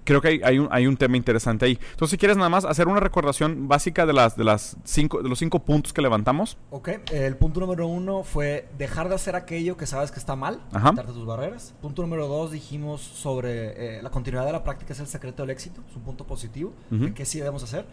creo 0.04 0.20
que 0.20 0.28
hay, 0.28 0.40
hay 0.44 0.58
un, 0.58 0.68
hay 0.70 0.86
un 0.86 0.96
tema 0.96 1.16
interesante 1.16 1.64
ahí. 1.64 1.78
Entonces, 1.90 2.10
si 2.10 2.18
quieres 2.18 2.36
nada 2.36 2.48
más 2.48 2.64
hacer 2.64 2.86
una 2.88 3.00
recordación 3.00 3.66
básica 3.68 4.06
de 4.06 4.12
las 4.12 4.36
de 4.36 4.44
las 4.44 4.76
cinco 4.84 5.22
de 5.22 5.28
los 5.28 5.38
cinco 5.38 5.60
puntos 5.60 5.92
que 5.92 6.02
levantamos. 6.02 6.56
Ok, 6.70 6.90
el 7.10 7.36
punto 7.36 7.60
número 7.60 7.86
uno 7.86 8.22
fue 8.22 8.68
dejar 8.78 9.08
de 9.08 9.14
hacer 9.14 9.34
aquello 9.36 9.76
que 9.76 9.86
sabes 9.86 10.10
que 10.12 10.18
está 10.18 10.36
mal, 10.36 10.60
Ajá. 10.72 10.90
quitarte 10.90 11.12
tus 11.12 11.26
barreras. 11.26 11.74
Punto 11.80 12.02
número 12.02 12.28
dos 12.28 12.52
dijimos 12.52 13.00
sobre 13.00 13.98
eh, 13.98 14.02
la 14.02 14.10
continuidad 14.10 14.46
de 14.46 14.52
la 14.52 14.62
práctica 14.62 14.92
es 14.92 15.00
el 15.00 15.06
secreto 15.06 15.42
del 15.42 15.50
éxito, 15.50 15.80
es 15.90 15.96
un 15.96 16.02
punto 16.02 16.24
positivo, 16.24 16.72
Ujú. 16.90 17.14
que 17.14 17.24
sí 17.24 17.38
debemos 17.38 17.62
hacer. 17.62 17.86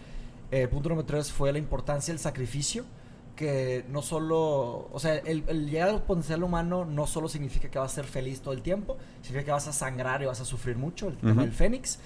El 0.51 0.69
punto 0.69 0.89
número 0.89 1.05
tres 1.05 1.31
fue 1.31 1.51
la 1.51 1.57
importancia 1.59 2.13
del 2.13 2.19
sacrificio, 2.19 2.83
que 3.35 3.85
no 3.89 4.01
solo, 4.01 4.89
o 4.91 4.99
sea, 4.99 5.15
el, 5.15 5.43
el 5.47 5.69
llegar 5.69 5.89
al 5.89 6.03
potencial 6.03 6.43
humano 6.43 6.85
no 6.85 7.07
solo 7.07 7.29
significa 7.29 7.69
que 7.69 7.79
vas 7.79 7.93
a 7.93 7.95
ser 7.95 8.05
feliz 8.05 8.41
todo 8.41 8.53
el 8.53 8.61
tiempo, 8.61 8.97
significa 9.21 9.45
que 9.45 9.51
vas 9.51 9.67
a 9.67 9.73
sangrar 9.73 10.21
y 10.21 10.25
vas 10.25 10.41
a 10.41 10.45
sufrir 10.45 10.77
mucho, 10.77 11.07
el 11.07 11.17
tema 11.17 11.31
Ujú. 11.33 11.41
del 11.41 11.51
fénix. 11.53 11.99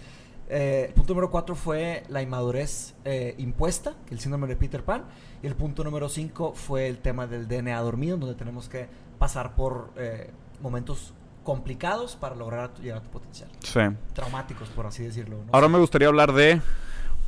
Eh, 0.48 0.86
el 0.90 0.94
punto 0.94 1.14
número 1.14 1.32
cuatro 1.32 1.56
fue 1.56 2.04
la 2.08 2.22
inmadurez 2.22 2.94
eh, 3.04 3.34
impuesta, 3.40 3.96
el 4.12 4.20
síndrome 4.20 4.46
de 4.48 4.56
Peter 4.56 4.84
Pan. 4.84 5.06
Y 5.42 5.48
el 5.48 5.56
punto 5.56 5.84
número 5.84 6.08
cinco 6.08 6.54
fue 6.54 6.88
el 6.88 7.00
tema 7.00 7.26
del 7.26 7.48
DNA 7.48 7.80
dormido, 7.82 8.18
donde 8.18 8.36
tenemos 8.36 8.70
que 8.70 8.88
pasar 9.18 9.56
por 9.56 9.90
eh, 9.98 10.30
momentos 10.62 11.14
complicados 11.44 12.16
para 12.16 12.36
lograr 12.36 12.72
llegar 12.80 13.00
a 13.00 13.02
tu 13.02 13.10
potencial. 13.10 13.50
Sí. 13.60 13.80
Traumáticos, 14.14 14.70
por 14.70 14.86
así 14.86 15.04
decirlo. 15.04 15.38
¿no? 15.38 15.52
Ahora 15.52 15.68
me 15.68 15.80
gustaría 15.80 16.08
hablar 16.08 16.32
de 16.34 16.62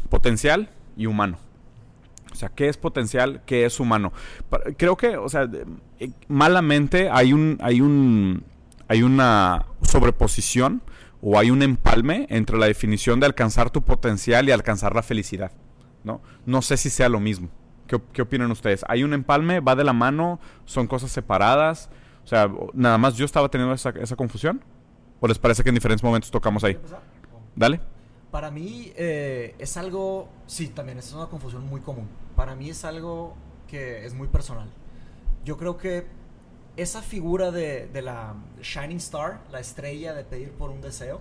potencial 0.09 0.69
y 0.97 1.05
humano. 1.05 1.37
O 2.31 2.35
sea, 2.35 2.49
¿qué 2.49 2.67
es 2.67 2.77
potencial? 2.77 3.41
¿Qué 3.45 3.65
es 3.65 3.79
humano? 3.79 4.11
Creo 4.77 4.97
que, 4.97 5.17
o 5.17 5.29
sea, 5.29 5.49
eh, 5.99 6.11
malamente 6.27 7.09
hay 7.09 7.33
un, 7.33 7.57
hay 7.61 7.81
un, 7.81 8.43
hay 8.87 9.01
una 9.03 9.65
sobreposición 9.81 10.81
o 11.21 11.39
hay 11.39 11.49
un 11.49 11.63
empalme 11.63 12.27
entre 12.29 12.57
la 12.57 12.67
definición 12.67 13.19
de 13.19 13.25
alcanzar 13.25 13.69
tu 13.71 13.81
potencial 13.81 14.47
y 14.47 14.51
alcanzar 14.51 14.93
la 14.93 15.01
felicidad, 15.03 15.51
¿no? 16.03 16.21
No 16.45 16.61
sé 16.61 16.77
si 16.77 16.89
sea 16.89 17.09
lo 17.09 17.19
mismo. 17.19 17.49
¿Qué, 17.87 17.95
op- 17.95 18.11
qué 18.11 18.21
opinan 18.21 18.51
ustedes? 18.51 18.83
¿Hay 18.87 19.03
un 19.03 19.13
empalme? 19.13 19.59
¿Va 19.61 19.75
de 19.75 19.83
la 19.85 19.93
mano? 19.93 20.39
¿Son 20.65 20.85
cosas 20.87 21.09
separadas? 21.09 21.89
O 22.23 22.27
sea, 22.27 22.51
nada 22.73 22.97
más 22.97 23.15
yo 23.15 23.25
estaba 23.25 23.49
teniendo 23.49 23.73
esa, 23.73 23.91
esa 23.91 24.15
confusión. 24.15 24.61
¿O 25.21 25.27
les 25.27 25.39
parece 25.39 25.63
que 25.63 25.69
en 25.69 25.75
diferentes 25.75 26.03
momentos 26.03 26.29
tocamos 26.29 26.63
ahí? 26.63 26.77
Dale. 27.55 27.79
Para 28.37 28.51
mí 28.51 28.93
eh, 28.95 29.55
es 29.57 29.77
algo, 29.77 30.29
sí, 30.45 30.67
también 30.67 30.99
es 30.99 31.11
una 31.11 31.25
confusión 31.25 31.65
muy 31.67 31.81
común. 31.81 32.07
Para 32.35 32.55
mí 32.55 32.69
es 32.69 32.85
algo 32.85 33.33
que 33.67 34.05
es 34.05 34.13
muy 34.13 34.27
personal. 34.27 34.69
Yo 35.43 35.57
creo 35.57 35.75
que 35.77 36.05
esa 36.75 37.01
figura 37.01 37.49
de, 37.49 37.87
de 37.87 38.01
la 38.03 38.35
Shining 38.61 38.97
Star, 38.97 39.39
la 39.51 39.59
estrella 39.59 40.13
de 40.13 40.23
pedir 40.23 40.51
por 40.51 40.69
un 40.69 40.81
deseo, 40.81 41.19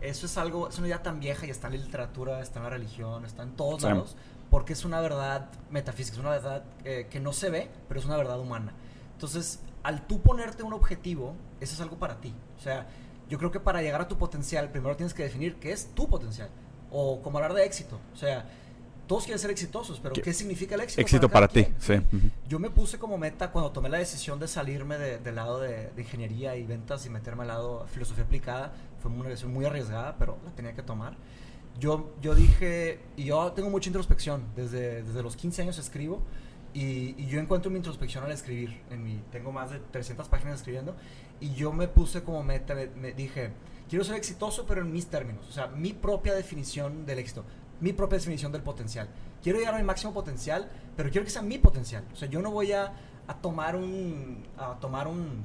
eso 0.00 0.26
es 0.26 0.38
algo, 0.38 0.68
es 0.68 0.78
una 0.78 0.86
idea 0.86 1.02
tan 1.02 1.18
vieja 1.18 1.46
y 1.46 1.50
está 1.50 1.66
en 1.66 1.78
la 1.78 1.84
literatura, 1.84 2.40
está 2.40 2.60
en 2.60 2.62
la 2.66 2.70
religión, 2.70 3.24
está 3.24 3.42
en 3.42 3.56
todos 3.56 3.80
Sí. 3.82 3.88
lados, 3.88 4.14
porque 4.48 4.74
es 4.74 4.84
una 4.84 5.00
verdad 5.00 5.50
metafísica, 5.72 6.14
es 6.14 6.20
una 6.20 6.30
verdad 6.30 6.62
eh, 6.84 7.08
que 7.10 7.18
no 7.18 7.32
se 7.32 7.50
ve, 7.50 7.70
pero 7.88 7.98
es 7.98 8.06
una 8.06 8.16
verdad 8.16 8.38
humana. 8.38 8.72
Entonces, 9.14 9.58
al 9.82 10.06
tú 10.06 10.20
ponerte 10.22 10.62
un 10.62 10.74
objetivo, 10.74 11.34
eso 11.60 11.74
es 11.74 11.80
algo 11.80 11.96
para 11.96 12.20
ti. 12.20 12.32
O 12.56 12.62
sea, 12.62 12.86
yo 13.32 13.38
creo 13.38 13.50
que 13.50 13.60
para 13.60 13.80
llegar 13.80 14.02
a 14.02 14.08
tu 14.08 14.18
potencial, 14.18 14.68
primero 14.70 14.94
tienes 14.94 15.14
que 15.14 15.22
definir 15.22 15.56
qué 15.56 15.72
es 15.72 15.86
tu 15.94 16.06
potencial. 16.06 16.50
O 16.90 17.22
como 17.22 17.38
hablar 17.38 17.54
de 17.54 17.64
éxito. 17.64 17.98
O 18.12 18.16
sea, 18.16 18.44
todos 19.06 19.24
quieren 19.24 19.38
ser 19.38 19.50
exitosos, 19.50 19.98
pero 20.00 20.12
¿Qué- 20.12 20.20
¿qué, 20.20 20.34
significa 20.34 20.74
el 20.74 20.82
éxito? 20.82 21.00
Éxito 21.00 21.28
cada 21.28 21.32
para 21.32 21.48
ti, 21.48 21.66
sí. 21.78 21.94
Yo 22.46 22.58
me 22.58 22.68
puse 22.68 22.98
como 22.98 23.16
meta 23.16 23.50
cuando 23.50 23.70
tomé 23.72 23.88
la 23.88 23.96
decisión 23.96 24.38
de 24.38 24.48
salirme 24.48 24.98
de- 24.98 25.16
del 25.18 25.34
lado 25.36 25.58
de, 25.60 25.88
de 25.96 26.02
ingeniería 26.02 26.56
y 26.56 26.64
ventas 26.66 27.06
y 27.06 27.08
meterme 27.10 27.42
al 27.42 27.48
lado 27.48 27.86
filosofía 27.86 28.24
aplicada. 28.24 28.74
Fue 29.00 29.10
una 29.10 29.30
decisión 29.30 29.54
muy 29.54 29.64
arriesgada, 29.64 30.16
pero 30.18 30.36
la 30.44 30.50
tenía 30.50 30.74
que 30.74 30.82
tomar. 30.82 31.16
Yo, 31.80 32.12
yo 32.20 32.34
dije, 32.34 33.00
y 33.16 33.24
yo 33.24 33.52
tengo 33.52 33.70
mucha 33.70 33.88
introspección, 33.88 34.44
desde, 34.54 35.02
desde 35.04 35.22
los 35.22 35.36
15 35.36 35.62
años 35.62 35.78
escribo, 35.78 36.20
y, 36.74 37.14
y 37.18 37.26
yo 37.28 37.40
encuentro 37.40 37.70
mi 37.70 37.78
introspección 37.78 38.24
al 38.24 38.30
escribir. 38.32 38.82
En 38.90 39.02
mi, 39.02 39.22
tengo 39.32 39.52
más 39.52 39.70
de 39.70 39.78
300 39.78 40.28
páginas 40.28 40.56
escribiendo, 40.56 40.94
y 41.42 41.52
yo 41.54 41.72
me 41.72 41.88
puse 41.88 42.22
como 42.22 42.42
meta, 42.42 42.74
me, 42.74 42.86
me 42.86 43.12
dije, 43.12 43.50
quiero 43.90 44.04
ser 44.04 44.16
exitoso, 44.16 44.64
pero 44.66 44.80
en 44.80 44.92
mis 44.92 45.06
términos, 45.08 45.46
o 45.48 45.52
sea, 45.52 45.66
mi 45.66 45.92
propia 45.92 46.34
definición 46.34 47.04
del 47.04 47.18
éxito, 47.18 47.44
mi 47.80 47.92
propia 47.92 48.18
definición 48.18 48.52
del 48.52 48.62
potencial. 48.62 49.08
Quiero 49.42 49.58
llegar 49.58 49.74
a 49.74 49.78
mi 49.78 49.84
máximo 49.84 50.14
potencial, 50.14 50.70
pero 50.96 51.10
quiero 51.10 51.24
que 51.24 51.30
sea 51.30 51.42
mi 51.42 51.58
potencial. 51.58 52.04
O 52.12 52.16
sea, 52.16 52.28
yo 52.28 52.40
no 52.40 52.52
voy 52.52 52.72
a, 52.72 52.92
a 53.26 53.34
tomar 53.34 53.74
un, 53.74 54.44
a 54.56 54.74
tomar 54.78 55.08
un, 55.08 55.44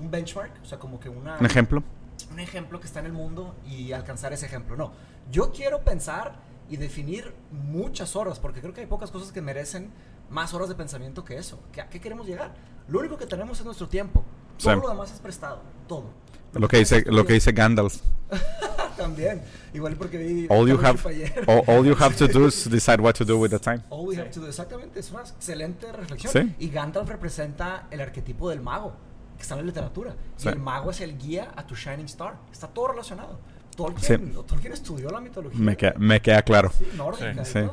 un 0.00 0.10
benchmark, 0.10 0.62
o 0.62 0.64
sea, 0.64 0.78
como 0.78 1.00
que 1.00 1.08
una 1.08 1.36
Un 1.38 1.46
ejemplo. 1.46 1.82
un 2.30 2.38
ejemplo 2.38 2.78
que 2.78 2.86
está 2.86 3.00
en 3.00 3.06
el 3.06 3.12
mundo 3.12 3.56
y 3.66 3.90
alcanzar 3.92 4.32
ese 4.32 4.46
ejemplo. 4.46 4.76
No, 4.76 4.92
yo 5.32 5.50
quiero 5.50 5.82
pensar 5.82 6.36
y 6.70 6.76
definir 6.76 7.34
muchas 7.50 8.14
horas, 8.14 8.38
porque 8.38 8.60
creo 8.60 8.72
que 8.72 8.82
hay 8.82 8.86
pocas 8.86 9.10
cosas 9.10 9.32
que 9.32 9.42
merecen 9.42 9.90
más 10.30 10.54
horas 10.54 10.68
de 10.68 10.76
pensamiento 10.76 11.24
que 11.24 11.36
eso. 11.36 11.58
¿Que 11.72 11.80
¿A 11.80 11.88
qué 11.88 12.00
queremos 12.00 12.28
llegar? 12.28 12.54
Lo 12.88 13.00
único 13.00 13.16
que 13.16 13.26
tenemos 13.26 13.58
es 13.58 13.64
nuestro 13.64 13.88
tiempo. 13.88 14.22
Todo 14.58 14.74
Sí. 14.74 14.80
lo 14.82 14.88
demás 14.88 15.12
es 15.12 15.18
prestado. 15.20 15.60
Todo. 15.86 16.04
Lo 16.52 16.68
que 16.68 16.78
dice, 16.78 17.04
lo 17.06 17.26
que 17.26 17.34
dice 17.34 17.52
Gandalf. 17.52 18.00
También. 18.96 19.42
Igual 19.74 19.94
porque 19.96 20.16
vi... 20.16 20.46
All 20.48 20.66
you 20.66 20.78
have, 20.82 20.98
ayer. 21.08 21.44
all, 21.46 21.62
all 21.66 21.84
you 21.84 21.94
have 21.98 22.16
to 22.16 22.26
do 22.26 22.46
is 22.46 22.64
decide 22.70 23.00
what 23.00 23.12
to 23.14 23.24
do 23.24 23.38
with 23.38 23.50
the 23.50 23.58
time. 23.58 23.82
All 23.90 24.06
we 24.06 24.16
have 24.16 24.30
to 24.30 24.40
do. 24.40 24.46
Exactamente, 24.46 24.98
es 25.00 25.10
una 25.10 25.20
excelente 25.20 25.92
reflexión. 25.92 26.32
Sí. 26.32 26.54
Y 26.58 26.70
Gandalf 26.70 27.08
representa 27.08 27.88
el 27.90 28.00
arquetipo 28.00 28.48
del 28.48 28.62
mago, 28.62 28.94
que 29.36 29.42
está 29.42 29.54
en 29.54 29.60
la 29.60 29.66
literatura. 29.66 30.14
Sí. 30.36 30.48
Y 30.48 30.52
el 30.52 30.58
mago 30.58 30.90
es 30.90 31.00
el 31.02 31.18
guía 31.18 31.52
a 31.54 31.66
tu 31.66 31.74
Shining 31.74 32.06
Star. 32.06 32.38
Está 32.50 32.68
todo 32.68 32.88
relacionado. 32.88 33.38
Tolkien, 33.76 34.32
Tolkien 34.46 34.72
estudió 34.72 35.10
la 35.10 35.20
mitología. 35.20 35.60
Me 35.60 35.76
queda, 35.76 35.92
me 35.98 36.22
queda 36.22 36.40
claro. 36.40 36.72
Sí, 36.76 36.88
nórdica 36.96 37.44
Sí. 37.44 37.52
Sí. 37.52 37.68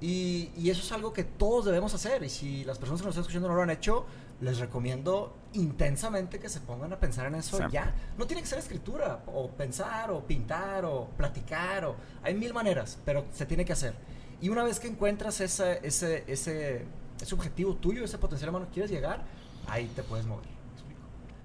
Y, 0.00 0.50
y 0.56 0.70
eso 0.70 0.82
es 0.82 0.92
algo 0.92 1.12
que 1.12 1.24
todos 1.24 1.64
debemos 1.64 1.92
hacer. 1.92 2.22
Y 2.22 2.28
si 2.30 2.64
las 2.64 2.78
personas 2.78 3.00
que 3.02 3.06
nos 3.06 3.12
están 3.14 3.22
escuchando 3.22 3.48
no 3.48 3.56
lo 3.56 3.62
han 3.62 3.70
hecho, 3.70 4.06
les 4.40 4.58
recomiendo 4.58 5.34
intensamente 5.52 6.38
que 6.38 6.48
se 6.48 6.60
pongan 6.60 6.92
a 6.92 6.98
pensar 6.98 7.26
en 7.26 7.34
eso 7.34 7.56
Sí. 7.58 7.64
ya. 7.70 7.94
No 8.18 8.26
tiene 8.26 8.42
que 8.42 8.48
ser 8.48 8.58
escritura, 8.58 9.22
o 9.26 9.48
pensar, 9.50 10.10
o 10.10 10.20
pintar, 10.26 10.84
o 10.84 11.08
platicar, 11.16 11.84
o 11.84 11.96
hay 12.22 12.34
mil 12.34 12.54
maneras, 12.54 12.98
pero 13.04 13.24
se 13.32 13.46
tiene 13.46 13.64
que 13.64 13.72
hacer. 13.72 13.94
Y 14.40 14.48
una 14.48 14.62
vez 14.62 14.80
que 14.80 14.88
encuentras 14.88 15.40
ese, 15.40 15.80
ese, 15.82 16.24
ese, 16.26 16.84
ese 17.20 17.34
objetivo 17.34 17.74
tuyo, 17.76 18.04
ese 18.04 18.16
potencial 18.18 18.50
humano 18.50 18.66
que 18.66 18.72
quieres 18.74 18.90
llegar, 18.90 19.22
ahí 19.68 19.86
te 19.94 20.02
puedes 20.02 20.24
mover. 20.26 20.46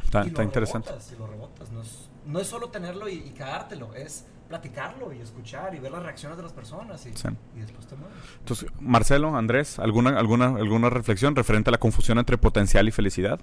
Está, 0.04 0.20
Y 0.22 0.24
lo 0.26 0.28
está 0.30 0.44
interesante. 0.44 0.90
rebotas, 0.90 1.12
y 1.12 1.16
lo 1.18 1.28
rebotas. 1.28 1.72
No 1.72 1.82
es, 1.82 2.10
no 2.26 2.40
es 2.40 2.48
solo 2.48 2.70
tenerlo 2.70 3.10
y, 3.10 3.16
y 3.16 3.32
cagártelo, 3.32 3.94
es 3.96 4.26
platicarlo 4.48 5.12
y 5.12 5.20
escuchar 5.20 5.74
y 5.74 5.80
ver 5.80 5.92
las 5.92 6.04
reacciones 6.04 6.38
de 6.38 6.44
las 6.44 6.54
personas 6.54 7.04
y, 7.08 7.14
Sí. 7.16 7.28
y 7.56 7.60
después 7.62 7.88
te 7.88 7.96
mueves. 7.96 8.16
Entonces, 8.40 8.70
Marcelo, 8.80 9.36
Andrés, 9.36 9.80
¿alguna, 9.80 10.20
alguna, 10.20 10.46
¿alguna 10.56 10.92
reflexión 10.92 11.36
referente 11.36 11.70
a 11.70 11.72
la 11.72 11.80
confusión 11.80 12.20
entre 12.20 12.38
potencial 12.38 12.88
y 12.88 12.92
felicidad? 12.92 13.40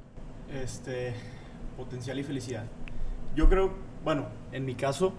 Este, 0.55 1.15
potencial 1.77 2.19
y 2.19 2.23
felicidad. 2.25 2.65
Yo 3.35 3.49
creo, 3.49 3.73
bueno, 4.05 4.27
en 4.53 4.65
mi 4.65 4.75
caso, 4.75 5.13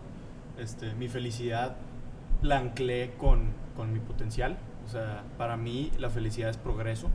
este, 0.59 0.93
mi 0.95 1.07
felicidad 1.07 1.77
la 2.41 2.59
anclé 2.59 3.13
con, 3.17 3.47
con 3.75 3.91
mi 3.93 3.99
potencial. 3.99 4.57
O 4.85 4.89
sea, 4.89 5.23
para 5.37 5.57
mí 5.57 5.91
la 5.97 6.09
felicidad 6.09 6.49
es 6.49 6.57
progreso. 6.57 7.09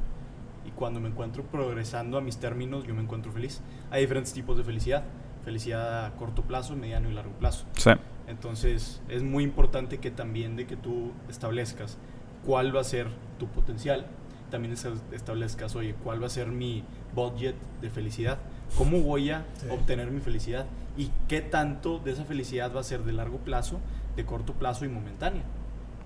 Y 0.66 0.71
cuando 0.71 1.01
me 1.01 1.09
encuentro 1.09 1.45
progresando 1.45 2.19
a 2.19 2.21
mis 2.21 2.39
términos, 2.39 2.85
yo 2.85 2.95
me 2.95 3.03
encuentro 3.03 3.31
feliz. 3.33 3.61
Hay 3.91 4.01
diferentes 4.03 4.33
tipos 4.33 4.57
de 4.57 4.64
felicidad. 4.64 5.05
Felicidad 5.45 6.05
a 6.07 6.14
corto 6.16 6.43
plazo, 6.43 6.75
mediano 6.77 7.09
y 7.09 7.14
largo 7.14 7.33
plazo. 7.33 7.64
Sí. 7.75 7.91
Entonces 8.27 9.01
es 9.09 9.23
muy 9.23 9.45
importante 9.45 9.99
que 9.99 10.11
también 10.11 10.57
de 10.57 10.66
que 10.66 10.77
tú 10.77 11.12
establezcas 11.31 11.97
cuál 12.45 12.75
va 12.75 12.81
a 12.81 12.85
ser 12.85 13.07
tu 13.39 13.47
potencial, 13.47 14.07
también 14.51 14.73
es- 14.75 14.87
establezcas, 15.12 15.75
oye, 15.77 15.95
cuál 16.05 16.23
va 16.23 16.27
a 16.27 16.31
ser 16.31 16.49
mi 16.49 16.85
budget 17.15 17.55
de 17.81 17.91
felicidad, 17.91 18.39
cómo 18.77 19.01
voy 19.01 19.31
a 19.31 19.45
Sí. 19.61 19.67
obtener 19.71 20.11
mi 20.11 20.21
felicidad 20.21 20.67
y 20.97 21.11
qué 21.29 21.41
tanto 21.41 21.99
de 21.99 22.13
esa 22.13 22.25
felicidad 22.25 22.73
va 22.75 22.81
a 22.81 22.85
ser 22.85 23.05
de 23.05 23.13
largo 23.13 23.39
plazo, 23.39 23.81
de 24.17 24.25
corto 24.25 24.53
plazo 24.55 24.85
y 24.85 24.89
momentánea. 24.89 25.43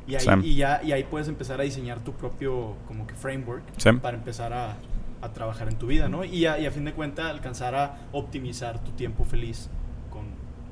Y 0.07 0.17
ahí, 0.17 0.25
y 0.43 0.55
ya, 0.57 0.83
y 0.83 0.93
ahí 0.93 1.05
puedes 1.05 1.29
empezar 1.29 1.61
a 1.61 1.65
diseñar 1.65 2.01
tu 2.01 2.13
propio 2.13 2.75
como 2.89 3.07
que 3.07 3.15
framework 3.15 3.63
Sí. 3.77 3.91
para 3.93 4.17
empezar 4.17 4.53
a, 4.53 4.77
a 5.23 5.33
trabajar 5.33 5.69
en 5.69 5.77
tu 5.79 5.87
vida, 5.87 6.09
¿no? 6.09 6.25
Y 6.25 6.45
a, 6.47 6.59
y 6.59 6.67
a 6.67 6.71
fin 6.73 6.85
de 6.85 6.93
cuentas 6.93 7.27
alcanzar 7.27 7.75
a 7.77 7.99
optimizar 8.11 8.83
tu 8.83 8.91
tiempo 8.93 9.25
feliz 9.25 9.71
con, 10.11 10.25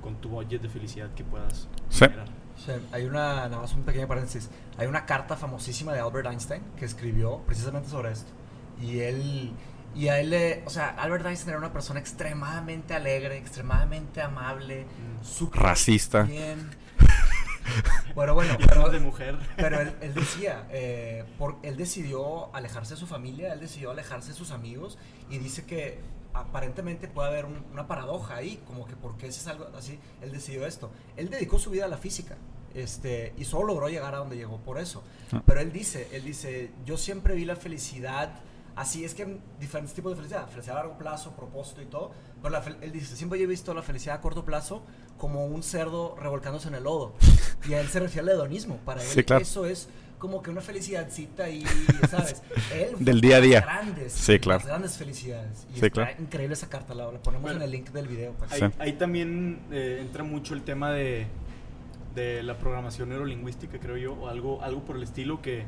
con 0.02 0.16
tu 0.20 0.28
budget 0.30 0.60
de 0.62 0.68
felicidad 0.68 1.10
que 1.14 1.22
puedas 1.24 1.68
Sí. 1.88 2.04
generar. 2.06 2.26
Sí, 2.56 2.72
hay 2.92 3.04
una, 3.04 3.48
nada 3.48 3.58
más 3.60 3.72
un 3.74 3.84
pequeño 3.84 4.06
paréntesis, 4.08 4.50
hay 4.76 4.86
una 4.88 5.06
carta 5.06 5.36
famosísima 5.36 5.92
de 5.94 6.00
Albert 6.00 6.26
Einstein 6.26 6.62
que 6.76 6.84
escribió 6.84 7.38
precisamente 7.46 7.88
sobre 7.88 8.10
esto. 8.10 8.30
Y 8.82 8.98
él, 8.98 9.52
y 9.94 10.08
a 10.08 10.18
él, 10.20 10.30
le- 10.30 10.62
o 10.66 10.70
sea, 10.70 10.88
Albert 10.90 11.26
Einstein 11.26 11.50
era 11.50 11.58
una 11.58 11.72
persona 11.72 12.00
extremadamente 12.00 12.94
alegre, 12.94 13.36
extremadamente 13.38 14.20
amable, 14.22 14.84
Mm. 14.84 15.24
súper 15.24 15.60
Racista. 15.62 16.22
bien. 16.22 16.70
Bueno, 18.16 18.34
bueno, 18.34 18.56
pero, 18.66 18.88
de 18.90 18.98
mujer. 18.98 19.38
pero 19.56 19.80
él, 19.80 19.94
él 20.00 20.12
decía, 20.14 20.66
eh, 20.70 21.24
por, 21.38 21.56
él 21.62 21.76
decidió 21.76 22.52
alejarse 22.54 22.94
de 22.94 23.00
su 23.00 23.06
familia, 23.06 23.52
él 23.52 23.60
decidió 23.60 23.92
alejarse 23.92 24.30
de 24.30 24.34
sus 24.34 24.50
amigos 24.50 24.98
y 25.30 25.38
dice 25.38 25.64
que 25.64 26.00
aparentemente 26.34 27.06
puede 27.06 27.28
haber 27.28 27.44
un- 27.44 27.64
una 27.72 27.86
paradoja 27.86 28.34
ahí, 28.36 28.60
como 28.66 28.86
que 28.86 28.96
porque 28.96 29.28
ese 29.28 29.40
es 29.40 29.46
algo 29.46 29.68
así, 29.76 30.00
él 30.20 30.32
decidió 30.32 30.66
esto. 30.66 30.90
Él 31.16 31.30
dedicó 31.30 31.58
su 31.60 31.70
vida 31.70 31.84
a 31.84 31.88
la 31.88 31.98
física. 31.98 32.36
Este, 32.74 33.34
y 33.36 33.44
solo 33.44 33.66
logró 33.68 33.88
llegar 33.88 34.14
a 34.14 34.18
donde 34.18 34.36
llegó 34.36 34.58
por 34.58 34.78
eso. 34.78 35.02
Ah. 35.32 35.42
Pero 35.46 35.60
él 35.60 35.72
dice, 35.72 36.08
él 36.12 36.24
dice, 36.24 36.70
yo 36.84 36.96
siempre 36.96 37.34
vi 37.34 37.44
la 37.44 37.56
felicidad 37.56 38.32
así, 38.76 39.04
es 39.04 39.14
que 39.14 39.24
hay 39.24 39.40
diferentes 39.58 39.94
tipos 39.94 40.12
de 40.12 40.16
felicidad, 40.16 40.48
felicidad 40.48 40.76
a 40.78 40.80
largo 40.80 40.98
plazo, 40.98 41.32
propósito 41.32 41.82
y 41.82 41.86
todo, 41.86 42.12
pero 42.42 42.50
la 42.52 42.62
él 42.80 42.92
dice, 42.92 43.16
siempre 43.16 43.38
yo 43.38 43.44
he 43.44 43.48
visto 43.48 43.74
la 43.74 43.82
felicidad 43.82 44.16
a 44.16 44.20
corto 44.20 44.44
plazo 44.44 44.82
como 45.18 45.44
un 45.46 45.62
cerdo 45.62 46.16
revolcándose 46.20 46.68
en 46.68 46.74
el 46.74 46.84
lodo. 46.84 47.14
Y 47.68 47.74
a 47.74 47.80
él 47.80 47.88
se 47.88 48.00
refiere 48.00 48.30
al 48.30 48.36
hedonismo, 48.36 48.76
para 48.78 49.02
él 49.02 49.08
Sí, 49.08 49.22
claro. 49.22 49.42
eso 49.42 49.66
es 49.66 49.88
como 50.18 50.42
que 50.42 50.50
una 50.50 50.60
felicidadcita 50.60 51.48
y, 51.48 51.64
¿sabes? 52.10 52.42
Él 52.74 52.94
Del 52.98 53.22
día 53.22 53.36
a 53.36 53.40
día. 53.40 53.60
las 53.60 53.64
Grandes, 53.86 54.12
Sí, 54.12 54.38
claro. 54.38 54.62
grandes 54.66 54.98
felicidades. 54.98 55.66
Y 55.70 55.78
Sí, 55.78 55.86
está 55.86 55.90
claro. 55.90 56.10
increíble 56.22 56.52
esa 56.52 56.68
carta, 56.68 56.92
la, 56.94 57.10
la 57.10 57.18
ponemos 57.22 57.42
Bueno, 57.42 57.56
en 57.56 57.62
el 57.64 57.70
link 57.70 57.88
del 57.88 58.06
video. 58.06 58.32
pues. 58.34 58.52
Ahí, 58.52 58.60
Sí. 58.60 58.66
ahí 58.78 58.92
también 58.94 59.60
eh, 59.70 59.98
entra 60.02 60.22
mucho 60.22 60.52
el 60.52 60.60
tema 60.62 60.90
de, 60.92 61.26
de 62.14 62.42
la 62.42 62.58
programación 62.58 63.08
neurolingüística, 63.08 63.78
creo 63.78 63.96
yo, 63.96 64.12
o 64.12 64.28
algo, 64.28 64.62
algo 64.62 64.84
por 64.84 64.96
el 64.96 65.04
estilo 65.04 65.40
que 65.40 65.64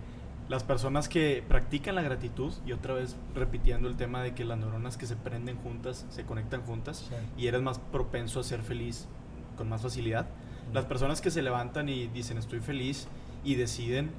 las 0.49 0.65
personas 0.65 1.09
que 1.09 1.43
practican 1.49 1.95
la 1.95 2.03
gratitud, 2.03 2.53
y 2.67 2.73
otra 2.73 2.95
vez 2.95 3.17
repitiendo 3.35 3.89
el 3.89 3.97
tema 3.97 4.23
de 4.23 4.35
que 4.35 4.45
las 4.45 4.59
neuronas 4.59 4.97
que 4.97 5.07
se 5.07 5.17
prenden 5.17 5.57
juntas, 5.59 6.05
se 6.11 6.25
conectan 6.25 6.63
juntas, 6.63 7.07
Sí. 7.09 7.15
y 7.43 7.47
eres 7.47 7.63
más 7.63 7.79
propenso 7.79 8.41
a 8.41 8.45
ser 8.45 8.63
feliz 8.63 9.07
con 9.57 9.69
más 9.69 9.83
facilidad. 9.83 10.27
Las 10.73 10.85
personas 10.87 11.21
que 11.21 11.31
se 11.31 11.43
levantan 11.43 11.89
y 11.89 12.09
dicen 12.09 12.39
estoy 12.39 12.61
feliz 12.61 13.07
y 13.45 13.55
deciden 13.57 14.11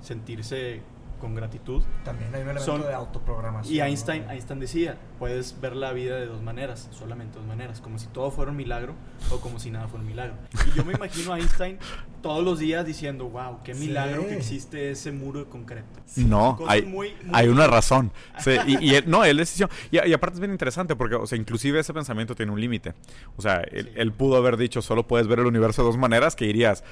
sentirse 0.00 0.82
con 1.20 1.34
gratitud, 1.34 1.82
También 2.04 2.28
hay 2.34 2.42
un 2.42 2.48
elemento 2.50 2.64
Son- 2.72 2.82
de 2.82 2.92
autoprogramación. 2.92 3.74
y 3.74 3.78
¿no? 3.78 3.84
Einstein, 3.86 4.28
Einstein 4.28 4.60
decía, 4.60 4.98
puedes 5.18 5.58
ver 5.62 5.74
la 5.74 5.92
vida 5.94 6.16
de 6.16 6.26
dos 6.26 6.42
maneras, 6.42 6.90
solamente 6.92 7.38
dos 7.38 7.46
maneras, 7.46 7.80
como 7.80 7.98
si 7.98 8.06
todo 8.08 8.30
fuera 8.30 8.50
un 8.50 8.56
milagro 8.58 8.94
o 9.32 9.40
como 9.40 9.58
si 9.58 9.70
nada 9.70 9.88
fuera 9.88 10.02
un 10.02 10.08
milagro. 10.08 10.34
Y 10.66 10.76
yo 10.76 10.84
me 10.84 10.92
imagino 10.92 11.32
a 11.32 11.38
Einstein 11.38 11.78
todos 12.26 12.44
los 12.44 12.58
días 12.58 12.84
diciendo, 12.84 13.28
wow, 13.28 13.58
qué 13.64 13.74
Sí. 13.74 13.80
milagro 13.86 14.26
que 14.26 14.36
existe 14.36 14.90
ese 14.90 15.12
muro 15.12 15.40
de 15.40 15.46
concreto. 15.46 15.86
No, 16.16 16.58
hay, 16.66 16.82
muy- 16.82 17.14
muy- 17.24 17.34
hay 17.34 17.48
una 17.48 17.66
razón. 17.66 18.12
Sí, 18.38 18.52
y, 18.66 18.84
y 18.84 18.94
él- 18.96 19.04
no, 19.06 19.24
él 19.24 19.36
decidió. 19.36 19.68
Y, 19.90 20.04
y 20.08 20.12
aparte 20.12 20.34
es 20.34 20.40
bien 20.40 20.50
interesante 20.52 20.96
porque, 20.96 21.14
o 21.14 21.26
sea, 21.26 21.38
inclusive 21.38 21.78
ese 21.80 21.94
pensamiento 21.94 22.34
tiene 22.34 22.52
un 22.52 22.60
límite. 22.60 22.94
O 23.36 23.42
sea, 23.42 23.56
él, 23.70 23.86
Sí. 23.86 23.92
él 23.96 24.12
pudo 24.12 24.36
haber 24.36 24.56
dicho 24.56 24.82
solo 24.82 25.06
puedes 25.06 25.26
ver 25.28 25.38
el 25.38 25.46
universo 25.46 25.82
de 25.82 25.86
dos 25.86 25.96
maneras 25.98 26.34
que 26.36 26.46
irías, 26.46 26.82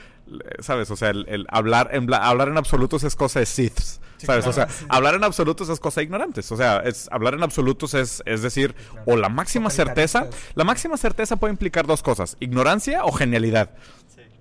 ¿sabes? 0.61 0.91
O 0.91 0.97
sea, 0.97 1.11
el, 1.11 1.27
el 1.29 1.47
hablar, 1.51 1.91
en, 1.93 2.07
bla- 2.07 2.21
hablar 2.23 2.49
en 2.49 2.57
absolutos 2.57 3.03
es 3.05 3.17
cosa 3.17 3.41
de 3.41 3.47
Siths. 3.47 4.01
¿Sabes? 4.17 4.47
o 4.47 4.53
sea, 4.55 4.65
claro, 4.67 4.79
sí. 4.81 4.87
hablar 4.89 5.15
en 5.17 5.25
absolutos 5.25 5.69
es 5.69 5.79
cosa 5.81 6.01
de 6.01 6.05
ignorantes. 6.05 6.51
O 6.51 6.57
sea, 6.57 6.79
es, 6.79 7.09
hablar 7.13 7.35
en 7.35 7.43
absolutos 7.43 7.93
es, 7.93 8.23
es 8.25 8.41
decir, 8.41 8.73
claro. 8.73 9.03
o 9.07 9.17
la 9.17 9.29
máxima 9.29 9.69
certeza. 9.69 10.21
Totalitaristas. 10.21 10.57
La 10.57 10.65
máxima 10.65 10.97
certeza 10.97 11.37
puede 11.37 11.53
implicar 11.53 11.87
dos 11.87 12.03
cosas: 12.03 12.39
ignorancia 12.41 13.05
o 13.05 13.13
genialidad. 13.13 13.71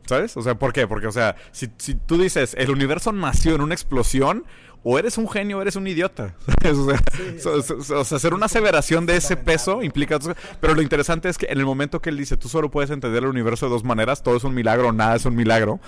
¿Sabes? 0.05 0.35
O 0.37 0.41
sea, 0.41 0.55
¿por 0.59 0.73
qué? 0.73 0.87
Porque, 0.87 1.07
o 1.07 1.11
sea, 1.11 1.35
si, 1.51 1.69
si 1.77 1.95
tú 1.95 2.17
dices 2.17 2.55
el 2.57 2.69
universo 2.71 3.11
nació 3.13 3.55
en 3.55 3.61
una 3.61 3.73
explosión, 3.73 4.43
o 4.85 4.99
eres 4.99 5.17
un 5.17 5.29
genio 5.29 5.59
o 5.59 5.61
eres 5.61 5.77
un 5.77 5.87
idiota. 5.87 6.35
¿sabes? 6.61 6.77
O 6.77 6.89
sea, 6.89 6.97
Sí, 7.15 7.39
so- 7.39 7.61
so- 7.61 7.81
so- 7.81 7.99
o 8.01 8.03
sea, 8.03 8.17
hacer 8.17 8.33
una 8.33 8.47
aseveración 8.47 9.05
de 9.05 9.15
ese 9.15 9.37
peso 9.37 9.81
implica... 9.81 10.19
Pero 10.59 10.73
lo 10.75 10.81
interesante 10.81 11.29
es 11.29 11.37
que 11.37 11.45
en 11.45 11.57
el 11.57 11.65
momento 11.65 12.01
que 12.01 12.09
él 12.09 12.17
dice, 12.17 12.35
tú 12.35 12.49
solo 12.49 12.69
puedes 12.69 12.89
entender 12.91 13.23
el 13.23 13.29
universo 13.29 13.67
de 13.67 13.71
dos 13.71 13.85
maneras, 13.85 14.23
todo 14.23 14.35
es 14.35 14.43
un 14.43 14.53
milagro, 14.53 14.91
nada 14.91 15.15
es 15.15 15.25
un 15.25 15.35
milagro, 15.35 15.79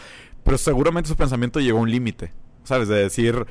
pero 0.46 0.58
seguramente 0.58 1.10
su 1.10 1.18
pensamiento 1.18 1.60
llegó 1.60 1.80
a 1.80 1.82
un 1.82 1.92
límite, 1.92 2.32
¿sabes? 2.64 2.88
De 2.88 2.96
decir, 2.96 3.46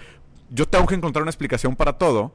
yo 0.49 0.67
tengo 0.67 0.87
que 0.87 0.95
encontrar 0.95 1.21
una 1.23 1.31
explicación 1.31 1.77
para 1.77 1.99
todo, 1.99 2.33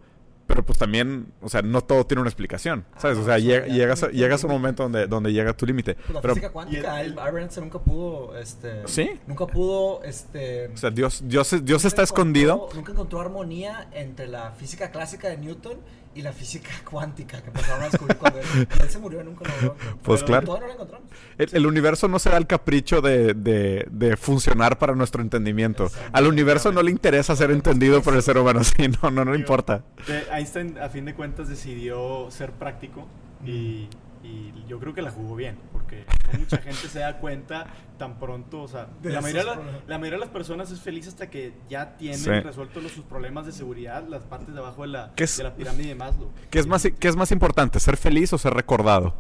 pero 0.50 0.66
pues 0.66 0.80
también, 0.80 1.28
o 1.44 1.48
sea, 1.48 1.62
no 1.62 1.82
todo 1.84 2.08
tiene 2.08 2.22
una 2.22 2.30
explicación, 2.30 2.84
¿sabes? 2.98 3.20
Ah, 3.20 3.22
o 3.22 3.26
sea, 3.26 3.38
sí, 3.38 3.44
llega- 3.44 3.68
ya, 3.68 3.74
llegas, 3.76 4.02
a, 4.04 4.10
llegas 4.10 4.44
a 4.44 4.48
un 4.48 4.54
momento 4.54 4.82
donde, 4.84 5.06
donde 5.06 5.32
llega 5.32 5.54
tu 5.54 5.68
límite. 5.68 5.94
Pues 5.94 6.10
la 6.16 6.22
Pero, 6.22 6.34
física 6.34 6.52
cuántica, 6.52 7.02
el- 7.02 7.12
el, 7.14 7.20
Albert 7.20 7.44
Einstein 7.44 7.66
nunca 7.68 7.80
pudo, 7.80 8.36
este... 8.36 8.88
Sí. 8.88 9.12
Nunca 9.28 9.46
pudo, 9.46 10.02
este... 10.04 10.70
o 10.74 10.78
sea, 10.78 10.90
Dios, 10.90 11.22
Dios, 11.24 11.56
Dios 11.64 11.86
está 11.86 12.02
encontró- 12.02 12.04
escondido. 12.04 12.70
Nunca 12.74 12.92
encontró 12.92 13.22
armonía 13.22 13.88
entre 13.94 14.28
la 14.28 14.52
física 14.54 14.90
clásica 14.90 15.30
de 15.30 15.38
Newton 15.38 15.78
y 16.16 16.22
la 16.22 16.32
física 16.34 16.70
cuántica 16.90 17.42
que 17.42 17.48
empezaron 17.48 17.82
a 17.84 17.86
descubrir 17.90 18.18
cuando 18.18 18.40
él, 18.40 18.68
se 18.90 19.00
murió 19.00 19.24
nunca 19.24 19.46
lo 19.46 19.56
logró. 19.68 19.76
Pues 20.04 20.24
claro. 20.24 20.46
Todavía 20.48 20.68
no 20.68 20.68
la 20.68 20.74
encontramos. 20.76 21.10
El, 21.38 21.50
el 21.54 21.66
universo 21.66 22.08
no 22.08 22.20
se 22.20 22.30
da 22.30 22.38
el 22.38 22.48
capricho 22.48 23.02
de, 23.02 23.34
de- 23.34 23.88
de 23.90 24.18
funcionar 24.18 24.78
para 24.78 24.96
nuestro 24.96 25.22
entendimiento. 25.22 25.90
Al 26.12 26.28
universo 26.28 26.72
no 26.72 26.82
le 26.82 26.92
interesa 26.92 27.36
ser 27.36 27.52
entendido 27.52 28.02
por 28.02 28.16
el 28.16 28.22
ser 28.24 28.38
humano. 28.38 28.62
Sí, 28.64 28.88
no, 28.88 29.10
no, 29.12 29.24
no 29.26 29.32
Digo, 29.32 29.36
importa. 29.36 29.84
de- 30.08 30.24
Einstein, 30.32 30.78
a 30.80 30.90
fin 30.90 31.06
de 31.06 31.14
cuentas, 31.14 31.48
decidió 31.48 32.30
ser 32.32 32.52
práctico 32.52 33.08
y, 33.46 33.88
y 34.24 34.54
yo 34.68 34.80
creo 34.80 34.94
que 34.94 35.02
la 35.02 35.12
jugó 35.12 35.36
bien, 35.36 35.58
porque 35.90 36.06
no 36.34 36.40
mucha 36.40 36.58
gente 36.58 36.88
se 36.88 37.00
da 37.00 37.18
cuenta 37.20 37.68
tan 37.98 38.20
pronto. 38.20 38.62
O 38.62 38.68
sea, 38.68 38.88
De 39.02 39.10
la 39.12 39.22
mayoría, 39.22 39.44
la, 39.44 39.56
la 39.88 39.98
mayoría 39.98 40.18
de 40.20 40.26
las 40.26 40.30
personas 40.30 40.72
es 40.72 40.80
feliz 40.80 41.08
hasta 41.08 41.30
que 41.30 41.54
ya 41.70 41.98
tienen 41.98 42.20
Sí. 42.20 42.30
resueltos 42.30 42.82
los- 42.84 42.92
sus 42.92 43.06
problemas 43.06 43.46
de 43.46 43.52
seguridad, 43.52 44.04
las 44.08 44.24
partes 44.24 44.54
de 44.54 44.60
abajo 44.60 44.84
de 44.84 44.90
la, 44.90 45.12
¿Qué 45.16 45.24
es- 45.24 45.38
de 45.38 45.44
la 45.44 45.56
pirámide 45.56 45.90
de 45.90 45.96
Maslow. 45.96 46.30
¿Qué 46.50 46.60
es, 46.60 46.68
más, 46.68 46.88
¿Qué 47.00 47.08
es 47.08 47.16
más 47.16 47.32
importante, 47.32 47.80
ser 47.80 47.98
feliz 47.98 48.32
o 48.34 48.38
ser 48.38 48.54
recordado? 48.54 49.14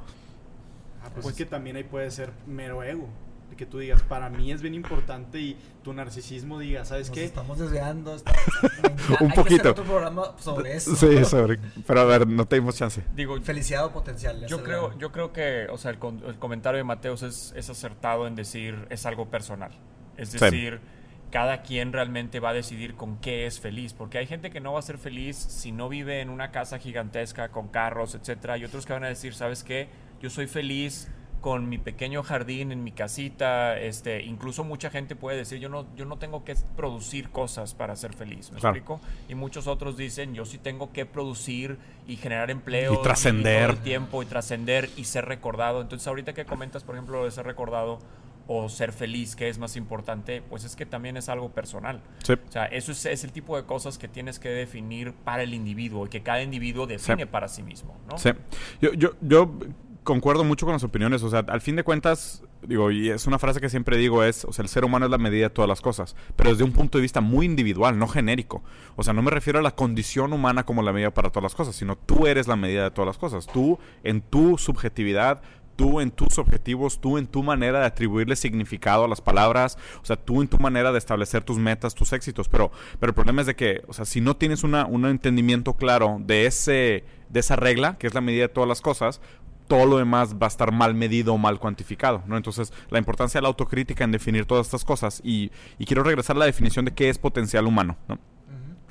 Ah, 1.03 1.09
pues 1.13 1.26
es 1.28 1.34
que 1.34 1.45
también 1.45 1.76
ahí 1.76 1.84
puede 1.84 2.11
ser 2.11 2.32
mero 2.45 2.84
ego. 2.84 3.07
Que 3.60 3.66
tú 3.66 3.80
digas, 3.80 4.01
para 4.03 4.30
mí 4.30 4.53
es 4.53 4.62
bien 4.62 4.74
importante 4.74 5.38
y 5.38 5.57
tu 5.84 5.91
narcisismo 5.91 6.60
diga, 6.60 6.86
¿sabes 6.86 7.10
Nos 7.10 7.18
qué? 7.18 7.26
estamos 7.26 7.60
desviando. 7.60 8.16
está- 8.16 8.32
Un 9.20 9.26
Hay 9.26 9.28
que 9.28 9.36
poquito. 9.36 9.55
hacer 9.55 9.68
otro 9.72 9.84
programa 9.84 10.24
sobre 10.39 10.78
eso. 10.78 10.95
Sí, 10.95 11.26
sobre... 11.26 11.60
Pero 11.86 11.99
a 11.99 12.05
ver, 12.05 12.26
no 12.26 12.45
te 12.47 12.55
dimos 12.55 12.78
chance. 12.78 13.03
Digo, 13.14 13.38
Felicidad 13.41 13.84
o 13.84 13.91
potencial. 13.91 14.45
yo 14.47 14.64
creo, 14.64 14.97
yo 14.97 15.12
creo 15.12 15.34
que, 15.34 15.68
o 15.70 15.78
sea, 15.78 15.91
el, 15.91 15.99
con- 15.99 16.24
el 16.26 16.39
comentario 16.39 16.78
de 16.78 16.86
Mateos 16.86 17.22
es, 17.22 17.51
es 17.53 17.70
acertado 17.70 18.28
en 18.28 18.36
decir 18.38 18.88
es 18.89 19.05
algo 19.05 19.30
personal. 19.30 19.72
Es 20.16 20.30
Sí. 20.30 20.38
decir, 20.39 20.80
cada 21.30 21.62
quien 21.62 21.91
realmente 21.91 22.39
va 22.39 22.51
a 22.51 22.53
decidir 22.53 22.95
con 22.95 23.18
qué 23.18 23.45
es 23.45 23.60
feliz, 23.60 23.91
porque 23.93 24.20
hay 24.20 24.26
gente 24.26 24.51
que 24.51 24.62
no 24.62 24.72
va 24.72 24.80
a 24.80 24.84
ser 24.84 24.97
feliz 24.97 25.36
si 25.36 25.74
no 25.74 25.89
vive 25.89 26.22
en 26.22 26.30
una 26.30 26.51
casa 26.51 26.80
gigantesca 26.80 27.49
con 27.49 27.68
carros, 27.68 28.16
etcétera, 28.16 28.57
y 28.57 28.64
otros 28.64 28.86
que 28.86 28.93
van 28.93 29.03
a 29.03 29.10
decir, 29.10 29.34
¿sabes 29.36 29.66
qué? 29.66 29.89
Yo 30.22 30.30
soy 30.30 30.47
feliz 30.47 31.10
con 31.41 31.69
mi 31.69 31.77
pequeño 31.77 32.21
jardín 32.23 32.71
en 32.71 32.83
mi 32.83 32.91
casita, 32.91 33.79
este, 33.79 34.23
incluso 34.23 34.63
mucha 34.63 34.89
gente 34.89 35.15
puede 35.15 35.37
decir, 35.37 35.59
yo 35.59 35.69
no 35.69 35.85
yo 35.95 36.05
no 36.05 36.17
tengo 36.17 36.43
que 36.43 36.55
producir 36.75 37.29
cosas 37.29 37.73
para 37.73 37.95
ser 37.95 38.13
feliz, 38.13 38.51
¿me 38.51 38.59
Claro. 38.59 38.75
explico? 38.75 39.01
Y 39.29 39.35
muchos 39.35 39.67
otros 39.67 39.95
dicen, 39.97 40.33
yo 40.33 40.45
sí 40.45 40.57
tengo 40.57 40.91
que 40.91 41.05
producir 41.05 41.77
y 42.07 42.17
generar 42.17 42.51
empleo 42.51 42.93
Y 42.95 43.01
trascender. 43.01 43.77
tiempo 43.77 44.21
y 44.21 44.25
trascender 44.25 44.89
y 44.97 45.05
ser 45.05 45.25
recordado. 45.25 45.81
Entonces, 45.81 46.07
ahorita 46.07 46.33
que 46.33 46.45
comentas, 46.45 46.83
por 46.83 46.95
ejemplo, 46.95 47.19
lo 47.19 47.25
de 47.25 47.31
ser 47.31 47.45
recordado 47.45 47.99
o 48.51 48.67
ser 48.67 48.91
feliz, 48.93 49.35
que 49.35 49.47
es 49.47 49.59
más 49.59 49.75
importante, 49.75 50.41
pues 50.41 50.63
es 50.63 50.75
que 50.75 50.85
también 50.87 51.17
es 51.17 51.29
algo 51.29 51.51
personal. 51.51 52.01
Sí. 52.23 52.33
O 52.33 52.51
sea, 52.51 52.65
eso 52.65 52.91
es, 52.91 53.05
es 53.05 53.23
el 53.23 53.31
tipo 53.31 53.55
de 53.55 53.63
cosas 53.63 53.97
que 53.99 54.07
tienes 54.07 54.39
que 54.39 54.49
definir 54.49 55.13
para 55.13 55.43
el 55.43 55.53
individuo 55.53 56.07
y 56.07 56.09
que 56.09 56.23
cada 56.23 56.41
individuo 56.41 56.87
define 56.87 57.23
Sí. 57.23 57.29
para 57.29 57.47
sí 57.47 57.61
mismo, 57.61 57.95
¿no? 58.09 58.17
Sí. 58.17 58.31
Yo, 58.81 58.91
yo, 58.93 59.11
yo 59.21 59.53
concuerdo 60.10 60.43
mucho 60.43 60.66
con 60.66 60.74
las 60.74 60.84
opiniones. 60.84 61.22
O 61.22 61.30
sea, 61.30 61.45
al 61.47 61.62
fin 61.62 61.76
de 61.76 61.84
cuentas, 61.84 62.41
digo, 62.64 62.89
y 62.89 63.10
es 63.10 63.28
una 63.28 63.38
frase 63.38 63.62
que 63.62 63.70
siempre 63.70 63.95
digo, 63.95 64.24
es, 64.24 64.43
o 64.43 64.51
sea, 64.51 64.64
el 64.64 64.70
ser 64.70 64.84
humano 64.84 65.05
es 65.05 65.12
la 65.12 65.20
medida 65.20 65.43
de 65.43 65.49
todas 65.51 65.70
las 65.70 65.82
cosas, 65.82 66.16
pero 66.36 66.49
desde 66.49 66.64
un 66.64 66.72
punto 66.72 66.97
de 66.97 67.03
vista 67.03 67.22
muy 67.22 67.45
individual, 67.45 67.99
no 67.99 68.07
genérico. 68.07 68.64
O 68.95 69.03
sea, 69.03 69.14
no 69.14 69.22
me 69.22 69.30
refiero 69.30 69.60
a 69.60 69.62
la 69.62 69.76
condición 69.76 70.34
humana 70.34 70.66
como 70.66 70.82
la 70.82 70.91
medida 70.91 71.14
para 71.14 71.30
todas 71.30 71.43
las 71.43 71.53
cosas, 71.53 71.76
sino 71.76 71.95
tú 71.95 72.26
eres 72.26 72.47
la 72.47 72.55
medida 72.55 72.86
de 72.86 72.91
todas 72.91 73.05
las 73.05 73.20
cosas. 73.20 73.45
Tú, 73.45 73.78
en 74.03 74.22
tu 74.22 74.57
subjetividad, 74.57 75.43
tú 75.76 76.01
en 76.01 76.10
tus 76.10 76.39
objetivos, 76.39 76.99
tú 76.99 77.20
en 77.20 77.28
tu 77.28 77.43
manera 77.43 77.82
de 77.82 77.86
atribuirle 77.86 78.36
significado 78.36 79.05
a 79.05 79.07
las 79.07 79.22
palabras, 79.22 79.78
o 80.01 80.05
sea, 80.05 80.16
tú 80.16 80.41
en 80.41 80.47
tu 80.47 80.57
manera 80.57 80.91
de 80.91 80.97
establecer 80.97 81.43
tus 81.43 81.60
metas, 81.60 81.93
tus 81.93 82.14
éxitos, 82.14 82.49
pero, 82.49 82.72
pero 82.99 83.12
el 83.12 83.14
problema 83.14 83.41
es 83.41 83.47
de 83.47 83.55
que, 83.55 83.84
o 83.88 83.93
sea, 83.93 84.05
si 84.05 84.22
no 84.22 84.36
tienes 84.36 84.64
una, 84.64 84.88
un 84.88 85.05
entendimiento 85.05 85.76
claro 85.76 86.18
de, 86.20 86.47
ese, 86.47 87.05
de 87.30 87.39
esa 87.39 87.55
regla, 87.55 87.97
que 87.99 88.07
es 88.07 88.16
la 88.16 88.22
medida 88.22 88.41
de 88.41 88.49
todas 88.49 88.68
las 88.68 88.82
cosas, 88.82 89.22
todo 89.70 89.86
lo 89.86 89.97
demás 89.97 90.36
va 90.36 90.47
a 90.47 90.49
estar 90.49 90.74
mal 90.74 90.95
medido 90.95 91.34
o 91.34 91.38
mal 91.38 91.59
cuantificado, 91.59 92.24
¿no? 92.26 92.36
Entonces, 92.36 92.74
la 92.89 92.97
importancia 92.97 93.38
de 93.38 93.43
la 93.43 93.49
autocrítica 93.49 94.03
en 94.03 94.11
definir 94.11 94.45
todas 94.45 94.65
estas 94.65 94.84
cosas 94.84 95.22
y, 95.24 95.51
y 95.78 95.86
quiero 95.86 96.03
regresar 96.03 96.36
a 96.36 96.39
la 96.39 96.45
definición 96.45 96.86
de 96.86 96.91
qué 96.91 97.07
es 97.07 97.20
potencial 97.20 97.67
humano, 97.67 97.95
¿no? 98.07 98.17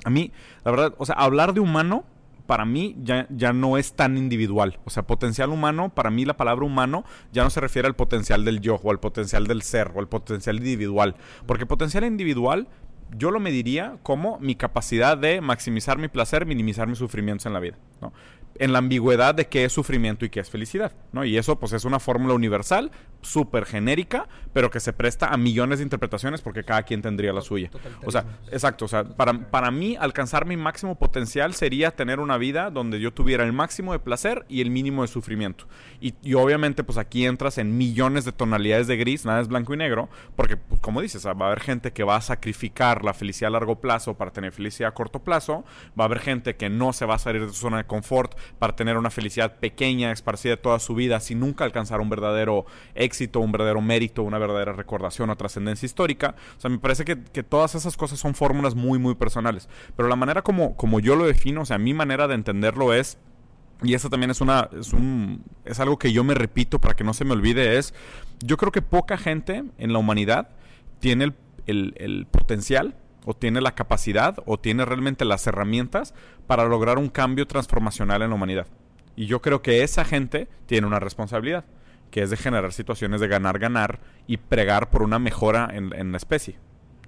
A 0.05 0.09
mí, 0.09 0.31
la 0.63 0.71
verdad, 0.71 0.95
o 0.97 1.05
sea, 1.05 1.15
hablar 1.15 1.53
de 1.53 1.59
humano 1.59 2.05
para 2.47 2.65
mí 2.65 2.95
ya, 3.03 3.27
ya 3.29 3.51
no 3.51 3.77
es 3.77 3.93
tan 3.93 4.17
individual. 4.17 4.79
O 4.85 4.89
sea, 4.89 5.03
potencial 5.03 5.49
humano, 5.49 5.89
para 5.93 6.09
mí 6.09 6.23
la 6.23 6.37
palabra 6.37 6.65
humano 6.65 7.03
ya 7.33 7.43
no 7.43 7.49
se 7.49 7.59
refiere 7.59 7.87
al 7.87 7.95
potencial 7.95 8.45
del 8.45 8.61
yo 8.61 8.79
o 8.81 8.89
al 8.89 8.99
potencial 8.99 9.45
del 9.45 9.61
ser 9.61 9.91
o 9.93 9.99
al 9.99 10.07
potencial 10.07 10.57
individual. 10.57 11.15
Porque 11.45 11.65
potencial 11.65 12.05
individual 12.05 12.67
yo 13.15 13.31
lo 13.31 13.39
mediría 13.39 13.97
como 14.03 14.39
mi 14.39 14.55
capacidad 14.55 15.17
de 15.17 15.41
maximizar 15.41 15.97
mi 15.97 16.07
placer, 16.07 16.45
minimizar 16.45 16.87
mis 16.87 16.97
sufrimientos 16.97 17.45
en 17.45 17.53
la 17.53 17.59
vida, 17.59 17.77
¿no? 18.01 18.13
En 18.59 18.73
la 18.73 18.79
ambigüedad 18.79 19.33
de 19.33 19.47
qué 19.47 19.65
es 19.65 19.73
sufrimiento 19.73 20.25
y 20.25 20.29
qué 20.29 20.39
es 20.39 20.49
felicidad, 20.49 20.91
¿no? 21.11 21.25
Y 21.25 21.37
eso 21.37 21.59
pues 21.59 21.73
es 21.73 21.85
una 21.85 21.99
fórmula 21.99 22.33
universal, 22.33 22.91
súper 23.21 23.65
genérica, 23.65 24.27
pero 24.53 24.69
que 24.69 24.79
se 24.79 24.93
presta 24.93 25.27
a 25.27 25.37
millones 25.37 25.79
de 25.79 25.83
interpretaciones 25.83 26.41
porque 26.41 26.63
cada 26.63 26.83
quien 26.83 27.01
tendría 27.01 27.33
la 27.33 27.41
suya. 27.41 27.69
O 28.05 28.11
sea, 28.11 28.25
exacto, 28.51 28.85
o 28.85 28.87
sea, 28.87 29.03
para, 29.03 29.33
para 29.49 29.71
mí 29.71 29.97
alcanzar 29.99 30.45
mi 30.45 30.57
máximo 30.57 30.95
potencial 30.95 31.53
sería 31.53 31.91
tener 31.91 32.19
una 32.19 32.37
vida 32.37 32.69
donde 32.69 32.99
yo 32.99 33.13
tuviera 33.13 33.43
el 33.43 33.53
máximo 33.53 33.93
de 33.93 33.99
placer 33.99 34.45
y 34.47 34.61
el 34.61 34.69
mínimo 34.69 35.01
de 35.01 35.07
sufrimiento. 35.07 35.65
Y, 35.99 36.13
y 36.21 36.33
obviamente 36.33 36.83
pues 36.83 36.97
aquí 36.97 37.25
entras 37.25 37.57
en 37.57 37.77
millones 37.77 38.25
de 38.25 38.31
tonalidades 38.31 38.87
de 38.87 38.97
gris, 38.97 39.25
nada 39.25 39.41
es 39.41 39.47
blanco 39.47 39.73
y 39.73 39.77
negro, 39.77 40.09
porque 40.35 40.57
pues, 40.57 40.79
como 40.81 41.01
dices, 41.01 41.25
va 41.25 41.31
a 41.31 41.47
haber 41.47 41.59
gente 41.59 41.91
que 41.91 42.03
va 42.03 42.15
a 42.15 42.21
sacrificar 42.21 43.03
la 43.03 43.13
felicidad 43.13 43.49
a 43.49 43.51
largo 43.51 43.79
plazo 43.79 44.15
para 44.15 44.31
tener 44.31 44.51
felicidad 44.51 44.89
a 44.89 44.93
corto 44.93 45.19
plazo, 45.19 45.65
va 45.99 46.03
a 46.03 46.05
haber 46.05 46.19
gente 46.19 46.55
que 46.55 46.69
no 46.69 46.93
se 46.93 47.05
va 47.05 47.15
a 47.15 47.19
salir 47.19 47.45
de 47.45 47.49
su 47.49 47.55
zona 47.55 47.77
de 47.77 47.85
confort 47.85 48.37
para 48.57 48.75
tener 48.75 48.97
una 48.97 49.09
felicidad 49.09 49.57
pequeña, 49.59 50.11
esparcida 50.11 50.57
toda 50.57 50.79
su 50.79 50.95
vida, 50.95 51.19
sin 51.19 51.39
nunca 51.39 51.63
alcanzar 51.65 52.01
un 52.01 52.09
verdadero 52.09 52.65
éxito, 52.95 53.39
un 53.39 53.51
verdadero 53.51 53.81
mérito, 53.81 54.23
una 54.23 54.39
verdadera 54.39 54.73
recordación 54.73 55.29
o 55.29 55.35
trascendencia 55.35 55.85
histórica. 55.85 56.35
O 56.57 56.61
sea, 56.61 56.69
me 56.69 56.79
parece 56.79 57.05
que, 57.05 57.21
que 57.21 57.43
todas 57.43 57.75
esas 57.75 57.95
cosas 57.97 58.19
son 58.19 58.33
fórmulas 58.35 58.75
muy, 58.75 58.97
muy 58.99 59.15
personales. 59.15 59.69
Pero 59.95 60.09
la 60.09 60.15
manera 60.15 60.41
como, 60.41 60.75
como 60.75 60.99
yo 60.99 61.15
lo 61.15 61.25
defino, 61.25 61.61
o 61.61 61.65
sea, 61.65 61.77
mi 61.77 61.93
manera 61.93 62.27
de 62.27 62.35
entenderlo 62.35 62.93
es 62.93 63.17
y 63.81 63.93
eso 63.93 64.09
también 64.09 64.29
es 64.29 64.41
una 64.41 64.69
es 64.77 64.91
un 64.91 65.41
es 65.63 65.79
algo 65.79 65.97
que 65.97 66.11
yo 66.11 66.25
me 66.25 66.33
repito 66.33 66.79
para 66.79 66.95
que 66.95 67.05
no 67.05 67.13
se 67.13 67.23
me 67.23 67.31
olvide 67.31 67.77
es 67.77 67.93
yo 68.43 68.57
creo 68.57 68.73
que 68.73 68.81
poca 68.81 69.17
gente 69.17 69.63
en 69.77 69.93
la 69.93 69.99
humanidad 69.99 70.49
tiene 70.99 71.23
el, 71.23 71.33
el- 71.65 71.93
el 71.97 72.25
potencial 72.29 72.95
o 73.29 73.35
tiene 73.35 73.61
la 73.61 73.75
capacidad 73.75 74.39
o 74.47 74.59
tiene 74.59 74.85
realmente 74.85 75.23
las 75.23 75.45
herramientas 75.45 76.15
para 76.47 76.65
lograr 76.65 76.97
un 76.97 77.09
cambio 77.09 77.45
transformacional 77.45 78.23
en 78.23 78.29
la 78.29 78.35
humanidad. 78.35 78.65
Y 79.15 79.27
yo 79.27 79.39
creo 79.39 79.61
que 79.61 79.83
esa 79.83 80.03
gente 80.03 80.47
tiene 80.65 80.87
una 80.87 80.99
responsabilidad 80.99 81.63
que 82.09 82.23
es 82.23 82.31
de 82.31 82.37
generar 82.37 82.73
situaciones 82.73 83.21
de 83.21 83.27
ganar 83.27 83.59
ganar 83.59 83.99
y 84.25 84.37
pregar 84.37 84.89
por 84.89 85.03
una 85.03 85.19
mejora 85.19 85.69
en, 85.71 86.11
la 86.11 86.17
especie 86.17 86.57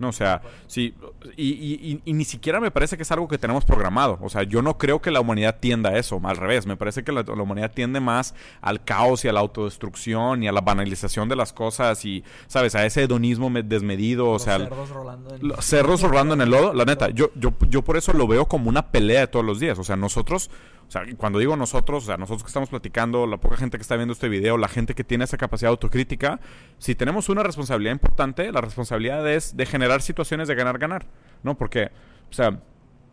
No, 0.01 0.09
o 0.09 0.13
sea, 0.13 0.41
sí, 0.67 0.93
y, 1.37 1.47
y- 1.49 2.01
y 2.03 2.13
ni 2.13 2.25
siquiera 2.25 2.59
me 2.59 2.71
parece 2.71 2.97
que 2.97 3.03
es 3.03 3.11
algo 3.11 3.27
que 3.27 3.37
tenemos 3.37 3.63
programado. 3.63 4.17
O 4.21 4.29
sea, 4.29 4.43
yo 4.43 4.61
no 4.61 4.77
creo 4.77 5.01
que 5.01 5.11
la 5.11 5.21
humanidad 5.21 5.57
tienda 5.59 5.91
a 5.91 5.97
eso, 5.97 6.19
al 6.23 6.35
revés. 6.37 6.65
Me 6.65 6.75
parece 6.75 7.03
que 7.03 7.11
la, 7.11 7.21
la 7.23 7.41
humanidad 7.43 7.71
tiende 7.71 7.99
más 7.99 8.35
al 8.61 8.83
caos 8.83 9.23
y 9.23 9.27
a 9.29 9.33
la 9.33 9.39
autodestrucción 9.41 10.43
y 10.43 10.47
a 10.47 10.51
la 10.51 10.61
banalización 10.61 11.29
de 11.29 11.35
las 11.35 11.53
cosas 11.53 12.03
y, 12.05 12.23
¿sabes? 12.47 12.75
A 12.75 12.85
ese 12.85 13.03
hedonismo 13.03 13.49
me- 13.49 13.63
desmedido, 13.63 14.29
o 14.29 14.33
Los 14.33 14.43
sea... 14.43 14.57
cerdos 14.57 14.89
rolando 14.89 15.35
en... 15.35 15.47
Los 15.47 15.65
cerros 15.65 16.01
rolando 16.01 16.33
en 16.33 16.41
el 16.41 16.49
lodo, 16.49 16.73
la 16.73 16.85
neta, 16.85 17.09
yo, 17.13 17.29
yo, 17.35 17.53
yo 17.69 17.81
por 17.83 17.97
eso 17.97 18.13
lo 18.13 18.27
veo 18.27 18.47
como 18.47 18.69
una 18.69 18.87
pelea 18.91 19.21
de 19.21 19.27
todos 19.27 19.45
los 19.45 19.59
días. 19.59 19.77
O 19.79 19.83
sea, 19.83 19.95
nosotros, 19.95 20.49
o 20.91 20.93
sea, 20.93 21.05
cuando 21.15 21.39
digo 21.39 21.55
nosotros, 21.55 22.03
o 22.03 22.05
sea, 22.05 22.17
nosotros 22.17 22.43
que 22.43 22.47
estamos 22.47 22.67
platicando, 22.67 23.25
la 23.25 23.37
poca 23.37 23.55
gente 23.55 23.77
que 23.77 23.81
está 23.81 23.95
viendo 23.95 24.11
este 24.11 24.27
video, 24.27 24.57
la 24.57 24.67
gente 24.67 24.93
que 24.93 25.05
tiene 25.05 25.23
esa 25.23 25.37
capacidad 25.37 25.69
autocrítica, 25.69 26.41
si 26.79 26.95
tenemos 26.95 27.29
una 27.29 27.43
responsabilidad 27.43 27.93
importante, 27.93 28.51
la 28.51 28.59
responsabilidad 28.59 29.25
es 29.31 29.55
de 29.55 29.65
generar 29.65 30.01
situaciones 30.01 30.49
de 30.49 30.55
ganar-ganar, 30.55 31.05
¿no? 31.43 31.57
Porque, 31.57 31.91
o 32.29 32.33
sea, 32.33 32.59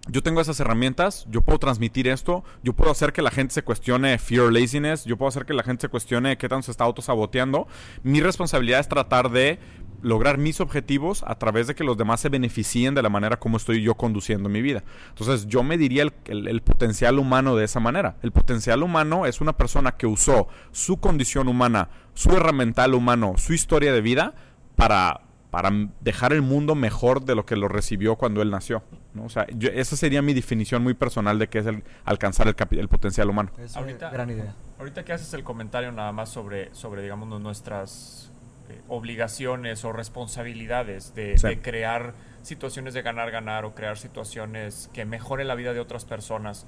yo 0.08 0.24
tengo 0.24 0.40
esas 0.40 0.58
herramientas, 0.58 1.24
yo 1.30 1.40
puedo 1.42 1.60
transmitir 1.60 2.08
esto, 2.08 2.42
yo 2.64 2.72
puedo 2.72 2.90
hacer 2.90 3.12
que 3.12 3.22
la 3.22 3.30
gente 3.30 3.54
se 3.54 3.62
cuestione 3.62 4.18
fear 4.18 4.52
laziness, 4.52 5.04
yo 5.04 5.16
puedo 5.16 5.28
hacer 5.28 5.46
que 5.46 5.54
la 5.54 5.62
gente 5.62 5.82
se 5.82 5.88
cuestione 5.88 6.36
qué 6.36 6.48
tanto 6.48 6.64
se 6.64 6.72
está 6.72 6.82
autosaboteando. 6.82 7.68
Mi 8.02 8.20
responsabilidad 8.20 8.80
es 8.80 8.88
tratar 8.88 9.30
de 9.30 9.60
lograr 10.02 10.38
mis 10.38 10.60
objetivos 10.60 11.24
a 11.26 11.34
través 11.38 11.66
de 11.66 11.74
que 11.74 11.84
los 11.84 11.96
demás 11.96 12.20
se 12.20 12.28
beneficien 12.28 12.94
de 12.94 13.02
la 13.02 13.08
manera 13.08 13.38
como 13.38 13.56
estoy 13.56 13.82
yo 13.82 13.94
conduciendo 13.96 14.48
mi 14.48 14.62
vida. 14.62 14.84
Entonces 15.08 15.46
yo 15.46 15.62
mediría 15.62 16.02
el, 16.04 16.12
el- 16.26 16.48
el 16.48 16.62
potencial 16.62 17.18
humano 17.18 17.56
de 17.56 17.64
esa 17.64 17.80
manera. 17.80 18.16
El 18.22 18.32
potencial 18.32 18.82
humano 18.82 19.26
es 19.26 19.40
una 19.40 19.56
persona 19.56 19.92
que 19.96 20.06
usó 20.06 20.48
su 20.72 20.98
condición 20.98 21.48
humana, 21.48 21.88
su 22.14 22.30
herramental 22.30 22.94
humano, 22.94 23.34
su 23.38 23.52
historia 23.54 23.92
de 23.92 24.00
vida 24.00 24.34
para, 24.76 25.22
para 25.50 25.70
dejar 26.00 26.32
el 26.32 26.42
mundo 26.42 26.74
mejor 26.74 27.24
de 27.24 27.34
lo 27.34 27.44
que 27.46 27.56
lo 27.56 27.66
recibió 27.68 28.16
cuando 28.16 28.42
él 28.42 28.50
nació. 28.50 28.82
¿no? 29.14 29.24
O 29.24 29.28
sea, 29.28 29.46
yo- 29.56 29.70
esa 29.70 29.96
sería 29.96 30.22
mi 30.22 30.32
definición 30.34 30.82
muy 30.82 30.94
personal 30.94 31.38
de 31.38 31.48
qué 31.48 31.58
es 31.58 31.66
el 31.66 31.82
alcanzar 32.04 32.46
el, 32.46 32.54
el 32.78 32.88
potencial 32.88 33.28
humano. 33.30 33.50
Es 33.58 33.76
Ahorita- 33.76 34.06
una 34.06 34.10
gran 34.14 34.30
idea. 34.30 34.54
Ahorita 34.78 35.04
que 35.04 35.12
haces 35.12 35.34
el 35.34 35.42
comentario 35.42 35.90
nada 35.90 36.12
más 36.12 36.28
sobre, 36.28 36.72
sobre 36.72 37.02
digamos, 37.02 37.28
nu- 37.28 37.40
nuestras 37.40 38.30
eh, 38.70 38.80
obligaciones 38.88 39.84
o 39.84 39.92
responsabilidades 39.92 41.14
de, 41.14 41.36
Sí. 41.38 41.48
de 41.48 41.60
crear 41.60 42.14
situaciones 42.42 42.94
de 42.94 43.02
ganar-ganar 43.02 43.64
o 43.64 43.74
crear 43.74 43.98
situaciones 43.98 44.90
que 44.92 45.04
mejoren 45.04 45.48
la 45.48 45.54
vida 45.54 45.72
de 45.72 45.80
otras 45.80 46.04
personas, 46.04 46.66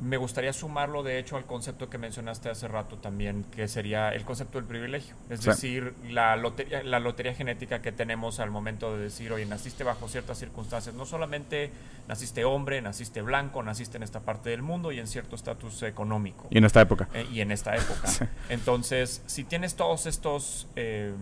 me 0.00 0.18
gustaría 0.18 0.52
sumarlo 0.52 1.02
de 1.02 1.18
hecho 1.18 1.36
al 1.38 1.46
concepto 1.46 1.88
que 1.88 1.96
mencionaste 1.96 2.50
hace 2.50 2.68
rato 2.68 2.96
también, 2.98 3.44
que 3.54 3.66
sería 3.66 4.10
el 4.10 4.24
concepto 4.24 4.58
del 4.58 4.66
privilegio. 4.66 5.14
Es 5.30 5.40
Sí. 5.40 5.48
decir, 5.48 5.94
la 6.10 6.36
lotería, 6.36 6.82
la 6.82 7.00
lotería 7.00 7.34
genética 7.34 7.80
que 7.80 7.92
tenemos 7.92 8.38
al 8.38 8.50
momento 8.50 8.94
de 8.96 9.04
decir, 9.04 9.32
oye, 9.32 9.46
naciste 9.46 9.84
bajo 9.84 10.06
ciertas 10.08 10.38
circunstancias, 10.38 10.94
no 10.94 11.06
solamente 11.06 11.70
naciste 12.08 12.44
hombre, 12.44 12.82
naciste 12.82 13.22
blanco, 13.22 13.62
naciste 13.62 13.96
en 13.96 14.02
esta 14.02 14.20
parte 14.20 14.50
del 14.50 14.60
mundo 14.62 14.92
y 14.92 14.98
en 14.98 15.06
cierto 15.06 15.34
estatus 15.34 15.82
económico. 15.82 16.46
Y 16.50 16.58
en 16.58 16.64
esta 16.66 16.82
época, 16.82 17.08
Eh, 17.14 17.26
y 17.32 17.40
en 17.40 17.50
esta 17.50 17.74
época. 17.74 18.06
Sí. 18.06 18.24
Entonces, 18.50 19.22
si 19.26 19.44
tienes 19.44 19.76
todos 19.76 20.04
estos 20.06 20.66
eh, 20.76 21.14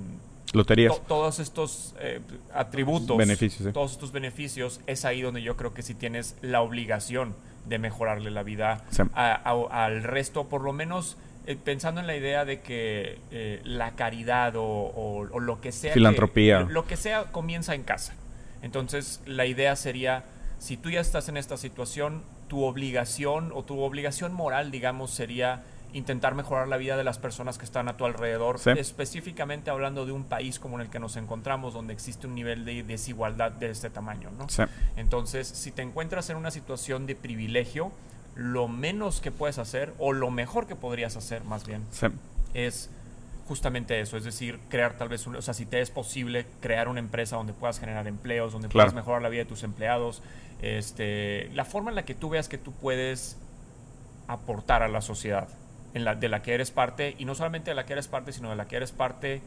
loterías. 0.53 0.95
to- 0.97 1.03
todos 1.07 1.39
estos 1.39 1.95
eh, 2.01 2.21
atributos, 2.53 3.17
Beneficios, 3.17 3.73
todos 3.73 3.93
estos 3.93 4.13
beneficios, 4.13 4.81
es 4.87 5.05
ahí 5.05 5.23
donde 5.23 5.43
yo 5.43 5.57
creo 5.57 5.75
que 5.75 5.83
si 5.83 5.95
tienes 5.95 6.37
la 6.43 6.61
obligación 6.61 7.35
de 7.67 7.79
mejorarle 7.79 8.31
la 8.31 8.43
vida 8.43 8.83
Sí. 8.91 9.03
a- 9.15 9.35
a- 9.35 9.85
al 9.85 10.03
resto, 10.03 10.49
por 10.49 10.63
lo 10.63 10.73
menos 10.73 11.17
eh, 11.47 11.57
pensando 11.63 12.01
en 12.01 12.07
la 12.07 12.17
idea 12.17 12.45
de 12.47 12.61
que 12.63 13.19
eh, 13.31 13.61
la 13.65 13.91
caridad 13.97 14.57
o, 14.57 14.65
o- 14.65 15.29
o 15.31 15.41
lo 15.41 15.61
que 15.61 15.73
sea, 15.73 15.91
que- 15.91 15.95
Filantropía. 16.01 16.61
lo 16.61 16.87
que 16.87 16.97
sea 16.97 17.25
comienza 17.33 17.75
en 17.75 17.83
casa. 17.83 18.15
Entonces, 18.63 19.21
la 19.27 19.45
idea 19.45 19.77
sería, 19.77 20.25
si 20.59 20.79
tú 20.79 20.89
ya 20.91 21.01
estás 21.01 21.29
en 21.29 21.37
esta 21.37 21.59
situación, 21.59 22.23
tu 22.49 22.65
obligación 22.65 23.53
o 23.55 23.63
tu 23.63 23.81
obligación 23.81 24.33
moral, 24.33 24.71
digamos, 24.71 25.11
sería 25.11 25.63
intentar 25.95 26.35
mejorar 26.35 26.69
la 26.69 26.77
vida 26.77 26.97
de 26.97 27.05
las 27.05 27.19
personas 27.19 27.57
que 27.57 27.65
están 27.65 27.89
a 27.89 27.97
tu 27.97 28.05
alrededor, 28.05 28.59
Sí. 28.59 28.71
específicamente 28.71 29.71
hablando 29.71 30.05
de 30.05 30.13
un 30.13 30.25
país 30.25 30.59
como 30.59 30.75
en 30.77 30.83
el 30.83 30.91
que 30.91 30.99
nos 30.99 31.17
encontramos, 31.17 31.73
donde 31.73 31.93
existe 31.95 32.27
un 32.27 32.35
nivel 32.35 32.65
de 32.65 32.83
desigualdad 32.83 33.53
de 33.53 33.71
este 33.71 33.89
tamaño, 33.91 34.31
¿no? 34.37 34.49
Sí. 34.49 34.65
Entonces, 34.97 35.47
si 35.49 35.71
te 35.71 35.83
encuentras 35.83 36.29
en 36.31 36.37
una 36.37 36.51
situación 36.51 37.07
de 37.07 37.15
privilegio, 37.15 37.93
lo 38.35 38.67
menos 38.69 39.21
que 39.21 39.31
puedes 39.31 39.59
hacer, 39.59 39.95
o 39.99 40.13
lo 40.13 40.31
mejor 40.31 40.67
que 40.67 40.75
podrías 40.77 41.17
hacer 41.17 41.45
más 41.45 41.65
bien, 41.65 41.85
Sí. 41.93 42.09
es 42.55 42.91
justamente 43.47 44.01
eso, 44.01 44.17
es 44.17 44.25
decir, 44.25 44.59
crear 44.71 44.97
tal 44.97 45.09
vez, 45.09 45.27
un, 45.27 45.37
o 45.37 45.43
sea, 45.43 45.55
si 45.55 45.67
te 45.67 45.81
es 45.81 45.91
posible, 45.91 46.47
crear 46.61 46.89
una 46.89 46.99
empresa 46.99 47.37
donde 47.37 47.53
puedas 47.53 47.79
generar 47.79 48.09
empleos, 48.09 48.53
donde 48.53 48.69
Claro. 48.69 48.87
puedas 48.91 48.95
mejorar 48.95 49.23
la 49.23 49.29
vida 49.29 49.43
de 49.43 49.49
tus 49.49 49.63
empleados, 49.63 50.23
este, 50.63 51.51
la 51.55 51.65
forma 51.65 51.91
en 51.91 51.95
la 51.97 52.05
que 52.05 52.15
tú 52.15 52.31
veas 52.31 52.49
que 52.49 52.59
tú 52.59 52.73
puedes 52.73 53.37
aportar 54.27 54.83
a 54.83 54.89
la 54.89 55.03
sociedad, 55.03 55.47
en 55.95 56.05
la, 56.05 56.15
de 56.15 56.29
la 56.29 56.43
que 56.43 56.53
eres 56.55 56.71
parte, 56.71 57.15
y 57.19 57.25
no 57.25 57.35
solamente 57.35 57.71
de 57.71 57.75
la 57.77 57.87
que 57.87 57.93
eres 57.95 58.09
parte, 58.09 58.33
sino 58.33 58.51
de 58.51 58.57
la 58.57 58.67
que 58.67 58.77
eres 58.77 58.93
parte 58.93 59.41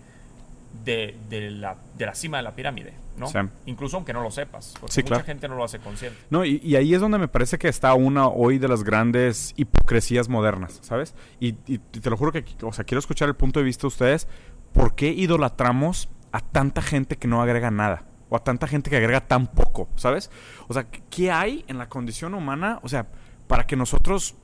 de, 0.83 1.17
de 1.29 1.51
la, 1.51 1.75
de 1.97 2.05
la 2.05 2.13
cima 2.15 2.37
de 2.37 2.43
la 2.43 2.55
pirámide, 2.55 2.93
¿no? 3.17 3.27
Sí. 3.27 3.39
Incluso 3.65 3.97
aunque 3.97 4.13
no 4.13 4.21
lo 4.21 4.31
sepas, 4.31 4.73
porque 4.79 4.93
Sí, 4.93 5.01
mucha 5.01 5.15
claro. 5.15 5.25
gente 5.25 5.47
no 5.47 5.55
lo 5.55 5.63
hace 5.63 5.79
consciente. 5.79 6.17
No, 6.29 6.45
y, 6.45 6.59
y 6.63 6.75
ahí 6.75 6.93
es 6.93 7.01
donde 7.01 7.17
me 7.17 7.27
parece 7.27 7.57
que 7.57 7.67
está 7.67 7.93
una 7.93 8.27
hoy 8.27 8.59
de 8.59 8.67
las 8.67 8.83
grandes 8.83 9.53
hipocresías 9.57 10.29
modernas, 10.29 10.79
¿sabes? 10.83 11.15
Y, 11.39 11.55
y 11.67 11.77
te 11.79 12.09
lo 12.09 12.17
juro 12.17 12.31
que, 12.31 12.43
o 12.61 12.71
sea, 12.73 12.83
quiero 12.85 12.99
escuchar 12.99 13.27
el 13.27 13.35
punto 13.35 13.59
de 13.59 13.65
vista 13.65 13.81
de 13.81 13.87
ustedes. 13.87 14.27
¿Por 14.73 14.95
qué 14.95 15.07
idolatramos 15.09 16.09
a 16.31 16.41
tanta 16.41 16.81
gente 16.81 17.17
que 17.17 17.27
no 17.27 17.41
agrega 17.41 17.71
nada? 17.71 18.03
O 18.29 18.35
a 18.35 18.43
tanta 18.43 18.67
gente 18.67 18.89
que 18.89 18.97
agrega 18.97 19.21
tan 19.21 19.47
poco, 19.47 19.87
¿sabes? 19.95 20.29
O 20.67 20.73
sea, 20.73 20.85
¿qué 21.09 21.31
hay 21.31 21.63
en 21.67 21.77
la 21.77 21.87
condición 21.89 22.33
humana? 22.33 22.79
O 22.83 22.89
sea, 22.89 23.07
para 23.47 23.65
que 23.65 23.75
nosotros 23.77 24.35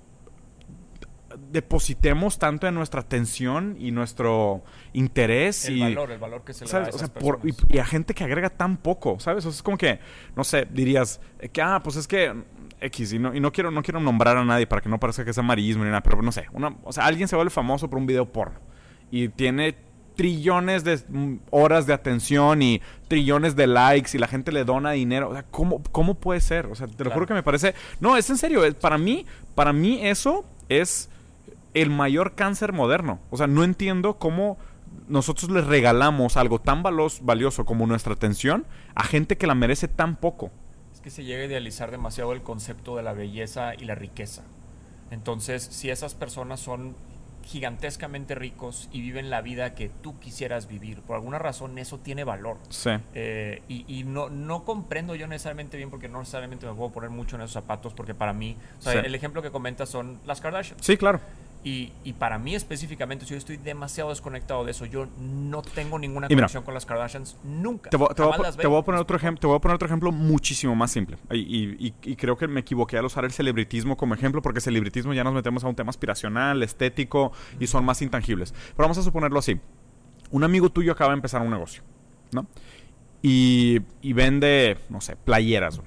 depositemos 1.52 2.38
tanto 2.40 2.68
en 2.68 2.76
nuestra 2.76 3.02
atención 3.02 3.76
y 3.80 3.92
nuestro 3.92 4.64
interés 4.94 5.66
El 5.66 5.78
y 5.78 5.80
valor, 5.82 6.12
el 6.12 6.20
valor 6.20 6.44
que 6.44 6.54
se 6.54 6.66
le 6.66 6.72
da 6.72 6.78
a 6.80 6.82
O 6.84 6.88
esas 6.90 7.00
sea, 7.02 7.14
por- 7.14 7.40
y, 7.44 7.78
a 7.78 7.86
gente 7.86 8.14
que 8.14 8.24
agrega 8.24 8.50
tan 8.50 8.78
poco, 8.78 9.20
¿sabes? 9.20 9.46
O 9.46 9.50
sea, 9.52 9.56
es 9.58 9.64
como 9.64 9.78
que, 9.78 10.00
no 10.36 10.44
sé, 10.44 10.68
dirías 10.72 11.20
eh, 11.40 11.50
que, 11.50 11.62
ah, 11.62 11.82
pues 11.84 11.96
es 11.96 12.08
que 12.08 12.34
X, 12.82 13.14
y 13.14 13.20
no, 13.20 13.34
y 13.34 13.40
no 13.40 13.52
quiero, 13.52 13.72
no 13.72 13.82
quiero 13.82 14.00
nombrar 14.00 14.38
a 14.38 14.44
nadie 14.46 14.68
para 14.68 14.82
que 14.82 14.90
no 14.90 15.00
parezca 15.00 15.24
que 15.24 15.32
es 15.32 15.38
amarillismo 15.38 15.84
ni 15.84 15.90
nada, 15.90 16.02
pero 16.04 16.22
no 16.22 16.32
sé, 16.32 16.46
una, 16.52 16.76
o 16.84 16.92
sea, 16.92 17.06
alguien 17.06 17.28
se 17.28 17.36
vuelve 17.36 17.50
famoso 17.50 17.90
por 17.90 17.98
un 18.00 18.06
video 18.06 18.32
porno 18.32 18.60
y 19.10 19.30
tiene 19.30 19.76
trillones 20.16 20.84
de 20.84 21.00
horas 21.50 21.88
de 21.88 21.94
atención 21.94 22.62
y 22.62 22.82
trillones 23.08 23.56
de 23.56 23.66
likes 23.66 24.12
y 24.14 24.20
la 24.20 24.28
gente 24.28 24.52
le 24.52 24.64
dona 24.64 24.92
dinero. 24.92 25.30
O 25.30 25.34
sea, 25.34 25.42
¿cómo, 25.50 25.82
cómo 25.92 26.14
puede 26.14 26.40
ser? 26.40 26.68
O 26.68 26.76
sea, 26.76 26.86
te 26.86 26.92
lo 26.92 27.10
Claro. 27.10 27.14
juro 27.16 27.26
que 27.26 27.34
me 27.34 27.42
parece... 27.42 27.74
No, 28.00 28.16
es 28.16 28.30
en 28.30 28.38
serio. 28.38 28.62
Para 28.80 29.00
mí, 29.00 29.26
para 29.56 29.74
mí 29.74 30.00
eso 30.06 30.46
es 30.70 31.10
el 31.74 31.90
mayor 31.90 32.36
cáncer 32.36 32.74
moderno. 32.74 33.20
O 33.32 33.38
sea, 33.38 33.48
no 33.48 33.64
entiendo 33.64 34.18
cómo 34.20 34.58
nosotros 35.08 35.50
les 35.52 35.66
regalamos 35.66 36.38
algo 36.38 36.60
tan 36.60 36.84
valos- 36.84 37.20
valioso 37.24 37.66
como 37.66 37.88
nuestra 37.88 38.14
atención 38.14 38.66
a 38.96 39.04
gente 39.04 39.38
que 39.38 39.48
la 39.48 39.56
merece 39.56 39.88
tan 39.88 40.16
poco. 40.16 40.52
Es 40.94 41.02
que 41.02 41.10
se 41.10 41.24
llega 41.24 41.42
a 41.42 41.46
idealizar 41.46 41.90
demasiado 41.92 42.32
el 42.34 42.44
concepto 42.44 42.96
de 42.96 43.04
la 43.04 43.14
belleza 43.14 43.74
y 43.76 43.86
la 43.86 43.96
riqueza. 43.96 44.44
Entonces, 45.12 45.64
si 45.64 45.90
esas 45.90 46.14
personas 46.16 46.60
son 46.60 46.96
gigantescamente 47.46 48.36
ricos 48.36 48.88
y 48.94 49.02
viven 49.02 49.30
la 49.30 49.42
vida 49.42 49.76
que 49.76 49.90
tú 49.90 50.18
quisieras 50.20 50.68
vivir, 50.68 51.02
por 51.02 51.16
alguna 51.18 51.40
razón 51.40 51.78
eso 51.78 52.00
tiene 52.00 52.24
valor. 52.24 52.58
Sí. 52.70 52.92
Eh, 53.14 53.62
y 53.68 53.84
y 53.88 54.04
no, 54.06 54.30
no 54.30 54.64
comprendo 54.64 55.14
yo 55.16 55.28
necesariamente 55.28 55.76
bien 55.76 55.90
porque 55.90 56.08
no 56.08 56.20
necesariamente 56.20 56.66
me 56.66 56.74
puedo 56.74 56.92
poner 56.92 57.10
mucho 57.10 57.36
en 57.36 57.42
esos 57.42 57.52
zapatos 57.54 57.94
porque 57.94 58.16
para 58.16 58.32
mí, 58.32 58.56
o 58.80 58.82
sea, 58.82 58.94
Sí. 58.94 59.00
el 59.04 59.14
ejemplo 59.14 59.42
que 59.42 59.52
comentas 59.52 59.90
son 59.90 60.20
las 60.26 60.40
Kardashians. 60.40 60.84
Sí, 60.86 60.96
claro. 60.96 61.20
Y, 61.66 61.94
y 62.04 62.12
para 62.12 62.38
mí 62.38 62.56
específicamente, 62.56 63.26
yo 63.26 63.38
estoy 63.38 63.56
demasiado 63.56 64.10
desconectado 64.10 64.66
de 64.66 64.72
eso, 64.72 64.86
yo 64.86 65.08
no 65.18 65.62
tengo 65.62 65.98
ninguna 65.98 66.28
mira, 66.28 66.42
conexión 66.42 66.64
con 66.64 66.74
las 66.74 66.86
Kardashians 66.86 67.38
nunca. 67.44 67.90
Te 67.90 67.96
voy, 67.96 68.10
te 68.14 68.22
voy 68.22 68.34
a 68.34 68.52
te 68.52 68.68
voy 68.68 68.84
poner 68.84 69.00
otro 69.00 69.16
ejemplo, 69.16 69.40
te 69.40 69.48
voy 69.48 69.56
a 69.56 69.60
poner 69.60 69.76
otro 69.76 69.86
ejemplo 69.86 70.12
muchísimo 70.12 70.76
más 70.76 70.92
simple. 70.92 71.18
Y, 71.32 71.88
y- 71.88 72.16
creo 72.18 72.36
que 72.36 72.50
me 72.50 72.60
equivoqué 72.60 72.98
al 72.98 73.06
usar 73.06 73.24
el 73.24 73.32
celebritismo 73.32 73.96
como 73.96 74.14
ejemplo, 74.14 74.42
porque 74.42 74.60
celebritismo 74.60 75.14
ya 75.14 75.24
nos 75.24 75.34
metemos 75.34 75.64
a 75.64 75.68
un 75.70 75.76
tema 75.76 75.90
aspiracional, 75.90 76.62
estético 76.64 77.32
y 77.60 77.68
son 77.68 77.86
más 77.86 78.02
intangibles. 78.02 78.52
Pero 78.52 78.76
vamos 78.84 78.98
a 78.98 79.04
suponerlo 79.04 79.40
así. 79.40 79.58
Un 80.32 80.44
amigo 80.44 80.70
tuyo 80.70 80.92
acaba 80.92 81.12
de 81.12 81.16
empezar 81.16 81.42
un 81.42 81.52
negocio, 81.52 81.82
¿no? 82.34 82.46
Y, 83.22 83.80
vende, 84.12 84.78
no 84.90 85.00
sé, 85.00 85.16
playeras. 85.16 85.80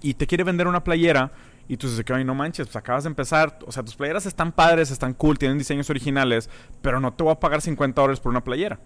Y 0.00 0.14
te 0.14 0.26
quiere 0.26 0.44
vender 0.44 0.66
una 0.66 0.82
playera 0.82 1.30
y 1.68 1.76
tú 1.76 1.86
dices, 1.86 2.04
que 2.04 2.12
"Ay, 2.14 2.24
no 2.24 2.34
manches, 2.34 2.66
pues 2.66 2.76
acabas 2.76 3.04
de 3.04 3.08
empezar. 3.08 3.58
O 3.66 3.72
sea, 3.72 3.82
tus 3.84 3.94
playeras 3.94 4.24
están 4.26 4.52
padres, 4.52 4.90
están 4.90 5.12
cool, 5.12 5.38
tienen 5.38 5.58
diseños 5.58 5.90
originales, 5.90 6.48
pero 6.80 6.98
no 6.98 7.12
te 7.12 7.22
voy 7.22 7.32
a 7.32 7.40
pagar 7.40 7.60
50 7.60 8.00
dólares 8.00 8.20
por 8.20 8.30
una 8.30 8.42
playera. 8.42 8.80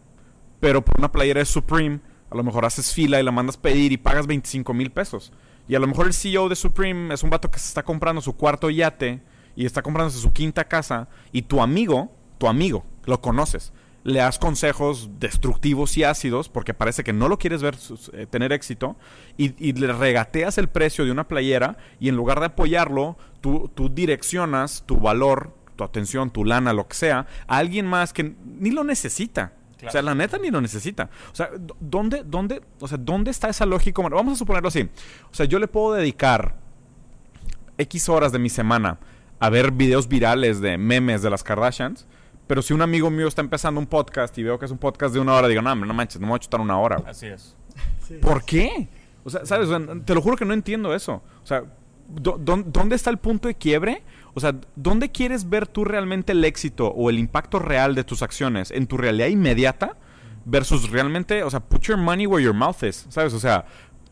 Pero 0.59 0.85
por 0.85 0.99
una 0.99 1.11
playera 1.13 1.39
de 1.39 1.45
Supreme, 1.47 2.01
a 2.31 2.37
lo 2.37 2.43
mejor 2.43 2.65
haces 2.65 2.93
fila 2.93 3.21
y 3.21 3.23
la 3.23 3.31
mandas 3.31 3.57
pedir 3.57 3.93
y 3.93 3.97
pagas 3.97 4.27
25 4.27 4.75
mil 4.75 4.91
pesos. 4.91 5.33
Y 5.69 5.77
a 5.77 5.79
lo 5.79 5.87
mejor 5.87 6.07
el 6.07 6.13
CEO 6.13 6.49
de 6.49 6.57
Supreme 6.57 7.15
es 7.15 7.23
un 7.23 7.31
vato 7.31 7.51
que 7.51 7.59
se 7.61 7.69
está 7.69 7.85
comprando 7.85 8.21
su 8.21 8.37
cuarto 8.37 8.69
yate 8.69 9.23
y 9.55 9.65
está 9.65 9.83
comprándose 9.83 10.19
su 10.19 10.33
quinta 10.33 10.65
casa. 10.65 11.09
Y 11.31 11.43
tu 11.43 11.63
amigo, 11.63 12.11
tu 12.39 12.49
amigo, 12.49 12.85
lo 13.05 13.21
conoces, 13.21 13.73
le 14.05 14.19
das 14.19 14.39
consejos 14.39 15.11
destructivos 15.19 15.97
y 15.97 16.05
ácidos 16.05 16.49
porque 16.49 16.75
parece 16.75 17.05
que 17.05 17.13
no 17.13 17.29
lo 17.29 17.39
quieres 17.39 17.63
ver 17.63 17.77
eh, 18.13 18.27
tener 18.29 18.53
éxito 18.53 18.97
y, 19.37 19.55
y, 19.65 19.73
le 19.73 19.93
regateas 19.93 20.59
el 20.59 20.69
precio 20.69 21.05
de 21.05 21.13
una 21.13 21.29
playera 21.29 21.77
y 22.01 22.09
en 22.09 22.17
lugar 22.17 22.41
de 22.41 22.47
apoyarlo, 22.47 23.17
tú, 23.41 23.71
tú 23.75 23.89
direccionas 23.89 24.83
tu 24.87 24.99
valor, 24.99 25.55
tu 25.77 25.85
atención, 25.85 26.31
tu 26.31 26.45
lana, 26.45 26.73
lo 26.73 26.89
que 26.89 26.95
sea, 26.95 27.27
a 27.47 27.57
alguien 27.59 27.87
más 27.87 28.13
que 28.13 28.35
ni 28.45 28.71
lo 28.71 28.85
necesita. 28.85 29.53
O 29.87 29.91
sea, 29.91 30.03
la 30.03 30.15
neta 30.15 30.39
ni 30.39 30.51
lo 30.51 30.61
necesita. 30.61 31.11
O 31.33 31.35
sea, 31.35 31.51
¿dónde, 31.81 32.23
dónde, 32.25 32.63
o 32.79 32.87
sea, 32.87 32.99
¿dónde 32.99 33.31
está 33.31 33.49
esa 33.49 33.67
lógica? 33.67 34.01
Vamos 34.01 34.35
a 34.35 34.37
suponerlo 34.37 34.69
así. 34.69 34.89
O 35.31 35.35
sea, 35.35 35.47
yo 35.47 35.59
le 35.59 35.67
puedo 35.67 35.95
dedicar 35.95 36.57
X 37.79 38.09
horas 38.09 38.33
de 38.33 38.39
mi 38.39 38.49
semana 38.49 38.99
a 39.41 39.51
ver 39.51 39.73
videos 39.73 40.07
virales 40.07 40.61
de 40.61 40.79
memes 40.79 41.23
de 41.23 41.31
las 41.31 41.43
Kardashians. 41.43 42.07
Pero 42.53 42.61
si 42.61 42.75
un 42.75 42.83
amigo 42.83 43.09
mío 43.09 43.29
está 43.29 43.41
empezando 43.41 43.81
un 43.81 43.87
podcast 43.87 44.37
y 44.37 44.43
veo 44.43 44.59
que 44.59 44.67
es 44.67 44.71
un 44.71 44.77
podcast 44.77 45.15
de 45.15 45.21
una 45.21 45.33
hora, 45.33 45.49
digo, 45.49 45.63
no, 45.63 45.75
no 45.75 45.95
manches, 45.95 46.21
no 46.21 46.27
me 46.27 46.33
voy 46.33 46.37
a 46.37 46.41
chutar 46.41 46.61
una 46.61 46.79
hora. 46.79 47.03
Así 47.07 47.27
es. 47.27 47.57
¿Por 48.21 48.45
qué? 48.45 48.91
O 49.25 49.31
sea, 49.31 49.47
¿sabes? 49.47 49.71
te 50.05 50.15
lo 50.15 50.21
juro 50.21 50.37
que 50.37 50.45
no 50.45 50.53
entiendo 50.53 50.95
eso. 50.95 51.23
O 51.43 51.47
sea, 51.47 51.65
¿dónde 52.11 52.95
está 52.95 53.09
el 53.09 53.17
punto 53.17 53.49
de 53.49 53.55
quiebre? 53.55 54.03
O 54.35 54.41
sea, 54.41 54.55
¿dónde 54.77 55.11
quieres 55.11 55.49
ver 55.49 55.67
tú 55.67 55.87
realmente 55.87 56.33
el 56.33 56.45
éxito 56.45 56.89
o 56.89 57.09
el 57.09 57.19
impacto 57.19 57.59
real 57.59 57.95
de 57.95 58.05
tus 58.05 58.21
acciones? 58.21 58.71
¿En 58.71 58.87
tu 58.87 58.99
realidad 58.99 59.29
inmediata? 59.29 59.97
Versus 60.45 60.91
realmente, 60.91 61.45
o 61.45 61.51
sea, 61.51 61.61
put 61.61 61.85
your 61.85 61.97
money 61.97 62.27
where 62.27 62.45
your 62.45 62.55
mouth 62.55 62.83
is, 62.83 63.07
¿sabes? 63.09 63.33
O 63.33 63.41
sea, 63.41 63.65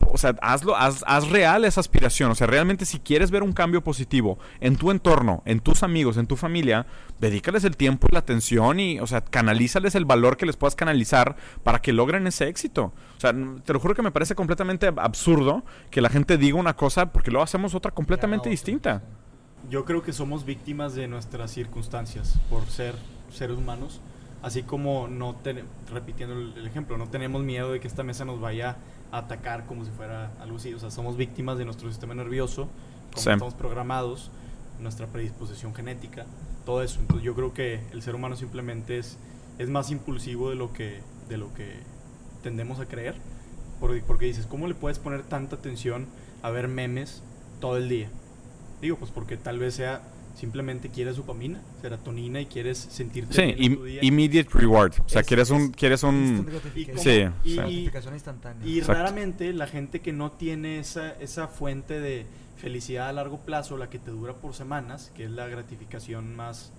o 0.09 0.17
sea, 0.17 0.35
hazlo, 0.41 0.75
haz, 0.75 1.03
haz, 1.07 1.29
real 1.29 1.65
esa 1.65 1.79
aspiración. 1.79 2.31
O 2.31 2.35
sea, 2.35 2.47
realmente 2.47 2.85
si 2.85 2.99
quieres 2.99 3.31
ver 3.31 3.43
un 3.43 3.53
cambio 3.53 3.83
positivo 3.83 4.39
en 4.59 4.75
tu 4.75 4.91
entorno, 4.91 5.41
en 5.45 5.59
tus 5.59 5.83
amigos, 5.83 6.17
en 6.17 6.27
tu 6.27 6.35
familia, 6.35 6.85
dedícales 7.19 7.63
el 7.63 7.77
tiempo 7.77 8.07
y 8.09 8.13
la 8.13 8.19
atención 8.19 8.79
y, 8.79 8.99
o 8.99 9.07
sea, 9.07 9.21
canalízales 9.21 9.95
el 9.95 10.05
valor 10.05 10.37
que 10.37 10.45
les 10.45 10.57
puedas 10.57 10.75
canalizar 10.75 11.35
para 11.63 11.81
que 11.81 11.93
logren 11.93 12.27
ese 12.27 12.47
éxito. 12.47 12.93
O 13.17 13.19
sea, 13.19 13.33
te 13.63 13.73
lo 13.73 13.79
juro 13.79 13.95
que 13.95 14.01
me 14.01 14.11
parece 14.11 14.35
completamente 14.35 14.91
absurdo 14.97 15.63
que 15.89 16.01
la 16.01 16.09
gente 16.09 16.37
diga 16.37 16.57
una 16.57 16.75
cosa 16.75 17.11
porque 17.11 17.31
luego 17.31 17.43
hacemos 17.43 17.75
otra 17.75 17.91
completamente 17.91 18.49
distinta. 18.49 19.03
Yo 19.69 19.85
creo 19.85 20.01
que 20.01 20.11
somos 20.11 20.45
víctimas 20.45 20.95
de 20.95 21.07
nuestras 21.07 21.51
circunstancias 21.51 22.39
por 22.49 22.65
ser 22.65 22.95
seres 23.31 23.57
humanos. 23.57 24.01
Así 24.41 24.63
como 24.63 25.07
no 25.07 25.35
repitiendo 25.93 26.33
el 26.33 26.65
ejemplo, 26.65 26.97
no 26.97 27.07
tenemos 27.07 27.43
miedo 27.43 27.71
de 27.71 27.79
que 27.79 27.87
esta 27.87 28.03
mesa 28.03 28.25
nos 28.25 28.41
vaya 28.41 28.77
atacar 29.11 29.65
como 29.65 29.85
si 29.85 29.91
fuera 29.91 30.31
algo 30.39 30.57
así. 30.57 30.73
O 30.73 30.79
sea, 30.79 30.91
somos 30.91 31.17
víctimas 31.17 31.57
de 31.57 31.65
nuestro 31.65 31.89
sistema 31.89 32.13
nervioso, 32.13 32.69
como 33.13 33.31
estamos 33.31 33.53
programados, 33.53 34.31
nuestra 34.79 35.07
predisposición 35.07 35.75
genética, 35.75 36.25
todo 36.65 36.81
eso. 36.81 36.99
Entonces 36.99 37.25
yo 37.25 37.35
creo 37.35 37.53
que 37.53 37.81
el 37.91 38.01
ser 38.01 38.15
humano 38.15 38.35
simplemente 38.35 38.97
es, 38.97 39.17
es 39.57 39.69
más 39.69 39.91
impulsivo 39.91 40.49
de 40.49 40.55
lo 40.55 40.73
que, 40.73 41.01
de 41.29 41.37
lo 41.37 41.53
que 41.53 41.79
tendemos 42.41 42.79
a 42.79 42.85
creer. 42.85 43.15
Porque, 43.79 44.01
porque 44.05 44.25
dices, 44.25 44.45
¿cómo 44.45 44.67
le 44.67 44.75
puedes 44.75 44.99
poner 44.99 45.23
tanta 45.23 45.55
atención 45.55 46.07
a 46.43 46.49
ver 46.51 46.67
memes 46.67 47.23
todo 47.59 47.77
el 47.77 47.89
día? 47.89 48.09
Digo, 48.79 48.97
pues 48.97 49.11
porque 49.11 49.37
tal 49.37 49.59
vez 49.59 49.75
sea 49.75 50.01
simplemente 50.35 50.89
quieres 50.89 51.17
dopamina, 51.17 51.61
serotonina 51.81 52.41
y 52.41 52.45
quieres 52.45 52.77
sentirte 52.77 53.33
sí, 53.33 53.53
bien 53.53 53.99
immediate 54.01 54.49
reward. 54.53 54.93
O 55.05 55.09
sea, 55.09 55.23
quieres 55.23 55.49
un 55.49 55.71
quieres 55.71 56.03
un 56.03 56.47
sí, 56.97 57.25
gratificación 57.45 58.13
instantánea. 58.13 58.67
Y 58.67 58.81
raramente 58.81 59.53
la 59.53 59.67
gente 59.67 60.01
que 60.01 60.13
no 60.13 60.31
tiene 60.31 60.79
esa 60.79 61.11
esa 61.19 61.47
fuente 61.47 61.99
de 61.99 62.25
felicidad 62.57 63.09
a 63.09 63.13
largo 63.13 63.39
plazo, 63.39 63.77
la 63.77 63.89
que 63.89 63.99
te 63.99 64.11
dura 64.11 64.33
por 64.35 64.53
semanas, 64.53 65.11
que 65.15 65.25
es 65.25 65.31
la 65.31 65.47
gratificación 65.47 66.35
más 66.35 66.71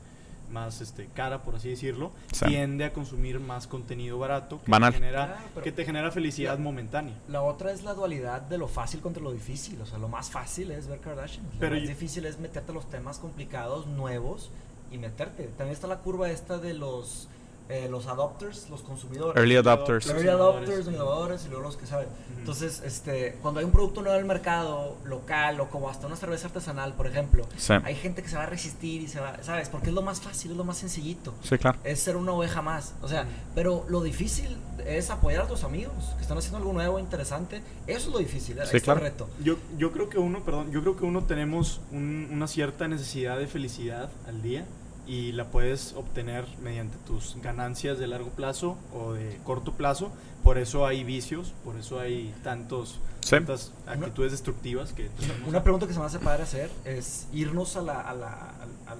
más 0.52 0.80
este, 0.80 1.06
cara, 1.14 1.42
por 1.42 1.56
así 1.56 1.70
decirlo, 1.70 2.12
tiende 2.46 2.84
a 2.84 2.92
consumir 2.92 3.40
más 3.40 3.66
contenido 3.66 4.18
barato 4.18 4.60
que, 4.62 4.70
te 4.70 4.92
genera, 4.92 5.38
que 5.62 5.72
te 5.72 5.84
genera 5.84 6.10
felicidad 6.10 6.58
momentánea. 6.58 7.14
La 7.28 7.42
otra 7.42 7.72
es 7.72 7.82
la 7.82 7.94
dualidad 7.94 8.42
de 8.42 8.58
lo 8.58 8.68
fácil 8.68 9.00
contra 9.00 9.22
lo 9.22 9.32
difícil. 9.32 9.80
O 9.80 9.86
sea, 9.86 9.98
lo 9.98 10.08
más 10.08 10.30
fácil 10.30 10.70
es 10.70 10.86
ver 10.86 11.00
Kardashian. 11.00 11.44
Lo 11.58 11.70
más 11.70 11.88
difícil 11.88 12.26
es 12.26 12.38
meterte 12.38 12.70
a 12.72 12.74
los 12.74 12.88
temas 12.88 13.18
complicados, 13.18 13.86
nuevos, 13.86 14.50
y 14.92 14.98
meterte. 14.98 15.44
También 15.44 15.70
está 15.70 15.86
la 15.86 15.98
curva 15.98 16.30
esta 16.30 16.58
de 16.58 16.74
los 16.74 17.28
eh, 17.68 17.88
los 17.90 18.06
adopters, 18.06 18.68
los 18.70 18.82
consumidores. 18.82 19.36
Early 19.36 19.56
adopters. 19.56 20.06
Early 20.06 20.28
adopters, 20.28 20.86
innovadores 20.86 21.44
y 21.46 21.48
luego 21.48 21.62
los 21.62 21.76
que 21.76 21.86
saben. 21.86 22.08
Entonces, 22.38 22.82
este, 22.84 23.38
cuando 23.40 23.60
hay 23.60 23.66
un 23.66 23.72
producto 23.72 24.02
nuevo 24.02 24.16
en 24.16 24.22
el 24.22 24.28
mercado, 24.28 24.96
local 25.04 25.60
o 25.60 25.68
como 25.68 25.88
hasta 25.88 26.06
una 26.06 26.16
cerveza 26.16 26.48
artesanal, 26.48 26.94
por 26.94 27.06
ejemplo, 27.06 27.46
hay 27.84 27.94
gente 27.94 28.22
que 28.22 28.28
se 28.28 28.36
va 28.36 28.44
a 28.44 28.46
resistir 28.46 29.00
y 29.02 29.08
se 29.08 29.20
va, 29.20 29.42
¿sabes? 29.42 29.68
Porque 29.68 29.88
es 29.88 29.94
lo 29.94 30.02
más 30.02 30.20
fácil, 30.20 30.50
es 30.50 30.56
lo 30.56 30.64
más 30.64 30.78
sencillito. 30.78 31.34
Sí, 31.42 31.56
claro. 31.58 31.78
Es 31.84 32.00
ser 32.00 32.16
una 32.16 32.32
oveja 32.32 32.62
más. 32.62 32.94
O 33.00 33.08
sea, 33.08 33.26
pero 33.54 33.84
lo 33.88 34.02
difícil 34.02 34.56
es 34.84 35.10
apoyar 35.10 35.42
a 35.42 35.46
tus 35.46 35.64
amigos 35.64 35.94
que 36.16 36.22
están 36.22 36.36
haciendo 36.38 36.58
algo 36.58 36.72
nuevo, 36.72 36.98
interesante. 36.98 37.62
Eso 37.86 38.08
es 38.08 38.12
lo 38.12 38.18
difícil, 38.18 38.58
sí, 38.70 38.80
claro. 38.80 39.00
reto. 39.00 39.28
Yo, 39.42 39.56
yo 39.78 39.92
creo 39.92 40.08
que 40.08 40.18
uno, 40.18 40.40
perdón, 40.44 40.72
yo 40.72 40.80
creo 40.82 40.96
que 40.96 41.04
uno 41.04 41.24
tenemos 41.24 41.80
una 41.92 42.46
cierta 42.48 42.88
necesidad 42.88 43.38
de 43.38 43.46
felicidad 43.46 44.10
al 44.26 44.42
día 44.42 44.66
y 45.06 45.32
la 45.32 45.46
puedes 45.46 45.94
obtener 45.94 46.44
mediante 46.62 46.96
tus 47.06 47.36
ganancias 47.42 47.98
de 47.98 48.06
largo 48.06 48.30
plazo 48.30 48.76
o 48.94 49.12
de 49.12 49.38
corto 49.44 49.72
plazo. 49.72 50.12
Por 50.44 50.58
eso 50.58 50.86
hay 50.86 51.04
vicios, 51.04 51.52
por 51.64 51.76
eso 51.76 52.00
hay 52.00 52.34
tantos, 52.42 52.98
tantas 53.28 53.72
actitudes 53.86 54.32
destructivas 54.32 54.92
que... 54.92 55.08
Una 55.46 55.62
pregunta 55.62 55.86
que 55.86 55.92
se 55.92 56.00
me 56.00 56.06
hace 56.06 56.18
padre 56.18 56.42
hacer 56.42 56.70
es 56.84 57.26
irnos 57.32 57.76
a, 57.76 57.82
la, 57.82 58.00
a, 58.00 58.14
la, 58.14 58.52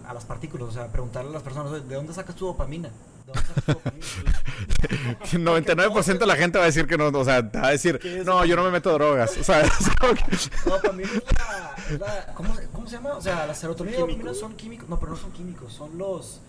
a, 0.06 0.14
las 0.14 0.24
partículas, 0.24 0.68
o 0.68 0.72
sea, 0.72 0.88
preguntarle 0.92 1.30
a 1.30 1.34
las 1.34 1.42
personas, 1.42 1.72
¿de 1.88 1.94
dónde 1.94 2.12
sacas 2.12 2.36
tu 2.36 2.46
dopamina? 2.46 2.90
¿De 3.32 3.40
dónde 3.40 3.40
sacas 3.44 3.64
tu 3.64 3.72
dopamina? 3.72 4.42
99% 5.32 6.18
de 6.18 6.26
la 6.26 6.36
gente 6.36 6.58
va 6.58 6.64
a 6.64 6.66
decir 6.66 6.86
que 6.86 6.96
no, 6.96 7.08
o 7.08 7.24
sea, 7.24 7.42
va 7.42 7.68
a 7.68 7.70
decir, 7.70 8.00
no, 8.24 8.44
yo 8.44 8.56
no 8.56 8.64
me 8.64 8.70
meto 8.70 8.92
drogas, 8.92 9.36
o 9.38 9.44
sea, 9.44 9.62
No, 10.66 10.76
para 10.80 10.92
mí 10.92 11.02
es 11.02 12.00
la, 12.00 12.32
¿cómo, 12.34 12.54
¿cómo, 12.72 12.86
se 12.86 12.96
llama? 12.96 13.16
O 13.16 13.20
sea, 13.20 13.46
la 13.46 13.54
serotonina 13.54 13.96
y 13.96 14.00
la 14.00 14.06
dopamina 14.06 14.34
son 14.34 14.54
químicos, 14.54 14.88
no, 14.88 14.98
pero 14.98 15.12
no 15.12 15.18
son 15.18 15.32
químicos, 15.32 15.72
son 15.72 15.96
los... 15.98 16.40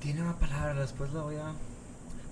Tiene 0.00 0.22
una 0.22 0.38
palabra, 0.38 0.80
después 0.80 1.12
la 1.12 1.22
voy 1.22 1.36
a... 1.36 1.52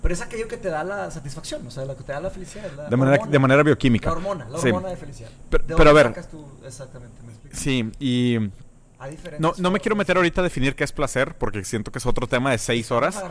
Pero 0.01 0.13
es 0.13 0.21
aquello 0.21 0.47
que 0.47 0.57
te 0.57 0.69
da 0.69 0.83
la 0.83 1.11
satisfacción, 1.11 1.65
o 1.67 1.71
sea, 1.71 1.85
lo 1.85 1.97
que 1.97 2.03
te 2.03 2.11
da 2.11 2.21
la 2.21 2.29
felicidad. 2.29 2.71
La 2.77 2.87
de, 2.87 2.95
manera, 2.95 3.25
de 3.25 3.39
manera 3.39 3.63
bioquímica. 3.63 4.09
La 4.09 4.15
hormona, 4.15 4.47
la 4.49 4.57
hormona 4.57 4.89
de 4.89 4.95
felicidad. 4.95 5.29
Pero, 5.49 5.63
pero 5.75 5.89
a 5.89 5.93
ver. 5.93 6.13
Tú? 6.29 6.45
Exactamente, 6.65 7.21
me 7.23 7.53
Sí, 7.53 7.91
y 7.99 8.37
no, 9.39 9.53
no 9.57 9.71
me 9.71 9.79
quiero 9.79 9.95
meter 9.95 10.17
ahorita 10.17 10.41
a 10.41 10.43
definir 10.43 10.75
qué 10.75 10.83
es 10.83 10.91
placer, 10.91 11.37
porque 11.37 11.63
siento 11.63 11.91
que 11.91 11.99
es 11.99 12.05
otro 12.05 12.27
tema 12.27 12.51
de 12.51 12.57
seis 12.57 12.91
horas. 12.91 13.23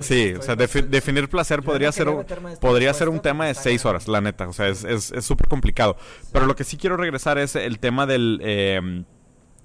sí, 0.00 0.34
o 0.34 0.42
sea, 0.42 0.56
definir 0.56 1.28
placer 1.28 1.62
podría 1.62 1.90
ser, 1.92 2.08
un, 2.08 2.24
podría 2.60 2.92
ser 2.92 3.08
un 3.08 3.20
tema 3.20 3.46
de 3.46 3.54
seis 3.54 3.84
horas, 3.84 4.08
la 4.08 4.20
neta. 4.20 4.48
O 4.48 4.52
sea, 4.52 4.68
es 4.68 5.12
súper 5.20 5.48
complicado. 5.48 5.96
Pero 6.32 6.46
lo 6.46 6.54
que 6.54 6.64
sí 6.64 6.76
quiero 6.76 6.96
regresar 6.96 7.38
es 7.38 7.56
el 7.56 7.78
tema 7.78 8.06
del, 8.06 8.40
em, 8.42 9.04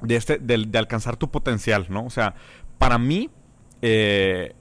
de, 0.02 0.16
este, 0.16 0.38
del, 0.38 0.72
de 0.72 0.78
alcanzar 0.78 1.18
tu 1.18 1.30
potencial, 1.30 1.88
¿no? 1.90 2.06
O 2.06 2.10
sea, 2.10 2.36
para 2.78 2.98
mí, 2.98 3.30
eh, 3.82 4.54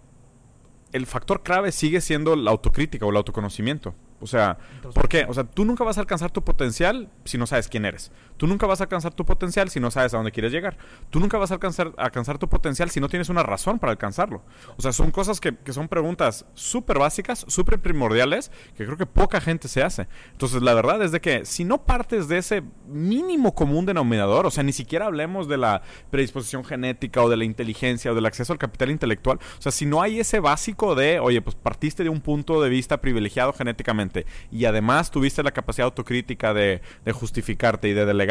el 0.92 1.06
factor 1.06 1.42
clave 1.42 1.72
sigue 1.72 2.00
siendo 2.00 2.36
la 2.36 2.50
autocrítica 2.50 3.06
o 3.06 3.10
el 3.10 3.16
autoconocimiento. 3.16 3.94
O 4.20 4.26
sea, 4.26 4.56
¿por 4.94 5.08
qué? 5.08 5.26
O 5.28 5.34
sea, 5.34 5.44
tú 5.44 5.64
nunca 5.64 5.84
vas 5.84 5.98
a 5.98 6.00
alcanzar 6.00 6.30
tu 6.30 6.42
potencial 6.42 7.10
si 7.24 7.36
no 7.36 7.46
sabes 7.46 7.68
quién 7.68 7.84
eres. 7.84 8.10
Tú 8.36 8.46
nunca 8.46 8.66
vas 8.66 8.80
a 8.80 8.84
alcanzar 8.84 9.14
tu 9.14 9.24
potencial 9.24 9.70
si 9.70 9.80
no 9.80 9.90
sabes 9.90 10.14
a 10.14 10.16
dónde 10.16 10.32
quieres 10.32 10.52
llegar. 10.52 10.76
Tú 11.10 11.20
nunca 11.20 11.38
vas 11.38 11.50
a 11.50 11.54
alcanzar, 11.54 11.92
alcanzar 11.96 12.38
tu 12.38 12.48
potencial 12.48 12.90
si 12.90 13.00
no 13.00 13.08
tienes 13.08 13.28
una 13.28 13.42
razón 13.42 13.78
para 13.78 13.92
alcanzarlo. 13.92 14.42
O 14.76 14.82
sea, 14.82 14.92
son 14.92 15.10
cosas 15.10 15.40
que, 15.40 15.56
que 15.56 15.72
son 15.72 15.88
preguntas 15.88 16.46
súper 16.54 16.98
básicas, 16.98 17.44
súper 17.48 17.78
primordiales, 17.78 18.50
que 18.76 18.84
creo 18.84 18.96
que 18.96 19.06
poca 19.06 19.40
gente 19.40 19.68
se 19.68 19.82
hace. 19.82 20.08
Entonces, 20.32 20.62
la 20.62 20.74
verdad 20.74 21.02
es 21.02 21.12
de 21.12 21.20
que 21.20 21.44
si 21.44 21.64
no 21.64 21.84
partes 21.84 22.28
de 22.28 22.38
ese 22.38 22.62
mínimo 22.86 23.54
común 23.54 23.86
denominador, 23.86 24.46
o 24.46 24.50
sea, 24.50 24.62
ni 24.62 24.72
siquiera 24.72 25.06
hablemos 25.06 25.48
de 25.48 25.56
la 25.56 25.82
predisposición 26.10 26.64
genética 26.64 27.22
o 27.22 27.28
de 27.28 27.36
la 27.36 27.44
inteligencia 27.44 28.12
o 28.12 28.14
del 28.14 28.26
acceso 28.26 28.52
al 28.52 28.58
capital 28.58 28.90
intelectual, 28.90 29.38
o 29.58 29.62
sea, 29.62 29.72
si 29.72 29.86
no 29.86 30.02
hay 30.02 30.20
ese 30.20 30.40
básico 30.40 30.94
de, 30.94 31.20
oye, 31.20 31.40
pues 31.40 31.56
partiste 31.56 32.02
de 32.02 32.08
un 32.08 32.20
punto 32.20 32.62
de 32.62 32.68
vista 32.68 33.00
privilegiado 33.00 33.52
genéticamente, 33.52 34.26
y 34.50 34.64
además 34.64 35.10
tuviste 35.10 35.42
la 35.42 35.52
capacidad 35.52 35.86
autocrítica 35.86 36.54
de, 36.54 36.80
justificarte 37.12 37.88
y 37.88 37.92
de 37.92 38.04
delegar, 38.04 38.23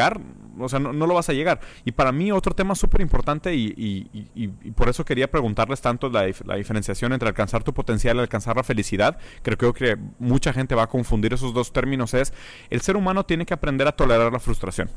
o 0.59 0.69
sea, 0.69 0.79
no, 0.79 0.93
lo 0.93 1.13
vas 1.13 1.29
a 1.29 1.33
llegar. 1.33 1.59
Y 1.85 1.91
para 1.91 2.11
mí 2.11 2.31
otro 2.31 2.53
tema 2.53 2.75
súper 2.75 3.01
importante 3.01 3.53
y, 3.55 4.49
por 4.75 4.89
eso 4.89 5.05
quería 5.05 5.29
preguntarles 5.29 5.81
tanto 5.81 6.09
la, 6.09 6.25
la, 6.45 6.55
diferenciación 6.55 7.13
entre 7.13 7.29
alcanzar 7.29 7.63
tu 7.63 7.73
potencial 7.73 8.17
y 8.17 8.19
alcanzar 8.19 8.55
la 8.55 8.63
felicidad, 8.63 9.17
creo 9.41 9.73
que 9.73 9.97
mucha 10.19 10.53
gente 10.53 10.75
va 10.75 10.83
a 10.83 10.87
confundir 10.87 11.33
esos 11.33 11.53
dos 11.53 11.73
términos, 11.73 12.13
es 12.13 12.33
el 12.69 12.81
ser 12.81 12.95
humano 12.95 13.25
tiene 13.25 13.45
que 13.45 13.53
aprender 13.53 13.87
a 13.87 13.91
tolerar 13.93 14.31
la 14.31 14.39
frustración. 14.39 14.89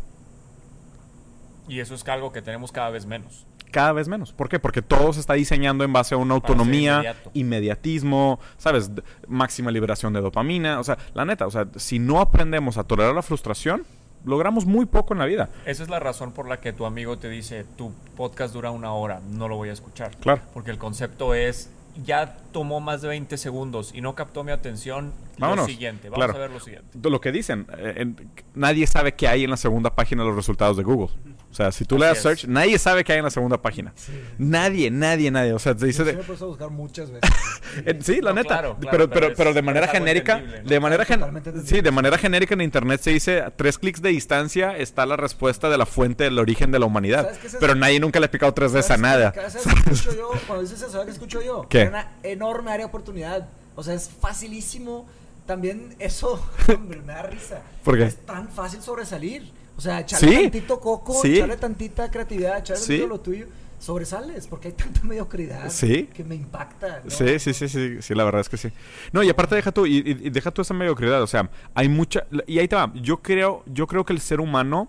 Y 1.68 1.80
eso 1.80 1.94
es 1.94 2.06
algo 2.08 2.32
que 2.32 2.42
tenemos 2.42 2.70
cada 2.70 2.90
vez 2.90 3.06
menos 3.06 3.46
cada 3.76 3.92
vez 3.92 4.08
menos. 4.08 4.32
¿Por 4.32 4.48
qué? 4.48 4.58
Porque 4.58 4.80
todo 4.80 5.12
se 5.12 5.20
está 5.20 5.34
diseñando 5.34 5.84
en 5.84 5.92
base 5.92 6.14
a 6.14 6.18
una 6.18 6.34
autonomía, 6.34 7.14
inmediatismo, 7.34 8.40
¿sabes? 8.56 8.90
Máxima 9.28 9.70
liberación 9.70 10.14
de 10.14 10.22
dopamina. 10.22 10.80
O 10.80 10.84
sea, 10.84 10.96
la 11.12 11.26
neta, 11.26 11.46
o 11.46 11.50
sea, 11.50 11.68
si 11.76 11.98
no 11.98 12.20
aprendemos 12.20 12.78
a 12.78 12.84
tolerar 12.84 13.14
la 13.14 13.20
frustración, 13.20 13.84
logramos 14.26 14.66
muy 14.66 14.84
poco 14.84 15.14
en 15.14 15.18
la 15.20 15.24
vida. 15.24 15.48
Esa 15.64 15.82
es 15.82 15.88
la 15.88 15.98
razón 16.00 16.32
por 16.32 16.46
la 16.46 16.60
que 16.60 16.74
tu 16.74 16.84
amigo 16.84 17.16
te 17.16 17.30
dice, 17.30 17.64
tu 17.76 17.92
podcast 18.16 18.52
dura 18.52 18.70
una 18.70 18.92
hora, 18.92 19.20
no 19.30 19.48
lo 19.48 19.56
voy 19.56 19.70
a 19.70 19.72
escuchar. 19.72 20.14
Claro. 20.18 20.42
Porque 20.52 20.70
el 20.70 20.78
concepto 20.78 21.32
es 21.34 21.70
ya 22.04 22.36
tomó 22.52 22.80
más 22.80 23.00
de 23.00 23.08
20 23.08 23.38
segundos 23.38 23.92
y 23.94 24.02
no 24.02 24.14
captó 24.14 24.44
mi 24.44 24.52
atención, 24.52 25.14
Vámonos. 25.38 25.64
lo 25.64 25.72
siguiente. 25.72 26.10
Vamos 26.10 26.26
Claro. 26.26 26.38
a 26.38 26.42
ver 26.42 26.50
lo 26.50 26.60
siguiente. 26.60 27.08
Lo 27.08 27.20
que 27.22 27.32
dicen, 27.32 27.66
eh, 27.78 27.94
en- 27.96 28.30
nadie 28.54 28.86
sabe 28.86 29.14
qué 29.14 29.28
hay 29.28 29.44
en 29.44 29.50
la 29.50 29.56
segunda 29.56 29.94
página 29.94 30.22
de 30.22 30.28
los 30.28 30.36
resultados 30.36 30.76
de 30.76 30.82
Google. 30.82 31.08
O 31.56 31.58
sea, 31.58 31.72
si 31.72 31.86
tú 31.86 31.96
le 31.96 32.04
das 32.04 32.18
Así 32.18 32.22
search, 32.24 32.42
es. 32.44 32.48
nadie 32.50 32.78
sabe 32.78 33.02
qué 33.02 33.12
hay 33.14 33.18
en 33.20 33.24
la 33.24 33.30
segunda 33.30 33.56
página. 33.62 33.94
Nadie, 34.36 34.90
nadie, 34.90 35.30
nadie. 35.30 35.54
O 35.54 35.58
sea, 35.58 35.74
te 35.74 35.86
dice 35.86 36.00
Yo 36.00 36.04
de- 36.04 36.10
sí 36.10 36.16
me 36.18 36.22
he 36.22 36.26
puesto 36.26 36.44
a 36.44 36.48
buscar 36.48 36.68
muchas 36.70 37.10
veces. 37.10 37.30
Eh, 37.84 37.98
sí, 38.00 38.20
la 38.22 38.30
No, 38.30 38.36
neta. 38.36 38.48
claro, 38.48 38.76
claro, 38.78 38.90
pero, 38.96 39.10
pero 39.10 39.34
pero, 39.36 39.52
de 39.52 39.60
manera 39.60 39.88
genérica, 39.88 40.38
¿no? 40.40 40.68
de 40.68 40.80
manera 40.80 41.04
gen- 41.04 41.42
sí, 41.66 41.80
de 41.82 41.90
manera 41.90 42.16
genérica 42.16 42.54
en 42.54 42.60
internet 42.62 43.00
se 43.02 43.10
dice 43.10 43.40
a 43.42 43.50
tres 43.50 43.76
clics 43.78 44.00
de 44.00 44.10
distancia 44.10 44.76
está 44.78 45.04
la 45.04 45.16
respuesta 45.16 45.68
de 45.68 45.76
la 45.76 45.84
fuente 45.84 46.24
del 46.24 46.38
origen 46.38 46.70
de 46.70 46.78
la 46.78 46.86
humanidad. 46.86 47.30
Pero 47.60 47.74
nadie 47.74 47.98
nunca 48.00 48.18
le 48.20 48.26
ha 48.26 48.30
picado 48.30 48.52
tres 48.54 48.72
veces 48.72 48.90
a 48.92 48.96
¿Sabes 48.96 49.02
nada. 49.02 49.32
qué- 49.32 49.50
¿Sabes 49.50 49.66
qué 49.84 49.90
escucho 49.92 50.14
yo? 50.16 50.30
Cuando 50.46 50.62
dices 50.62 50.80
eso, 50.80 50.90
¿sabes 50.90 51.06
qué 51.06 51.12
escucho 51.12 51.42
yo? 51.42 51.66
¿Qué? 51.68 51.80
Hay 51.82 51.88
Una 51.88 52.12
enorme 52.22 52.70
área 52.70 52.86
de 52.86 52.88
oportunidad. 52.88 53.48
O 53.74 53.82
sea, 53.82 53.94
es 53.94 54.10
facilísimo. 54.20 55.06
También 55.46 55.94
eso, 55.98 56.44
hombre, 56.74 57.00
me 57.02 57.12
da 57.12 57.22
risa. 57.22 57.60
¿Por 57.84 57.96
qué? 57.98 58.04
Es 58.04 58.16
tan 58.24 58.48
fácil 58.48 58.80
sobresalir. 58.82 59.52
O 59.76 59.80
sea, 59.80 60.00
echarle 60.00 60.28
Sí. 60.28 60.42
tantito 60.42 60.80
coco, 60.80 61.14
Sí. 61.20 61.36
echarle 61.36 61.56
tantita 61.56 62.10
creatividad, 62.10 62.58
echarle 62.58 62.82
Sí. 62.82 62.88
tantito 62.88 63.08
lo 63.08 63.20
tuyo. 63.20 63.46
Sobresales, 63.78 64.46
porque 64.46 64.68
hay 64.68 64.74
tanta 64.74 65.02
mediocridad 65.02 65.70
que 65.70 66.24
me 66.26 66.34
impacta. 66.34 67.02
¿no? 67.04 67.10
Sí, 67.10 67.38
sí, 67.38 67.52
sí, 67.52 67.68
sí, 67.68 68.00
sí, 68.00 68.14
la 68.14 68.24
verdad 68.24 68.40
es 68.40 68.48
que 68.48 68.56
sí. 68.56 68.70
No, 69.12 69.22
y 69.22 69.28
aparte 69.28 69.54
deja 69.54 69.70
tú, 69.70 69.84
y, 69.84 69.98
y- 69.98 70.30
deja 70.30 70.50
tú 70.50 70.62
esa 70.62 70.72
mediocridad, 70.72 71.22
o 71.22 71.26
sea, 71.26 71.50
hay 71.74 71.90
mucha, 71.90 72.26
y 72.46 72.58
ahí 72.58 72.68
te 72.68 72.74
va, 72.74 72.90
yo 72.94 73.18
creo, 73.18 73.62
yo 73.66 73.86
creo 73.86 74.06
que 74.06 74.14
el 74.14 74.20
ser 74.20 74.40
humano 74.40 74.88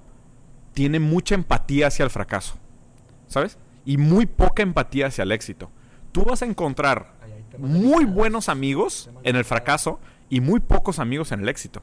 tiene 0.73 0.99
mucha 1.01 1.35
empatía 1.35 1.87
hacia 1.87 2.05
el 2.05 2.09
fracaso, 2.09 2.55
¿sabes? 3.27 3.57
Y 3.83 3.97
muy 3.97 4.25
poca 4.25 4.63
empatía 4.63 5.07
hacia 5.07 5.23
el 5.23 5.33
éxito. 5.33 5.69
Tú 6.13 6.23
vas 6.23 6.41
a 6.41 6.45
encontrar 6.45 7.11
muy 7.57 8.05
buenos 8.05 8.47
amigos 8.47 9.09
en 9.23 9.35
el 9.35 9.43
fracaso 9.43 9.99
y 10.29 10.39
muy 10.39 10.61
pocos 10.61 10.99
amigos 10.99 11.33
en 11.33 11.41
el 11.41 11.49
éxito. 11.49 11.81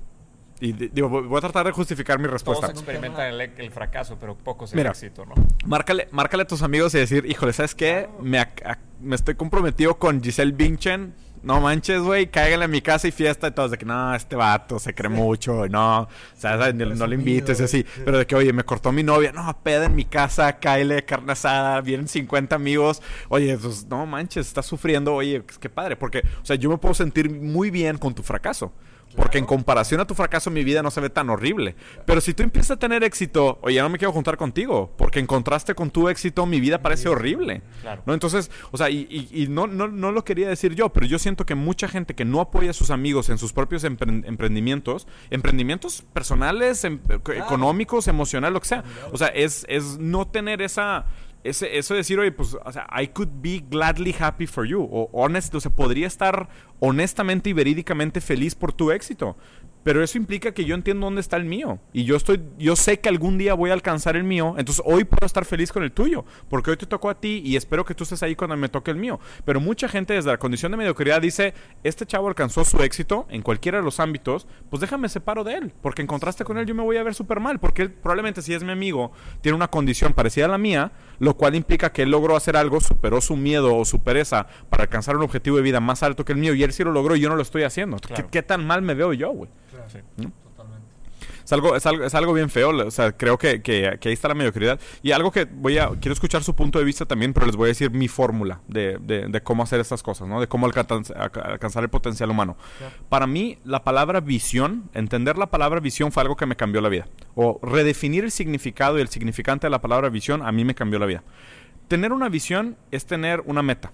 Y 0.60 0.72
di- 0.72 0.88
digo, 0.88 1.08
voy 1.08 1.36
a 1.38 1.40
tratar 1.40 1.66
de 1.66 1.72
justificar 1.72 2.18
mi 2.18 2.26
respuesta. 2.26 2.68
Todos 2.68 2.78
experimentan 2.80 3.26
el, 3.26 3.40
el 3.40 3.70
fracaso, 3.70 4.16
pero 4.20 4.36
pocos 4.36 4.72
el 4.72 4.78
Mira. 4.78 4.90
éxito, 4.90 5.26
¿no? 5.26 5.34
Márcale, 5.66 6.08
márcale 6.12 6.44
a 6.44 6.46
tus 6.46 6.62
amigos 6.62 6.94
y 6.94 6.98
decir, 6.98 7.24
híjole, 7.26 7.52
¿sabes 7.52 7.74
qué? 7.74 8.08
Me, 8.20 8.38
ac- 8.38 8.62
ac- 8.64 8.78
me 9.00 9.16
estoy 9.16 9.34
comprometido 9.34 9.98
con 9.98 10.22
Giselle 10.22 10.52
Bündchen. 10.52 11.14
No 11.42 11.60
manches, 11.60 12.00
güey, 12.00 12.28
cáiganle 12.30 12.64
a 12.64 12.68
mi 12.68 12.80
casa 12.80 13.06
y 13.06 13.10
fiesta 13.12 13.48
y 13.48 13.50
todos 13.50 13.70
de 13.72 13.76
que 13.76 13.84
no, 13.84 14.14
este 14.14 14.34
vato 14.34 14.78
se 14.78 14.94
cree 14.94 15.10
mucho, 15.10 15.66
y 15.66 15.68
no, 15.68 16.00
o 16.04 16.08
sea, 16.38 16.52
¿sabes? 16.56 16.74
no, 16.74 16.86
no 16.86 17.06
le 17.06 17.16
invites 17.16 17.60
y 17.60 17.64
así. 17.64 17.86
Pero 18.02 18.16
de 18.16 18.26
que, 18.26 18.34
oye, 18.34 18.50
me 18.54 18.64
cortó 18.64 18.92
mi 18.92 19.02
novia, 19.02 19.30
no, 19.30 19.54
peda 19.62 19.84
en 19.84 19.94
mi 19.94 20.06
casa, 20.06 20.54
cáele, 20.58 21.04
carne 21.04 21.32
asada, 21.32 21.82
vienen 21.82 22.08
50 22.08 22.56
amigos. 22.56 23.02
Oye, 23.28 23.58
pues 23.58 23.84
no 23.88 24.06
manches, 24.06 24.46
estás 24.46 24.64
sufriendo, 24.64 25.12
oye, 25.14 25.42
pues, 25.42 25.58
qué 25.58 25.68
padre, 25.68 25.96
porque, 25.96 26.20
o 26.42 26.46
sea, 26.46 26.56
yo 26.56 26.70
me 26.70 26.78
puedo 26.78 26.94
sentir 26.94 27.28
muy 27.28 27.70
bien 27.70 27.98
con 27.98 28.14
tu 28.14 28.22
fracaso. 28.22 28.72
Porque 29.16 29.38
en 29.38 29.46
comparación 29.46 30.00
a 30.00 30.06
tu 30.06 30.14
fracaso 30.14 30.50
mi 30.50 30.64
vida 30.64 30.82
no 30.82 30.90
se 30.90 31.00
ve 31.00 31.08
tan 31.10 31.30
horrible. 31.30 31.76
Pero 32.04 32.20
si 32.20 32.34
tú 32.34 32.42
empiezas 32.42 32.72
a 32.72 32.76
tener 32.78 33.04
éxito, 33.04 33.58
oye, 33.62 33.76
ya 33.76 33.82
no 33.82 33.88
me 33.88 33.98
quiero 33.98 34.12
juntar 34.12 34.36
contigo. 34.36 34.92
Porque 34.96 35.20
en 35.20 35.26
contraste 35.26 35.74
con 35.74 35.90
tu 35.90 36.08
éxito, 36.08 36.46
mi 36.46 36.60
vida 36.60 36.82
parece 36.82 37.08
horrible. 37.08 37.62
Claro. 37.82 38.02
¿No? 38.06 38.14
Entonces, 38.14 38.50
o 38.72 38.76
sea, 38.76 38.90
y, 38.90 39.06
y- 39.10 39.42
y 39.44 39.48
no, 39.48 39.66
no, 39.66 39.88
no 39.88 40.10
lo 40.12 40.24
quería 40.24 40.48
decir 40.48 40.74
yo, 40.74 40.92
pero 40.92 41.06
yo 41.06 41.18
siento 41.18 41.46
que 41.46 41.54
mucha 41.54 41.86
gente 41.88 42.14
que 42.14 42.24
no 42.24 42.40
apoya 42.40 42.70
a 42.70 42.74
sus 42.74 42.90
amigos 42.90 43.28
en 43.28 43.38
sus 43.38 43.52
propios 43.52 43.84
empre- 43.84 44.24
emprendimientos, 44.26 45.06
emprendimientos 45.30 46.02
personales, 46.12 46.84
em- 46.84 47.00
económicos, 47.36 48.08
emocionales, 48.08 48.52
lo 48.54 48.60
que 48.60 48.68
sea. 48.68 48.84
O 49.12 49.18
sea, 49.18 49.28
es, 49.28 49.64
es 49.68 49.98
no 49.98 50.26
tener 50.26 50.62
esa... 50.62 51.06
Eso 51.44 51.66
de 51.66 51.98
decir, 51.98 52.18
oye, 52.18 52.32
pues, 52.32 52.56
o 52.64 52.72
sea, 52.72 52.88
I 52.90 53.08
could 53.08 53.28
be 53.42 53.62
gladly 53.68 54.14
happy 54.18 54.46
for 54.46 54.66
you. 54.66 54.82
O 54.82 55.10
honest, 55.12 55.54
o 55.54 55.60
sea, 55.60 55.70
podría 55.70 56.06
estar 56.06 56.48
honestamente 56.80 57.50
y 57.50 57.52
verídicamente 57.52 58.22
feliz 58.22 58.54
por 58.54 58.72
tu 58.72 58.90
éxito. 58.90 59.36
Pero 59.84 60.02
eso 60.02 60.16
implica 60.16 60.52
que 60.52 60.64
yo 60.64 60.74
entiendo 60.74 61.06
dónde 61.06 61.20
está 61.20 61.36
el 61.36 61.44
mío. 61.44 61.78
Y 61.92 62.04
yo 62.04 62.16
estoy, 62.16 62.42
yo 62.58 62.74
sé 62.74 63.00
que 63.00 63.10
algún 63.10 63.36
día 63.36 63.52
voy 63.52 63.68
a 63.68 63.74
alcanzar 63.74 64.16
el 64.16 64.24
mío. 64.24 64.54
Entonces 64.56 64.82
hoy 64.84 65.04
puedo 65.04 65.26
estar 65.26 65.44
feliz 65.44 65.70
con 65.70 65.82
el 65.82 65.92
tuyo. 65.92 66.24
Porque 66.48 66.70
hoy 66.70 66.78
te 66.78 66.86
tocó 66.86 67.10
a 67.10 67.20
ti 67.20 67.42
y 67.44 67.56
espero 67.56 67.84
que 67.84 67.94
tú 67.94 68.04
estés 68.04 68.22
ahí 68.22 68.34
cuando 68.34 68.56
me 68.56 68.70
toque 68.70 68.90
el 68.90 68.96
mío. 68.96 69.20
Pero 69.44 69.60
mucha 69.60 69.86
gente 69.86 70.14
desde 70.14 70.30
la 70.30 70.38
condición 70.38 70.72
de 70.72 70.78
mediocridad 70.78 71.20
dice, 71.20 71.52
este 71.82 72.06
chavo 72.06 72.28
alcanzó 72.28 72.64
su 72.64 72.78
éxito 72.82 73.26
en 73.28 73.42
cualquiera 73.42 73.78
de 73.78 73.84
los 73.84 74.00
ámbitos, 74.00 74.46
pues 74.70 74.80
déjame 74.80 75.10
separo 75.10 75.44
de 75.44 75.54
él. 75.54 75.72
Porque 75.82 76.00
en 76.00 76.08
contraste 76.08 76.44
con 76.44 76.56
él 76.56 76.64
yo 76.64 76.74
me 76.74 76.82
voy 76.82 76.96
a 76.96 77.02
ver 77.02 77.14
súper 77.14 77.40
mal. 77.40 77.60
Porque 77.60 77.82
él 77.82 77.92
probablemente 77.92 78.40
si 78.40 78.54
es 78.54 78.64
mi 78.64 78.72
amigo, 78.72 79.12
tiene 79.42 79.54
una 79.54 79.68
condición 79.68 80.14
parecida 80.14 80.46
a 80.46 80.48
la 80.48 80.58
mía, 80.58 80.92
lo 81.18 81.36
cual 81.36 81.54
implica 81.54 81.92
que 81.92 82.02
él 82.02 82.10
logró 82.10 82.36
hacer 82.36 82.56
algo, 82.56 82.80
superó 82.80 83.20
su 83.20 83.36
miedo 83.36 83.76
o 83.76 83.84
su 83.84 84.02
pereza 84.02 84.46
para 84.70 84.84
alcanzar 84.84 85.16
un 85.16 85.22
objetivo 85.22 85.58
de 85.58 85.62
vida 85.62 85.80
más 85.80 86.02
alto 86.02 86.24
que 86.24 86.32
el 86.32 86.38
mío 86.38 86.54
y 86.54 86.62
él 86.62 86.72
sí 86.72 86.84
lo 86.84 86.92
logró 86.92 87.16
y 87.16 87.20
yo 87.20 87.28
no 87.28 87.36
lo 87.36 87.42
estoy 87.42 87.64
haciendo. 87.64 87.98
¿Qué, 87.98 88.24
qué 88.30 88.42
tan 88.42 88.66
mal 88.66 88.80
me 88.80 88.94
veo 88.94 89.12
yo, 89.12 89.30
güey? 89.30 89.50
Sí. 89.88 89.98
Totalmente. 90.42 90.84
Es 91.44 91.52
algo, 91.52 91.76
es 91.76 91.84
algo, 91.86 92.04
es 92.04 92.14
algo 92.14 92.32
bien 92.32 92.48
feo, 92.50 92.70
o 92.70 92.90
sea, 92.90 93.12
creo 93.12 93.36
que, 93.38 93.62
que- 93.62 93.98
que 94.00 94.08
ahí 94.08 94.12
está 94.14 94.28
la 94.28 94.34
mediocridad. 94.34 94.78
Y 95.02 95.12
algo 95.12 95.30
que 95.30 95.44
voy 95.44 95.76
a, 95.78 95.88
quiero 96.00 96.12
escuchar 96.12 96.42
su 96.42 96.54
punto 96.54 96.78
de 96.78 96.84
vista 96.84 97.04
también, 97.06 97.32
pero 97.34 97.46
les 97.46 97.56
voy 97.56 97.66
a 97.66 97.68
decir 97.68 97.90
mi 97.90 98.08
fórmula 98.08 98.60
de, 98.68 98.98
de- 99.00 99.28
de 99.28 99.42
cómo 99.42 99.62
hacer 99.62 99.78
estas 99.80 100.02
cosas, 100.02 100.26
¿no? 100.28 100.40
De 100.40 100.46
cómo 100.48 100.66
alcanz- 100.66 101.14
alca- 101.16 101.42
alcanzar 101.42 101.82
el 101.82 101.90
potencial 101.90 102.30
humano. 102.30 102.56
Claro. 102.78 102.94
Para 103.08 103.26
mí, 103.26 103.58
la 103.64 103.84
palabra 103.84 104.20
visión, 104.20 104.90
entender 104.94 105.36
la 105.38 105.50
palabra 105.50 105.80
visión 105.80 106.12
fue 106.12 106.22
algo 106.22 106.36
que 106.36 106.46
me 106.46 106.56
cambió 106.56 106.80
la 106.80 106.88
vida. 106.88 107.06
O 107.34 107.58
redefinir 107.62 108.24
el 108.24 108.30
significado 108.30 108.98
y 108.98 109.02
el 109.02 109.08
significante 109.08 109.66
de 109.66 109.70
la 109.70 109.80
palabra 109.80 110.08
visión 110.08 110.42
a 110.46 110.50
mí 110.52 110.64
me 110.64 110.74
cambió 110.74 110.98
la 110.98 111.06
vida. 111.06 111.22
Tener 111.88 112.12
una 112.12 112.28
visión 112.30 112.76
es 112.90 113.04
tener 113.06 113.42
una 113.46 113.62
meta, 113.62 113.92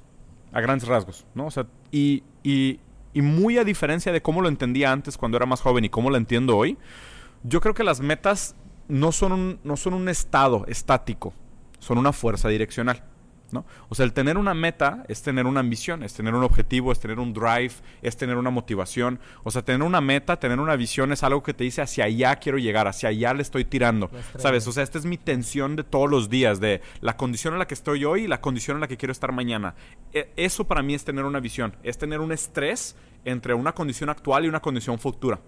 a 0.52 0.60
grandes 0.60 0.88
rasgos, 0.88 1.26
¿no? 1.34 1.46
O 1.46 1.50
sea, 1.50 1.66
y, 1.90 2.22
y, 2.44 2.78
y 3.12 3.22
muy 3.22 3.58
a 3.58 3.64
diferencia 3.64 4.12
de 4.12 4.22
cómo 4.22 4.40
lo 4.40 4.48
entendía 4.48 4.92
antes 4.92 5.16
cuando 5.16 5.36
era 5.36 5.46
más 5.46 5.60
joven 5.60 5.84
y 5.84 5.88
cómo 5.88 6.10
lo 6.10 6.16
entiendo 6.16 6.56
hoy, 6.56 6.78
yo 7.42 7.60
creo 7.60 7.74
que 7.74 7.84
las 7.84 8.00
metas 8.00 8.54
no 8.88 9.12
son 9.12 9.32
un, 9.32 9.60
no 9.64 9.76
son 9.76 9.94
un 9.94 10.08
estado 10.08 10.64
estático, 10.66 11.32
son 11.78 11.98
una 11.98 12.12
fuerza 12.12 12.48
direccional. 12.48 13.04
¿No? 13.52 13.64
O 13.88 13.94
sea, 13.94 14.04
el 14.04 14.12
tener 14.12 14.38
una 14.38 14.54
meta 14.54 15.04
es 15.08 15.22
tener 15.22 15.46
una 15.46 15.60
ambición, 15.60 16.02
es 16.02 16.14
tener 16.14 16.34
un 16.34 16.42
objetivo, 16.44 16.92
es 16.92 17.00
tener 17.00 17.18
un 17.18 17.32
drive, 17.32 17.72
es 18.02 18.16
tener 18.16 18.36
una 18.36 18.50
motivación. 18.50 19.18
O 19.44 19.50
sea, 19.50 19.62
tener 19.62 19.82
una 19.82 20.00
meta, 20.00 20.38
tener 20.38 20.60
una 20.60 20.76
visión 20.76 21.12
es 21.12 21.22
algo 21.22 21.42
que 21.42 21.54
te 21.54 21.64
dice 21.64 21.82
hacia 21.82 22.04
allá 22.04 22.36
quiero 22.36 22.58
llegar, 22.58 22.86
hacia 22.88 23.08
allá 23.08 23.34
le 23.34 23.42
estoy 23.42 23.64
tirando. 23.64 24.10
¿Sabes? 24.38 24.66
O 24.66 24.72
sea, 24.72 24.82
esta 24.82 24.98
es 24.98 25.04
mi 25.04 25.16
tensión 25.18 25.76
de 25.76 25.84
todos 25.84 26.08
los 26.10 26.28
días, 26.30 26.60
de 26.60 26.80
la 27.00 27.16
condición 27.16 27.54
en 27.54 27.58
la 27.58 27.66
que 27.66 27.74
estoy 27.74 28.04
hoy 28.04 28.24
y 28.24 28.26
la 28.28 28.40
condición 28.40 28.76
en 28.76 28.80
la 28.82 28.88
que 28.88 28.96
quiero 28.96 29.12
estar 29.12 29.32
mañana. 29.32 29.74
E- 30.12 30.32
Eso 30.36 30.64
para 30.66 30.82
mí 30.82 30.94
es 30.94 31.04
tener 31.04 31.24
una 31.24 31.40
visión, 31.40 31.74
es 31.82 31.98
tener 31.98 32.20
un 32.20 32.32
estrés 32.32 32.96
entre 33.24 33.54
una 33.54 33.72
condición 33.72 34.10
actual 34.10 34.44
y 34.44 34.48
una 34.48 34.60
condición 34.60 34.98
futura. 34.98 35.40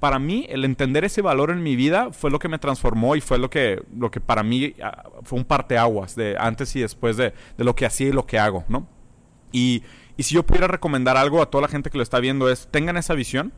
Para 0.00 0.18
mí, 0.18 0.46
el 0.48 0.64
entender 0.64 1.04
ese 1.04 1.22
valor 1.22 1.50
en 1.50 1.62
mi 1.62 1.76
vida 1.76 2.12
fue 2.12 2.30
lo 2.30 2.38
que 2.38 2.48
me 2.48 2.58
transformó 2.58 3.16
y 3.16 3.20
fue 3.20 3.38
lo 3.38 3.50
que, 3.50 3.82
lo 3.96 4.10
que 4.10 4.20
para 4.20 4.42
mí 4.42 4.74
ah, 4.82 5.04
fue 5.24 5.38
un 5.38 5.44
parteaguas 5.44 6.14
de 6.14 6.36
antes 6.38 6.74
y 6.76 6.80
después 6.80 7.16
de, 7.16 7.34
de 7.56 7.64
lo 7.64 7.74
que 7.74 7.86
hacía 7.86 8.08
y 8.08 8.12
lo 8.12 8.26
que 8.26 8.38
hago, 8.38 8.64
¿no? 8.68 8.86
Y, 9.50 9.82
y 10.16 10.24
si 10.24 10.34
yo 10.34 10.44
pudiera 10.44 10.68
recomendar 10.68 11.16
algo 11.16 11.42
a 11.42 11.46
toda 11.46 11.62
la 11.62 11.68
gente 11.68 11.90
que 11.90 11.96
lo 11.96 12.02
está 12.02 12.20
viendo 12.20 12.50
es, 12.50 12.68
tengan 12.70 12.96
esa 12.96 13.14
visión, 13.14 13.52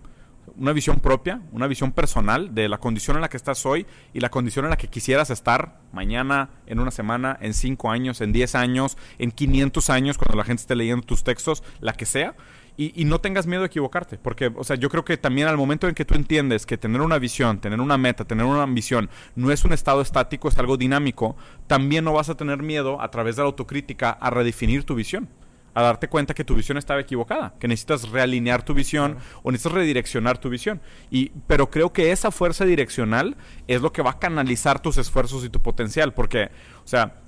una 0.57 0.73
visión 0.73 1.01
propia, 1.01 1.41
una 1.53 1.67
visión 1.67 1.93
personal 1.93 2.55
de 2.55 2.69
la 2.69 2.79
condición 2.79 3.17
en 3.17 3.23
la 3.23 3.29
que 3.29 3.37
estás 3.37 3.65
hoy 3.67 3.87
y 4.13 4.21
la 4.21 4.31
condición 4.31 4.65
en 4.67 4.71
la 4.71 4.77
que 4.77 4.89
quisieras 4.89 5.31
estar 5.31 5.81
mañana, 5.93 6.51
en 6.67 6.81
una 6.81 6.91
semana, 6.91 7.39
en 7.41 7.55
cinco 7.55 7.91
años, 7.91 8.21
en 8.21 8.33
10 8.33 8.55
años, 8.55 8.97
en 9.19 9.31
500 9.31 9.91
años, 9.91 10.19
cuando 10.19 10.37
la 10.37 10.45
gente 10.45 10.61
esté 10.61 10.77
leyendo 10.77 11.05
tus 11.07 11.25
textos, 11.25 11.63
la 11.81 11.93
que 11.93 12.07
sea. 12.07 12.35
Y, 12.81 12.95
y 13.03 13.05
no 13.05 13.21
tengas 13.21 13.47
miedo 13.47 13.61
de 13.61 13.67
equivocarte, 13.67 14.17
porque, 14.17 14.51
o 14.57 14.65
sea, 14.65 14.75
yo 14.75 14.89
creo 14.89 15.05
que 15.05 15.19
también 15.19 15.49
al 15.49 15.59
momento 15.59 15.87
en 15.87 15.95
que 15.95 16.07
tú 16.07 16.15
entiendes 16.15 16.65
que 16.65 16.79
tener 16.79 17.03
una 17.03 17.19
visión, 17.19 17.61
tener 17.61 17.79
una 17.79 17.99
meta, 17.99 18.25
tener 18.25 18.47
una 18.47 18.63
ambición, 18.63 19.11
no 19.37 19.53
es 19.53 19.67
un 19.67 19.75
estado 19.75 20.01
estático, 20.01 20.49
es 20.49 20.57
algo 20.57 20.79
dinámico, 20.79 21.37
también 21.67 22.05
no 22.05 22.15
vas 22.15 22.31
a 22.31 22.39
tener 22.39 22.63
miedo 22.63 22.99
a 23.03 23.11
través 23.11 23.37
de 23.37 23.43
la 23.43 23.49
autocrítica 23.49 24.09
a 24.13 24.31
redefinir 24.31 24.85
tu 24.85 24.95
visión 24.95 25.29
a 25.75 25.83
darte 25.83 26.09
cuenta 26.09 26.33
que 26.33 26.43
tu 26.43 26.55
visión 26.55 26.79
estaba 26.79 27.01
equivocada, 27.01 27.55
que 27.61 27.69
necesitas 27.69 28.09
realinear 28.09 28.65
tu 28.65 28.73
visión 28.73 29.19
o 29.43 29.53
necesitas 29.53 29.75
redireccionar 29.75 30.39
tu 30.39 30.49
visión. 30.49 30.81
Y, 31.11 31.33
pero 31.47 31.71
creo 31.71 31.93
que 31.93 32.13
esa 32.13 32.31
fuerza 32.31 32.65
direccional 32.65 33.37
es 33.69 33.83
lo 33.83 33.93
que 33.93 34.03
va 34.03 34.13
a 34.13 34.19
canalizar 34.19 34.81
tus 34.81 34.97
esfuerzos 34.97 35.45
y 35.45 35.51
tu 35.51 35.61
potencial, 35.61 36.15
porque, 36.15 36.51
o 36.83 36.89
sea, 36.89 37.21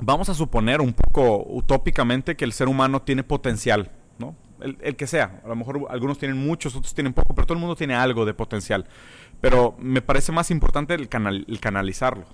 vamos 0.00 0.28
a 0.28 0.34
suponer 0.34 0.80
un 0.80 0.94
poco 0.94 1.44
utópicamente 1.46 2.36
que 2.36 2.44
el 2.44 2.52
ser 2.52 2.68
humano 2.68 3.02
tiene 3.02 3.24
potencial. 3.24 3.90
El, 4.64 4.78
el 4.80 4.96
que 4.96 5.06
sea, 5.06 5.40
a 5.44 5.48
lo 5.48 5.56
mejor 5.56 5.86
algunos 5.90 6.18
tienen 6.18 6.38
muchos, 6.38 6.74
otros 6.74 6.94
tienen 6.94 7.12
poco, 7.12 7.34
pero 7.34 7.46
todo 7.46 7.54
el 7.54 7.60
mundo 7.60 7.76
tiene 7.76 7.94
algo 7.94 8.24
de 8.24 8.34
potencial. 8.34 8.86
Pero 9.40 9.76
me 9.78 10.02
parece 10.02 10.32
más 10.32 10.50
importante 10.50 10.94
el, 10.94 11.08
canal, 11.08 11.44
el 11.48 11.60
canalizarlo. 11.60 12.24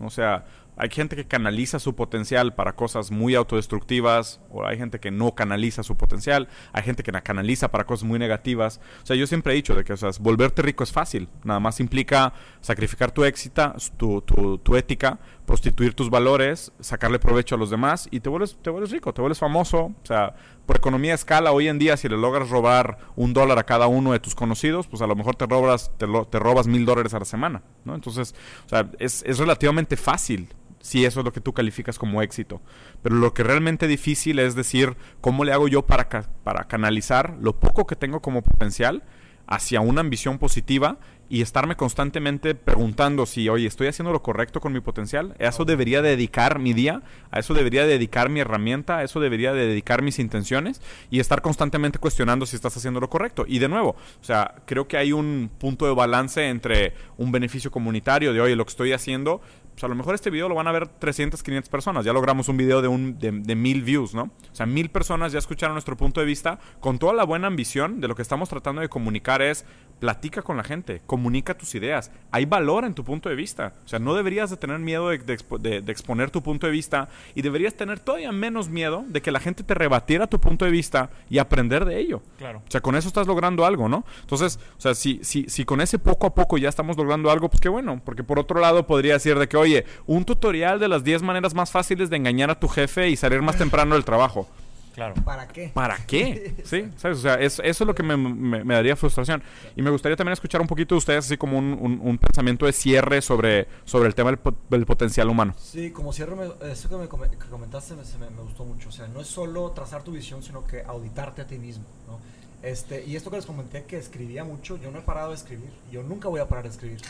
O 0.00 0.10
sea, 0.10 0.46
hay 0.76 0.90
gente 0.90 1.16
que 1.16 1.26
canaliza 1.26 1.80
su 1.80 1.96
potencial 1.96 2.54
para 2.54 2.74
cosas 2.74 3.10
muy 3.10 3.34
autodestructivas, 3.34 4.40
o 4.48 4.64
hay 4.64 4.78
gente 4.78 5.00
que 5.00 5.10
no 5.10 5.34
canaliza 5.34 5.82
su 5.82 5.96
potencial, 5.96 6.48
hay 6.72 6.84
gente 6.84 7.02
que 7.02 7.10
la 7.10 7.22
canaliza 7.22 7.72
para 7.72 7.84
cosas 7.84 8.04
muy 8.04 8.18
negativas. 8.18 8.80
O 9.02 9.06
sea, 9.06 9.16
yo 9.16 9.26
siempre 9.26 9.52
he 9.52 9.56
dicho 9.56 9.74
de 9.74 9.82
que, 9.82 9.92
o 9.92 9.96
volverte 10.20 10.62
rico 10.62 10.84
es 10.84 10.92
fácil, 10.92 11.28
nada 11.42 11.58
más 11.58 11.80
implica 11.80 12.32
sacrificar 12.60 13.10
tu 13.10 13.24
éxito, 13.24 13.74
tu, 13.96 14.20
tu, 14.22 14.58
tu 14.58 14.76
ética, 14.76 15.18
prostituir 15.46 15.94
tus 15.94 16.10
valores, 16.10 16.72
sacarle 16.78 17.18
provecho 17.18 17.56
a 17.56 17.58
los 17.58 17.70
demás 17.70 18.06
y 18.12 18.20
te 18.20 18.28
vuelves, 18.28 18.56
te 18.62 18.70
vuelves 18.70 18.92
rico, 18.92 19.12
te 19.12 19.20
vuelves 19.20 19.38
famoso. 19.38 19.86
O 19.86 20.06
sea, 20.06 20.36
por 20.68 20.76
economía 20.76 21.12
de 21.12 21.16
escala, 21.16 21.50
hoy 21.50 21.66
en 21.66 21.78
día, 21.78 21.96
si 21.96 22.08
le 22.10 22.16
logras 22.18 22.50
robar 22.50 22.98
un 23.16 23.32
dólar 23.32 23.58
a 23.58 23.64
cada 23.64 23.86
uno 23.88 24.12
de 24.12 24.20
tus 24.20 24.34
conocidos, 24.34 24.86
pues 24.86 25.00
a 25.02 25.06
lo 25.06 25.16
mejor 25.16 25.34
te 25.34 25.46
robas, 25.46 25.90
te, 25.96 26.06
lo- 26.06 26.26
te 26.26 26.38
robas 26.38 26.66
mil 26.66 26.84
dólares 26.84 27.14
a 27.14 27.18
la 27.18 27.24
semana, 27.24 27.62
¿no? 27.86 27.94
Entonces, 27.94 28.34
o 28.66 28.68
sea, 28.68 28.90
es, 28.98 29.24
es 29.26 29.38
relativamente 29.38 29.96
fácil 29.96 30.48
si 30.80 31.04
eso 31.06 31.20
es 31.20 31.24
lo 31.24 31.32
que 31.32 31.40
tú 31.40 31.54
calificas 31.54 31.98
como 31.98 32.20
éxito. 32.22 32.60
Pero 33.02 33.14
lo 33.16 33.32
que 33.34 33.42
realmente 33.42 33.86
difícil 33.88 34.38
es 34.38 34.54
decir, 34.54 34.96
¿cómo 35.22 35.44
le 35.44 35.52
hago 35.52 35.68
yo 35.68 35.86
para, 35.86 36.08
para 36.44 36.64
canalizar 36.68 37.36
lo 37.40 37.58
poco 37.58 37.86
que 37.86 37.96
tengo 37.96 38.20
como 38.20 38.42
potencial 38.42 39.02
hacia 39.46 39.80
una 39.80 40.02
ambición 40.02 40.38
positiva 40.38 40.98
y 41.30 41.42
estarme 41.42 41.76
constantemente 41.76 42.54
preguntando 42.54 43.26
si, 43.26 43.48
oye, 43.48 43.66
¿estoy 43.66 43.88
haciendo 43.88 44.12
lo 44.12 44.22
correcto 44.22 44.60
con 44.60 44.72
mi 44.72 44.80
potencial? 44.80 45.34
¿A 45.38 45.48
eso 45.48 45.64
debería 45.64 46.00
dedicar 46.00 46.58
mi 46.58 46.72
día? 46.72 47.02
¿A 47.30 47.38
eso 47.40 47.54
debería 47.54 47.86
dedicar 47.86 48.30
mi 48.30 48.40
herramienta? 48.40 48.98
¿A 48.98 49.04
eso 49.04 49.20
debería 49.20 49.52
de 49.52 49.66
dedicar 49.66 50.02
mis 50.02 50.18
intenciones? 50.18 50.80
Y 51.10 51.20
estar 51.20 51.42
constantemente 51.42 51.98
cuestionando 51.98 52.46
si 52.46 52.56
estás 52.56 52.76
haciendo 52.76 53.00
lo 53.00 53.10
correcto. 53.10 53.44
Y 53.46 53.58
de 53.58 53.68
nuevo, 53.68 53.90
o 53.90 54.24
sea, 54.24 54.54
creo 54.64 54.88
que 54.88 54.96
hay 54.96 55.12
un 55.12 55.50
punto 55.58 55.86
de 55.86 55.94
balance 55.94 56.48
entre 56.48 56.94
un 57.18 57.30
beneficio 57.30 57.70
comunitario 57.70 58.32
de, 58.32 58.40
oye, 58.40 58.56
lo 58.56 58.64
que 58.64 58.70
estoy 58.70 58.92
haciendo, 58.92 59.42
pues 59.78 59.84
a 59.84 59.88
lo 59.88 59.94
mejor 59.94 60.16
este 60.16 60.30
video 60.30 60.48
lo 60.48 60.56
van 60.56 60.66
a 60.66 60.72
ver 60.72 60.88
300, 60.88 61.40
500 61.40 61.68
personas. 61.70 62.04
Ya 62.04 62.12
logramos 62.12 62.48
un 62.48 62.56
video 62.56 62.82
de, 62.82 62.88
un, 62.88 63.16
de, 63.16 63.30
de 63.30 63.54
mil 63.54 63.82
views, 63.82 64.12
¿no? 64.12 64.24
O 64.24 64.54
sea, 64.54 64.66
mil 64.66 64.90
personas 64.90 65.30
ya 65.30 65.38
escucharon 65.38 65.74
nuestro 65.76 65.96
punto 65.96 66.18
de 66.18 66.26
vista 66.26 66.58
con 66.80 66.98
toda 66.98 67.12
la 67.12 67.22
buena 67.22 67.46
ambición 67.46 68.00
de 68.00 68.08
lo 68.08 68.16
que 68.16 68.22
estamos 68.22 68.48
tratando 68.48 68.80
de 68.80 68.88
comunicar 68.88 69.40
es 69.40 69.64
platica 70.00 70.42
con 70.42 70.56
la 70.56 70.62
gente, 70.64 71.02
comunica 71.06 71.56
tus 71.58 71.74
ideas. 71.74 72.10
Hay 72.30 72.44
valor 72.44 72.84
en 72.84 72.94
tu 72.94 73.02
punto 73.04 73.28
de 73.28 73.34
vista. 73.34 73.74
O 73.84 73.88
sea, 73.88 73.98
no 73.98 74.14
deberías 74.14 74.48
de 74.50 74.56
tener 74.56 74.78
miedo 74.78 75.08
de, 75.08 75.18
de 75.18 75.80
de- 75.82 75.92
exponer 75.92 76.30
tu 76.30 76.42
punto 76.42 76.66
de 76.66 76.72
vista 76.72 77.08
y 77.34 77.42
deberías 77.42 77.74
tener 77.74 77.98
todavía 78.00 78.30
menos 78.32 78.68
miedo 78.68 79.04
de 79.08 79.22
que 79.22 79.30
la 79.32 79.40
gente 79.40 79.62
te 79.64 79.74
rebatiera 79.74 80.26
tu 80.28 80.40
punto 80.40 80.64
de 80.64 80.70
vista 80.70 81.10
y 81.28 81.38
aprender 81.38 81.84
de 81.84 81.98
ello. 81.98 82.22
Claro. 82.36 82.62
O 82.66 82.70
sea, 82.70 82.80
con 82.80 82.94
eso 82.94 83.08
estás 83.08 83.26
logrando 83.26 83.64
algo, 83.64 83.88
¿no? 83.88 84.04
Entonces, 84.20 84.60
o 84.76 84.80
sea, 84.80 84.94
si, 84.94 85.20
si, 85.22 85.44
si 85.48 85.64
con 85.64 85.80
ese 85.80 85.98
poco 85.98 86.26
a 86.28 86.34
poco 86.34 86.58
ya 86.58 86.68
estamos 86.68 86.96
logrando 86.96 87.30
algo, 87.30 87.48
pues 87.48 87.60
qué 87.60 87.68
bueno. 87.68 88.00
Porque 88.04 88.22
por 88.22 88.38
otro 88.38 88.60
lado 88.60 88.86
podría 88.86 89.14
decir 89.14 89.36
de 89.38 89.48
que, 89.48 89.56
oye, 89.68 89.86
un 90.06 90.24
tutorial 90.24 90.78
de 90.80 90.88
las 90.88 91.04
10 91.04 91.22
maneras 91.22 91.54
más 91.54 91.70
fáciles 91.70 92.10
de 92.10 92.16
engañar 92.16 92.50
a 92.50 92.58
tu 92.58 92.68
jefe 92.68 93.08
y 93.08 93.16
salir 93.16 93.42
más 93.42 93.56
temprano 93.56 93.94
del 93.94 94.04
trabajo. 94.04 94.48
Claro. 94.94 95.14
¿Para 95.24 95.46
qué? 95.46 95.70
¿Para 95.72 95.96
qué? 96.06 96.56
¿Sí? 96.64 96.86
¿Sabes? 96.96 97.18
O 97.18 97.20
sea, 97.20 97.34
es- 97.36 97.60
eso 97.62 97.84
es 97.84 97.86
lo 97.86 97.94
que 97.94 98.02
me, 98.02 98.16
me- 98.16 98.64
me 98.64 98.74
daría 98.74 98.96
frustración. 98.96 99.40
Y 99.76 99.82
me 99.82 99.90
gustaría 99.90 100.16
también 100.16 100.32
escuchar 100.32 100.60
un 100.60 100.66
poquito 100.66 100.96
de 100.96 100.98
ustedes, 100.98 101.24
así 101.26 101.36
como 101.36 101.56
un, 101.56 101.66
un- 101.80 102.00
un 102.02 102.18
pensamiento 102.18 102.66
de 102.66 102.72
cierre 102.72 103.22
sobre, 103.22 103.68
sobre 103.84 104.08
el 104.08 104.16
tema 104.16 104.30
del, 104.30 104.38
po- 104.40 104.56
del 104.68 104.84
potencial 104.86 105.28
humano. 105.28 105.54
Sí, 105.56 105.92
como 105.92 106.12
cierre, 106.12 106.34
me- 106.34 106.72
eso 106.72 106.88
que 106.88 106.96
me 106.96 107.06
comentaste 107.06 107.94
me, 107.94 108.04
se 108.04 108.18
me, 108.18 108.28
me 108.30 108.42
gustó 108.42 108.64
mucho. 108.64 108.88
O 108.88 108.92
sea, 108.92 109.06
no 109.06 109.20
es 109.20 109.28
solo 109.28 109.70
trazar 109.70 110.02
tu 110.02 110.10
visión, 110.10 110.42
sino 110.42 110.66
que 110.66 110.82
auditarte 110.82 111.42
a 111.42 111.46
ti 111.46 111.58
mismo, 111.58 111.84
¿no? 112.08 112.18
Este, 112.62 113.04
y 113.06 113.14
esto 113.14 113.30
que 113.30 113.36
les 113.36 113.46
comenté 113.46 113.84
que 113.84 113.98
escribía 113.98 114.42
mucho, 114.44 114.76
yo 114.78 114.90
no 114.90 114.98
he 114.98 115.02
parado 115.02 115.28
de 115.30 115.36
escribir. 115.36 115.70
Yo 115.92 116.02
nunca 116.02 116.28
voy 116.28 116.40
a 116.40 116.48
parar 116.48 116.64
de 116.64 116.70
escribir. 116.70 117.00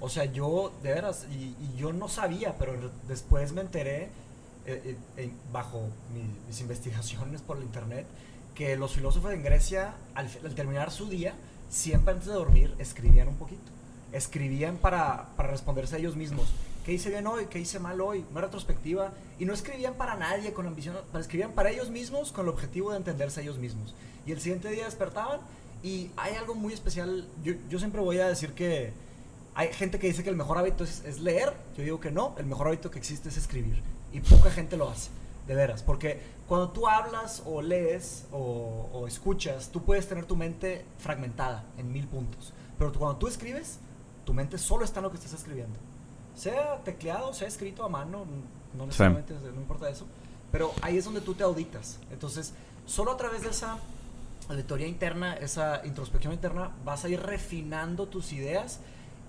O 0.00 0.08
sea, 0.08 0.24
yo, 0.24 0.72
de 0.82 0.94
veras, 0.94 1.26
y, 1.30 1.54
yo 1.76 1.92
no 1.92 2.08
sabía, 2.08 2.56
pero 2.58 2.74
después 3.06 3.52
me 3.52 3.60
enteré, 3.60 4.08
eh, 4.66 4.96
eh, 5.18 5.30
bajo 5.52 5.88
mi- 6.14 6.46
mis 6.46 6.60
investigaciones 6.60 7.42
por 7.42 7.58
el 7.58 7.64
internet, 7.64 8.06
que 8.54 8.76
los 8.76 8.94
filósofos 8.94 9.32
en 9.32 9.42
Grecia, 9.42 9.94
al, 10.14 10.28
terminar 10.54 10.90
su 10.90 11.08
día, 11.08 11.34
siempre 11.68 12.12
antes 12.12 12.28
de 12.28 12.34
dormir, 12.34 12.74
escribían 12.78 13.28
un 13.28 13.36
poquito 13.36 13.72
escribían 14.12 14.76
para, 14.76 15.26
para 15.36 15.50
responderse 15.50 15.96
a 15.96 15.98
ellos 15.98 16.14
mismos. 16.14 16.46
¿Qué 16.84 16.92
hice 16.92 17.10
bien 17.10 17.26
hoy? 17.26 17.46
¿Qué 17.46 17.58
hice 17.58 17.80
mal 17.80 18.00
hoy? 18.00 18.24
Una 18.30 18.42
retrospectiva. 18.42 19.12
Y 19.40 19.44
no 19.44 19.52
escribían 19.52 19.94
para 19.94 20.14
nadie 20.14 20.52
con 20.52 20.68
ambición, 20.68 20.96
escribían 21.18 21.50
para 21.50 21.70
ellos 21.70 21.90
mismos 21.90 22.30
con 22.30 22.44
el 22.44 22.50
objetivo 22.50 22.92
de 22.92 22.98
entenderse 22.98 23.40
a 23.40 23.42
ellos 23.42 23.58
mismos. 23.58 23.92
Y 24.26 24.32
el 24.32 24.40
siguiente 24.40 24.68
día 24.70 24.84
despertaban 24.84 25.40
y 25.82 26.10
hay 26.16 26.34
algo 26.34 26.54
muy 26.54 26.72
especial. 26.72 27.26
Yo, 27.42 27.54
yo 27.68 27.78
siempre 27.78 28.00
voy 28.00 28.18
a 28.18 28.28
decir 28.28 28.52
que 28.54 28.92
hay 29.54 29.72
gente 29.72 29.98
que 29.98 30.06
dice 30.06 30.22
que 30.24 30.30
el 30.30 30.36
mejor 30.36 30.58
hábito 30.58 30.84
es, 30.84 31.04
es 31.04 31.20
leer. 31.20 31.52
Yo 31.76 31.82
digo 31.84 32.00
que 32.00 32.10
no, 32.10 32.34
el 32.38 32.46
mejor 32.46 32.68
hábito 32.68 32.90
que 32.90 32.98
existe 32.98 33.28
es 33.28 33.36
escribir. 33.36 33.82
Y 34.12 34.20
poca 34.20 34.50
gente 34.50 34.76
lo 34.76 34.88
hace, 34.88 35.10
de 35.46 35.54
veras. 35.54 35.82
Porque 35.82 36.20
cuando 36.48 36.70
tú 36.70 36.86
hablas 36.88 37.42
o 37.46 37.60
lees 37.62 38.26
o, 38.32 38.88
o 38.92 39.06
escuchas, 39.06 39.70
tú 39.70 39.82
puedes 39.82 40.08
tener 40.08 40.24
tu 40.24 40.36
mente 40.36 40.84
fragmentada 40.98 41.64
en 41.78 41.92
mil 41.92 42.06
puntos. 42.06 42.52
Pero 42.78 42.90
tú- 42.92 42.98
cuando 42.98 43.18
tú 43.18 43.26
escribes, 43.28 43.78
tu 44.24 44.32
mente 44.32 44.56
solo 44.58 44.84
está 44.84 45.00
en 45.00 45.04
lo 45.04 45.10
que 45.10 45.16
estás 45.18 45.34
escribiendo. 45.34 45.78
Sea 46.34 46.80
tecleado, 46.84 47.32
sea 47.34 47.46
escrito 47.46 47.84
a 47.84 47.88
mano, 47.88 48.24
no 48.76 48.86
necesariamente, 48.86 49.34
no 49.34 49.60
importa 49.60 49.88
eso. 49.88 50.06
Pero 50.50 50.72
ahí 50.82 50.96
es 50.96 51.04
donde 51.04 51.20
tú 51.20 51.34
te 51.34 51.42
auditas. 51.44 51.98
Entonces, 52.10 52.52
solo 52.86 53.12
a 53.12 53.16
través 53.16 53.42
de 53.42 53.50
esa 53.50 53.78
auditoría 54.48 54.86
interna, 54.86 55.34
esa 55.34 55.80
introspección 55.84 56.32
interna, 56.32 56.70
vas 56.84 57.04
a 57.04 57.08
ir 57.08 57.20
refinando 57.20 58.06
tus 58.06 58.32
ideas 58.32 58.80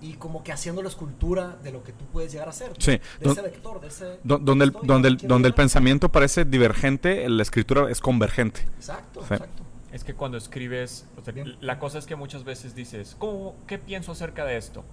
y 0.01 0.13
como 0.15 0.43
que 0.43 0.51
haciendo 0.51 0.81
la 0.81 0.89
escultura 0.89 1.57
de 1.63 1.71
lo 1.71 1.83
que 1.83 1.93
tú 1.93 2.05
puedes 2.11 2.31
llegar 2.31 2.49
a 2.49 2.51
ser. 2.51 2.73
Sí. 2.79 2.91
De 2.91 3.01
Don- 3.21 3.31
ese 3.33 3.41
vector, 3.41 3.79
de 3.81 3.87
ese... 3.87 4.19
Do- 4.23 4.37
donde 4.39 4.65
el, 4.65 4.71
donde 4.83 5.07
el, 5.07 5.17
donde 5.17 5.47
el 5.47 5.53
pensamiento 5.53 6.09
parece 6.09 6.43
divergente, 6.45 7.27
la 7.29 7.41
escritura 7.43 7.89
es 7.89 8.01
convergente. 8.01 8.61
Exacto, 8.77 9.21
Sí. 9.21 9.33
exacto. 9.33 9.63
Es 9.91 10.03
que 10.03 10.13
cuando 10.13 10.37
escribes, 10.37 11.07
o 11.17 11.23
sea, 11.23 11.33
la 11.61 11.79
cosa 11.79 11.97
es 11.99 12.05
que 12.05 12.17
muchas 12.17 12.43
veces 12.43 12.75
dices, 12.75 13.15
¿cómo, 13.17 13.55
¿qué 13.65 13.77
pienso 13.79 14.11
acerca 14.11 14.43
de 14.43 14.57
esto? 14.57 14.83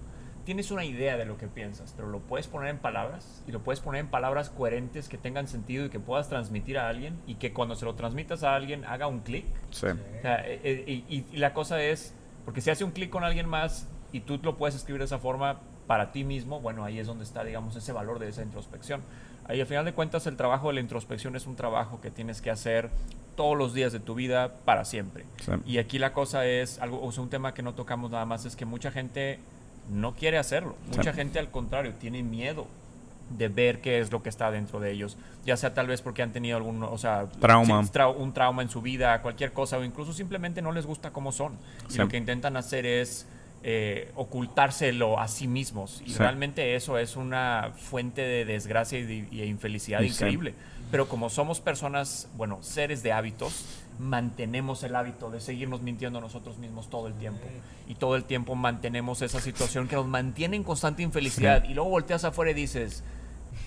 Tienes 0.45 0.71
una 0.71 0.83
idea 0.83 1.15
de 1.15 1.25
lo 1.25 1.37
que 1.37 1.47
piensas, 1.47 1.93
pero 1.95 2.09
lo 2.09 2.19
puedes 2.19 2.47
poner 2.47 2.69
en 2.69 2.77
palabras 2.77 3.43
y 3.47 3.51
lo 3.53 3.61
puedes 3.63 3.79
poner 3.79 4.01
en 4.01 4.07
palabras 4.07 4.49
coherentes 4.49 5.07
que 5.07 5.17
tengan 5.17 5.47
sentido 5.47 5.85
y 5.85 5.89
que 5.89 5.99
puedas 6.01 6.27
transmitir 6.27 6.77
a 6.77 6.89
alguien 6.89 7.17
y 7.27 7.35
que 7.35 7.53
cuando 7.53 7.75
se 7.75 7.85
lo 7.85 7.95
transmitas 7.95 8.43
a 8.43 8.53
alguien 8.53 8.83
haga 8.85 9.07
un 9.07 9.19
clic. 9.21 9.45
Sí. 9.71 9.87
O 9.87 10.21
sea, 10.21 10.45
eh, 10.45 10.59
eh, 10.63 10.83
y, 11.07 11.15
y- 11.17 11.25
y 11.31 11.37
la 11.37 11.53
cosa 11.53 11.81
es, 11.81 12.13
porque 12.43 12.59
si 12.59 12.69
hace 12.69 12.83
un 12.83 12.91
clic 12.91 13.09
con 13.09 13.23
alguien 13.23 13.47
más 13.47 13.87
y 14.11 14.19
tú 14.19 14.37
lo 14.43 14.57
puedes 14.57 14.75
escribir 14.75 14.99
de 14.99 15.05
esa 15.05 15.17
forma 15.19 15.61
para 15.87 16.11
ti 16.11 16.23
mismo, 16.25 16.59
bueno, 16.59 16.83
ahí 16.83 16.99
es 16.99 17.07
donde 17.07 17.23
está, 17.23 17.43
digamos, 17.43 17.75
ese 17.77 17.91
valor 17.93 18.19
de 18.19 18.27
esa 18.29 18.41
introspección. 18.43 19.01
Ahí, 19.45 19.59
al 19.59 19.67
final 19.67 19.83
de 19.85 19.93
cuentas, 19.93 20.27
el 20.27 20.37
trabajo 20.37 20.67
de 20.69 20.75
la 20.75 20.79
introspección 20.79 21.35
es 21.35 21.47
un 21.47 21.55
trabajo 21.57 21.99
que 21.99 22.11
tienes 22.11 22.41
que 22.41 22.49
hacer 22.49 22.89
todos 23.35 23.57
los 23.57 23.73
días 23.73 23.91
de 23.91 23.99
tu 23.99 24.13
vida 24.15 24.53
para 24.65 24.85
siempre. 24.85 25.25
Sí. 25.41 25.51
Y 25.65 25.77
aquí 25.79 25.99
la 25.99 26.13
cosa 26.13 26.45
es, 26.45 26.79
algo, 26.79 27.01
o 27.03 27.11
sea, 27.11 27.23
un 27.23 27.29
tema 27.29 27.53
que 27.53 27.61
no 27.63 27.73
tocamos 27.73 28.11
nada 28.11 28.25
más, 28.25 28.45
es 28.45 28.55
que 28.55 28.63
mucha 28.65 28.91
gente 28.91 29.39
no 29.89 30.13
quiere 30.15 30.37
hacerlo. 30.37 30.75
Sí. 30.91 30.97
Mucha 30.97 31.13
gente, 31.13 31.39
al 31.39 31.49
contrario, 31.51 31.93
tiene 31.99 32.23
miedo 32.23 32.67
de 33.29 33.47
ver 33.47 33.81
qué 33.81 33.99
es 33.99 34.11
lo 34.11 34.21
que 34.21 34.29
está 34.29 34.51
dentro 34.51 34.79
de 34.79 34.91
ellos. 34.91 35.17
Ya 35.45 35.57
sea 35.57 35.73
tal 35.73 35.87
vez 35.87 36.01
porque 36.01 36.21
han 36.21 36.31
tenido 36.31 36.57
algún, 36.57 36.83
o 36.83 36.97
sea, 36.97 37.25
Trauma. 37.39 37.79
un 38.15 38.33
trauma 38.33 38.61
en 38.61 38.69
su 38.69 38.81
vida, 38.81 39.21
cualquier 39.21 39.53
cosa, 39.53 39.77
o 39.77 39.83
incluso 39.83 40.13
simplemente 40.13 40.61
no 40.61 40.71
les 40.71 40.85
gusta 40.85 41.11
cómo 41.11 41.31
son. 41.31 41.53
Y 41.93 41.97
lo 41.97 42.07
que 42.07 42.17
intentan 42.17 42.57
hacer 42.57 42.85
es 42.85 43.25
eh, 43.63 44.11
ocultárselo 44.15 45.19
a 45.19 45.27
sí 45.29 45.47
mismos. 45.47 46.01
Y 46.05 46.11
Sí. 46.11 46.17
realmente 46.19 46.75
eso 46.75 46.97
es 46.97 47.15
una 47.15 47.71
fuente 47.77 48.21
de 48.21 48.43
desgracia 48.45 48.99
y 48.99 49.03
de, 49.03 49.13
y 49.31 49.37
de 49.37 49.45
infelicidad 49.45 50.01
increíble. 50.01 50.53
Pero 50.91 51.07
como 51.07 51.29
somos 51.29 51.59
personas, 51.61 52.27
bueno, 52.35 52.59
seres 52.61 53.01
de 53.03 53.13
hábitos, 53.13 53.65
mantenemos 53.99 54.83
el 54.83 54.95
hábito 54.95 55.29
de 55.29 55.39
seguirnos 55.39 55.81
mintiendo 55.81 56.19
nosotros 56.21 56.57
mismos 56.57 56.89
todo 56.89 57.07
el 57.07 57.13
tiempo. 57.13 57.45
Y 57.87 57.95
todo 57.95 58.15
el 58.15 58.23
tiempo 58.23 58.55
mantenemos 58.55 59.21
esa 59.21 59.39
situación 59.39 59.87
que 59.87 59.95
nos 59.95 60.07
mantiene 60.07 60.55
en 60.55 60.63
constante 60.63 61.03
infelicidad. 61.03 61.63
Y 61.65 61.73
luego 61.73 61.89
volteas 61.89 62.23
afuera 62.23 62.51
y 62.51 62.53
dices, 62.53 63.03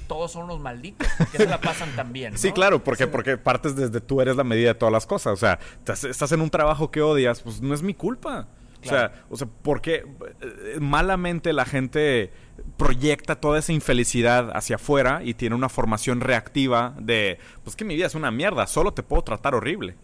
todos 0.07 0.33
son 0.33 0.47
los 0.47 0.61
malditos, 0.61 1.07
que 1.33 1.39
se 1.39 1.47
la 1.47 1.61
pasan 1.61 1.95
tan 1.97 2.13
bien. 2.13 2.37
Sí, 2.39 2.49
¿no? 2.49 2.55
claro, 2.55 2.85
porque, 2.85 3.07
porque 3.07 3.37
partes 3.37 3.77
desde 3.77 4.01
tú 4.01 4.21
eres 4.21 4.37
la 4.37 4.45
medida 4.45 4.69
de 4.69 4.75
todas 4.75 4.93
las 4.93 5.07
cosas. 5.07 5.33
O 5.33 5.37
sea, 5.37 5.59
estás, 5.87 6.33
en 6.33 6.41
un 6.41 6.51
trabajo 6.51 6.91
que 6.91 7.03
odias, 7.03 7.43
pues 7.43 7.61
no 7.61 7.75
es 7.75 7.83
mi 7.83 7.95
culpa. 7.95 8.49
O 8.83 8.89
sea, 8.89 9.25
o 9.31 9.37
sea, 9.37 9.49
porque 9.63 10.07
eh, 10.41 10.79
malamente 10.79 11.53
la 11.53 11.65
gente 11.65 12.31
proyecta 12.77 13.35
toda 13.37 13.59
esa 13.59 13.73
infelicidad 13.73 14.57
hacia 14.57 14.77
afuera 14.77 15.23
y 15.25 15.35
tiene 15.35 15.57
una 15.57 15.69
formación 15.69 16.21
reactiva 16.21 16.95
de, 17.01 17.39
pues 17.65 17.75
que 17.75 17.85
mi 17.85 17.97
vida 17.97 18.07
es 18.07 18.15
una 18.15 18.31
mierda, 18.31 18.67
solo 18.67 18.93
te 18.93 19.03
puedo 19.03 19.23
tratar 19.23 19.55
horrible. 19.57 19.97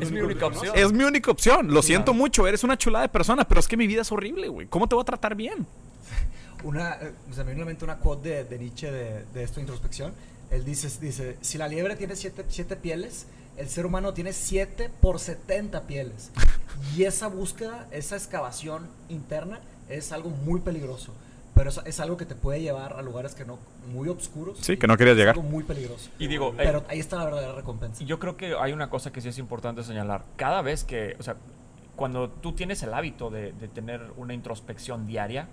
Es 0.00 0.10
mi 0.10 0.20
única 0.20 0.46
opción. 0.46 0.76
Es 0.76 0.92
mi 0.92 1.04
única 1.04 1.30
opción. 1.30 1.72
Lo 1.72 1.82
siento 1.82 2.14
mucho, 2.14 2.46
eres 2.46 2.64
una 2.64 2.76
chulada 2.76 3.02
de 3.02 3.08
persona, 3.08 3.44
pero 3.46 3.60
es 3.60 3.68
que 3.68 3.76
mi 3.76 3.86
vida 3.86 4.02
es 4.02 4.12
horrible, 4.12 4.48
güey. 4.48 4.66
¿Cómo 4.66 4.88
te 4.88 4.94
voy 4.94 5.02
a 5.02 5.06
tratar 5.06 5.34
bien? 5.34 5.66
Una, 6.64 6.94
eh, 6.94 7.12
se 7.32 7.44
me 7.44 7.50
viene 7.50 7.62
a 7.62 7.64
la 7.64 7.70
mente 7.70 7.84
una 7.84 7.98
quote 7.98 8.28
de, 8.28 8.44
de 8.44 8.58
Nietzsche 8.58 8.90
de, 8.90 9.24
de 9.34 9.42
esta 9.42 9.60
introspección. 9.60 10.12
Él 10.50 10.64
dice, 10.64 10.88
dice, 11.00 11.36
si 11.40 11.58
la 11.58 11.66
liebre 11.66 11.96
tiene 11.96 12.14
siete, 12.14 12.44
siete 12.48 12.76
pieles, 12.76 13.26
el 13.56 13.68
ser 13.68 13.86
humano 13.86 14.14
tiene 14.14 14.32
7 14.32 14.90
por 15.00 15.18
70 15.18 15.82
pieles. 15.86 16.30
Y 16.96 17.04
esa 17.04 17.26
búsqueda, 17.26 17.86
esa 17.90 18.16
excavación 18.16 18.88
interna 19.10 19.60
es 19.90 20.10
algo 20.10 20.30
muy 20.30 20.60
peligroso. 20.60 21.12
Pero 21.54 21.70
es, 21.70 21.80
es 21.84 22.00
algo 22.00 22.16
que 22.16 22.24
te 22.24 22.34
puede 22.34 22.60
llevar 22.60 22.94
a 22.94 23.02
lugares 23.02 23.34
que 23.34 23.44
no 23.44 23.58
muy 23.92 24.08
oscuros. 24.08 24.58
Sí, 24.60 24.72
y 24.72 24.76
que 24.76 24.86
no 24.86 24.96
querías 24.96 25.16
llegar. 25.16 25.36
algo 25.36 25.48
muy 25.48 25.64
peligroso. 25.64 26.10
Y 26.18 26.26
digo, 26.26 26.50
eh, 26.50 26.54
Pero 26.64 26.84
ahí 26.88 26.98
está 26.98 27.16
la 27.16 27.24
verdadera 27.24 27.52
recompensa. 27.52 28.02
Yo 28.04 28.18
creo 28.18 28.36
que 28.36 28.54
hay 28.58 28.72
una 28.72 28.88
cosa 28.88 29.12
que 29.12 29.20
sí 29.20 29.28
es 29.28 29.38
importante 29.38 29.82
señalar. 29.82 30.24
Cada 30.36 30.62
vez 30.62 30.84
que, 30.84 31.16
o 31.18 31.22
sea, 31.22 31.36
cuando 31.96 32.30
tú 32.30 32.52
tienes 32.52 32.82
el 32.82 32.94
hábito 32.94 33.30
de, 33.30 33.52
de 33.52 33.68
tener 33.68 34.00
una 34.16 34.32
introspección 34.34 35.06
diaria, 35.06 35.48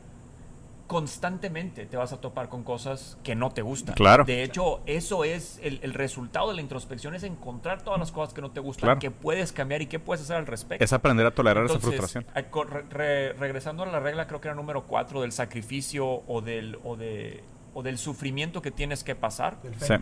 constantemente 0.90 1.86
te 1.86 1.96
vas 1.98 2.12
a 2.14 2.20
topar 2.20 2.50
con 2.50 2.64
cosas 2.64 3.18
que 3.24 3.36
no 3.36 3.52
te 3.52 3.62
gustan. 3.62 3.96
Claro. 3.96 4.26
De 4.26 4.44
hecho, 4.44 4.82
eso 4.88 5.24
es 5.24 5.60
el, 5.64 5.80
el 5.84 5.94
resultado 5.94 6.50
de 6.50 6.56
la 6.56 6.62
introspección, 6.62 7.14
es 7.16 7.24
encontrar 7.24 7.84
todas 7.84 8.00
las 8.00 8.12
cosas 8.12 8.34
que 8.34 8.42
no 8.42 8.52
te 8.52 8.60
gustan, 8.60 8.88
Claro. 8.88 9.00
que 9.00 9.12
puedes 9.12 9.54
cambiar 9.54 9.82
y 9.82 9.86
qué 9.88 10.00
puedes 10.00 10.24
hacer 10.24 10.36
al 10.38 10.48
respecto. 10.48 10.84
Es 10.84 10.92
aprender 10.92 11.26
a 11.26 11.32
tolerar 11.32 11.64
esa 11.66 11.80
frustración. 11.80 12.26
a- 12.34 12.44
co- 12.44 12.64
re- 12.66 12.84
re- 12.90 13.34
regresando 13.34 13.84
a 13.84 13.86
la 13.86 14.00
regla, 14.00 14.28
creo 14.28 14.42
que 14.42 14.48
era 14.48 14.56
número 14.56 14.88
4 14.88 15.22
del 15.22 15.32
sacrificio 15.32 16.24
o 16.28 16.42
del, 16.42 16.80
o, 16.84 16.96
de, 16.96 17.44
o 17.74 17.84
del 17.84 17.98
sufrimiento 17.98 18.62
que 18.62 18.72
tienes 18.72 19.04
que 19.04 19.16
pasar, 19.16 19.60
Sí. 19.80 19.94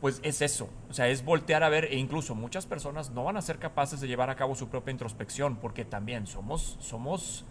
Pues 0.00 0.20
es 0.22 0.42
eso. 0.42 0.68
O 0.88 0.94
sea, 0.94 1.08
es 1.08 1.24
voltear 1.24 1.64
a 1.64 1.68
ver 1.68 1.86
e 1.86 1.96
incluso 1.96 2.36
muchas 2.36 2.66
personas 2.66 3.10
no 3.10 3.24
van 3.24 3.36
a 3.36 3.42
ser 3.42 3.58
capaces 3.58 4.00
de 4.00 4.06
llevar 4.06 4.30
a 4.30 4.36
cabo 4.36 4.54
su 4.54 4.68
propia 4.68 4.92
introspección 4.92 5.56
porque 5.56 5.84
también 5.84 6.28
somos, 6.28 6.76
somos, 6.80 7.44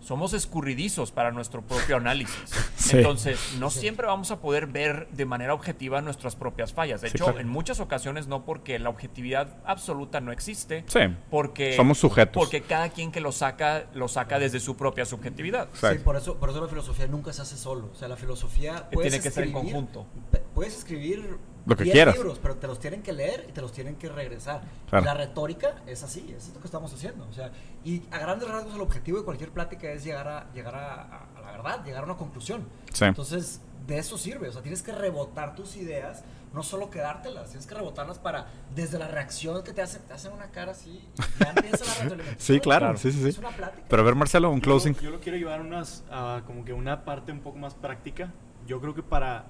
somos 0.00 0.34
escurridizos 0.34 1.12
para 1.12 1.30
nuestro 1.32 1.62
propio 1.62 1.96
análisis. 1.96 2.34
Sí. 2.84 2.98
Entonces, 2.98 3.56
no 3.58 3.70
siempre 3.70 4.06
vamos 4.06 4.30
a 4.30 4.40
poder 4.42 4.66
ver 4.66 5.08
de 5.10 5.24
manera 5.24 5.54
objetiva 5.54 6.02
nuestras 6.02 6.36
propias 6.36 6.74
fallas. 6.74 7.00
De 7.00 7.08
Sí, 7.08 7.16
hecho, 7.16 7.24
claro. 7.24 7.40
en 7.40 7.48
muchas 7.48 7.80
ocasiones 7.80 8.26
no 8.26 8.44
porque 8.44 8.78
la 8.78 8.90
objetividad 8.90 9.56
absoluta 9.64 10.20
no 10.20 10.32
existe, 10.32 10.84
Sí. 10.86 11.00
porque 11.30 11.74
Somos 11.76 11.96
sujetos. 11.96 12.34
porque 12.38 12.60
cada 12.60 12.90
quien 12.90 13.10
que 13.10 13.20
lo 13.22 13.32
saca 13.32 13.86
lo 13.94 14.06
saca 14.08 14.38
desde 14.38 14.60
su 14.60 14.76
propia 14.76 15.06
subjetividad. 15.06 15.68
Sí, 15.72 15.98
por 16.04 16.16
eso, 16.16 16.36
por 16.38 16.50
eso 16.50 16.60
la 16.60 16.68
filosofía 16.68 17.06
nunca 17.06 17.32
se 17.32 17.40
hace 17.40 17.56
solo. 17.56 17.88
O 17.90 17.94
sea, 17.94 18.06
la 18.08 18.16
filosofía 18.16 18.90
puedes 18.92 19.10
Tiene 19.12 19.22
que 19.22 19.30
ser 19.30 19.44
en 19.44 19.48
escribir- 19.54 19.72
conjunto. 19.72 20.06
Puedes 20.54 20.76
escribir 20.76 21.38
Lo 21.66 21.76
que 21.76 21.84
10 21.84 21.94
quieras. 21.94 22.14
libros, 22.16 22.38
pero 22.42 22.56
te 22.56 22.66
los 22.66 22.78
tienen 22.78 23.02
que 23.02 23.12
leer 23.12 23.46
y 23.48 23.52
te 23.52 23.60
los 23.60 23.72
tienen 23.72 23.96
que 23.96 24.08
regresar. 24.08 24.62
Claro. 24.88 25.04
La 25.04 25.14
retórica 25.14 25.76
es 25.86 26.02
así, 26.02 26.34
es 26.36 26.50
lo 26.54 26.60
que 26.60 26.66
estamos 26.66 26.92
haciendo. 26.92 27.26
O 27.28 27.32
sea, 27.32 27.50
y 27.84 28.02
a 28.10 28.18
grandes 28.18 28.48
rasgos 28.48 28.74
el 28.74 28.80
objetivo 28.80 29.18
de 29.18 29.24
cualquier 29.24 29.50
plática 29.50 29.90
es 29.90 30.04
llegar 30.04 30.28
a 30.28 30.52
llegar 30.52 30.74
a, 30.74 30.94
a- 31.02 31.26
a 31.38 31.40
la 31.40 31.50
verdad, 31.52 31.84
llegar 31.84 32.02
a 32.02 32.06
una 32.06 32.16
conclusión. 32.16 32.64
Sí. 32.92 33.04
Entonces, 33.06 33.60
de 33.86 33.98
eso 33.98 34.16
sirve. 34.18 34.48
O 34.48 34.52
sea, 34.52 34.62
tienes 34.62 34.82
que 34.82 34.92
rebotar 34.92 35.54
tus 35.54 35.76
ideas, 35.76 36.24
no 36.54 36.62
solo 36.62 36.88
quedártelas, 36.90 37.48
tienes 37.50 37.66
que 37.66 37.74
rebotarlas 37.74 38.18
para, 38.18 38.46
desde 38.74 38.98
la 38.98 39.08
reacción 39.08 39.62
que 39.64 39.72
te 39.72 39.82
hacen, 39.82 40.02
te 40.02 40.12
hacen 40.14 40.32
una 40.32 40.50
cara 40.52 40.72
así, 40.72 41.06
ya 41.40 41.50
empieza 41.50 41.84
la 41.84 41.94
retroalimentación. 42.02 42.36
Sí, 42.38 42.60
claro, 42.60 42.80
Claro. 42.86 42.98
sí, 42.98 43.10
sí, 43.12 43.22
sí. 43.22 43.28
Es 43.28 43.38
una 43.38 43.50
plática. 43.50 43.84
Pero 43.88 44.02
a 44.02 44.04
ver, 44.04 44.14
Marcelo, 44.14 44.50
un 44.50 44.60
Yo- 44.60 44.64
closing. 44.64 44.94
Yo, 44.96 45.10
lo 45.10 45.20
quiero 45.20 45.36
llevar 45.38 45.60
unas, 45.60 46.04
a 46.10 46.42
como 46.46 46.64
que 46.64 46.72
una 46.72 47.04
parte 47.04 47.32
un 47.32 47.40
poco 47.40 47.58
más 47.58 47.74
práctica. 47.74 48.32
Yo 48.66 48.80
creo 48.80 48.94
que 48.94 49.02
para 49.02 49.46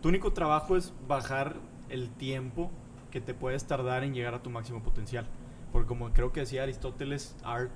tu 0.00 0.08
único 0.08 0.32
trabajo 0.32 0.76
es 0.76 0.92
bajar 1.06 1.56
el 1.88 2.10
tiempo 2.10 2.70
que 3.10 3.20
te 3.20 3.34
puedes 3.34 3.66
tardar 3.66 4.04
en 4.04 4.14
llegar 4.14 4.34
a 4.34 4.42
tu 4.42 4.50
máximo 4.50 4.82
potencial. 4.82 5.26
Porque 5.72 5.88
como 5.88 6.10
creo 6.12 6.32
que 6.32 6.40
decía 6.40 6.62
Aristóteles, 6.62 7.36
art, 7.44 7.72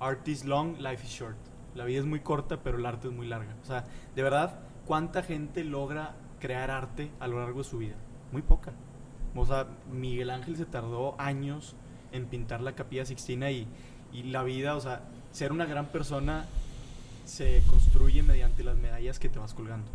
art 0.00 0.26
is 0.28 0.44
long, 0.44 0.78
life 0.78 1.04
is 1.04 1.10
short. 1.10 1.36
La 1.74 1.84
vida 1.84 2.00
es 2.00 2.06
muy 2.06 2.20
corta, 2.20 2.62
pero 2.62 2.78
el 2.78 2.86
arte 2.86 3.08
es 3.08 3.14
muy 3.14 3.26
larga. 3.26 3.56
O 3.62 3.66
sea, 3.66 3.84
de 4.14 4.22
verdad, 4.22 4.60
¿cuánta 4.86 5.22
gente 5.22 5.64
logra 5.64 6.14
crear 6.38 6.70
arte 6.70 7.10
a 7.18 7.26
lo 7.26 7.40
largo 7.40 7.58
de 7.58 7.64
su 7.64 7.78
vida? 7.78 7.96
Muy 8.30 8.42
poca. 8.42 8.72
O 9.34 9.44
sea, 9.44 9.66
Miguel 9.90 10.30
Ángel 10.30 10.56
se 10.56 10.66
tardó 10.66 11.20
años 11.20 11.74
en 12.12 12.26
pintar 12.26 12.60
la 12.60 12.76
capilla 12.76 13.04
Sixtina 13.04 13.50
y, 13.50 13.66
y 14.12 14.22
la 14.24 14.44
vida, 14.44 14.76
o 14.76 14.80
sea, 14.80 15.02
ser 15.32 15.50
una 15.50 15.66
gran 15.66 15.86
persona 15.86 16.46
se 17.24 17.62
construye 17.68 18.22
mediante 18.22 18.62
las 18.62 18.76
medallas 18.76 19.18
que 19.18 19.28
te 19.28 19.40
vas 19.40 19.52
colgando. 19.54 19.90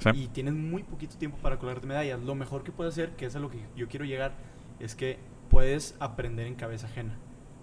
Sí. 0.00 0.10
Y 0.14 0.28
tienes 0.28 0.54
muy 0.54 0.82
poquito 0.82 1.16
tiempo 1.16 1.38
para 1.38 1.58
colgarte 1.58 1.86
medallas. 1.86 2.20
Lo 2.20 2.34
mejor 2.34 2.64
que 2.64 2.72
puedes 2.72 2.94
hacer, 2.94 3.10
que 3.16 3.26
es 3.26 3.36
a 3.36 3.38
lo 3.38 3.50
que 3.50 3.58
yo 3.76 3.88
quiero 3.88 4.04
llegar, 4.04 4.32
es 4.80 4.94
que 4.94 5.18
puedes 5.48 5.94
aprender 6.00 6.46
en 6.46 6.54
cabeza 6.54 6.86
ajena 6.86 7.16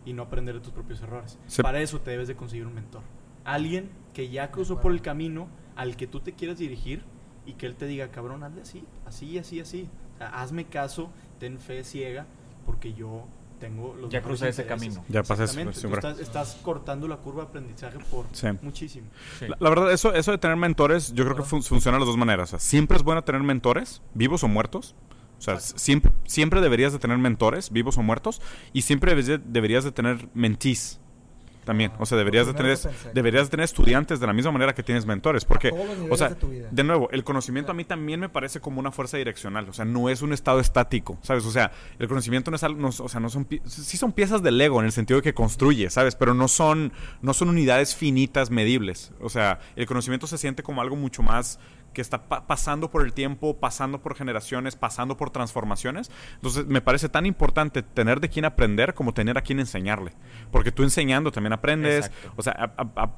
y 0.05 0.13
no 0.13 0.23
aprender 0.23 0.55
de 0.55 0.61
tus 0.61 0.71
propios 0.71 1.01
errores. 1.01 1.37
Sí. 1.47 1.61
Para 1.61 1.81
eso 1.81 1.99
te 1.99 2.11
debes 2.11 2.27
de 2.27 2.35
conseguir 2.35 2.65
un 2.65 2.73
mentor. 2.73 3.01
Alguien 3.43 3.89
que 4.13 4.29
ya 4.29 4.51
cruzó 4.51 4.79
por 4.79 4.91
el 4.91 5.01
camino 5.01 5.49
al 5.75 5.97
que 5.97 6.07
tú 6.07 6.19
te 6.19 6.33
quieras 6.33 6.57
dirigir 6.57 7.03
y 7.45 7.53
que 7.53 7.65
él 7.65 7.75
te 7.75 7.87
diga, 7.87 8.09
cabrón, 8.09 8.43
hazle 8.43 8.61
así, 8.61 8.83
así, 9.05 9.37
así, 9.37 9.59
así. 9.59 9.89
O 10.15 10.17
sea, 10.17 10.27
hazme 10.29 10.65
caso, 10.65 11.11
ten 11.39 11.59
fe 11.59 11.83
ciega, 11.83 12.25
porque 12.65 12.93
yo 12.93 13.25
tengo 13.59 13.95
los 13.99 14.09
Ya 14.09 14.21
crucé 14.21 14.49
ese 14.49 14.65
camino. 14.65 15.03
Ya 15.09 15.23
pasé 15.23 15.45
ese 15.45 15.61
estás, 15.63 16.19
estás 16.19 16.57
cortando 16.63 17.07
la 17.07 17.17
curva 17.17 17.43
de 17.43 17.49
aprendizaje 17.49 17.97
por 18.11 18.25
Sí. 18.31 18.47
muchísimo. 18.61 19.07
Sí. 19.39 19.47
La, 19.47 19.57
la 19.59 19.69
verdad, 19.69 19.91
eso, 19.91 20.13
eso 20.13 20.31
de 20.31 20.37
tener 20.37 20.57
mentores, 20.57 21.13
yo 21.13 21.23
creo 21.25 21.35
que 21.35 21.43
fun- 21.43 21.63
funciona 21.63 21.97
de 21.97 21.99
las 22.01 22.07
dos 22.07 22.17
maneras. 22.17 22.49
O 22.49 22.51
sea, 22.51 22.59
siempre 22.59 22.97
es 22.97 23.03
bueno 23.03 23.23
tener 23.23 23.41
mentores, 23.43 24.01
vivos 24.13 24.43
o 24.43 24.47
muertos. 24.47 24.95
O 25.37 25.41
sea, 25.41 25.59
siempre, 25.59 26.11
siempre 26.25 26.61
deberías 26.61 26.93
de 26.93 26.99
tener 26.99 27.17
mentores, 27.19 27.71
vivos 27.71 27.97
o 27.97 28.03
muertos. 28.03 28.41
Y 28.73 28.81
siempre 28.83 29.11
deberías 29.11 29.39
de, 29.43 29.51
deberías 29.51 29.83
de 29.83 29.91
tener 29.91 30.29
mentees 30.33 30.99
también. 31.67 31.91
O 31.99 32.05
sea, 32.07 32.17
deberías 32.17 32.47
de 32.47 32.53
tener, 32.53 32.71
deberías 33.13 33.43
de 33.47 33.51
tener 33.51 33.65
estudiantes 33.65 34.19
de 34.19 34.25
la 34.25 34.33
misma 34.33 34.51
manera 34.51 34.73
que 34.73 34.81
tienes 34.81 35.05
mentores. 35.05 35.45
Porque, 35.45 35.69
o 36.09 36.17
sea, 36.17 36.29
de 36.29 36.67
de 36.71 36.83
nuevo, 36.83 37.09
el 37.11 37.23
conocimiento 37.23 37.71
a 37.71 37.75
mí 37.75 37.83
también 37.83 38.19
me 38.19 38.29
parece 38.29 38.59
como 38.59 38.79
una 38.79 38.91
fuerza 38.91 39.17
direccional. 39.17 39.67
O 39.69 39.73
sea, 39.73 39.85
no 39.85 40.09
es 40.09 40.21
un 40.23 40.33
estado 40.33 40.59
estático, 40.59 41.19
¿sabes? 41.21 41.45
O 41.45 41.51
sea, 41.51 41.71
el 41.99 42.07
conocimiento 42.07 42.49
no 42.49 42.55
es 42.55 42.63
algo, 42.63 42.79
no- 42.81 42.87
o 42.89 43.09
sea, 43.09 43.19
no 43.19 43.29
son, 43.29 43.47
sí 43.65 43.97
son 43.97 44.13
piezas 44.13 44.41
de 44.41 44.51
Lego 44.51 44.79
en 44.79 44.85
el 44.87 44.91
sentido 44.91 45.19
de 45.19 45.23
que 45.23 45.33
construye, 45.33 45.89
¿sabes? 45.89 46.15
Pero 46.15 46.33
no 46.33 46.47
son, 46.47 46.91
no 47.21 47.33
son 47.33 47.49
unidades 47.49 47.93
finitas 47.95 48.49
medibles. 48.49 49.11
O 49.21 49.29
sea, 49.29 49.59
el 49.75 49.85
conocimiento 49.85 50.25
se 50.25 50.37
siente 50.37 50.63
como 50.63 50.81
algo 50.81 50.95
mucho 50.95 51.21
más 51.21 51.59
que 51.97 52.01
está 52.03 52.29
pa- 52.29 52.45
pasando 52.45 52.91
por 52.91 53.03
el 53.03 53.11
tiempo, 53.11 53.57
pasando 53.57 54.03
por 54.03 54.13
generaciones, 54.15 54.75
pasando 54.75 55.17
por 55.17 55.31
transformaciones. 55.31 56.11
Entonces, 56.35 56.67
me 56.67 56.79
parece 56.79 57.09
tan 57.09 57.25
importante 57.25 57.81
tener 57.81 58.19
de 58.19 58.29
quién 58.29 58.45
aprender 58.45 58.93
como 58.93 59.15
tener 59.15 59.35
a 59.35 59.41
quién 59.41 59.59
enseñarle. 59.59 60.11
Porque 60.51 60.71
tú 60.71 60.83
enseñando 60.83 61.31
también 61.31 61.53
aprendes, 61.53 62.05
Exacto. 62.05 62.33
o 62.35 62.43
sea, 62.43 62.71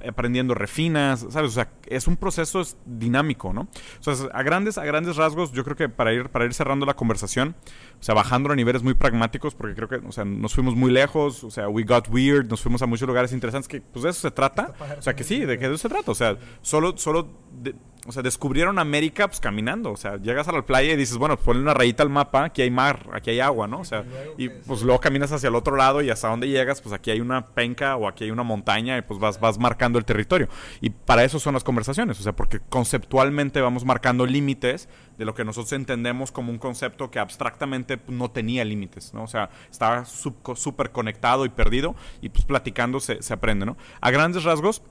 aprendiendo 0.08 0.54
refinas, 0.54 1.26
¿sabes? 1.30 1.52
O 1.52 1.54
sea, 1.54 1.70
es 1.88 2.08
un 2.08 2.16
proceso 2.16 2.62
es 2.62 2.78
dinámico, 2.86 3.52
¿no? 3.52 3.68
O 4.00 4.02
sea, 4.16 4.30
a 4.34 4.44
grandes, 4.44 4.78
a 4.78 4.86
grandes 4.86 5.18
rasgos, 5.18 5.52
yo 5.52 5.66
creo 5.66 5.76
que 5.76 5.90
para 5.90 6.14
ir, 6.14 6.30
para 6.30 6.46
ir 6.46 6.54
cerrando 6.54 6.86
la 6.86 6.94
conversación, 6.96 7.56
o 8.00 8.04
sea, 8.04 8.16
bajando 8.16 8.50
a 8.52 8.56
niveles 8.56 8.82
muy 8.82 8.94
pragmáticos, 8.94 9.56
porque 9.56 9.76
creo 9.76 9.90
que, 9.90 9.98
o 9.98 10.12
sea, 10.14 10.24
nos 10.24 10.56
fuimos 10.56 10.76
muy 10.76 10.90
lejos, 10.90 11.44
o 11.44 11.52
sea, 11.52 11.68
we 11.68 11.84
got 11.84 12.08
weird, 12.10 12.50
nos 12.50 12.62
fuimos 12.62 12.82
a 12.82 12.86
muchos 12.86 13.08
lugares 13.10 13.34
interesantes, 13.34 13.68
que 13.68 13.82
pues 13.82 14.04
de 14.04 14.12
eso 14.12 14.22
se 14.22 14.32
trata. 14.32 14.74
O 14.98 15.02
sea, 15.02 15.16
que 15.16 15.26
sí, 15.26 15.40
de 15.42 15.60
que 15.60 15.68
de 15.68 15.76
eso 15.76 15.82
se 15.82 15.90
trata. 15.90 16.12
O 16.12 16.16
sea, 16.16 16.38
solo, 16.62 16.96
solo, 16.98 17.28
de- 17.62 17.76
o 18.06 18.12
sea, 18.12 18.24
descubrieron 18.24 18.80
América 18.80 19.28
pues 19.28 19.40
caminando. 19.40 19.92
O 19.92 19.98
sea, 19.98 20.18
llegas 20.18 20.48
a 20.48 20.52
la 20.52 20.62
playa 20.66 20.94
y 20.94 20.96
dices, 20.96 21.18
bueno, 21.18 21.36
pues 21.36 21.46
ponle 21.46 21.62
una 21.62 21.74
rayita 21.74 22.04
al 22.04 22.10
mapa, 22.10 22.46
aquí 22.46 22.62
hay 22.62 22.72
mar, 22.72 23.08
aquí 23.14 23.32
hay 23.32 23.40
agua, 23.40 23.68
¿no? 23.68 23.80
O 23.80 23.86
sea, 23.86 24.04
Y 24.38 24.50
pues 24.50 24.82
luego 24.82 25.00
caminas 25.00 25.32
hacia 25.32 25.50
el 25.50 25.56
otro 25.56 25.76
lado 25.76 26.02
y 26.02 26.10
hasta 26.10 26.30
dónde 26.30 26.48
llegas, 26.48 26.82
pues 26.82 26.94
aquí 26.94 27.12
hay 27.12 27.22
una 27.22 27.48
penca 27.48 27.96
o 27.98 28.08
aquí 28.08 28.24
hay 28.24 28.32
una 28.32 28.44
montaña 28.44 28.98
y 28.98 29.02
pues 29.02 29.20
vas, 29.20 29.40
vas 29.40 29.60
marcando 29.60 30.00
el 30.00 30.06
territorio. 30.06 30.48
Y 30.82 30.90
para 30.92 31.24
eso 31.24 31.40
son 31.40 31.54
las 31.54 31.64
conversaciones, 31.64 32.20
o 32.20 32.24
sea, 32.24 32.34
porque 32.34 32.60
conceptualmente 32.70 33.62
vamos 33.62 33.86
marcando 33.86 34.26
límites 34.26 34.88
de 35.18 35.26
lo 35.26 35.34
que 35.34 35.44
nosotros 35.44 35.74
entendemos 35.74 36.32
como 36.32 36.52
un 36.52 36.58
concepto 36.58 37.12
que 37.12 37.20
abstractamente 37.20 38.00
no 38.08 38.32
tenía 38.32 38.64
límites, 38.64 39.14
¿no? 39.14 39.24
O 39.24 39.28
sea, 39.28 39.50
estaba 39.70 40.06
súper 40.06 40.92
conectado 40.92 41.46
y 41.46 41.50
perdido 41.50 41.96
y 42.22 42.30
pues 42.30 42.46
platicando 42.46 43.00
se, 43.02 43.22
se 43.22 43.34
aprende, 43.34 43.66
¿no? 43.66 43.78
A 44.00 44.12
grandes 44.12 44.46
rasgos, 44.46 44.82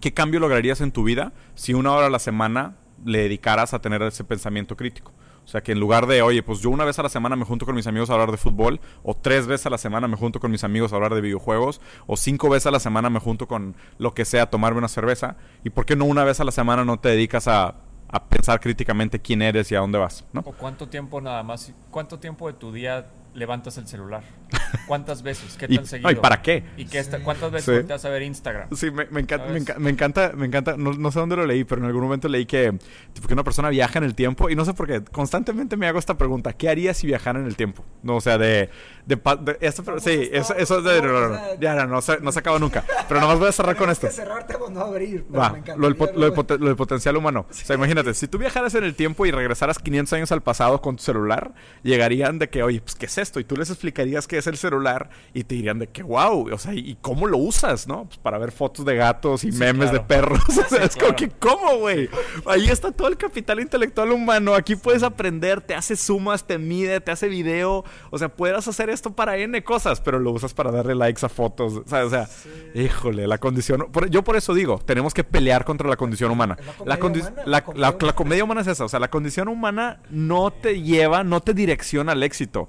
¿qué 0.00 0.12
cambio 0.12 0.40
lograrías 0.40 0.80
en 0.80 0.92
tu 0.92 1.04
vida 1.04 1.32
si 1.54 1.74
una 1.74 1.92
hora 1.92 2.06
a 2.06 2.10
la 2.10 2.18
semana 2.18 2.76
le 3.04 3.20
dedicaras 3.20 3.74
a 3.74 3.80
tener 3.80 4.02
ese 4.02 4.24
pensamiento 4.24 4.76
crítico? 4.76 5.12
O 5.44 5.48
sea, 5.48 5.62
que 5.62 5.72
en 5.72 5.80
lugar 5.80 6.06
de, 6.06 6.22
oye, 6.22 6.42
pues 6.42 6.60
yo 6.60 6.70
una 6.70 6.84
vez 6.84 6.98
a 6.98 7.02
la 7.02 7.08
semana 7.08 7.34
me 7.34 7.44
junto 7.44 7.66
con 7.66 7.74
mis 7.74 7.86
amigos 7.86 8.08
a 8.10 8.12
hablar 8.12 8.30
de 8.30 8.36
fútbol, 8.36 8.80
o 9.02 9.16
tres 9.16 9.46
veces 9.46 9.66
a 9.66 9.70
la 9.70 9.78
semana 9.78 10.06
me 10.06 10.16
junto 10.16 10.38
con 10.38 10.50
mis 10.50 10.62
amigos 10.64 10.92
a 10.92 10.96
hablar 10.96 11.14
de 11.14 11.20
videojuegos, 11.20 11.80
o 12.06 12.16
cinco 12.16 12.48
veces 12.48 12.66
a 12.66 12.70
la 12.70 12.78
semana 12.78 13.10
me 13.10 13.18
junto 13.18 13.48
con 13.48 13.74
lo 13.98 14.14
que 14.14 14.24
sea 14.24 14.44
a 14.44 14.50
tomarme 14.50 14.78
una 14.78 14.88
cerveza, 14.88 15.36
¿y 15.64 15.70
por 15.70 15.86
qué 15.86 15.96
no 15.96 16.04
una 16.04 16.24
vez 16.24 16.40
a 16.40 16.44
la 16.44 16.52
semana 16.52 16.84
no 16.84 17.00
te 17.00 17.08
dedicas 17.08 17.48
a, 17.48 17.76
a 18.08 18.28
pensar 18.28 18.60
críticamente 18.60 19.18
quién 19.20 19.42
eres 19.42 19.72
y 19.72 19.74
a 19.74 19.80
dónde 19.80 19.98
vas? 19.98 20.24
¿no? 20.32 20.42
¿O 20.44 20.52
cuánto 20.52 20.88
tiempo 20.88 21.20
nada 21.20 21.42
más? 21.42 21.72
¿Cuánto 21.90 22.20
tiempo 22.20 22.46
de 22.46 22.52
tu 22.52 22.72
día 22.72 23.10
levantas 23.34 23.76
el 23.78 23.86
celular? 23.86 24.22
¿Cuántas 24.86 25.22
veces? 25.22 25.56
¿Qué 25.56 25.68
tan 25.68 25.86
seguido? 25.86 26.10
¿y 26.10 26.14
para 26.16 26.42
qué? 26.42 26.64
¿Y 26.76 26.84
qué 26.86 26.98
está- 26.98 27.20
cuántas 27.20 27.50
veces 27.50 27.64
Sí. 27.66 27.72
volteas 27.72 28.04
a 28.04 28.08
ver 28.08 28.22
Instagram? 28.22 28.68
Sí, 28.74 28.90
me, 28.90 29.06
me 29.06 29.20
encanta, 29.20 29.46
me, 29.48 29.60
enca- 29.60 29.76
me 29.78 29.90
encanta, 29.90 30.32
me 30.34 30.46
encanta, 30.46 30.76
no, 30.76 30.92
no 30.92 31.12
sé 31.12 31.18
dónde 31.20 31.36
lo 31.36 31.46
leí, 31.46 31.64
pero 31.64 31.80
en 31.80 31.86
algún 31.86 32.02
momento 32.02 32.28
leí 32.28 32.46
que, 32.46 32.76
tipo, 33.12 33.26
que 33.28 33.34
una 33.34 33.44
persona 33.44 33.68
viaja 33.68 33.98
en 33.98 34.04
el 34.04 34.14
tiempo 34.14 34.50
y 34.50 34.56
no 34.56 34.64
sé 34.64 34.74
por 34.74 34.86
qué, 34.86 35.02
constantemente 35.04 35.76
me 35.76 35.86
hago 35.86 35.98
esta 35.98 36.16
pregunta, 36.18 36.52
¿qué 36.52 36.68
haría 36.68 36.94
si 36.94 37.06
viajara 37.06 37.38
en 37.40 37.46
el 37.46 37.56
tiempo? 37.56 37.84
No, 38.02 38.16
o 38.16 38.20
sea, 38.20 38.38
de... 38.38 38.70
de, 39.06 39.16
pa- 39.16 39.36
de- 39.36 39.58
esto, 39.60 39.84
pero- 39.84 40.00
sí, 40.00 40.28
eso, 40.32 40.54
eso 40.56 40.78
es 40.78 40.84
de... 40.84 41.02
no, 41.02 41.12
no, 41.20 41.28
no, 41.28 41.38
ya, 41.60 41.74
no, 41.74 41.86
no, 41.86 42.00
se, 42.00 42.20
no 42.20 42.32
se 42.32 42.38
acaba 42.40 42.58
nunca. 42.58 42.84
Pero 43.08 43.20
nomás 43.20 43.38
voy 43.38 43.48
a 43.48 43.52
cerrar 43.52 43.76
con 43.76 43.90
esto. 43.90 44.06
que 44.06 44.12
cerrar, 44.12 44.46
tenemos 44.46 44.70
no 44.70 44.80
abrir. 44.80 45.24
Va, 45.34 45.50
me 45.50 45.58
lo 45.76 45.86
del, 45.88 45.96
po- 45.96 46.04
encantaría 46.04 46.06
lo 46.06 46.10
del 46.12 46.18
luego- 46.20 46.36
poten- 46.46 46.58
lo 46.60 46.66
del 46.66 46.76
potencial 46.76 47.16
humano. 47.16 47.46
O 47.50 47.52
sea, 47.54 47.76
imagínate, 47.76 48.14
si 48.14 48.28
tú 48.28 48.38
viajaras 48.38 48.74
en 48.74 48.84
el 48.84 48.94
tiempo 48.94 49.26
y 49.26 49.30
regresaras 49.30 49.78
500 49.78 50.12
años 50.14 50.32
al 50.32 50.42
pasado 50.42 50.80
con 50.80 50.96
tu 50.96 51.02
celular, 51.02 51.52
llegarían 51.82 52.38
de 52.38 52.48
que, 52.48 52.62
oye, 52.62 52.80
pues, 52.80 52.94
¿qué 52.94 53.06
es 53.06 53.18
esto? 53.20 53.38
Y 53.40 53.44
tú 53.44 53.56
les 53.56 53.70
explicarías 53.70 54.26
qué 54.26 54.38
es 54.38 54.46
el 54.46 54.56
celular 54.56 55.10
y 55.34 55.44
te 55.44 55.54
dirían 55.54 55.78
de 55.78 55.86
que, 55.88 56.02
wow, 56.02 56.52
o 56.52 56.58
sea, 56.58 56.74
¿y 56.74 56.96
cómo 57.00 57.26
lo 57.26 57.38
usas, 57.38 57.86
no? 57.86 58.04
Pues 58.06 58.18
para 58.18 58.38
ver 58.38 58.50
fotos 58.52 58.84
de 58.84 58.96
gatos 58.96 59.44
y 59.44 59.52
Sí, 59.52 59.58
memes 59.58 59.92
de 59.92 60.00
perros. 60.00 60.40
O 60.48 60.68
sea, 60.74 60.84
es 60.84 60.96
como 60.96 61.14
que, 61.16 61.28
¿cómo, 61.30 61.76
güey? 61.78 62.08
Ahí 62.46 62.68
está 62.68 62.92
todo 62.92 63.08
el 63.08 63.16
capital 63.16 63.60
intelectual 63.60 64.12
humano. 64.12 64.54
Aquí 64.54 64.76
puedes 64.76 65.02
aprender, 65.02 65.60
te 65.60 65.74
hace 65.74 65.96
sumas, 65.96 66.46
te 66.46 66.58
mide, 66.58 67.00
te 67.00 67.10
hace 67.10 67.28
video. 67.28 67.84
O 68.10 68.18
sea, 68.18 68.28
puedes 68.28 68.66
hacer 68.68 68.90
esto 68.90 69.12
para 69.12 69.36
N 69.36 69.62
cosas, 69.64 70.00
pero 70.00 70.18
lo 70.18 70.30
usas 70.32 70.54
para 70.54 70.70
darle 70.70 70.94
likes 70.94 71.24
a 71.24 71.28
fotos. 71.28 71.74
O 71.84 71.88
sea, 71.88 72.04
o 72.04 72.10
sea 72.10 72.28
Híjole, 72.74 73.26
la 73.26 73.38
condición. 73.38 73.86
yo 74.10 74.22
por 74.22 74.36
eso 74.36 74.54
digo, 74.54 74.78
tenemos 74.84 75.12
que 75.14 75.24
pelear 75.24 75.64
contra 75.64 75.88
la 75.88 75.96
condición 75.96 76.30
humana. 76.30 76.56
La 76.84 76.98
comedia 76.98 77.24
condi- 77.24 77.32
humana, 77.32 77.42
la- 77.46 77.50
la 77.50 77.56
la- 77.56 77.62
comedia 77.64 77.80
la 77.82 77.90
humana. 77.90 78.12
comedia 78.14 78.44
humana 78.44 78.60
es 78.60 78.66
esa. 78.68 78.84
O 78.84 78.88
sea, 78.88 79.00
la 79.00 79.08
condición 79.10 79.48
humana 79.48 80.00
no 80.10 80.50
te 80.52 80.82
lleva, 80.82 81.24
no 81.24 81.40
te 81.40 81.54
direcciona 81.54 82.12
al 82.12 82.22
éxito. 82.22 82.68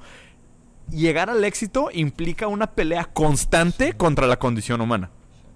Llegar 0.91 1.30
al 1.30 1.43
éxito 1.43 1.89
implica 1.93 2.47
una 2.47 2.68
pelea 2.68 3.05
constante 3.05 3.93
contra 3.93 4.27
la 4.27 4.38
condición 4.38 4.81
humana. 4.81 5.09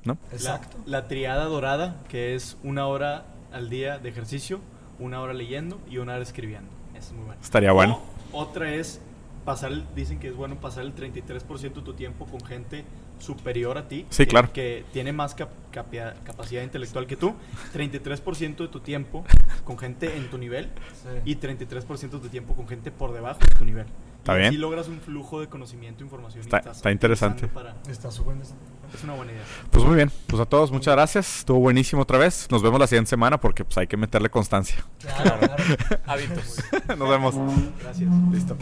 ¿No? 0.05 0.17
La, 0.29 0.35
Exacto. 0.35 0.77
la 0.85 1.07
triada 1.07 1.45
dorada, 1.45 2.03
que 2.09 2.35
es 2.35 2.57
una 2.63 2.85
hora 2.87 3.25
al 3.51 3.69
día 3.69 3.97
de 3.97 4.09
ejercicio, 4.09 4.59
una 4.99 5.19
hora 5.19 5.33
leyendo 5.33 5.79
y 5.89 5.97
una 5.97 6.13
hora 6.13 6.21
escribiendo. 6.23 6.69
Eso 6.93 7.07
es 7.09 7.13
muy 7.13 7.25
bueno. 7.25 7.41
Estaría 7.41 7.71
bueno. 7.71 7.99
O- 8.31 8.39
otra 8.41 8.71
es 8.73 9.01
pasar, 9.45 9.71
el- 9.71 9.83
dicen 9.95 10.19
que 10.19 10.27
es 10.27 10.35
bueno 10.35 10.55
pasar 10.61 10.83
el 10.85 10.93
33% 10.93 11.79
de 11.81 11.85
tu 11.85 11.93
tiempo 11.95 12.25
con 12.27 12.39
gente 12.45 12.85
superior 13.17 13.77
a 13.79 13.87
ti. 13.87 14.05
Sí, 14.09 14.23
que, 14.25 14.27
claro. 14.29 14.53
Que 14.53 14.85
tiene 14.93 15.11
más 15.11 15.33
cap- 15.33 15.49
capia- 15.71 16.13
capacidad 16.23 16.61
intelectual 16.61 17.07
que 17.07 17.15
tú. 17.15 17.33
33% 17.73 18.63
de 18.63 18.69
tu 18.69 18.81
tiempo 18.81 19.25
con 19.63 19.77
gente 19.79 20.15
en 20.17 20.29
tu 20.29 20.37
nivel 20.37 20.65
Sí. 21.03 21.31
y 21.31 21.35
33% 21.35 22.17
de 22.17 22.23
tu 22.23 22.29
tiempo 22.29 22.53
con 22.53 22.67
gente 22.67 22.91
por 22.91 23.11
debajo 23.11 23.39
de 23.39 23.47
tu 23.57 23.65
nivel. 23.65 23.85
Está 24.25 24.33
y 24.33 24.37
bien. 24.39 24.49
así 24.49 24.57
logras 24.57 24.87
un 24.87 24.99
flujo 24.99 25.39
de 25.39 25.47
conocimiento 25.47 26.03
e 26.03 26.05
información. 26.05 26.39
y 26.41 26.45
Está- 26.45 26.57
estás 26.57 26.77
está 26.77 26.91
interesante. 26.91 27.45
utilizando 27.45 27.73
para- 27.83 27.91
Está 27.91 28.09
súper 28.09 28.33
interesante. 28.33 28.65
es 28.95 29.03
una 29.03 29.13
buena 29.13 29.31
idea. 29.33 29.43
Pues 29.69 29.85
muy 29.85 29.95
bien. 29.97 30.11
Pues 30.25 30.41
a 30.41 30.45
todos, 30.47 30.71
muchas 30.71 30.95
gracias. 30.95 31.39
Estuvo 31.39 31.59
buenísimo 31.59 32.01
otra 32.01 32.17
vez. 32.17 32.47
Nos 32.49 32.63
vemos 32.63 32.79
la 32.79 32.87
siguiente 32.87 33.09
semana 33.09 33.39
porque 33.39 33.63
pues 33.63 33.77
hay 33.77 33.85
que 33.85 33.97
meterle 33.97 34.29
constancia. 34.31 34.77
Claro, 34.99 35.37
claro. 35.39 35.63
Hábitos. 36.07 36.57
Nos 36.97 37.07
vemos. 37.09 37.35
Gracias. 37.81 38.09
Listo. 38.31 38.57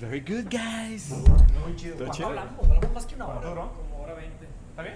Very 0.00 0.20
good, 0.20 0.50
guys. 0.50 1.10
Muy 1.10 1.76
chido. 1.76 1.94
¿Cuánto 1.96 2.14
chido. 2.14 2.28
hablamos? 2.28 2.64
Hablamos 2.64 2.92
más 2.92 3.06
que 3.06 3.14
una 3.14 3.26
hora. 3.28 3.40
Como 3.42 4.02
hora 4.02 4.14
20. 4.14 4.46
¿Está 4.70 4.82
bien? 4.82 4.94